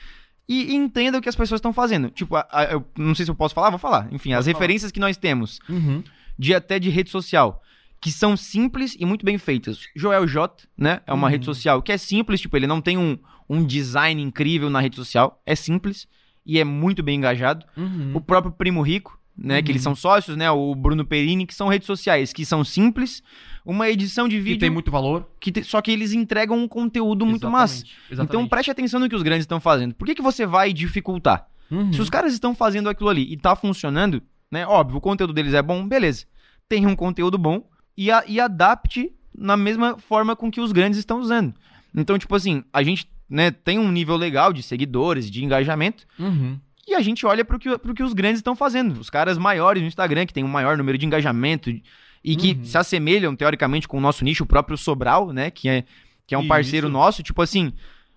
E, 0.50 0.74
entenda 0.76 1.18
o 1.18 1.22
que 1.22 1.30
as 1.30 1.36
pessoas 1.36 1.60
estão 1.60 1.72
fazendo. 1.72 2.10
Tipo, 2.10 2.36
a- 2.36 2.47
a- 2.52 2.64
eu 2.72 2.84
não 2.97 3.14
sei 3.14 3.24
se 3.24 3.30
eu 3.32 3.36
posso 3.36 3.54
falar, 3.54 3.70
vou 3.70 3.78
falar. 3.78 4.08
Enfim, 4.12 4.34
as 4.34 4.45
falar. 4.45 4.54
referências 4.58 4.91
que 4.91 5.00
nós 5.00 5.16
temos 5.16 5.60
Uhum. 5.70 6.04
de 6.39 6.56
até 6.56 6.80
de 6.80 6.89
rede 6.89 7.12
social, 7.12 7.62
que 8.02 8.12
são 8.12 8.36
simples 8.36 8.95
e 9.00 9.06
muito 9.06 9.24
bem 9.24 9.38
feitas. 9.38 9.82
Joel 9.95 10.26
J, 10.28 10.68
né? 10.76 11.02
É 11.06 11.14
uma 11.14 11.28
Uhum. 11.28 11.32
rede 11.32 11.45
social 11.45 11.82
que 11.84 11.91
é 11.91 11.97
simples, 11.97 12.41
tipo, 12.41 12.58
ele 12.58 12.66
não 12.66 12.82
tem 12.82 12.97
um, 12.97 13.16
um 13.47 13.64
design 13.64 14.22
incrível 14.24 14.70
na 14.72 14.80
rede 14.80 14.95
social, 14.95 15.39
é 15.45 15.54
simples 15.56 16.08
e 16.45 16.58
é 16.60 16.64
muito 16.64 17.04
bem 17.04 17.18
engajado. 17.18 17.64
Uhum. 17.78 18.14
O 18.16 18.22
próprio 18.22 18.52
Primo 18.52 18.82
Rico, 18.82 19.18
né? 19.42 19.62
Que 19.62 19.70
Uhum. 19.70 19.72
eles 19.74 19.82
são 19.84 19.96
sócios, 19.96 20.36
né? 20.36 20.50
O 20.52 20.76
Bruno 20.76 21.06
Perini, 21.06 21.46
que 21.46 21.56
são 21.56 21.68
redes 21.68 21.86
sociais 21.86 22.34
que 22.34 22.46
são 22.46 22.64
simples, 22.64 23.24
uma 23.66 23.90
edição 23.90 24.28
de 24.28 24.36
Que 24.38 24.42
vídeo 24.42 24.60
tem 24.60 24.70
muito 24.70 24.92
valor. 24.92 25.28
que 25.40 25.52
te- 25.52 25.64
só 25.64 25.82
que 25.82 25.92
eles 25.92 26.12
entregam 26.14 26.58
um 26.58 26.68
conteúdo 26.68 27.26
muito 27.26 27.50
massa. 27.50 27.76
Exatamente, 27.78 28.02
Então 28.08 28.16
exatamente. 28.24 28.50
preste 28.50 28.72
atenção 28.72 29.00
no 29.00 29.08
que 29.10 29.16
os 29.16 29.24
grandes 29.24 29.44
estão 29.44 29.60
fazendo. 29.60 29.94
Por 29.96 30.06
que, 30.06 30.16
que 30.16 30.22
você 30.22 30.46
vai 30.46 30.74
dificultar? 30.74 31.48
Uhum. 31.72 31.94
Se 31.94 32.02
os 32.02 32.10
caras 32.10 32.34
estão 32.34 32.54
fazendo 32.56 32.90
aquilo 32.90 33.10
ali 33.10 33.32
e 33.32 33.38
tá 33.38 33.56
funcionando, 33.56 34.22
né? 34.52 34.66
Óbvio, 34.66 34.98
o 34.98 35.02
conteúdo 35.02 35.34
deles 35.34 35.54
é 35.54 35.62
bom, 35.62 35.88
beleza. 35.88 36.26
Tenha 36.68 36.88
um 36.88 36.96
conteúdo 36.96 37.38
bom 37.38 37.68
e, 37.96 38.10
a- 38.12 38.24
e 38.28 38.40
adapte 38.40 39.12
na 39.38 39.56
mesma 39.56 39.98
forma 40.00 40.36
com 40.36 40.50
que 40.52 40.60
os 40.60 40.72
grandes 40.72 40.98
estão 41.00 41.20
usando. 41.20 41.54
Então, 41.96 42.18
tipo 42.18 42.36
assim, 42.36 42.64
a 42.74 42.82
gente 42.84 43.08
né, 43.30 43.52
tem 43.52 43.78
um 43.78 43.92
nível 43.92 44.16
legal 44.16 44.52
de 44.52 44.64
seguidores, 44.64 45.30
de 45.30 45.46
engajamento, 45.46 46.08
Uhum. 46.18 46.60
E 46.90 46.96
a 46.96 47.02
gente 47.02 47.26
olha 47.26 47.44
pro 47.46 47.58
que, 47.60 47.78
pro 47.78 47.94
que 47.94 48.04
os 48.04 48.14
grandes 48.14 48.40
estão 48.40 48.56
fazendo. 48.56 49.00
Os 49.00 49.10
caras 49.10 49.38
maiores 49.38 49.82
no 49.82 49.88
Instagram, 49.88 50.26
que 50.26 50.34
tem 50.34 50.44
um 50.44 50.48
maior 50.48 50.78
número 50.78 50.98
de 50.98 51.06
engajamento 51.06 51.70
e 51.70 52.36
que 52.36 52.54
Uhum. 52.54 52.64
se 52.66 52.78
assemelham, 52.78 53.36
teoricamente, 53.36 53.88
com 53.88 53.98
o 53.98 54.02
nosso 54.02 54.24
nicho, 54.24 54.44
o 54.44 54.48
próprio 54.48 54.78
Sobral, 54.78 55.32
né? 55.32 55.50
Que 55.52 55.70
é, 55.70 55.84
que 56.28 56.36
é 56.36 56.38
um 56.38 56.48
parceiro 56.48 56.88
Isso. 56.88 56.94
nosso. 56.94 57.24
Tipo 57.24 57.42
assim, 57.42 57.74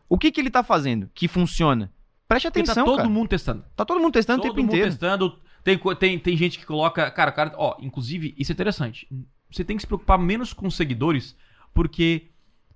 o 0.08 0.18
que, 0.18 0.30
que 0.32 0.40
ele 0.40 0.50
tá 0.50 0.62
fazendo 0.62 1.08
que 1.14 1.28
funciona? 1.28 1.92
Preste 2.26 2.44
Porque 2.48 2.60
atenção, 2.60 2.84
tá 2.84 2.90
todo 2.90 2.96
cara. 2.98 3.08
mundo 3.08 3.28
testando. 3.28 3.64
Tá 3.76 3.84
todo 3.84 4.00
mundo 4.00 4.12
testando 4.12 4.40
o 4.40 4.42
Todo 4.42 4.54
tempo 4.54 4.62
mundo 4.62 4.70
inteiro. 4.74 4.90
testando. 4.90 5.38
Tem, 5.62 5.78
tem, 5.98 6.18
tem 6.18 6.36
gente 6.36 6.58
que 6.58 6.66
coloca. 6.66 7.10
Cara, 7.10 7.30
o 7.30 7.34
cara. 7.34 7.52
Ó, 7.56 7.76
inclusive, 7.80 8.34
isso 8.38 8.50
é 8.50 8.54
interessante. 8.54 9.06
Você 9.50 9.62
tem 9.64 9.76
que 9.76 9.82
se 9.82 9.86
preocupar 9.86 10.18
menos 10.18 10.52
com 10.52 10.68
seguidores, 10.70 11.36
porque 11.74 12.30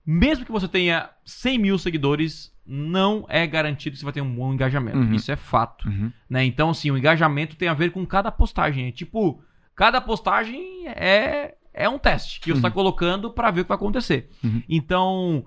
mesmo 0.05 0.45
que 0.45 0.53
você 0.53 0.69
tenha 0.69 1.11
100 1.25 1.59
mil 1.59 1.79
seguidores, 1.79 2.53
não 2.67 3.25
é 3.29 3.47
garantido 3.47 3.95
que 3.95 3.99
você 4.01 4.05
vai 4.05 4.12
ter 4.12 4.21
um 4.21 4.35
bom 4.35 4.53
engajamento. 4.53 4.99
Uhum. 4.99 5.14
Isso 5.14 5.31
é 5.31 5.37
fato. 5.37 5.89
Uhum. 5.89 6.11
Né? 6.29 6.45
Então, 6.45 6.71
assim, 6.71 6.91
o 6.91 6.99
engajamento 6.99 7.57
tem 7.57 7.69
a 7.69 7.75
ver 7.75 7.91
com 7.93 8.05
cada 8.05 8.31
postagem. 8.33 8.89
É 8.89 8.93
tipo, 8.93 9.41
cada 9.75 10.01
postagem 10.01 10.87
é, 10.89 11.55
é 11.73 11.89
um 11.89 11.99
teste 11.99 12.41
que 12.41 12.51
você 12.51 12.59
está 12.59 12.71
colocando 12.71 13.31
para 13.31 13.51
ver 13.51 13.61
o 13.61 13.64
que 13.64 13.69
vai 13.69 13.77
acontecer. 13.77 14.31
Uhum. 14.43 14.62
Então, 14.69 15.45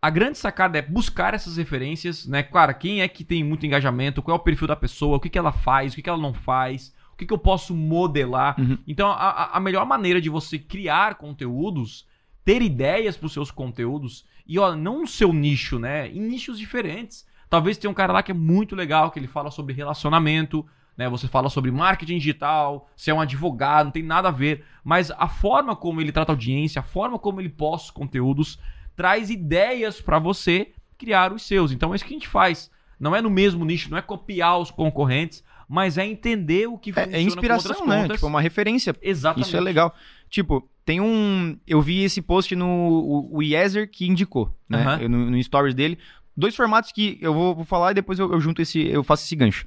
a 0.00 0.08
grande 0.10 0.38
sacada 0.38 0.78
é 0.78 0.82
buscar 0.82 1.34
essas 1.34 1.56
referências, 1.56 2.26
né? 2.26 2.42
Cara, 2.42 2.72
quem 2.74 3.02
é 3.02 3.08
que 3.08 3.22
tem 3.24 3.44
muito 3.44 3.66
engajamento, 3.66 4.22
qual 4.22 4.36
é 4.36 4.40
o 4.40 4.42
perfil 4.42 4.66
da 4.68 4.76
pessoa, 4.76 5.16
o 5.16 5.20
que, 5.20 5.28
que 5.28 5.38
ela 5.38 5.52
faz, 5.52 5.92
o 5.92 5.96
que, 5.96 6.02
que 6.02 6.08
ela 6.08 6.18
não 6.18 6.32
faz, 6.34 6.94
o 7.12 7.16
que, 7.16 7.26
que 7.26 7.32
eu 7.32 7.38
posso 7.38 7.74
modelar. 7.74 8.58
Uhum. 8.58 8.78
Então, 8.86 9.08
a, 9.10 9.14
a- 9.30 9.56
a 9.56 9.60
melhor 9.60 9.84
maneira 9.86 10.20
de 10.20 10.28
você 10.30 10.58
criar 10.58 11.16
conteúdos, 11.16 12.06
ter 12.44 12.62
ideias 12.62 13.16
para 13.16 13.26
os 13.26 13.32
seus 13.32 13.50
conteúdos, 13.50 14.24
e 14.46 14.58
ó, 14.58 14.74
não 14.76 15.00
no 15.02 15.06
seu 15.06 15.32
nicho, 15.32 15.78
né? 15.78 16.08
Em 16.08 16.20
nichos 16.20 16.58
diferentes. 16.58 17.26
Talvez 17.48 17.76
tenha 17.76 17.90
um 17.90 17.94
cara 17.94 18.12
lá 18.12 18.22
que 18.22 18.30
é 18.30 18.34
muito 18.34 18.74
legal, 18.74 19.10
que 19.10 19.18
ele 19.18 19.26
fala 19.26 19.50
sobre 19.50 19.74
relacionamento. 19.74 20.66
né? 20.96 21.08
Você 21.08 21.26
fala 21.28 21.48
sobre 21.48 21.70
marketing 21.70 22.18
digital, 22.18 22.88
se 22.96 23.10
é 23.10 23.14
um 23.14 23.20
advogado, 23.20 23.86
não 23.86 23.92
tem 23.92 24.02
nada 24.02 24.28
a 24.28 24.32
ver. 24.32 24.64
Mas 24.84 25.10
a 25.10 25.28
forma 25.28 25.74
como 25.76 26.00
ele 26.00 26.12
trata 26.12 26.32
a 26.32 26.34
audiência, 26.34 26.80
a 26.80 26.82
forma 26.82 27.18
como 27.18 27.40
ele 27.40 27.48
posta 27.48 27.86
os 27.86 27.90
conteúdos, 27.90 28.58
traz 28.96 29.30
ideias 29.30 30.00
para 30.00 30.18
você 30.18 30.72
criar 30.98 31.32
os 31.32 31.42
seus. 31.46 31.72
Então 31.72 31.92
é 31.92 31.96
isso 31.96 32.04
que 32.04 32.12
a 32.12 32.16
gente 32.16 32.28
faz. 32.28 32.70
Não 33.00 33.16
é 33.16 33.20
no 33.22 33.30
mesmo 33.30 33.64
nicho, 33.64 33.90
não 33.90 33.98
é 33.98 34.02
copiar 34.02 34.58
os 34.58 34.70
concorrentes, 34.70 35.42
mas 35.68 35.98
é 35.98 36.06
entender 36.06 36.68
o 36.68 36.78
que 36.78 36.90
É, 36.90 36.92
funciona 36.94 37.16
é 37.16 37.20
inspiração, 37.22 37.86
né? 37.86 38.02
contas. 38.02 38.16
Tipo, 38.16 38.26
é 38.26 38.28
uma 38.28 38.40
referência. 38.40 38.94
Exatamente. 39.02 39.46
Isso 39.48 39.56
é 39.56 39.60
legal. 39.60 39.94
Tipo, 40.28 40.68
tem 40.84 41.00
um. 41.00 41.56
Eu 41.66 41.80
vi 41.80 42.02
esse 42.02 42.20
post 42.20 42.54
no 42.56 42.66
o, 42.66 43.36
o 43.36 43.42
Yezer 43.42 43.90
que 43.90 44.06
indicou, 44.06 44.56
né? 44.68 44.98
Eu- 45.00 45.08
no, 45.08 45.30
no 45.30 45.42
stories 45.42 45.74
dele. 45.74 45.98
Dois 46.36 46.56
formatos 46.56 46.92
que 46.92 47.18
eu 47.20 47.34
vou, 47.34 47.54
vou 47.54 47.64
falar 47.64 47.90
e 47.92 47.94
depois 47.94 48.18
eu, 48.18 48.32
eu 48.32 48.40
junto 48.40 48.62
esse. 48.62 48.80
Eu 48.80 49.04
faço 49.04 49.24
esse 49.24 49.36
gancho. 49.36 49.64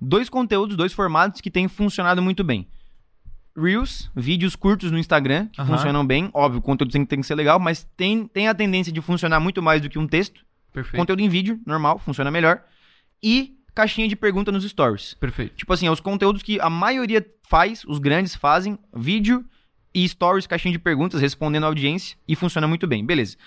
Dois 0.00 0.28
conteúdos, 0.28 0.76
dois 0.76 0.92
formatos 0.92 1.40
que 1.40 1.50
têm 1.50 1.68
funcionado 1.68 2.22
muito 2.22 2.42
bem. 2.44 2.66
Reels, 3.56 4.10
vídeos 4.14 4.54
curtos 4.54 4.90
no 4.90 4.98
Instagram, 4.98 5.46
que 5.46 5.60
Aham. 5.60 5.72
funcionam 5.76 6.06
bem. 6.06 6.28
Óbvio, 6.34 6.58
o 6.58 6.62
conteúdo 6.62 6.92
tem, 6.92 7.04
tem 7.06 7.20
que 7.20 7.26
ser 7.26 7.34
legal, 7.34 7.58
mas 7.58 7.88
tem, 7.96 8.26
tem 8.26 8.48
a 8.48 8.54
tendência 8.54 8.92
de 8.92 9.00
funcionar 9.00 9.40
muito 9.40 9.62
mais 9.62 9.80
do 9.80 9.88
que 9.88 9.98
um 9.98 10.06
texto. 10.06 10.44
Perfeito. 10.72 11.00
Conteúdo 11.00 11.20
em 11.20 11.28
vídeo, 11.28 11.58
normal, 11.64 11.98
funciona 11.98 12.30
melhor. 12.30 12.62
E 13.22 13.54
caixinha 13.74 14.06
de 14.06 14.14
pergunta 14.14 14.52
nos 14.52 14.64
stories. 14.64 15.14
Perfeito. 15.14 15.54
Tipo 15.56 15.72
assim, 15.72 15.86
é 15.86 15.90
os 15.90 16.00
conteúdos 16.00 16.42
que 16.42 16.60
a 16.60 16.68
maioria 16.68 17.26
faz, 17.48 17.82
os 17.86 17.98
grandes 17.98 18.34
fazem, 18.34 18.78
vídeo 18.94 19.42
e 19.96 20.06
stories, 20.06 20.46
caixinha 20.46 20.72
de 20.72 20.78
perguntas, 20.78 21.22
respondendo 21.22 21.64
a 21.64 21.68
audiência, 21.68 22.18
e 22.28 22.36
funciona 22.36 22.68
muito 22.68 22.86
bem. 22.86 23.04
Beleza. 23.04 23.38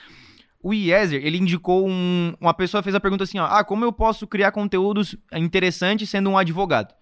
O 0.62 0.74
Yezer, 0.74 1.24
ele 1.24 1.38
indicou 1.38 1.88
um... 1.88 2.34
Uma 2.42 2.54
pessoa 2.56 2.82
fez 2.82 2.96
a 2.96 3.00
pergunta 3.00 3.24
assim, 3.24 3.38
ó, 3.38 3.46
ah, 3.46 3.64
como 3.64 3.86
eu 3.86 3.94
posso 3.94 4.26
criar 4.26 4.52
conteúdos 4.52 5.16
interessantes 5.32 6.10
sendo 6.10 6.30
um 6.32 6.38
advogado? 6.38 6.94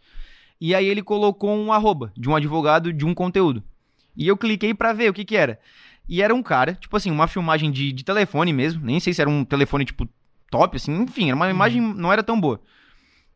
E 0.59 0.75
aí 0.75 0.85
ele 0.85 1.01
colocou 1.01 1.55
um 1.55 1.71
arroba 1.71 2.11
de 2.17 2.29
um 2.29 2.35
advogado 2.35 2.91
de 2.91 3.05
um 3.05 3.13
conteúdo. 3.13 3.63
E 4.15 4.27
eu 4.27 4.35
cliquei 4.35 4.73
pra 4.73 4.91
ver 4.91 5.09
o 5.09 5.13
que 5.13 5.23
que 5.23 5.37
era. 5.37 5.59
E 6.09 6.21
era 6.21 6.35
um 6.35 6.43
cara, 6.43 6.73
tipo 6.75 6.97
assim, 6.97 7.09
uma 7.09 7.27
filmagem 7.27 7.71
de, 7.71 7.93
de 7.93 8.03
telefone 8.03 8.51
mesmo, 8.51 8.85
nem 8.85 8.99
sei 8.99 9.13
se 9.13 9.21
era 9.21 9.29
um 9.29 9.45
telefone, 9.45 9.85
tipo, 9.85 10.07
top, 10.51 10.75
assim, 10.75 11.03
enfim, 11.03 11.27
era 11.27 11.35
uma 11.35 11.49
imagem, 11.49 11.81
não 11.81 12.11
era 12.11 12.21
tão 12.21 12.39
boa. 12.39 12.59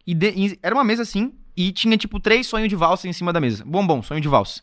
E, 0.05 0.13
de- 0.13 0.33
e 0.35 0.59
era 0.61 0.75
uma 0.75 0.83
mesa 0.83 1.03
assim, 1.03 1.33
e 1.55 1.71
tinha 1.71 1.97
tipo 1.97 2.19
três 2.19 2.47
sonhos 2.47 2.69
de 2.69 2.75
valsa 2.75 3.07
em 3.07 3.13
cima 3.13 3.31
da 3.31 3.39
mesa. 3.39 3.63
Bombom, 3.65 4.01
sonho 4.03 4.21
de 4.21 4.27
valsa. 4.27 4.61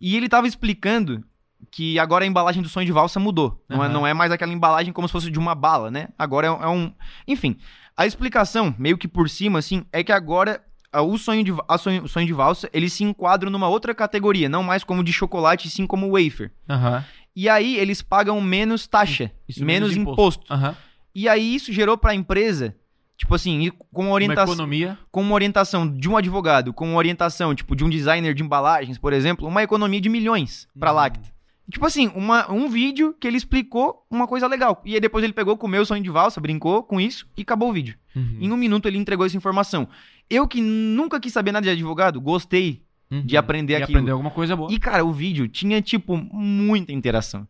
E 0.00 0.16
ele 0.16 0.28
tava 0.28 0.46
explicando 0.46 1.24
que 1.70 1.98
agora 1.98 2.24
a 2.24 2.26
embalagem 2.28 2.62
do 2.62 2.68
sonho 2.68 2.86
de 2.86 2.92
valsa 2.92 3.18
mudou. 3.18 3.62
Não, 3.68 3.82
é, 3.82 3.86
Aham. 3.86 3.92
não 3.94 4.06
é 4.06 4.14
mais 4.14 4.30
aquela 4.30 4.52
embalagem 4.52 4.92
como 4.92 5.08
se 5.08 5.12
fosse 5.12 5.30
de 5.30 5.38
uma 5.38 5.54
bala, 5.54 5.90
né? 5.90 6.08
Agora 6.18 6.46
é, 6.46 6.50
é 6.50 6.68
um. 6.68 6.92
Enfim, 7.26 7.56
a 7.96 8.06
explicação, 8.06 8.74
meio 8.78 8.98
que 8.98 9.08
por 9.08 9.28
cima, 9.28 9.58
assim, 9.58 9.84
é 9.92 10.04
que 10.04 10.12
agora 10.12 10.62
o 10.94 11.18
sonho 11.18 11.44
de, 11.44 11.52
a 11.68 11.78
sonho, 11.78 12.04
o 12.04 12.08
sonho 12.08 12.26
de 12.26 12.32
valsa 12.32 12.68
ele 12.72 12.88
se 12.88 13.04
enquadra 13.04 13.50
numa 13.50 13.68
outra 13.68 13.94
categoria, 13.94 14.48
não 14.48 14.62
mais 14.62 14.84
como 14.84 15.04
de 15.04 15.12
chocolate, 15.12 15.68
sim 15.68 15.86
como 15.86 16.10
wafer. 16.12 16.52
Aham. 16.68 17.04
E 17.34 17.48
aí 17.48 17.76
eles 17.76 18.00
pagam 18.00 18.40
menos 18.40 18.86
taxa, 18.86 19.30
Isso 19.46 19.64
menos 19.64 19.92
de 19.92 19.98
imposto. 19.98 20.50
Aham. 20.50 20.74
E 21.14 21.28
aí 21.28 21.54
isso 21.54 21.72
gerou 21.72 21.96
pra 21.98 22.14
empresa, 22.14 22.74
tipo 23.16 23.34
assim, 23.34 23.70
com 23.92 24.10
orientação 24.12 24.54
economia. 24.54 24.98
com 25.10 25.22
uma 25.22 25.34
orientação 25.34 25.88
de 25.90 26.08
um 26.08 26.16
advogado, 26.16 26.72
com 26.72 26.88
uma 26.88 26.98
orientação, 26.98 27.54
tipo, 27.54 27.74
de 27.74 27.84
um 27.84 27.88
designer 27.90 28.34
de 28.34 28.42
embalagens, 28.42 28.98
por 28.98 29.12
exemplo, 29.12 29.46
uma 29.48 29.62
economia 29.62 30.00
de 30.00 30.08
milhões 30.08 30.68
pra 30.78 30.90
Uhum. 30.90 30.96
Lacta. 30.96 31.36
Tipo 31.68 31.84
assim, 31.84 32.12
uma, 32.14 32.48
um 32.52 32.68
vídeo 32.68 33.12
que 33.18 33.26
ele 33.26 33.36
explicou 33.36 34.06
uma 34.08 34.28
coisa 34.28 34.46
legal. 34.46 34.80
E 34.84 34.94
aí 34.94 35.00
depois 35.00 35.24
ele 35.24 35.32
pegou, 35.32 35.56
comeu 35.56 35.82
o 35.82 35.86
sonho 35.86 36.02
de 36.02 36.10
valsa, 36.10 36.40
brincou 36.40 36.82
com 36.84 37.00
isso 37.00 37.26
e 37.36 37.42
acabou 37.42 37.70
o 37.70 37.72
vídeo. 37.72 37.96
Uhum. 38.14 38.38
Em 38.40 38.52
um 38.52 38.56
minuto 38.56 38.86
ele 38.86 38.98
entregou 38.98 39.26
essa 39.26 39.36
informação. 39.36 39.88
Eu 40.30 40.46
que 40.46 40.60
nunca 40.60 41.18
quis 41.18 41.32
saber 41.32 41.50
nada 41.50 41.64
de 41.64 41.70
advogado, 41.70 42.20
gostei. 42.20 42.82
de 43.08 43.34
Uhum. 43.36 43.38
aprender 43.40 43.72
e 43.74 43.76
aquilo. 43.76 43.98
aprender 43.98 44.10
alguma 44.10 44.30
coisa 44.32 44.56
boa. 44.56 44.72
E, 44.72 44.80
cara, 44.80 45.04
o 45.04 45.12
vídeo 45.12 45.46
tinha, 45.46 45.80
tipo, 45.80 46.16
muita 46.16 46.92
interação. 46.92 47.46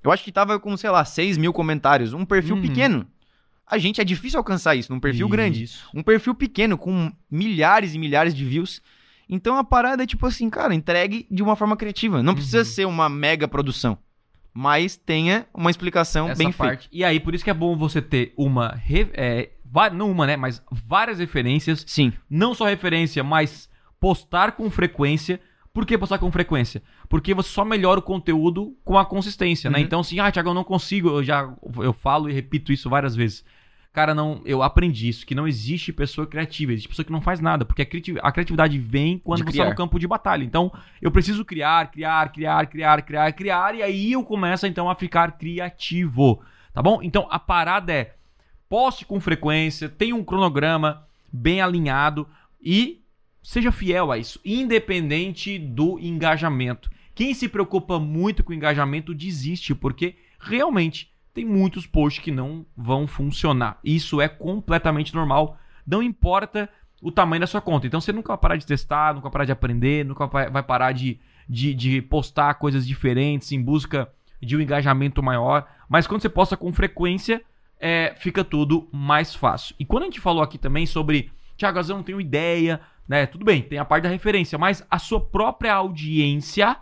Eu 0.00 0.12
acho 0.12 0.22
que 0.22 0.30
tava 0.30 0.60
com, 0.60 0.76
sei 0.76 0.90
lá, 0.90 1.04
6 1.04 1.36
mil 1.36 1.52
comentários. 1.52 2.12
Um 2.12 2.24
perfil 2.24 2.54
Uhum. 2.54 2.62
pequeno. 2.62 3.06
A 3.72 3.78
gente 3.78 4.00
é 4.00 4.04
difícil 4.04 4.38
alcançar 4.38 4.74
isso 4.76 4.92
num 4.92 5.00
perfil 5.00 5.28
grande. 5.28 5.64
Isso. 5.64 5.88
Um 5.94 6.02
perfil 6.02 6.34
pequeno, 6.34 6.76
com 6.78 7.10
milhares 7.30 7.94
e 7.94 7.98
milhares 7.98 8.34
de 8.34 8.44
views. 8.44 8.80
Então 9.28 9.56
a 9.56 9.64
parada 9.64 10.02
é 10.02 10.06
tipo 10.06 10.26
assim, 10.26 10.50
cara, 10.50 10.74
entregue 10.74 11.26
de 11.30 11.42
uma 11.42 11.56
forma 11.56 11.76
criativa. 11.76 12.22
Não 12.22 12.34
precisa 12.34 12.58
Uhum. 12.58 12.64
ser 12.64 12.84
uma 12.86 13.08
mega 13.08 13.48
produção. 13.48 13.96
Mas 14.54 14.96
tenha 14.96 15.46
uma 15.54 15.70
explicação 15.70 16.28
Essa 16.28 16.36
bem 16.38 16.52
feita. 16.52 16.58
parte. 16.64 16.88
E 16.92 17.02
aí, 17.02 17.18
por 17.18 17.34
isso 17.34 17.42
que 17.42 17.48
é 17.48 17.54
bom 17.54 17.74
você 17.76 18.02
ter 18.02 18.34
uma. 18.36 18.74
re- 18.74 19.08
é, 19.14 19.50
não 19.94 20.10
uma, 20.10 20.26
né? 20.26 20.36
Mas 20.36 20.62
várias 20.70 21.18
referências. 21.18 21.82
Sim. 21.88 22.12
Não 22.28 22.52
só 22.54 22.66
referência, 22.66 23.24
mas 23.24 23.70
postar 23.98 24.52
com 24.52 24.68
frequência. 24.70 25.40
Por 25.72 25.86
que 25.86 25.96
postar 25.96 26.18
com 26.18 26.30
frequência? 26.30 26.82
Porque 27.08 27.32
você 27.32 27.48
só 27.48 27.64
melhora 27.64 27.98
o 27.98 28.02
conteúdo 28.02 28.76
com 28.84 28.98
a 28.98 29.06
consistência, 29.06 29.70
né? 29.70 29.78
Uhum. 29.78 29.84
Então, 29.86 30.00
assim, 30.00 30.20
ah, 30.20 30.30
Thiago, 30.30 30.50
eu 30.50 30.54
não 30.54 30.64
consigo. 30.64 31.08
Eu 31.08 31.22
já 31.22 31.50
eu 31.78 31.94
falo 31.94 32.28
e 32.28 32.32
repito 32.34 32.70
isso 32.74 32.90
várias 32.90 33.16
vezes. 33.16 33.42
Cara, 33.92 34.14
não, 34.14 34.40
eu 34.46 34.62
aprendi 34.62 35.08
isso, 35.10 35.26
que 35.26 35.34
não 35.34 35.46
existe 35.46 35.92
pessoa 35.92 36.26
criativa, 36.26 36.72
existe 36.72 36.88
pessoa 36.88 37.04
que 37.04 37.12
não 37.12 37.20
faz 37.20 37.40
nada, 37.40 37.62
porque 37.62 37.82
a, 37.82 37.86
criati- 37.86 38.14
a 38.22 38.32
criatividade 38.32 38.78
vem 38.78 39.18
quando 39.18 39.40
De 39.40 39.44
você 39.44 39.50
está 39.50 39.68
no 39.68 39.76
campo 39.76 39.98
de 39.98 40.06
batalha. 40.06 40.42
Então, 40.42 40.72
eu 41.00 41.10
preciso 41.10 41.44
criar, 41.44 41.90
criar, 41.90 42.32
criar, 42.32 42.66
criar, 42.66 43.02
criar, 43.02 43.32
criar, 43.32 43.74
e 43.74 43.82
aí 43.82 44.12
eu 44.12 44.24
começo 44.24 44.66
então 44.66 44.88
a 44.88 44.94
ficar 44.94 45.32
criativo, 45.32 46.42
tá 46.72 46.80
bom? 46.80 47.00
Então, 47.02 47.28
a 47.30 47.38
parada 47.38 47.92
é 47.92 48.14
poste 48.66 49.04
com 49.04 49.20
frequência, 49.20 49.90
tenha 49.90 50.16
um 50.16 50.24
cronograma 50.24 51.06
bem 51.30 51.60
alinhado 51.60 52.26
e 52.62 52.98
seja 53.42 53.70
fiel 53.70 54.10
a 54.10 54.16
isso, 54.16 54.40
independente 54.42 55.58
do 55.58 55.98
engajamento. 55.98 56.90
Quem 57.14 57.34
se 57.34 57.46
preocupa 57.46 57.98
muito 57.98 58.42
com 58.42 58.52
o 58.52 58.54
engajamento 58.54 59.12
desiste, 59.12 59.74
porque 59.74 60.14
realmente 60.40 61.11
tem 61.34 61.44
muitos 61.44 61.86
posts 61.86 62.22
que 62.22 62.30
não 62.30 62.66
vão 62.76 63.06
funcionar. 63.06 63.78
Isso 63.82 64.20
é 64.20 64.28
completamente 64.28 65.14
normal. 65.14 65.58
Não 65.86 66.02
importa 66.02 66.68
o 67.00 67.10
tamanho 67.10 67.40
da 67.40 67.46
sua 67.46 67.60
conta. 67.60 67.86
Então 67.86 68.00
você 68.00 68.12
nunca 68.12 68.28
vai 68.28 68.38
parar 68.38 68.56
de 68.56 68.66
testar, 68.66 69.14
nunca 69.14 69.24
vai 69.24 69.32
parar 69.32 69.44
de 69.44 69.52
aprender, 69.52 70.04
nunca 70.04 70.26
vai 70.26 70.62
parar 70.62 70.92
de, 70.92 71.18
de, 71.48 71.74
de 71.74 72.02
postar 72.02 72.54
coisas 72.54 72.86
diferentes 72.86 73.50
em 73.52 73.60
busca 73.60 74.08
de 74.40 74.56
um 74.56 74.60
engajamento 74.60 75.22
maior. 75.22 75.66
Mas 75.88 76.06
quando 76.06 76.22
você 76.22 76.28
posta 76.28 76.56
com 76.56 76.72
frequência, 76.72 77.42
é, 77.80 78.14
fica 78.16 78.44
tudo 78.44 78.88
mais 78.92 79.34
fácil. 79.34 79.74
E 79.78 79.84
quando 79.84 80.04
a 80.04 80.06
gente 80.06 80.20
falou 80.20 80.42
aqui 80.42 80.58
também 80.58 80.86
sobre, 80.86 81.32
vezes 81.58 81.90
eu 81.90 81.96
não 81.96 82.04
tenho 82.04 82.20
ideia, 82.20 82.80
né? 83.08 83.26
Tudo 83.26 83.44
bem, 83.44 83.62
tem 83.62 83.78
a 83.78 83.84
parte 83.84 84.04
da 84.04 84.08
referência, 84.08 84.56
mas 84.56 84.86
a 84.88 84.98
sua 84.98 85.20
própria 85.20 85.74
audiência 85.74 86.76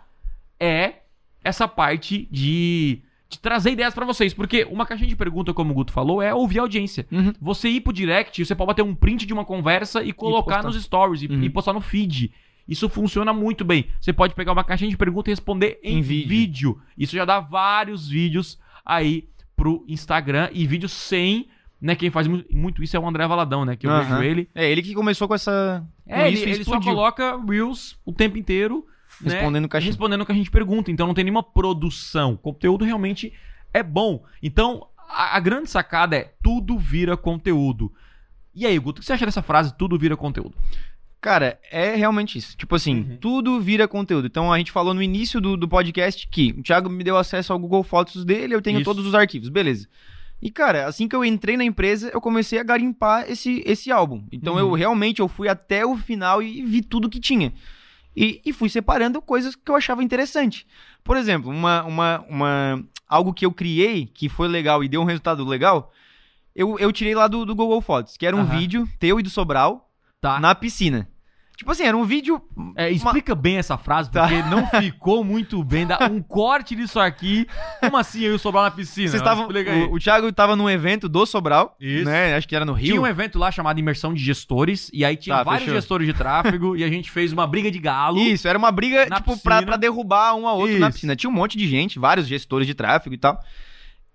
é 0.59 0.95
essa 1.43 1.67
parte 1.67 2.27
de 2.31 3.01
trazer 3.39 3.71
ideias 3.71 3.93
pra 3.93 4.05
vocês. 4.05 4.33
Porque 4.33 4.63
uma 4.69 4.85
caixinha 4.85 5.07
de 5.09 5.15
pergunta, 5.15 5.53
como 5.53 5.71
o 5.71 5.73
Guto 5.73 5.93
falou, 5.93 6.21
é 6.21 6.33
ouvir 6.33 6.59
a 6.59 6.61
audiência. 6.63 7.05
Uhum. 7.11 7.33
Você 7.39 7.69
ir 7.69 7.81
pro 7.81 7.93
direct, 7.93 8.43
você 8.45 8.55
pode 8.55 8.67
bater 8.67 8.81
um 8.83 8.95
print 8.95 9.25
de 9.25 9.33
uma 9.33 9.45
conversa 9.45 10.03
e 10.03 10.11
colocar 10.11 10.55
postar. 10.63 10.67
nos 10.67 10.83
stories 10.83 11.21
e, 11.23 11.27
Uhum. 11.27 11.43
e 11.43 11.49
postar 11.49 11.73
no 11.73 11.81
feed. 11.81 12.31
Isso 12.67 12.87
funciona 12.87 13.33
muito 13.33 13.65
bem. 13.65 13.85
Você 13.99 14.13
pode 14.13 14.33
pegar 14.35 14.53
uma 14.53 14.63
caixinha 14.63 14.89
de 14.89 14.95
pergunta 14.97 15.29
e 15.29 15.33
responder 15.33 15.79
em, 15.83 15.97
Em 15.97 16.01
vídeo. 16.01 16.27
vídeo. 16.29 16.81
Isso 16.97 17.15
já 17.15 17.25
dá 17.25 17.39
vários 17.39 18.07
vídeos 18.07 18.59
aí 18.85 19.27
pro 19.55 19.83
Instagram 19.87 20.49
e 20.53 20.65
vídeos 20.65 20.91
sem, 20.91 21.47
né? 21.81 21.95
Quem 21.95 22.09
faz 22.09 22.27
mu- 22.27 22.43
muito 22.51 22.81
isso 22.83 22.95
é 22.95 22.99
o 22.99 23.07
André 23.07 23.27
Valadão, 23.27 23.65
né? 23.65 23.75
Que 23.75 23.87
eu 23.87 23.91
Aham. 23.91 24.03
vejo 24.19 24.23
ele. 24.23 24.49
É 24.55 24.69
ele 24.71 24.81
que 24.81 24.93
começou 24.93 25.27
com 25.27 25.35
essa. 25.35 25.85
Com 26.07 26.13
É, 26.15 26.27
ele, 26.27 26.35
isso 26.35 26.47
e 26.47 26.51
ele 26.51 26.63
só 26.63 26.79
coloca 26.79 27.37
Reels 27.47 27.97
o 28.05 28.13
tempo 28.13 28.37
inteiro. 28.37 28.85
Né, 29.23 29.33
Respondendo 29.35 29.67
caixinha. 29.69 29.91
respondendo 29.91 30.21
o 30.21 30.25
que 30.25 30.31
a 30.31 30.35
gente 30.35 30.51
pergunta. 30.51 30.91
Então 30.91 31.07
não 31.07 31.13
tem 31.13 31.23
nenhuma 31.23 31.43
produção. 31.43 32.33
O 32.33 32.37
conteúdo 32.37 32.83
realmente 32.85 33.31
é 33.73 33.81
bom. 33.83 34.23
Então 34.41 34.87
a, 35.09 35.37
a 35.37 35.39
grande 35.39 35.69
sacada 35.69 36.15
é 36.15 36.33
tudo 36.43 36.77
vira 36.77 37.15
conteúdo. 37.17 37.91
E 38.53 38.65
aí, 38.65 38.77
Guto, 38.77 38.99
o 38.99 39.01
que 39.01 39.05
você 39.05 39.13
acha 39.13 39.25
dessa 39.25 39.41
frase, 39.41 39.73
tudo 39.77 39.97
vira 39.97 40.17
conteúdo? 40.17 40.53
Cara, 41.21 41.59
é 41.71 41.95
realmente 41.95 42.37
isso. 42.37 42.57
Tipo 42.57 42.75
assim, 42.75 42.95
Uhum. 43.11 43.17
tudo 43.17 43.59
vira 43.61 43.87
conteúdo. 43.87 44.25
Então 44.27 44.51
a 44.51 44.57
gente 44.57 44.71
falou 44.71 44.93
no 44.93 45.03
início 45.03 45.39
do, 45.39 45.55
do 45.55 45.67
podcast 45.67 46.27
que 46.27 46.51
o 46.57 46.63
Thiago 46.63 46.89
me 46.89 47.03
deu 47.03 47.15
acesso 47.17 47.53
ao 47.53 47.59
Google 47.59 47.83
Fotos 47.83 48.25
dele, 48.25 48.55
eu 48.55 48.61
tenho 48.61 48.79
Isso. 48.79 48.85
todos 48.85 49.05
os 49.05 49.13
arquivos, 49.13 49.47
beleza. 49.47 49.87
E 50.41 50.49
cara, 50.49 50.87
assim 50.87 51.07
que 51.07 51.15
eu 51.15 51.23
entrei 51.23 51.55
na 51.55 51.63
empresa, 51.63 52.09
eu 52.11 52.19
comecei 52.19 52.57
a 52.57 52.63
garimpar 52.63 53.29
esse, 53.29 53.61
esse 53.67 53.91
álbum. 53.91 54.23
Então 54.31 54.53
Uhum. 54.55 54.59
eu 54.61 54.71
realmente 54.73 55.19
eu 55.19 55.27
fui 55.27 55.47
até 55.47 55.85
o 55.85 55.95
final 55.95 56.41
e 56.41 56.63
vi 56.63 56.81
tudo 56.81 57.07
que 57.09 57.19
tinha. 57.19 57.53
E, 58.15 58.41
e 58.45 58.51
fui 58.51 58.69
separando 58.69 59.21
coisas 59.21 59.55
que 59.55 59.71
eu 59.71 59.75
achava 59.75 60.03
interessante. 60.03 60.67
Por 61.03 61.15
exemplo, 61.17 61.49
uma, 61.49 61.83
uma, 61.83 62.25
uma, 62.27 62.83
algo 63.07 63.33
que 63.33 63.45
eu 63.45 63.51
criei 63.51 64.05
que 64.05 64.27
foi 64.27 64.47
legal 64.47 64.83
e 64.83 64.89
deu 64.89 65.01
um 65.01 65.05
resultado 65.05 65.45
legal, 65.45 65.91
eu, 66.55 66.77
eu 66.77 66.91
tirei 66.91 67.15
lá 67.15 67.27
do, 67.27 67.45
do 67.45 67.55
Google 67.55 67.81
Fotos, 67.81 68.17
que 68.17 68.25
era 68.25 68.35
um 68.35 68.45
vídeo 68.45 68.87
teu 68.99 69.19
e 69.19 69.23
do 69.23 69.29
Sobral 69.29 69.87
Tá. 70.21 70.39
na 70.39 70.53
piscina. 70.53 71.09
Tipo 71.61 71.71
assim, 71.73 71.83
era 71.83 71.95
um 71.95 72.03
vídeo. 72.03 72.41
É, 72.75 72.89
explica 72.89 73.35
bem 73.35 73.57
essa 73.57 73.77
frase, 73.77 74.09
Tá. 74.09 74.27
porque 74.27 74.41
não 74.49 74.65
ficou 74.65 75.23
muito 75.23 75.63
bem. 75.63 75.85
Dá 75.85 76.09
um 76.11 76.19
corte 76.19 76.75
disso 76.75 76.99
aqui. 76.99 77.45
Como 77.79 77.95
assim 77.97 78.23
eu 78.23 78.31
ia 78.31 78.37
sobrar 78.39 78.63
na 78.63 78.71
piscina? 78.71 79.09
Vocês 79.09 79.21
aí. 79.71 79.83
O, 79.83 79.93
o 79.93 79.99
Thiago 79.99 80.31
tava 80.31 80.55
num 80.55 80.67
evento 80.67 81.07
do 81.07 81.23
Sobral. 81.23 81.75
Isso. 81.79 82.05
Né? 82.05 82.35
Acho 82.35 82.47
que 82.47 82.55
era 82.55 82.65
no 82.65 82.73
Rio. 82.73 82.93
Tinha 82.93 83.01
um 83.01 83.05
evento 83.05 83.37
lá 83.37 83.51
chamado 83.51 83.79
Imersão 83.79 84.11
de 84.11 84.23
Gestores, 84.23 84.89
e 84.91 85.05
aí 85.05 85.15
tinha 85.15 85.35
Tá, 85.35 85.43
vários 85.43 85.65
fechou. 85.65 85.75
gestores 85.79 86.07
de 86.07 86.13
tráfego, 86.15 86.75
e 86.75 86.83
a 86.83 86.87
gente 86.87 87.11
fez 87.11 87.31
uma 87.31 87.45
briga 87.45 87.69
de 87.69 87.77
galo. 87.77 88.17
Isso, 88.19 88.47
era 88.47 88.57
uma 88.57 88.71
briga, 88.71 89.05
Na 89.05 89.17
tipo, 89.17 89.37
pra, 89.37 89.61
pra 89.61 89.77
derrubar 89.77 90.33
um 90.33 90.47
ao 90.47 90.57
outro 90.57 90.79
na 90.79 90.87
Isso. 90.87 90.95
piscina. 90.95 91.15
Tinha 91.15 91.29
um 91.29 91.33
monte 91.33 91.59
de 91.59 91.67
gente, 91.67 91.99
vários 91.99 92.25
gestores 92.27 92.65
de 92.65 92.73
tráfego 92.73 93.13
e 93.13 93.19
tal. 93.19 93.39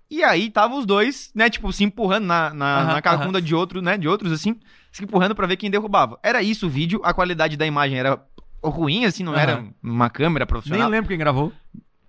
E 0.09 0.23
aí 0.23 0.49
tava 0.49 0.75
os 0.75 0.85
dois, 0.85 1.31
né, 1.35 1.49
tipo, 1.49 1.71
se 1.73 1.83
empurrando 1.83 2.25
na, 2.25 2.53
na, 2.53 2.77
Aham, 2.79 2.93
na 2.93 3.01
cacunda 3.01 3.41
de 3.41 3.53
outro, 3.53 3.81
né, 3.81 3.97
de 3.97 4.07
outros, 4.07 4.31
assim, 4.31 4.57
se 4.91 5.03
empurrando 5.03 5.35
pra 5.35 5.45
ver 5.47 5.57
quem 5.57 5.69
derrubava. 5.69 6.17
Era 6.23 6.41
isso 6.41 6.67
o 6.67 6.69
vídeo, 6.69 7.01
a 7.03 7.13
qualidade 7.13 7.57
da 7.57 7.65
imagem 7.65 7.97
era 7.99 8.21
ruim, 8.63 9.05
assim, 9.05 9.23
não 9.23 9.35
era 9.35 9.65
uma 9.83 10.09
câmera 10.09 10.43
Nem 10.45 10.47
profissional. 10.47 10.89
lembro 10.89 11.09
quem 11.09 11.17
gravou. 11.17 11.51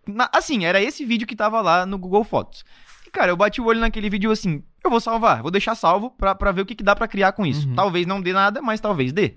Na- 0.07 0.31
assim, 0.33 0.65
era 0.65 0.81
esse 0.81 1.05
vídeo 1.05 1.27
que 1.27 1.35
tava 1.37 1.61
lá 1.61 1.85
no 1.85 1.99
Google 1.99 2.23
Fotos. 2.25 2.65
E, 3.07 3.11
cara, 3.11 3.33
eu 3.33 3.37
bati 3.37 3.61
o 3.61 3.65
olho 3.67 3.81
naquele 3.81 4.09
vídeo 4.09 4.31
assim, 4.31 4.63
eu 4.85 4.91
vou 4.91 5.01
salvar, 5.01 5.43
vou 5.43 5.51
deixar 5.51 5.75
salvo 5.75 6.11
pra, 6.11 6.35
pra 6.35 6.53
ver 6.53 6.63
o 6.63 6.67
que, 6.67 6.75
que 6.77 6.85
dá 6.85 6.95
pra 6.95 7.09
criar 7.09 7.33
com 7.33 7.45
isso. 7.45 7.69
Uhum. 7.69 7.75
Talvez 7.75 8.07
não 8.07 8.21
dê 8.23 8.33
nada, 8.33 8.63
mas 8.63 8.81
talvez 8.81 9.13
dê. 9.13 9.35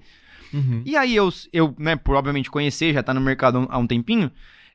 E 0.86 0.98
aí 0.98 1.16
eu, 1.16 1.30
eu, 1.54 1.74
né, 1.80 1.96
por 1.96 2.16
obviamente 2.16 2.52
conhecer, 2.52 2.94
já 2.94 3.02
tá 3.02 3.14
no 3.14 3.22
mercado 3.22 3.66
há 3.72 3.78
um 3.78 3.88
tempinho, 3.88 4.30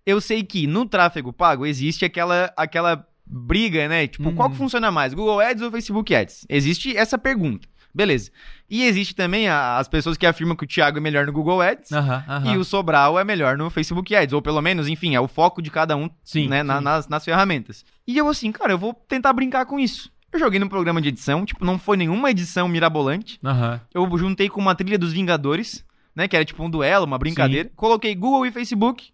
eu 0.06 0.20
sei 0.22 0.42
que 0.42 0.66
no 0.66 0.86
tráfego 0.86 1.32
pago 1.34 1.66
existe 1.66 2.04
aquela, 2.04 2.50
aquela 2.56 3.06
briga, 3.26 3.88
né? 3.88 4.06
Tipo, 4.06 4.28
Uhum. 4.28 4.34
qual 4.34 4.50
que 4.50 4.56
funciona 4.56 4.90
mais, 4.90 5.12
Google 5.14 5.40
Ads 5.40 5.62
ou 5.62 5.70
Facebook 5.70 6.14
Ads? 6.14 6.46
Existe 6.48 6.96
essa 6.96 7.18
pergunta. 7.18 7.66
Beleza. 7.94 8.30
E 8.68 8.84
existe 8.84 9.14
também 9.14 9.48
a- 9.48 9.78
as 9.78 9.88
pessoas 9.88 10.18
que 10.18 10.26
afirmam 10.26 10.54
que 10.54 10.64
o 10.64 10.66
Thiago 10.66 10.98
é 10.98 11.00
melhor 11.00 11.24
no 11.24 11.32
Google 11.32 11.62
Ads 11.62 11.90
Aham, 11.92 12.24
aham. 12.28 12.52
e 12.54 12.58
o 12.58 12.64
Sobral 12.64 13.18
é 13.18 13.24
melhor 13.24 13.56
no 13.56 13.70
Facebook 13.70 14.14
Ads. 14.14 14.34
Ou 14.34 14.42
pelo 14.42 14.60
menos, 14.60 14.86
enfim, 14.86 15.14
é 15.14 15.20
o 15.20 15.26
foco 15.26 15.62
de 15.62 15.70
cada 15.70 15.96
um 15.96 16.10
Sim, 16.22 16.46
né, 16.46 16.62
na- 16.62 16.76
sim. 16.78 16.84
nas, 16.84 17.08
nas 17.08 17.24
ferramentas. 17.24 17.84
E 18.06 18.18
eu 18.18 18.28
assim, 18.28 18.52
cara, 18.52 18.72
eu 18.74 18.78
vou 18.78 18.92
tentar 18.92 19.32
brincar 19.32 19.64
com 19.64 19.78
isso. 19.80 20.10
Eu 20.30 20.38
joguei 20.38 20.60
no 20.60 20.68
programa 20.68 21.00
de 21.00 21.08
edição, 21.08 21.46
tipo, 21.46 21.64
não 21.64 21.78
foi 21.78 21.96
nenhuma 21.96 22.30
edição 22.30 22.68
mirabolante. 22.68 23.38
Aham. 23.42 23.80
Eu 23.94 24.18
juntei 24.18 24.50
com 24.50 24.60
uma 24.60 24.74
trilha 24.74 24.98
dos 24.98 25.14
Vingadores, 25.14 25.82
né? 26.14 26.28
Que 26.28 26.36
era 26.36 26.44
tipo 26.44 26.62
um 26.62 26.68
duelo, 26.68 27.06
uma 27.06 27.16
brincadeira. 27.16 27.70
Coloquei 27.74 28.14
Google 28.14 28.44
e 28.44 28.52
Facebook. 28.52 29.08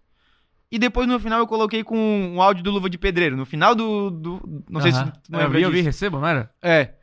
E 0.73 0.79
depois 0.79 1.07
no 1.07 1.19
final 1.19 1.37
eu 1.39 1.45
coloquei 1.45 1.83
com 1.83 1.95
um 2.35 2.41
áudio 2.41 2.63
do 2.63 2.71
Luva 2.71 2.89
de 2.89 2.97
Pedreiro. 2.97 3.37
No 3.37 3.45
final 3.45 3.75
do. 3.75 4.09
do- 4.09 4.63
não 4.67 4.81
sei 4.81 4.91
se 4.91 4.97
Aham. 4.97 5.11
tu 5.23 5.31
não 5.31 5.39
eu 5.39 5.43
lembra 5.45 5.57
vi, 5.59 5.63
eu 5.65 5.69
vi, 5.69 5.75
disso. 5.77 5.85
receba, 5.87 6.19
não 6.19 6.27
era? 6.27 6.49
É. 6.63 6.93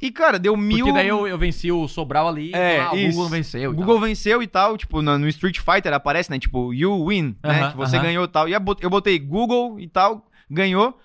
E, 0.00 0.12
cara, 0.12 0.38
deu 0.38 0.56
mil. 0.56 0.86
Porque 0.86 0.92
daí 0.92 1.08
eu, 1.08 1.26
eu 1.26 1.36
venci 1.36 1.72
o 1.72 1.88
Sobral 1.88 2.28
ali, 2.28 2.52
É, 2.54 2.78
ah, 2.78 2.92
o. 2.92 2.96
Google 3.10 3.28
venceu. 3.28 3.70
O 3.72 3.74
Google 3.74 3.98
venceu 3.98 4.40
e 4.40 4.46
tal, 4.46 4.76
tipo, 4.76 5.02
no, 5.02 5.18
no 5.18 5.26
Street 5.26 5.58
Fighter 5.58 5.92
aparece, 5.92 6.30
né? 6.30 6.38
Tipo, 6.38 6.72
you 6.72 7.04
win, 7.08 7.34
né? 7.42 7.62
Aham, 7.62 7.70
Que 7.72 7.76
você 7.76 7.96
aham. 7.96 8.04
ganhou 8.04 8.24
e 8.24 8.28
tal. 8.28 8.48
E 8.48 8.52
eu 8.52 8.60
bot- 8.60 8.80
eu 8.84 8.88
botei 8.88 9.18
Google 9.18 9.80
e 9.80 9.88
tal, 9.88 10.24
ganhou. 10.48 10.96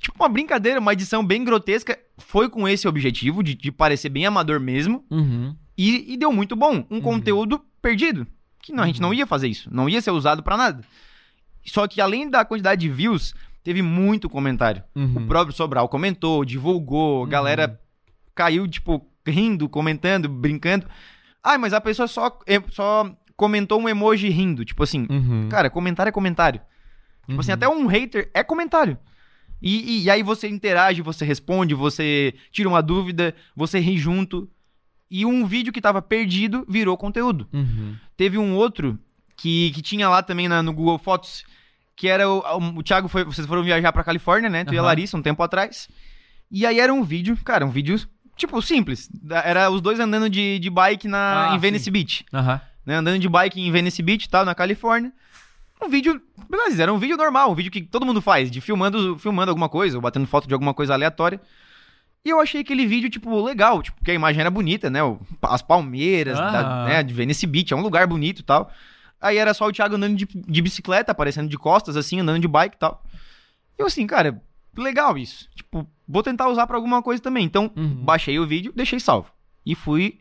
Tipo, 0.00 0.20
uma 0.20 0.28
brincadeira, 0.28 0.80
uma 0.80 0.92
edição 0.92 1.24
bem 1.24 1.44
grotesca. 1.44 1.96
Foi 2.18 2.48
com 2.48 2.66
esse 2.68 2.88
objetivo, 2.88 3.40
de, 3.40 3.54
de 3.54 3.70
parecer 3.70 4.08
bem 4.08 4.26
amador 4.26 4.58
mesmo. 4.58 5.04
tal. 5.08 5.18
Uhum. 5.18 5.54
E, 5.78 6.12
e 6.14 6.16
deu 6.16 6.32
muito 6.32 6.56
bom. 6.56 6.84
Um 6.90 7.00
conteúdo 7.00 7.60
perdido. 7.80 8.26
Que 8.60 8.72
não, 8.72 8.82
a 8.82 8.86
gente 8.88 8.96
Uhum. 9.00 9.06
não 9.08 9.14
ia 9.14 9.26
fazer 9.28 9.46
isso. 9.46 9.68
Não 9.72 9.88
ia 9.88 10.00
ser 10.02 10.10
usado 10.10 10.42
pra 10.42 10.56
nada. 10.56 10.82
Só 11.64 11.86
que 11.86 12.00
além 12.00 12.28
da 12.28 12.44
quantidade 12.44 12.80
de 12.80 12.88
views, 12.88 13.34
teve 13.62 13.82
muito 13.82 14.28
comentário. 14.28 14.82
Uhum. 14.94 15.16
O 15.24 15.26
próprio 15.26 15.54
Sobral 15.56 15.88
comentou, 15.88 16.44
divulgou, 16.44 17.24
a 17.24 17.28
galera 17.28 17.80
caiu, 18.34 18.66
tipo, 18.66 19.06
rindo, 19.26 19.68
comentando, 19.68 20.28
brincando. 20.28 20.86
Ah, 21.42 21.58
mas 21.58 21.72
a 21.72 21.80
pessoa 21.80 22.08
só, 22.08 22.38
só 22.70 23.14
comentou 23.36 23.80
um 23.80 23.88
emoji 23.88 24.28
rindo. 24.28 24.64
Tipo 24.64 24.82
assim, 24.82 25.06
Uhum. 25.10 25.48
cara, 25.48 25.68
comentário 25.70 26.08
é 26.08 26.12
comentário. 26.12 26.60
Tipo 27.28 27.40
assim, 27.40 27.50
Uhum. 27.52 27.54
até 27.54 27.68
um 27.68 27.86
hater 27.86 28.30
é 28.34 28.42
comentário. 28.42 28.98
E, 29.60 29.98
e- 30.00 30.02
e 30.04 30.10
aí 30.10 30.22
você 30.24 30.48
interage, 30.48 31.02
você 31.02 31.24
responde, 31.24 31.72
você 31.74 32.34
tira 32.50 32.68
uma 32.68 32.82
dúvida, 32.82 33.32
você 33.54 33.78
ri 33.78 33.96
junto. 33.96 34.50
E 35.08 35.24
um 35.24 35.46
vídeo 35.46 35.72
que 35.72 35.80
tava 35.80 36.02
perdido 36.02 36.64
virou 36.68 36.96
conteúdo. 36.96 37.46
Uhum. 37.52 37.94
Teve 38.16 38.38
um 38.38 38.54
outro 38.56 38.98
que, 39.36 39.70
que 39.72 39.82
tinha 39.82 40.08
lá 40.08 40.22
também 40.22 40.48
na- 40.48 40.62
no 40.62 40.72
Google 40.72 40.98
Fotos, 40.98 41.44
que 41.96 42.08
era 42.08 42.28
o, 42.28 42.38
o, 42.40 42.78
o 42.78 42.82
Thiago 42.82 43.08
foi, 43.08 43.24
vocês 43.24 43.46
foram 43.46 43.62
viajar 43.62 43.92
pra 43.92 44.04
Califórnia, 44.04 44.48
né? 44.50 44.64
Tu 44.64 44.74
e 44.74 44.78
a. 44.78 44.82
Larissa 44.82 45.16
um 45.16 45.22
tempo 45.22 45.42
atrás. 45.42 45.88
E 46.50 46.66
aí 46.66 46.78
era 46.80 46.92
um 46.92 47.02
vídeo, 47.02 47.36
cara, 47.44 47.64
um 47.64 47.70
vídeo 47.70 47.98
tipo 48.36 48.60
simples. 48.62 49.08
Da- 49.12 49.42
Era 49.44 49.70
os 49.70 49.80
dois 49.80 49.98
andando 50.00 50.28
de, 50.28 50.58
de 50.58 50.70
bike 50.70 51.06
na, 51.08 51.52
Ah, 51.52 51.54
em 51.54 51.58
Venice 51.58 51.90
Beach, 51.90 52.24
Aham. 52.32 52.60
né? 52.84 52.96
Andando 52.96 53.18
de 53.18 53.28
bike 53.28 53.60
em 53.60 53.70
Venice 53.70 54.02
Beach, 54.02 54.28
tal, 54.28 54.44
na 54.44 54.54
Califórnia. 54.54 55.12
Um 55.84 55.88
vídeo, 55.88 56.20
beleza, 56.48 56.82
era 56.82 56.92
um 56.92 56.98
vídeo 56.98 57.16
normal, 57.16 57.50
um 57.50 57.54
vídeo 57.54 57.70
que 57.72 57.80
todo 57.82 58.06
mundo 58.06 58.22
faz, 58.22 58.50
de 58.50 58.60
filmando, 58.60 59.18
filmando 59.18 59.50
alguma 59.50 59.68
coisa, 59.68 59.96
ou 59.96 60.00
batendo 60.02 60.26
foto 60.28 60.46
de 60.46 60.54
alguma 60.54 60.72
coisa 60.72 60.94
aleatória. 60.94 61.40
E 62.24 62.30
eu 62.30 62.40
achei 62.40 62.60
aquele 62.60 62.86
vídeo, 62.86 63.10
tipo, 63.10 63.42
legal, 63.42 63.82
tipo, 63.82 63.96
porque 63.98 64.12
a 64.12 64.14
imagem 64.14 64.40
era 64.42 64.50
bonita, 64.50 64.88
né? 64.88 65.00
As 65.42 65.60
palmeiras, 65.60 66.38
da- 66.38 66.84
Ah. 66.84 66.86
né, 66.86 67.02
de 67.02 67.12
Venice 67.12 67.44
Beach, 67.48 67.72
é 67.72 67.76
um 67.76 67.80
lugar 67.82 68.06
bonito 68.06 68.38
e 68.40 68.42
tal. 68.44 68.70
Aí 69.22 69.38
era 69.38 69.54
só 69.54 69.66
o 69.66 69.72
Thiago 69.72 69.94
andando 69.94 70.16
de, 70.16 70.26
de 70.26 70.60
bicicleta, 70.62 71.12
aparecendo 71.12 71.48
de 71.48 71.56
costas, 71.56 71.96
assim, 71.96 72.20
andando 72.20 72.40
de 72.40 72.48
bike 72.48 72.74
e 72.76 72.78
tal. 72.78 73.02
E 73.78 73.82
eu 73.82 73.86
assim, 73.86 74.06
cara, 74.06 74.42
legal 74.76 75.16
isso. 75.16 75.48
Tipo, 75.54 75.88
vou 76.06 76.22
tentar 76.22 76.48
usar 76.48 76.66
pra 76.66 76.76
alguma 76.76 77.00
coisa 77.02 77.22
também. 77.22 77.44
Então, 77.44 77.70
Uhum. 77.76 78.04
baixei 78.04 78.38
o 78.38 78.46
vídeo, 78.46 78.72
deixei 78.74 78.98
salvo. 79.00 79.30
E 79.64 79.74
fui 79.74 80.18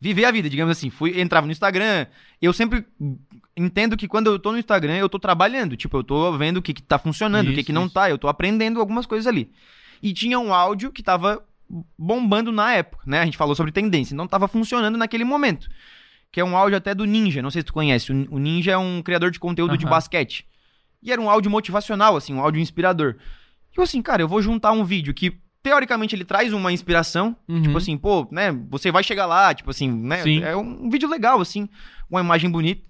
viver 0.00 0.24
a 0.24 0.30
vida, 0.30 0.48
digamos 0.48 0.70
assim. 0.76 0.88
Fui, 0.88 1.20
entrava 1.20 1.46
no 1.46 1.52
Instagram. 1.52 2.06
Eu 2.40 2.52
sempre 2.52 2.86
entendo 3.56 3.96
que 3.96 4.06
quando 4.06 4.28
eu 4.28 4.38
tô 4.38 4.52
no 4.52 4.58
Instagram, 4.58 4.94
eu 4.96 5.08
tô 5.08 5.18
trabalhando. 5.18 5.76
Tipo, 5.76 5.96
eu 5.98 6.04
tô 6.04 6.32
vendo 6.38 6.58
o 6.58 6.62
que, 6.62 6.72
que 6.72 6.82
tá 6.82 6.98
funcionando, 6.98 7.48
o 7.48 7.50
que, 7.50 7.56
Isso, 7.58 7.66
que 7.66 7.72
não 7.72 7.86
isso. 7.86 7.94
tá. 7.94 8.08
Eu 8.08 8.16
tô 8.18 8.28
aprendendo 8.28 8.78
algumas 8.78 9.04
coisas 9.06 9.26
ali. 9.26 9.50
E 10.00 10.12
tinha 10.14 10.38
um 10.38 10.54
áudio 10.54 10.92
que 10.92 11.02
tava 11.02 11.42
bombando 11.98 12.52
na 12.52 12.72
época, 12.72 13.02
né? 13.06 13.20
A 13.20 13.24
gente 13.24 13.36
falou 13.36 13.54
sobre 13.54 13.72
tendência. 13.72 14.16
Não 14.16 14.28
tava 14.28 14.46
funcionando 14.48 14.96
naquele 14.96 15.24
momento. 15.24 15.68
Que 16.30 16.40
é 16.40 16.44
um 16.44 16.56
áudio 16.56 16.76
até 16.76 16.94
do 16.94 17.04
Ninja. 17.04 17.40
Não 17.42 17.50
sei 17.50 17.62
se 17.62 17.66
tu 17.66 17.72
conhece. 17.72 18.12
O 18.12 18.38
Ninja 18.38 18.72
é 18.72 18.78
um 18.78 19.02
criador 19.02 19.30
de 19.30 19.38
conteúdo 19.40 19.76
de 19.78 19.84
Aham. 19.84 19.90
basquete. 19.94 20.46
E 21.02 21.10
era 21.12 21.20
um 21.20 21.30
áudio 21.30 21.50
motivacional, 21.50 22.16
assim, 22.16 22.34
um 22.34 22.40
áudio 22.40 22.60
inspirador. 22.60 23.16
E 23.74 23.78
eu 23.78 23.84
assim, 23.84 24.02
cara, 24.02 24.20
eu 24.22 24.28
vou 24.28 24.42
juntar 24.42 24.72
um 24.72 24.84
vídeo 24.84 25.14
que, 25.14 25.38
teoricamente, 25.62 26.14
ele 26.14 26.24
traz 26.24 26.52
uma 26.52 26.72
inspiração. 26.72 27.36
Uhum. 27.48 27.62
Tipo 27.62 27.78
assim, 27.78 27.96
pô, 27.96 28.26
né? 28.30 28.52
Você 28.70 28.90
vai 28.90 29.02
chegar 29.04 29.24
lá, 29.26 29.54
tipo 29.54 29.70
assim, 29.70 29.90
né? 29.90 30.22
Sim. 30.22 30.42
É 30.42 30.56
um 30.56 30.90
vídeo 30.90 31.08
legal, 31.08 31.40
assim, 31.40 31.68
uma 32.10 32.20
imagem 32.20 32.50
bonita. 32.50 32.82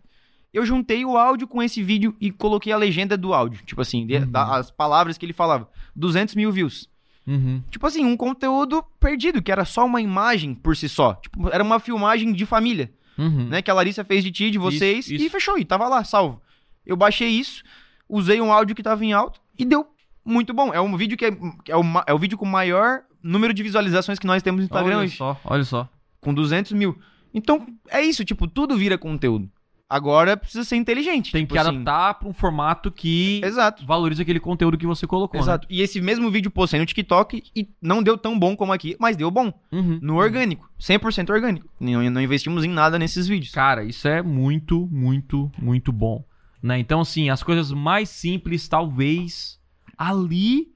Eu 0.52 0.64
juntei 0.64 1.04
o 1.04 1.16
áudio 1.16 1.46
com 1.46 1.62
esse 1.62 1.82
vídeo 1.82 2.16
e 2.20 2.30
coloquei 2.32 2.72
a 2.72 2.76
legenda 2.76 3.16
do 3.16 3.34
áudio. 3.34 3.62
Tipo 3.66 3.82
assim, 3.82 4.06
de- 4.06 4.16
Uhum. 4.16 4.30
da- 4.30 4.56
as 4.56 4.70
palavras 4.70 5.18
que 5.18 5.26
ele 5.26 5.34
falava. 5.34 5.68
200 5.94 6.34
mil 6.34 6.50
views. 6.50 6.88
Uhum. 7.26 7.62
Tipo 7.70 7.86
assim, 7.86 8.04
um 8.06 8.16
conteúdo 8.16 8.82
perdido, 8.98 9.42
que 9.42 9.52
era 9.52 9.66
só 9.66 9.84
uma 9.84 10.00
imagem 10.00 10.54
por 10.54 10.74
si 10.74 10.88
só. 10.88 11.12
Tipo, 11.16 11.50
era 11.50 11.62
uma 11.62 11.78
filmagem 11.78 12.32
de 12.32 12.46
família, 12.46 12.90
Uhum. 13.18 13.48
né? 13.48 13.60
Que 13.60 13.70
a 13.70 13.74
Larissa 13.74 14.04
fez 14.04 14.22
de 14.22 14.30
ti, 14.30 14.50
de 14.50 14.58
vocês, 14.58 15.06
Isso, 15.06 15.14
isso. 15.14 15.24
e 15.24 15.28
fechou. 15.28 15.58
E 15.58 15.64
tava 15.64 15.88
lá, 15.88 16.04
salvo. 16.04 16.40
Eu 16.86 16.96
baixei 16.96 17.28
isso, 17.28 17.62
usei 18.08 18.40
um 18.40 18.52
áudio 18.52 18.74
que 18.74 18.82
tava 18.82 19.04
em 19.04 19.12
alto 19.12 19.40
e 19.58 19.64
deu 19.64 19.86
muito 20.24 20.54
bom. 20.54 20.72
É 20.72 20.80
um 20.80 20.96
vídeo 20.96 21.16
que 21.18 21.24
é, 21.26 21.28
é, 21.68 21.76
o, 21.76 21.82
é 22.06 22.14
o 22.14 22.18
vídeo 22.18 22.38
com 22.38 22.44
o 22.44 22.48
maior 22.48 23.02
número 23.22 23.52
de 23.52 23.62
visualizações 23.62 24.18
que 24.18 24.26
nós 24.26 24.42
temos 24.42 24.60
no 24.60 24.64
Instagram 24.64 24.96
olha 24.98 25.04
hoje 25.04 25.16
só, 25.16 25.38
olha 25.44 25.64
só. 25.64 25.88
com 26.20 26.32
200 26.32 26.72
mil. 26.72 26.98
Então, 27.34 27.66
é 27.88 28.00
isso, 28.00 28.24
tipo, 28.24 28.46
tudo 28.46 28.76
vira 28.76 28.96
conteúdo. 28.96 29.50
Agora 29.90 30.36
precisa 30.36 30.64
ser 30.64 30.76
inteligente. 30.76 31.32
Tem 31.32 31.42
tipo 31.42 31.54
que 31.54 31.58
assim. 31.58 31.70
adaptar 31.70 32.14
pra 32.14 32.28
um 32.28 32.32
formato 32.34 32.90
que 32.90 33.40
Exato. 33.42 33.86
valoriza 33.86 34.20
aquele 34.22 34.38
conteúdo 34.38 34.76
que 34.76 34.86
você 34.86 35.06
colocou, 35.06 35.40
Exato. 35.40 35.66
E 35.70 35.80
esse 35.80 35.98
mesmo 36.00 36.30
vídeo 36.30 36.50
postei 36.50 36.78
no 36.78 36.84
TikTok 36.84 37.42
e 37.56 37.68
não 37.80 38.02
deu 38.02 38.18
tão 38.18 38.38
bom 38.38 38.54
como 38.54 38.72
aqui, 38.72 38.96
mas 39.00 39.16
deu 39.16 39.30
bom. 39.30 39.46
né? 39.46 39.52
Uhum. 39.72 39.98
No 40.02 40.16
orgânico. 40.16 40.70
100% 40.78 41.30
orgânico. 41.30 41.66
Não, 41.80 42.02
não 42.10 42.20
investimos 42.20 42.64
em 42.64 42.68
nada 42.68 42.98
nesses 42.98 43.26
vídeos. 43.26 43.50
Cara, 43.54 43.82
isso 43.82 44.06
é 44.06 44.20
muito, 44.20 44.86
muito, 44.92 45.50
muito 45.58 45.90
bom. 45.90 46.22
Né? 46.62 46.78
Então, 46.78 47.00
assim, 47.00 47.30
as 47.30 47.42
coisas 47.42 47.72
mais 47.72 48.08
simples, 48.10 48.68
talvez 48.68 49.58
ali. 49.96 50.68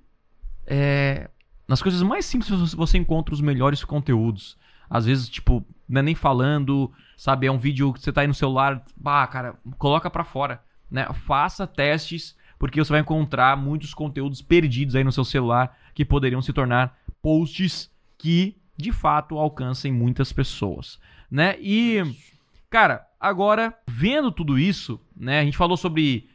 é, 0.66 1.28
nas 1.68 1.82
coisas 1.82 2.00
mais 2.02 2.24
simples 2.24 2.48
você- 2.72 2.96
encontra 2.98 3.34
os 3.34 3.40
melhores 3.40 3.84
conteúdos. 3.84 4.56
Às 4.88 5.06
vezes, 5.06 5.28
tipo, 5.28 5.64
não 5.88 6.00
é 6.00 6.02
nem 6.02 6.14
falando, 6.14 6.90
sabe? 7.22 7.46
É 7.46 7.52
um 7.52 7.58
vídeo 7.58 7.92
que 7.92 8.00
você 8.00 8.12
tá 8.12 8.22
aí 8.22 8.26
no 8.26 8.34
celular. 8.34 8.84
Ah, 9.04 9.24
cara, 9.28 9.54
coloca 9.78 10.10
pra 10.10 10.24
fora. 10.24 10.60
Né? 10.90 11.06
Faça 11.24 11.68
testes, 11.68 12.36
porque 12.58 12.82
você 12.82 12.90
vai 12.90 13.00
encontrar 13.00 13.56
muitos 13.56 13.94
conteúdos 13.94 14.42
perdidos 14.42 14.96
aí 14.96 15.04
no 15.04 15.12
seu 15.12 15.24
celular 15.24 15.78
que 15.94 16.04
poderiam 16.04 16.42
se 16.42 16.52
tornar 16.52 16.98
posts 17.22 17.88
que 18.18 18.56
de 18.76 18.90
fato 18.90 19.38
alcancem 19.38 19.92
muitas 19.92 20.32
pessoas. 20.32 20.98
Né? 21.30 21.54
E. 21.60 22.02
Cara, 22.68 23.06
agora, 23.20 23.72
vendo 23.86 24.32
tudo 24.32 24.58
isso, 24.58 25.00
né? 25.16 25.38
A 25.38 25.44
gente 25.44 25.56
falou 25.56 25.76
sobre 25.76 26.28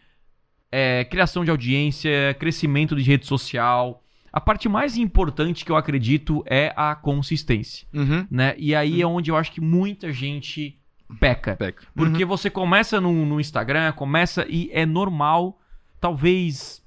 é, 0.71 1.03
criação 1.03 1.43
de 1.43 1.51
audiência, 1.51 2.33
crescimento 2.39 2.95
de 2.95 3.03
rede 3.03 3.25
social. 3.25 4.01
A 4.31 4.39
parte 4.39 4.69
mais 4.69 4.95
importante 4.95 5.65
que 5.65 5.71
eu 5.71 5.75
acredito 5.75 6.43
é 6.45 6.71
a 6.77 6.95
consistência, 6.95 7.87
Uhum. 7.93 8.25
né? 8.29 8.53
E 8.57 8.75
aí 8.75 9.01
é 9.01 9.07
onde 9.07 9.31
eu 9.31 9.35
acho 9.35 9.51
que 9.51 9.59
muita 9.59 10.13
gente 10.13 10.76
peca. 11.19 11.55
Peca. 11.55 11.85
Porque 11.95 12.25
você 12.25 12.49
começa 12.49 12.99
no, 13.01 13.25
no 13.25 13.39
Instagram, 13.39 13.91
começa 13.93 14.45
e 14.49 14.69
é 14.73 14.85
normal, 14.85 15.59
talvez 15.99 16.83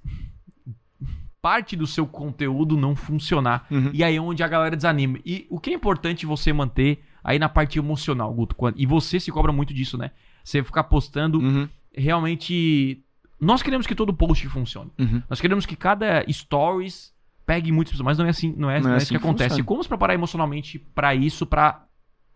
parte 1.42 1.74
do 1.74 1.86
seu 1.86 2.06
conteúdo 2.06 2.76
não 2.76 2.94
funcionar. 2.94 3.66
Uhum. 3.70 3.90
E 3.94 4.04
aí 4.04 4.16
é 4.16 4.20
onde 4.20 4.42
a 4.42 4.48
galera 4.48 4.76
desanima. 4.76 5.18
E 5.24 5.46
o 5.48 5.58
que 5.58 5.70
é 5.70 5.72
importante 5.72 6.26
você 6.26 6.52
manter 6.52 7.02
aí 7.24 7.38
na 7.38 7.48
parte 7.48 7.78
emocional, 7.78 8.32
Guto, 8.32 8.54
e 8.76 8.84
você 8.84 9.18
se 9.18 9.30
cobra 9.32 9.50
muito 9.52 9.72
disso, 9.72 9.96
né? 9.96 10.10
Você 10.44 10.62
ficar 10.62 10.84
postando 10.84 11.38
Uhum. 11.38 11.68
realmente. 11.94 13.02
Nós 13.40 13.62
queremos 13.62 13.86
que 13.86 13.94
todo 13.94 14.12
post 14.12 14.46
funcione. 14.48 14.90
Uhum. 14.98 15.22
Nós 15.30 15.40
queremos 15.40 15.64
que 15.64 15.74
cada 15.74 16.22
stories 16.30 17.10
pegue 17.46 17.72
muitas 17.72 17.92
pessoas, 17.92 18.04
mas 18.04 18.18
não 18.18 18.26
é 18.26 18.28
assim, 18.28 18.54
não 18.56 18.70
é, 18.70 18.74
Não 18.74 18.80
é 18.80 18.82
não 18.88 18.90
é 18.92 18.96
assim 18.96 19.04
isso 19.04 19.12
que 19.14 19.18
que 19.18 19.24
acontece. 19.24 19.48
funciona. 19.50 19.66
Como 19.66 19.82
se 19.82 19.88
preparar 19.88 20.14
emocionalmente 20.14 20.78
pra 20.78 21.14
isso, 21.14 21.46
pra 21.46 21.84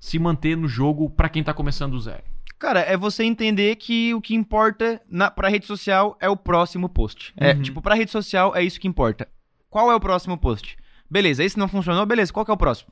se 0.04 0.18
manter 0.18 0.54
no 0.54 0.68
jogo 0.68 1.08
pra 1.08 1.30
quem 1.30 1.42
tá 1.42 1.54
começando 1.54 1.92
do 1.92 2.00
zero? 2.00 2.22
Cara, 2.58 2.80
é 2.80 2.94
você 2.96 3.24
entender 3.24 3.76
que 3.76 4.12
o 4.14 4.20
que 4.20 4.34
importa 4.34 5.00
na, 5.08 5.30
pra 5.30 5.48
rede 5.48 5.64
social 5.66 6.14
é 6.20 6.28
o 6.28 6.36
próximo 6.36 6.88
post. 6.90 7.32
É, 7.38 7.52
Uhum. 7.54 7.62
tipo, 7.62 7.80
pra 7.80 7.94
rede 7.94 8.10
social 8.10 8.54
é 8.54 8.62
isso 8.62 8.78
que 8.78 8.86
importa. 8.86 9.26
Qual 9.70 9.90
é 9.90 9.94
o 9.94 10.00
próximo 10.00 10.36
post? 10.36 10.76
Beleza, 11.10 11.42
esse 11.42 11.58
não 11.58 11.68
funcionou, 11.68 12.04
beleza, 12.04 12.32
qual 12.32 12.44
que 12.44 12.50
é 12.50 12.54
o 12.54 12.56
próximo? 12.56 12.90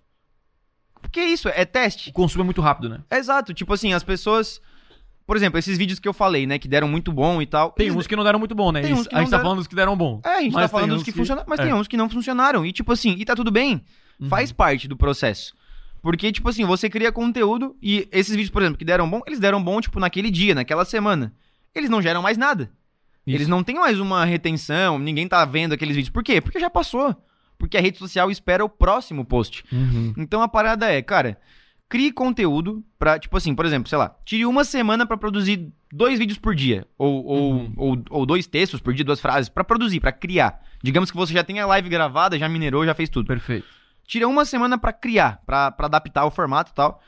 Porque 1.03 1.21
é 1.21 1.27
isso, 1.27 1.49
é 1.51 1.65
teste. 1.67 2.11
O 2.11 2.13
consumo 2.15 2.43
é 2.43 2.45
muito 2.47 2.61
rápido, 2.63 2.89
né? 2.89 3.01
Exato, 3.11 3.53
tipo 3.53 3.73
assim, 3.75 3.93
as 3.93 4.03
pessoas. 4.03 4.61
Por 5.27 5.37
exemplo, 5.37 5.59
esses 5.59 5.77
vídeos 5.79 5.99
que 5.99 6.09
eu 6.09 6.13
falei, 6.15 6.47
né, 6.47 6.59
que 6.59 6.67
deram 6.69 6.89
muito 6.89 7.13
bom 7.13 7.41
e 7.43 7.47
tal. 7.47 7.73
Tem 7.73 7.87
eles- 7.87 7.97
uns 7.97 8.07
que 8.07 8.17
não 8.17 8.25
deram 8.25 8.39
muito 8.39 8.55
bom, 8.55 8.73
né? 8.73 8.81
Tem 8.83 8.93
uns 8.95 9.07
que 9.07 9.15
a 9.15 9.19
gente 9.19 9.27
tá 9.31 9.37
deram- 9.37 9.43
falando 9.45 9.59
dos 9.59 9.67
que 9.67 9.75
deram 9.75 9.97
bom. 9.97 10.21
É, 10.25 10.29
a 10.37 10.41
gente 10.41 10.53
Mas 10.55 10.63
tá 10.65 10.69
falando 10.69 10.95
dos 10.95 11.03
que, 11.03 11.13
que- 11.13 11.19
funcionaram, 11.19 11.47
mas 11.49 11.61
é. 11.61 11.65
tem 11.65 11.73
uns 11.75 11.87
que 11.89 11.97
não 11.97 12.09
funcionaram. 12.09 12.65
E, 12.67 12.73
tipo 12.73 12.91
assim, 12.93 13.15
e 13.19 13.25
tá 13.25 13.35
tudo 13.35 13.51
bem. 13.51 13.85
Uhum. 14.21 14.29
Faz 14.29 14.51
parte 14.53 14.89
do 14.89 14.97
processo. 14.97 15.55
Porque, 16.03 16.33
tipo 16.33 16.49
assim, 16.49 16.65
você 16.65 16.91
cria 16.91 17.13
conteúdo 17.13 17.77
e 17.81 18.09
esses 18.11 18.35
vídeos, 18.35 18.51
por 18.51 18.61
exemplo, 18.61 18.77
que 18.79 18.85
deram 18.85 19.09
bom, 19.09 19.21
eles 19.27 19.39
deram 19.39 19.63
bom, 19.63 19.81
tipo, 19.81 20.01
naquele 20.01 20.31
dia, 20.31 20.55
naquela 20.55 20.85
semana. 20.85 21.33
Eles 21.75 21.89
não 21.89 22.03
geram 22.03 22.21
mais 22.21 22.37
nada. 22.37 22.71
Isso. 23.25 23.37
Eles 23.37 23.47
não 23.49 23.63
têm 23.63 23.77
mais 23.77 24.01
uma 24.01 24.25
retenção, 24.25 24.99
ninguém 24.99 25.29
tá 25.29 25.45
vendo 25.45 25.73
aqueles 25.73 25.95
vídeos. 25.95 26.11
Por 26.13 26.25
quê? 26.25 26.41
Porque 26.41 26.59
já 26.59 26.69
passou. 26.69 27.15
Porque 27.57 27.77
a 27.79 27.81
rede 27.81 27.99
social 27.99 28.29
espera 28.33 28.65
o 28.65 28.69
próximo 28.69 29.25
post. 29.25 29.63
Uhum. 29.73 30.13
Então 30.19 30.43
a 30.43 30.49
parada 30.49 30.91
é, 30.91 31.01
cara, 31.01 31.39
crie 31.89 32.11
conteúdo 32.11 32.85
pra, 32.99 33.17
tipo 33.21 33.37
assim, 33.37 33.55
por 33.55 33.65
exemplo, 33.65 33.89
sei 33.89 33.97
lá, 33.97 34.17
tire 34.25 34.45
uma 34.45 34.65
semana 34.65 35.07
pra 35.07 35.17
produzir 35.17 35.73
dois 35.93 36.19
vídeos 36.19 36.39
por 36.39 36.53
dia. 36.53 36.85
Ou, 36.99 37.25
ou, 37.25 37.53
Uhum. 37.53 37.73
ou, 37.77 38.03
ou 38.11 38.27
dois 38.27 38.49
textos 38.49 38.81
por 38.81 38.93
dia, 38.93 39.05
duas 39.05 39.21
frases, 39.21 39.49
pra 39.49 39.63
produzir, 39.63 40.01
pra 40.01 40.11
criar. 40.11 40.61
Digamos 40.83 41.09
que 41.13 41.17
você 41.17 41.33
já 41.33 41.45
tem 41.45 41.61
a 41.61 41.67
live 41.67 41.89
gravada, 41.89 42.37
já 42.37 42.49
minerou, 42.49 42.85
já 42.85 42.93
fez 42.95 43.09
tudo. 43.09 43.29
Perfeito. 43.29 43.67
Tira 44.13 44.29
uma 44.29 44.45
semana 44.45 44.77
pra 44.77 44.93
criar, 44.93 45.41
pra, 45.47 45.71
pra 45.71 45.87
adaptar 45.87 46.27
o 46.27 46.31
formato 46.31 46.71
e 46.71 46.75
tal. 46.75 47.01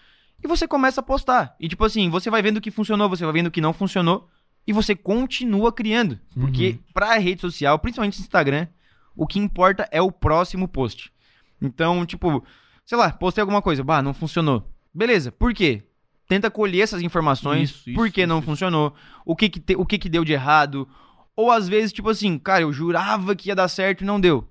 E 0.42 0.48
você 0.48 0.66
começa 0.66 1.00
a 1.00 1.04
postar. 1.04 1.54
E 1.60 1.68
tipo 1.68 1.84
assim, 1.84 2.08
você 2.08 2.30
vai 2.30 2.40
vendo 2.40 2.56
o 2.56 2.60
que 2.62 2.70
funcionou, 2.70 3.10
você 3.10 3.24
vai 3.24 3.32
vendo 3.34 3.48
o 3.48 3.50
que 3.50 3.60
não 3.60 3.74
funcionou. 3.74 4.26
E 4.66 4.72
você 4.72 4.94
continua 4.96 5.70
criando. 5.70 6.18
Porque 6.34 6.70
Uhum. 6.70 6.78
pra 6.94 7.18
rede 7.18 7.42
social, 7.42 7.78
principalmente 7.78 8.18
Instagram, 8.18 8.68
o 9.14 9.26
que 9.26 9.38
importa 9.38 9.86
é 9.90 10.00
o 10.00 10.10
próximo 10.10 10.66
post. 10.66 11.12
Então, 11.60 12.06
tipo, 12.06 12.42
sei 12.86 12.96
lá, 12.96 13.10
postei 13.12 13.42
alguma 13.42 13.60
coisa, 13.60 13.84
bah, 13.84 14.00
não 14.00 14.14
funcionou. 14.14 14.66
Beleza, 14.94 15.30
por 15.30 15.52
quê? 15.52 15.82
Tenta 16.26 16.50
colher 16.50 16.80
essas 16.80 17.02
informações, 17.02 17.68
Isso, 17.68 17.90
isso, 17.90 17.94
por 17.98 18.10
que 18.10 18.22
isso, 18.22 18.28
não 18.28 18.40
funcionou, 18.40 18.94
o 19.26 19.36
que 19.36 19.50
que, 19.50 19.60
te- 19.60 19.76
o 19.76 19.84
que 19.84 19.98
que 19.98 20.08
deu 20.08 20.24
de 20.24 20.32
errado, 20.32 20.88
ou 21.36 21.50
às 21.50 21.68
vezes, 21.68 21.92
tipo 21.92 22.08
assim, 22.08 22.38
cara, 22.38 22.62
eu 22.62 22.72
jurava 22.72 23.36
que 23.36 23.50
ia 23.50 23.54
dar 23.54 23.68
certo 23.68 24.00
e 24.00 24.06
não 24.06 24.18
deu. 24.18 24.48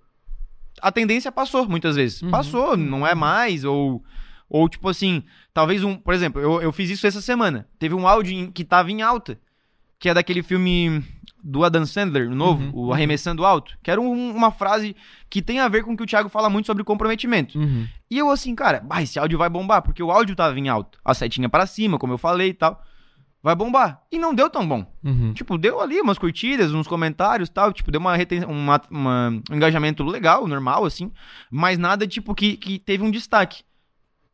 A 0.82 0.91
tendência 0.91 1.32
passou, 1.32 1.68
muitas 1.68 1.95
vezes. 1.95 2.22
Uhum. 2.22 2.32
Passou, 2.32 2.76
não 2.78 3.06
é 3.06 3.14
mais, 3.16 3.64
ou, 3.64 4.04
ou 4.50 4.68
tipo 4.68 4.90
assim, 4.90 5.24
talvez 5.54 5.84
um, 5.84 5.95
por 5.95 6.14
exemplo, 6.14 6.41
eu, 6.41 6.62
eu 6.62 6.72
fiz 6.72 6.90
isso 6.90 7.08
essa 7.08 7.22
semana, 7.22 7.68
teve 7.80 7.94
um 7.95 8.08
áudio 8.08 8.34
em- 8.34 8.52
que 8.52 8.64
tava 8.66 8.91
em 8.91 9.02
alta, 9.02 9.40
que 10.00 10.10
é 10.10 10.14
daquele 10.14 10.44
filme 10.44 11.04
do 11.44 11.64
Adam 11.64 11.86
Sandler, 11.86 12.30
o 12.30 12.36
novo, 12.36 12.64
Uhum, 12.64 12.72
o 12.74 12.86
uhum. 12.88 12.94
Arremessando 12.94 13.45
Alto, 13.45 13.78
que 13.84 13.91
era 13.91 14.00
um- 14.00 14.32
uma 14.36 14.50
frase 14.52 14.95
que 15.30 15.41
tem 15.41 15.60
a 15.60 15.68
ver 15.68 15.84
com 15.84 15.94
o 15.94 15.98
que 15.98 16.04
o 16.04 16.06
Thiago 16.06 16.30
fala 16.30 16.50
muito 16.50 16.66
sobre 16.66 16.84
comprometimento. 16.84 17.58
Uhum. 17.60 17.86
E 18.10 18.18
eu 18.18 18.30
assim, 18.30 18.56
cara, 18.56 18.80
bah, 18.80 19.02
esse 19.02 19.20
áudio 19.20 19.38
vai 19.38 19.50
bombar, 19.50 19.82
porque 19.82 20.02
o 20.02 20.10
áudio 20.12 20.36
tava 20.36 20.58
em 20.60 20.70
alto, 20.70 21.00
a 21.04 21.14
setinha 21.14 21.50
pra 21.50 21.66
cima, 21.66 21.98
como 22.00 22.14
eu 22.14 22.18
falei 22.18 22.50
e 22.50 22.54
tal, 22.54 22.82
vai 23.44 23.53
bombar. 23.53 24.02
E 24.10 24.18
não 24.18 24.34
deu 24.34 24.49
tão 24.49 24.65
bom. 24.68 24.86
Uhum. 25.03 25.34
Tipo, 25.34 25.57
deu 25.57 25.82
ali 25.82 25.99
umas 25.99 26.18
curtidas, 26.18 26.74
uns 26.74 26.88
comentários 26.88 27.49
e 27.49 27.52
tal, 27.52 27.72
tipo, 27.74 27.91
deu 27.91 27.99
uma, 27.99 28.15
reten- 28.15 28.45
uma- 28.45 28.82
uma- 28.90 29.30
um 29.52 29.56
engajamento 29.56 30.03
legal, 30.06 30.48
normal, 30.48 30.86
assim, 30.86 31.11
mas 31.52 31.78
nada, 31.78 32.07
tipo, 32.07 32.34
que, 32.34 32.56
que 32.56 32.80
teve 32.80 33.03
um 33.03 33.11
destaque. 33.11 33.64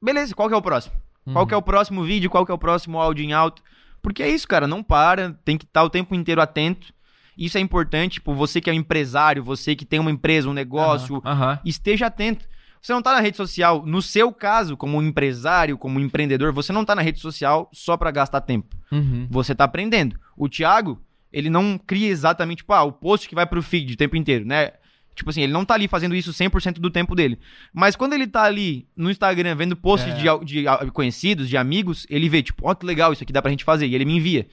Beleza, 0.02 0.34
qual 0.36 0.48
que 0.48 0.54
é 0.54 0.58
o 0.58 0.62
próximo? 0.62 0.96
Qual 1.34 1.46
que 1.46 1.54
é 1.54 1.58
o 1.58 1.62
próximo 1.62 2.04
vídeo? 2.04 2.30
Qual 2.30 2.46
que 2.46 2.52
é 2.52 2.56
o 2.56 2.58
próximo 2.58 2.98
áudio 3.00 3.24
em 3.26 3.34
alto? 3.34 3.62
Porque 4.02 4.24
é 4.24 4.30
isso, 4.30 4.48
cara, 4.48 4.66
não 4.68 4.82
para, 4.82 5.34
tem 5.44 5.58
que 5.58 5.66
estar 5.66 5.84
o 5.84 5.90
tempo 5.90 6.16
inteiro 6.16 6.42
atento. 6.42 6.94
Isso 7.38 7.58
é 7.58 7.62
importante, 7.62 8.14
tipo, 8.14 8.34
você 8.34 8.60
que 8.60 8.70
é 8.70 8.74
um 8.74 8.76
empresário, 8.76 9.44
você 9.44 9.76
que 9.76 9.86
tem 9.86 10.00
uma 10.00 10.12
empresa, 10.12 10.50
um 10.50 10.54
negócio, 10.54 11.22
aham. 11.26 11.60
esteja 11.66 12.08
atento. 12.08 12.46
Você 12.82 12.94
não 12.94 13.02
tá 13.02 13.14
na 13.14 13.20
rede 13.20 13.36
social, 13.38 13.86
no 13.86 14.02
seu 14.02 14.32
caso, 14.32 14.78
como 14.78 15.02
empresário, 15.02 15.78
como 15.78 16.00
empreendedor, 16.00 16.54
você 16.54 16.72
não 16.72 16.86
tá 16.86 16.96
na 16.96 17.02
rede 17.02 17.20
social 17.20 17.70
só 17.74 17.98
pra 17.98 18.10
gastar 18.12 18.42
tempo. 18.42 18.76
Uhum. 18.92 19.28
Você 19.30 19.54
tá 19.54 19.66
aprendendo. 19.66 20.18
O 20.38 20.48
Thiago, 20.48 21.02
ele 21.32 21.50
não 21.50 21.78
cria 21.78 22.08
exatamente, 22.10 22.60
tipo, 22.60 22.72
ah, 22.74 22.84
o 22.84 22.92
post 22.92 23.28
que 23.28 23.36
vai 23.36 23.46
pro 23.46 23.62
feed 23.62 23.94
o 23.94 23.98
tempo 23.98 24.16
inteiro, 24.16 24.46
né? 24.46 24.72
Tipo 25.14 25.30
assim, 25.32 25.42
ele 25.42 25.52
não 25.52 25.66
tá 25.66 25.74
ali 25.74 25.86
fazendo 25.90 26.16
isso 26.16 26.32
100% 26.32 26.76
do 26.80 26.90
tempo 26.90 27.14
dele. 27.14 27.38
Mas 27.74 27.98
quando 27.98 28.14
ele 28.14 28.26
tá 28.26 28.44
ali 28.44 28.88
no 28.96 29.12
Instagram 29.12 29.54
vendo 29.56 29.76
posts 29.76 30.14
É. 30.14 30.16
de, 30.16 30.46
de 30.46 30.92
conhecidos, 30.94 31.50
de 31.50 31.58
amigos, 31.58 32.08
ele 32.10 32.30
vê, 32.30 32.42
tipo, 32.42 32.70
ó, 32.70 32.74
que 32.74 32.86
legal, 32.86 33.12
isso 33.12 33.24
aqui 33.24 33.34
dá 33.34 33.42
pra 33.42 33.52
gente 33.52 33.66
fazer. 33.66 33.86
E 33.88 33.94
ele 33.96 34.06
me 34.06 34.16
envia. 34.16 34.48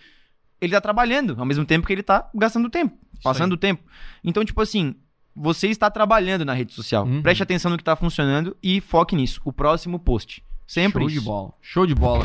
Ele 0.60 0.72
tá 0.72 0.80
trabalhando, 0.80 1.36
ao 1.38 1.44
mesmo 1.46 1.64
tempo 1.64 1.86
que 1.86 1.92
ele 1.92 2.02
tá 2.02 2.28
gastando 2.34 2.68
tempo, 2.68 2.98
passando 3.22 3.52
o 3.52 3.56
tempo. 3.56 3.84
Então, 4.24 4.44
tipo 4.44 4.60
assim, 4.60 4.96
você 5.36 5.68
está 5.68 5.90
trabalhando 5.90 6.46
na 6.46 6.54
rede 6.54 6.72
social. 6.72 7.04
Uhum. 7.04 7.20
Preste 7.20 7.42
atenção 7.42 7.70
no 7.70 7.76
que 7.76 7.84
tá 7.84 7.94
funcionando 7.94 8.56
e 8.62 8.80
foque 8.80 9.14
nisso. 9.14 9.40
O 9.44 9.52
próximo 9.52 9.98
post. 9.98 10.42
Sempre 10.66 11.00
Show 11.00 11.10
isso. 11.10 11.20
de 11.20 11.26
bola. 11.26 11.52
Show 11.60 11.86
de 11.86 11.94
bola. 11.94 12.24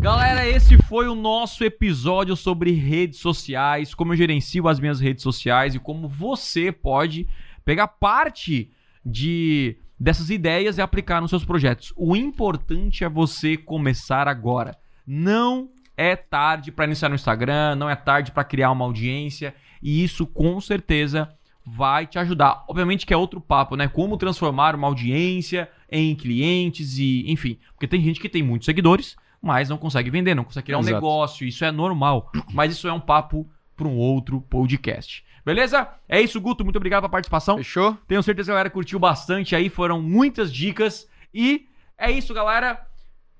Galera, 0.00 0.48
esse 0.48 0.78
foi 0.84 1.08
o 1.08 1.14
nosso 1.14 1.62
episódio 1.62 2.34
sobre 2.36 2.70
redes 2.70 3.18
sociais, 3.18 3.92
como 3.92 4.12
eu 4.12 4.16
gerencio 4.16 4.66
as 4.66 4.80
minhas 4.80 5.00
redes 5.00 5.22
sociais 5.22 5.74
e 5.74 5.78
como 5.78 6.08
você 6.08 6.72
pode 6.72 7.28
pegar 7.64 7.88
parte 7.88 8.70
de 9.04 9.76
dessas 9.98 10.30
ideias 10.30 10.78
e 10.78 10.82
aplicar 10.82 11.20
nos 11.20 11.30
seus 11.30 11.44
projetos. 11.44 11.92
O 11.96 12.14
importante 12.14 13.02
é 13.02 13.08
você 13.08 13.56
começar 13.56 14.28
agora. 14.28 14.76
Não 15.06 15.70
é 15.96 16.14
tarde 16.14 16.70
para 16.70 16.84
iniciar 16.84 17.08
no 17.08 17.14
Instagram, 17.14 17.74
não 17.74 17.88
é 17.88 17.96
tarde 17.96 18.30
para 18.30 18.44
criar 18.44 18.70
uma 18.70 18.84
audiência 18.84 19.54
e 19.82 20.04
isso 20.04 20.26
com 20.26 20.60
certeza 20.60 21.32
vai 21.64 22.06
te 22.06 22.18
ajudar. 22.18 22.64
Obviamente 22.68 23.04
que 23.04 23.14
é 23.14 23.16
outro 23.16 23.40
papo, 23.40 23.74
né? 23.74 23.88
Como 23.88 24.16
transformar 24.16 24.74
uma 24.74 24.86
audiência 24.86 25.68
em 25.90 26.14
clientes 26.14 26.98
e, 26.98 27.24
enfim, 27.30 27.58
porque 27.72 27.88
tem 27.88 28.00
gente 28.00 28.20
que 28.20 28.28
tem 28.28 28.42
muitos 28.42 28.66
seguidores, 28.66 29.16
mas 29.40 29.68
não 29.68 29.78
consegue 29.78 30.10
vender, 30.10 30.34
não 30.34 30.44
consegue 30.44 30.66
criar 30.66 30.78
um 30.78 30.80
Exato. 30.80 30.94
negócio, 30.94 31.46
isso 31.46 31.64
é 31.64 31.72
normal, 31.72 32.30
mas 32.52 32.72
isso 32.72 32.86
é 32.86 32.92
um 32.92 33.00
papo 33.00 33.48
para 33.76 33.88
um 33.88 33.96
outro 33.96 34.40
podcast. 34.40 35.24
Beleza? 35.44 35.88
É 36.08 36.20
isso, 36.20 36.40
Guto, 36.40 36.64
muito 36.64 36.76
obrigado 36.76 37.02
pela 37.02 37.10
participação. 37.10 37.56
Fechou? 37.56 37.96
Tenho 38.08 38.22
certeza 38.22 38.46
que 38.46 38.50
a 38.50 38.54
galera 38.54 38.70
curtiu 38.70 38.98
bastante 38.98 39.54
aí, 39.54 39.68
foram 39.68 40.02
muitas 40.02 40.52
dicas. 40.52 41.08
E 41.32 41.68
é 41.96 42.10
isso, 42.10 42.34
galera. 42.34 42.84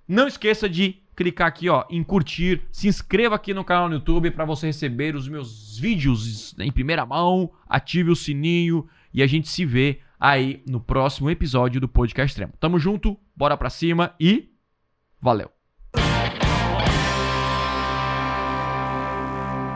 Não 0.06 0.28
esqueça 0.28 0.68
de 0.68 1.02
clicar 1.16 1.48
aqui, 1.48 1.68
ó, 1.68 1.84
em 1.90 2.04
curtir, 2.04 2.62
se 2.70 2.86
inscreva 2.86 3.34
aqui 3.34 3.54
no 3.54 3.64
canal 3.64 3.88
no 3.88 3.94
YouTube 3.94 4.30
para 4.30 4.44
você 4.44 4.66
receber 4.66 5.16
os 5.16 5.26
meus 5.26 5.78
vídeos 5.78 6.54
em 6.58 6.70
primeira 6.70 7.06
mão, 7.06 7.50
ative 7.66 8.10
o 8.10 8.16
sininho 8.16 8.86
e 9.12 9.22
a 9.22 9.26
gente 9.26 9.48
se 9.48 9.64
vê 9.64 10.00
aí 10.20 10.62
no 10.68 10.80
próximo 10.80 11.30
episódio 11.30 11.80
do 11.80 11.88
Podcast 11.88 12.32
Extremo. 12.32 12.52
Tamo 12.60 12.78
junto, 12.78 13.18
bora 13.34 13.56
pra 13.56 13.70
cima 13.70 14.14
e 14.20 14.50
valeu. 15.20 15.55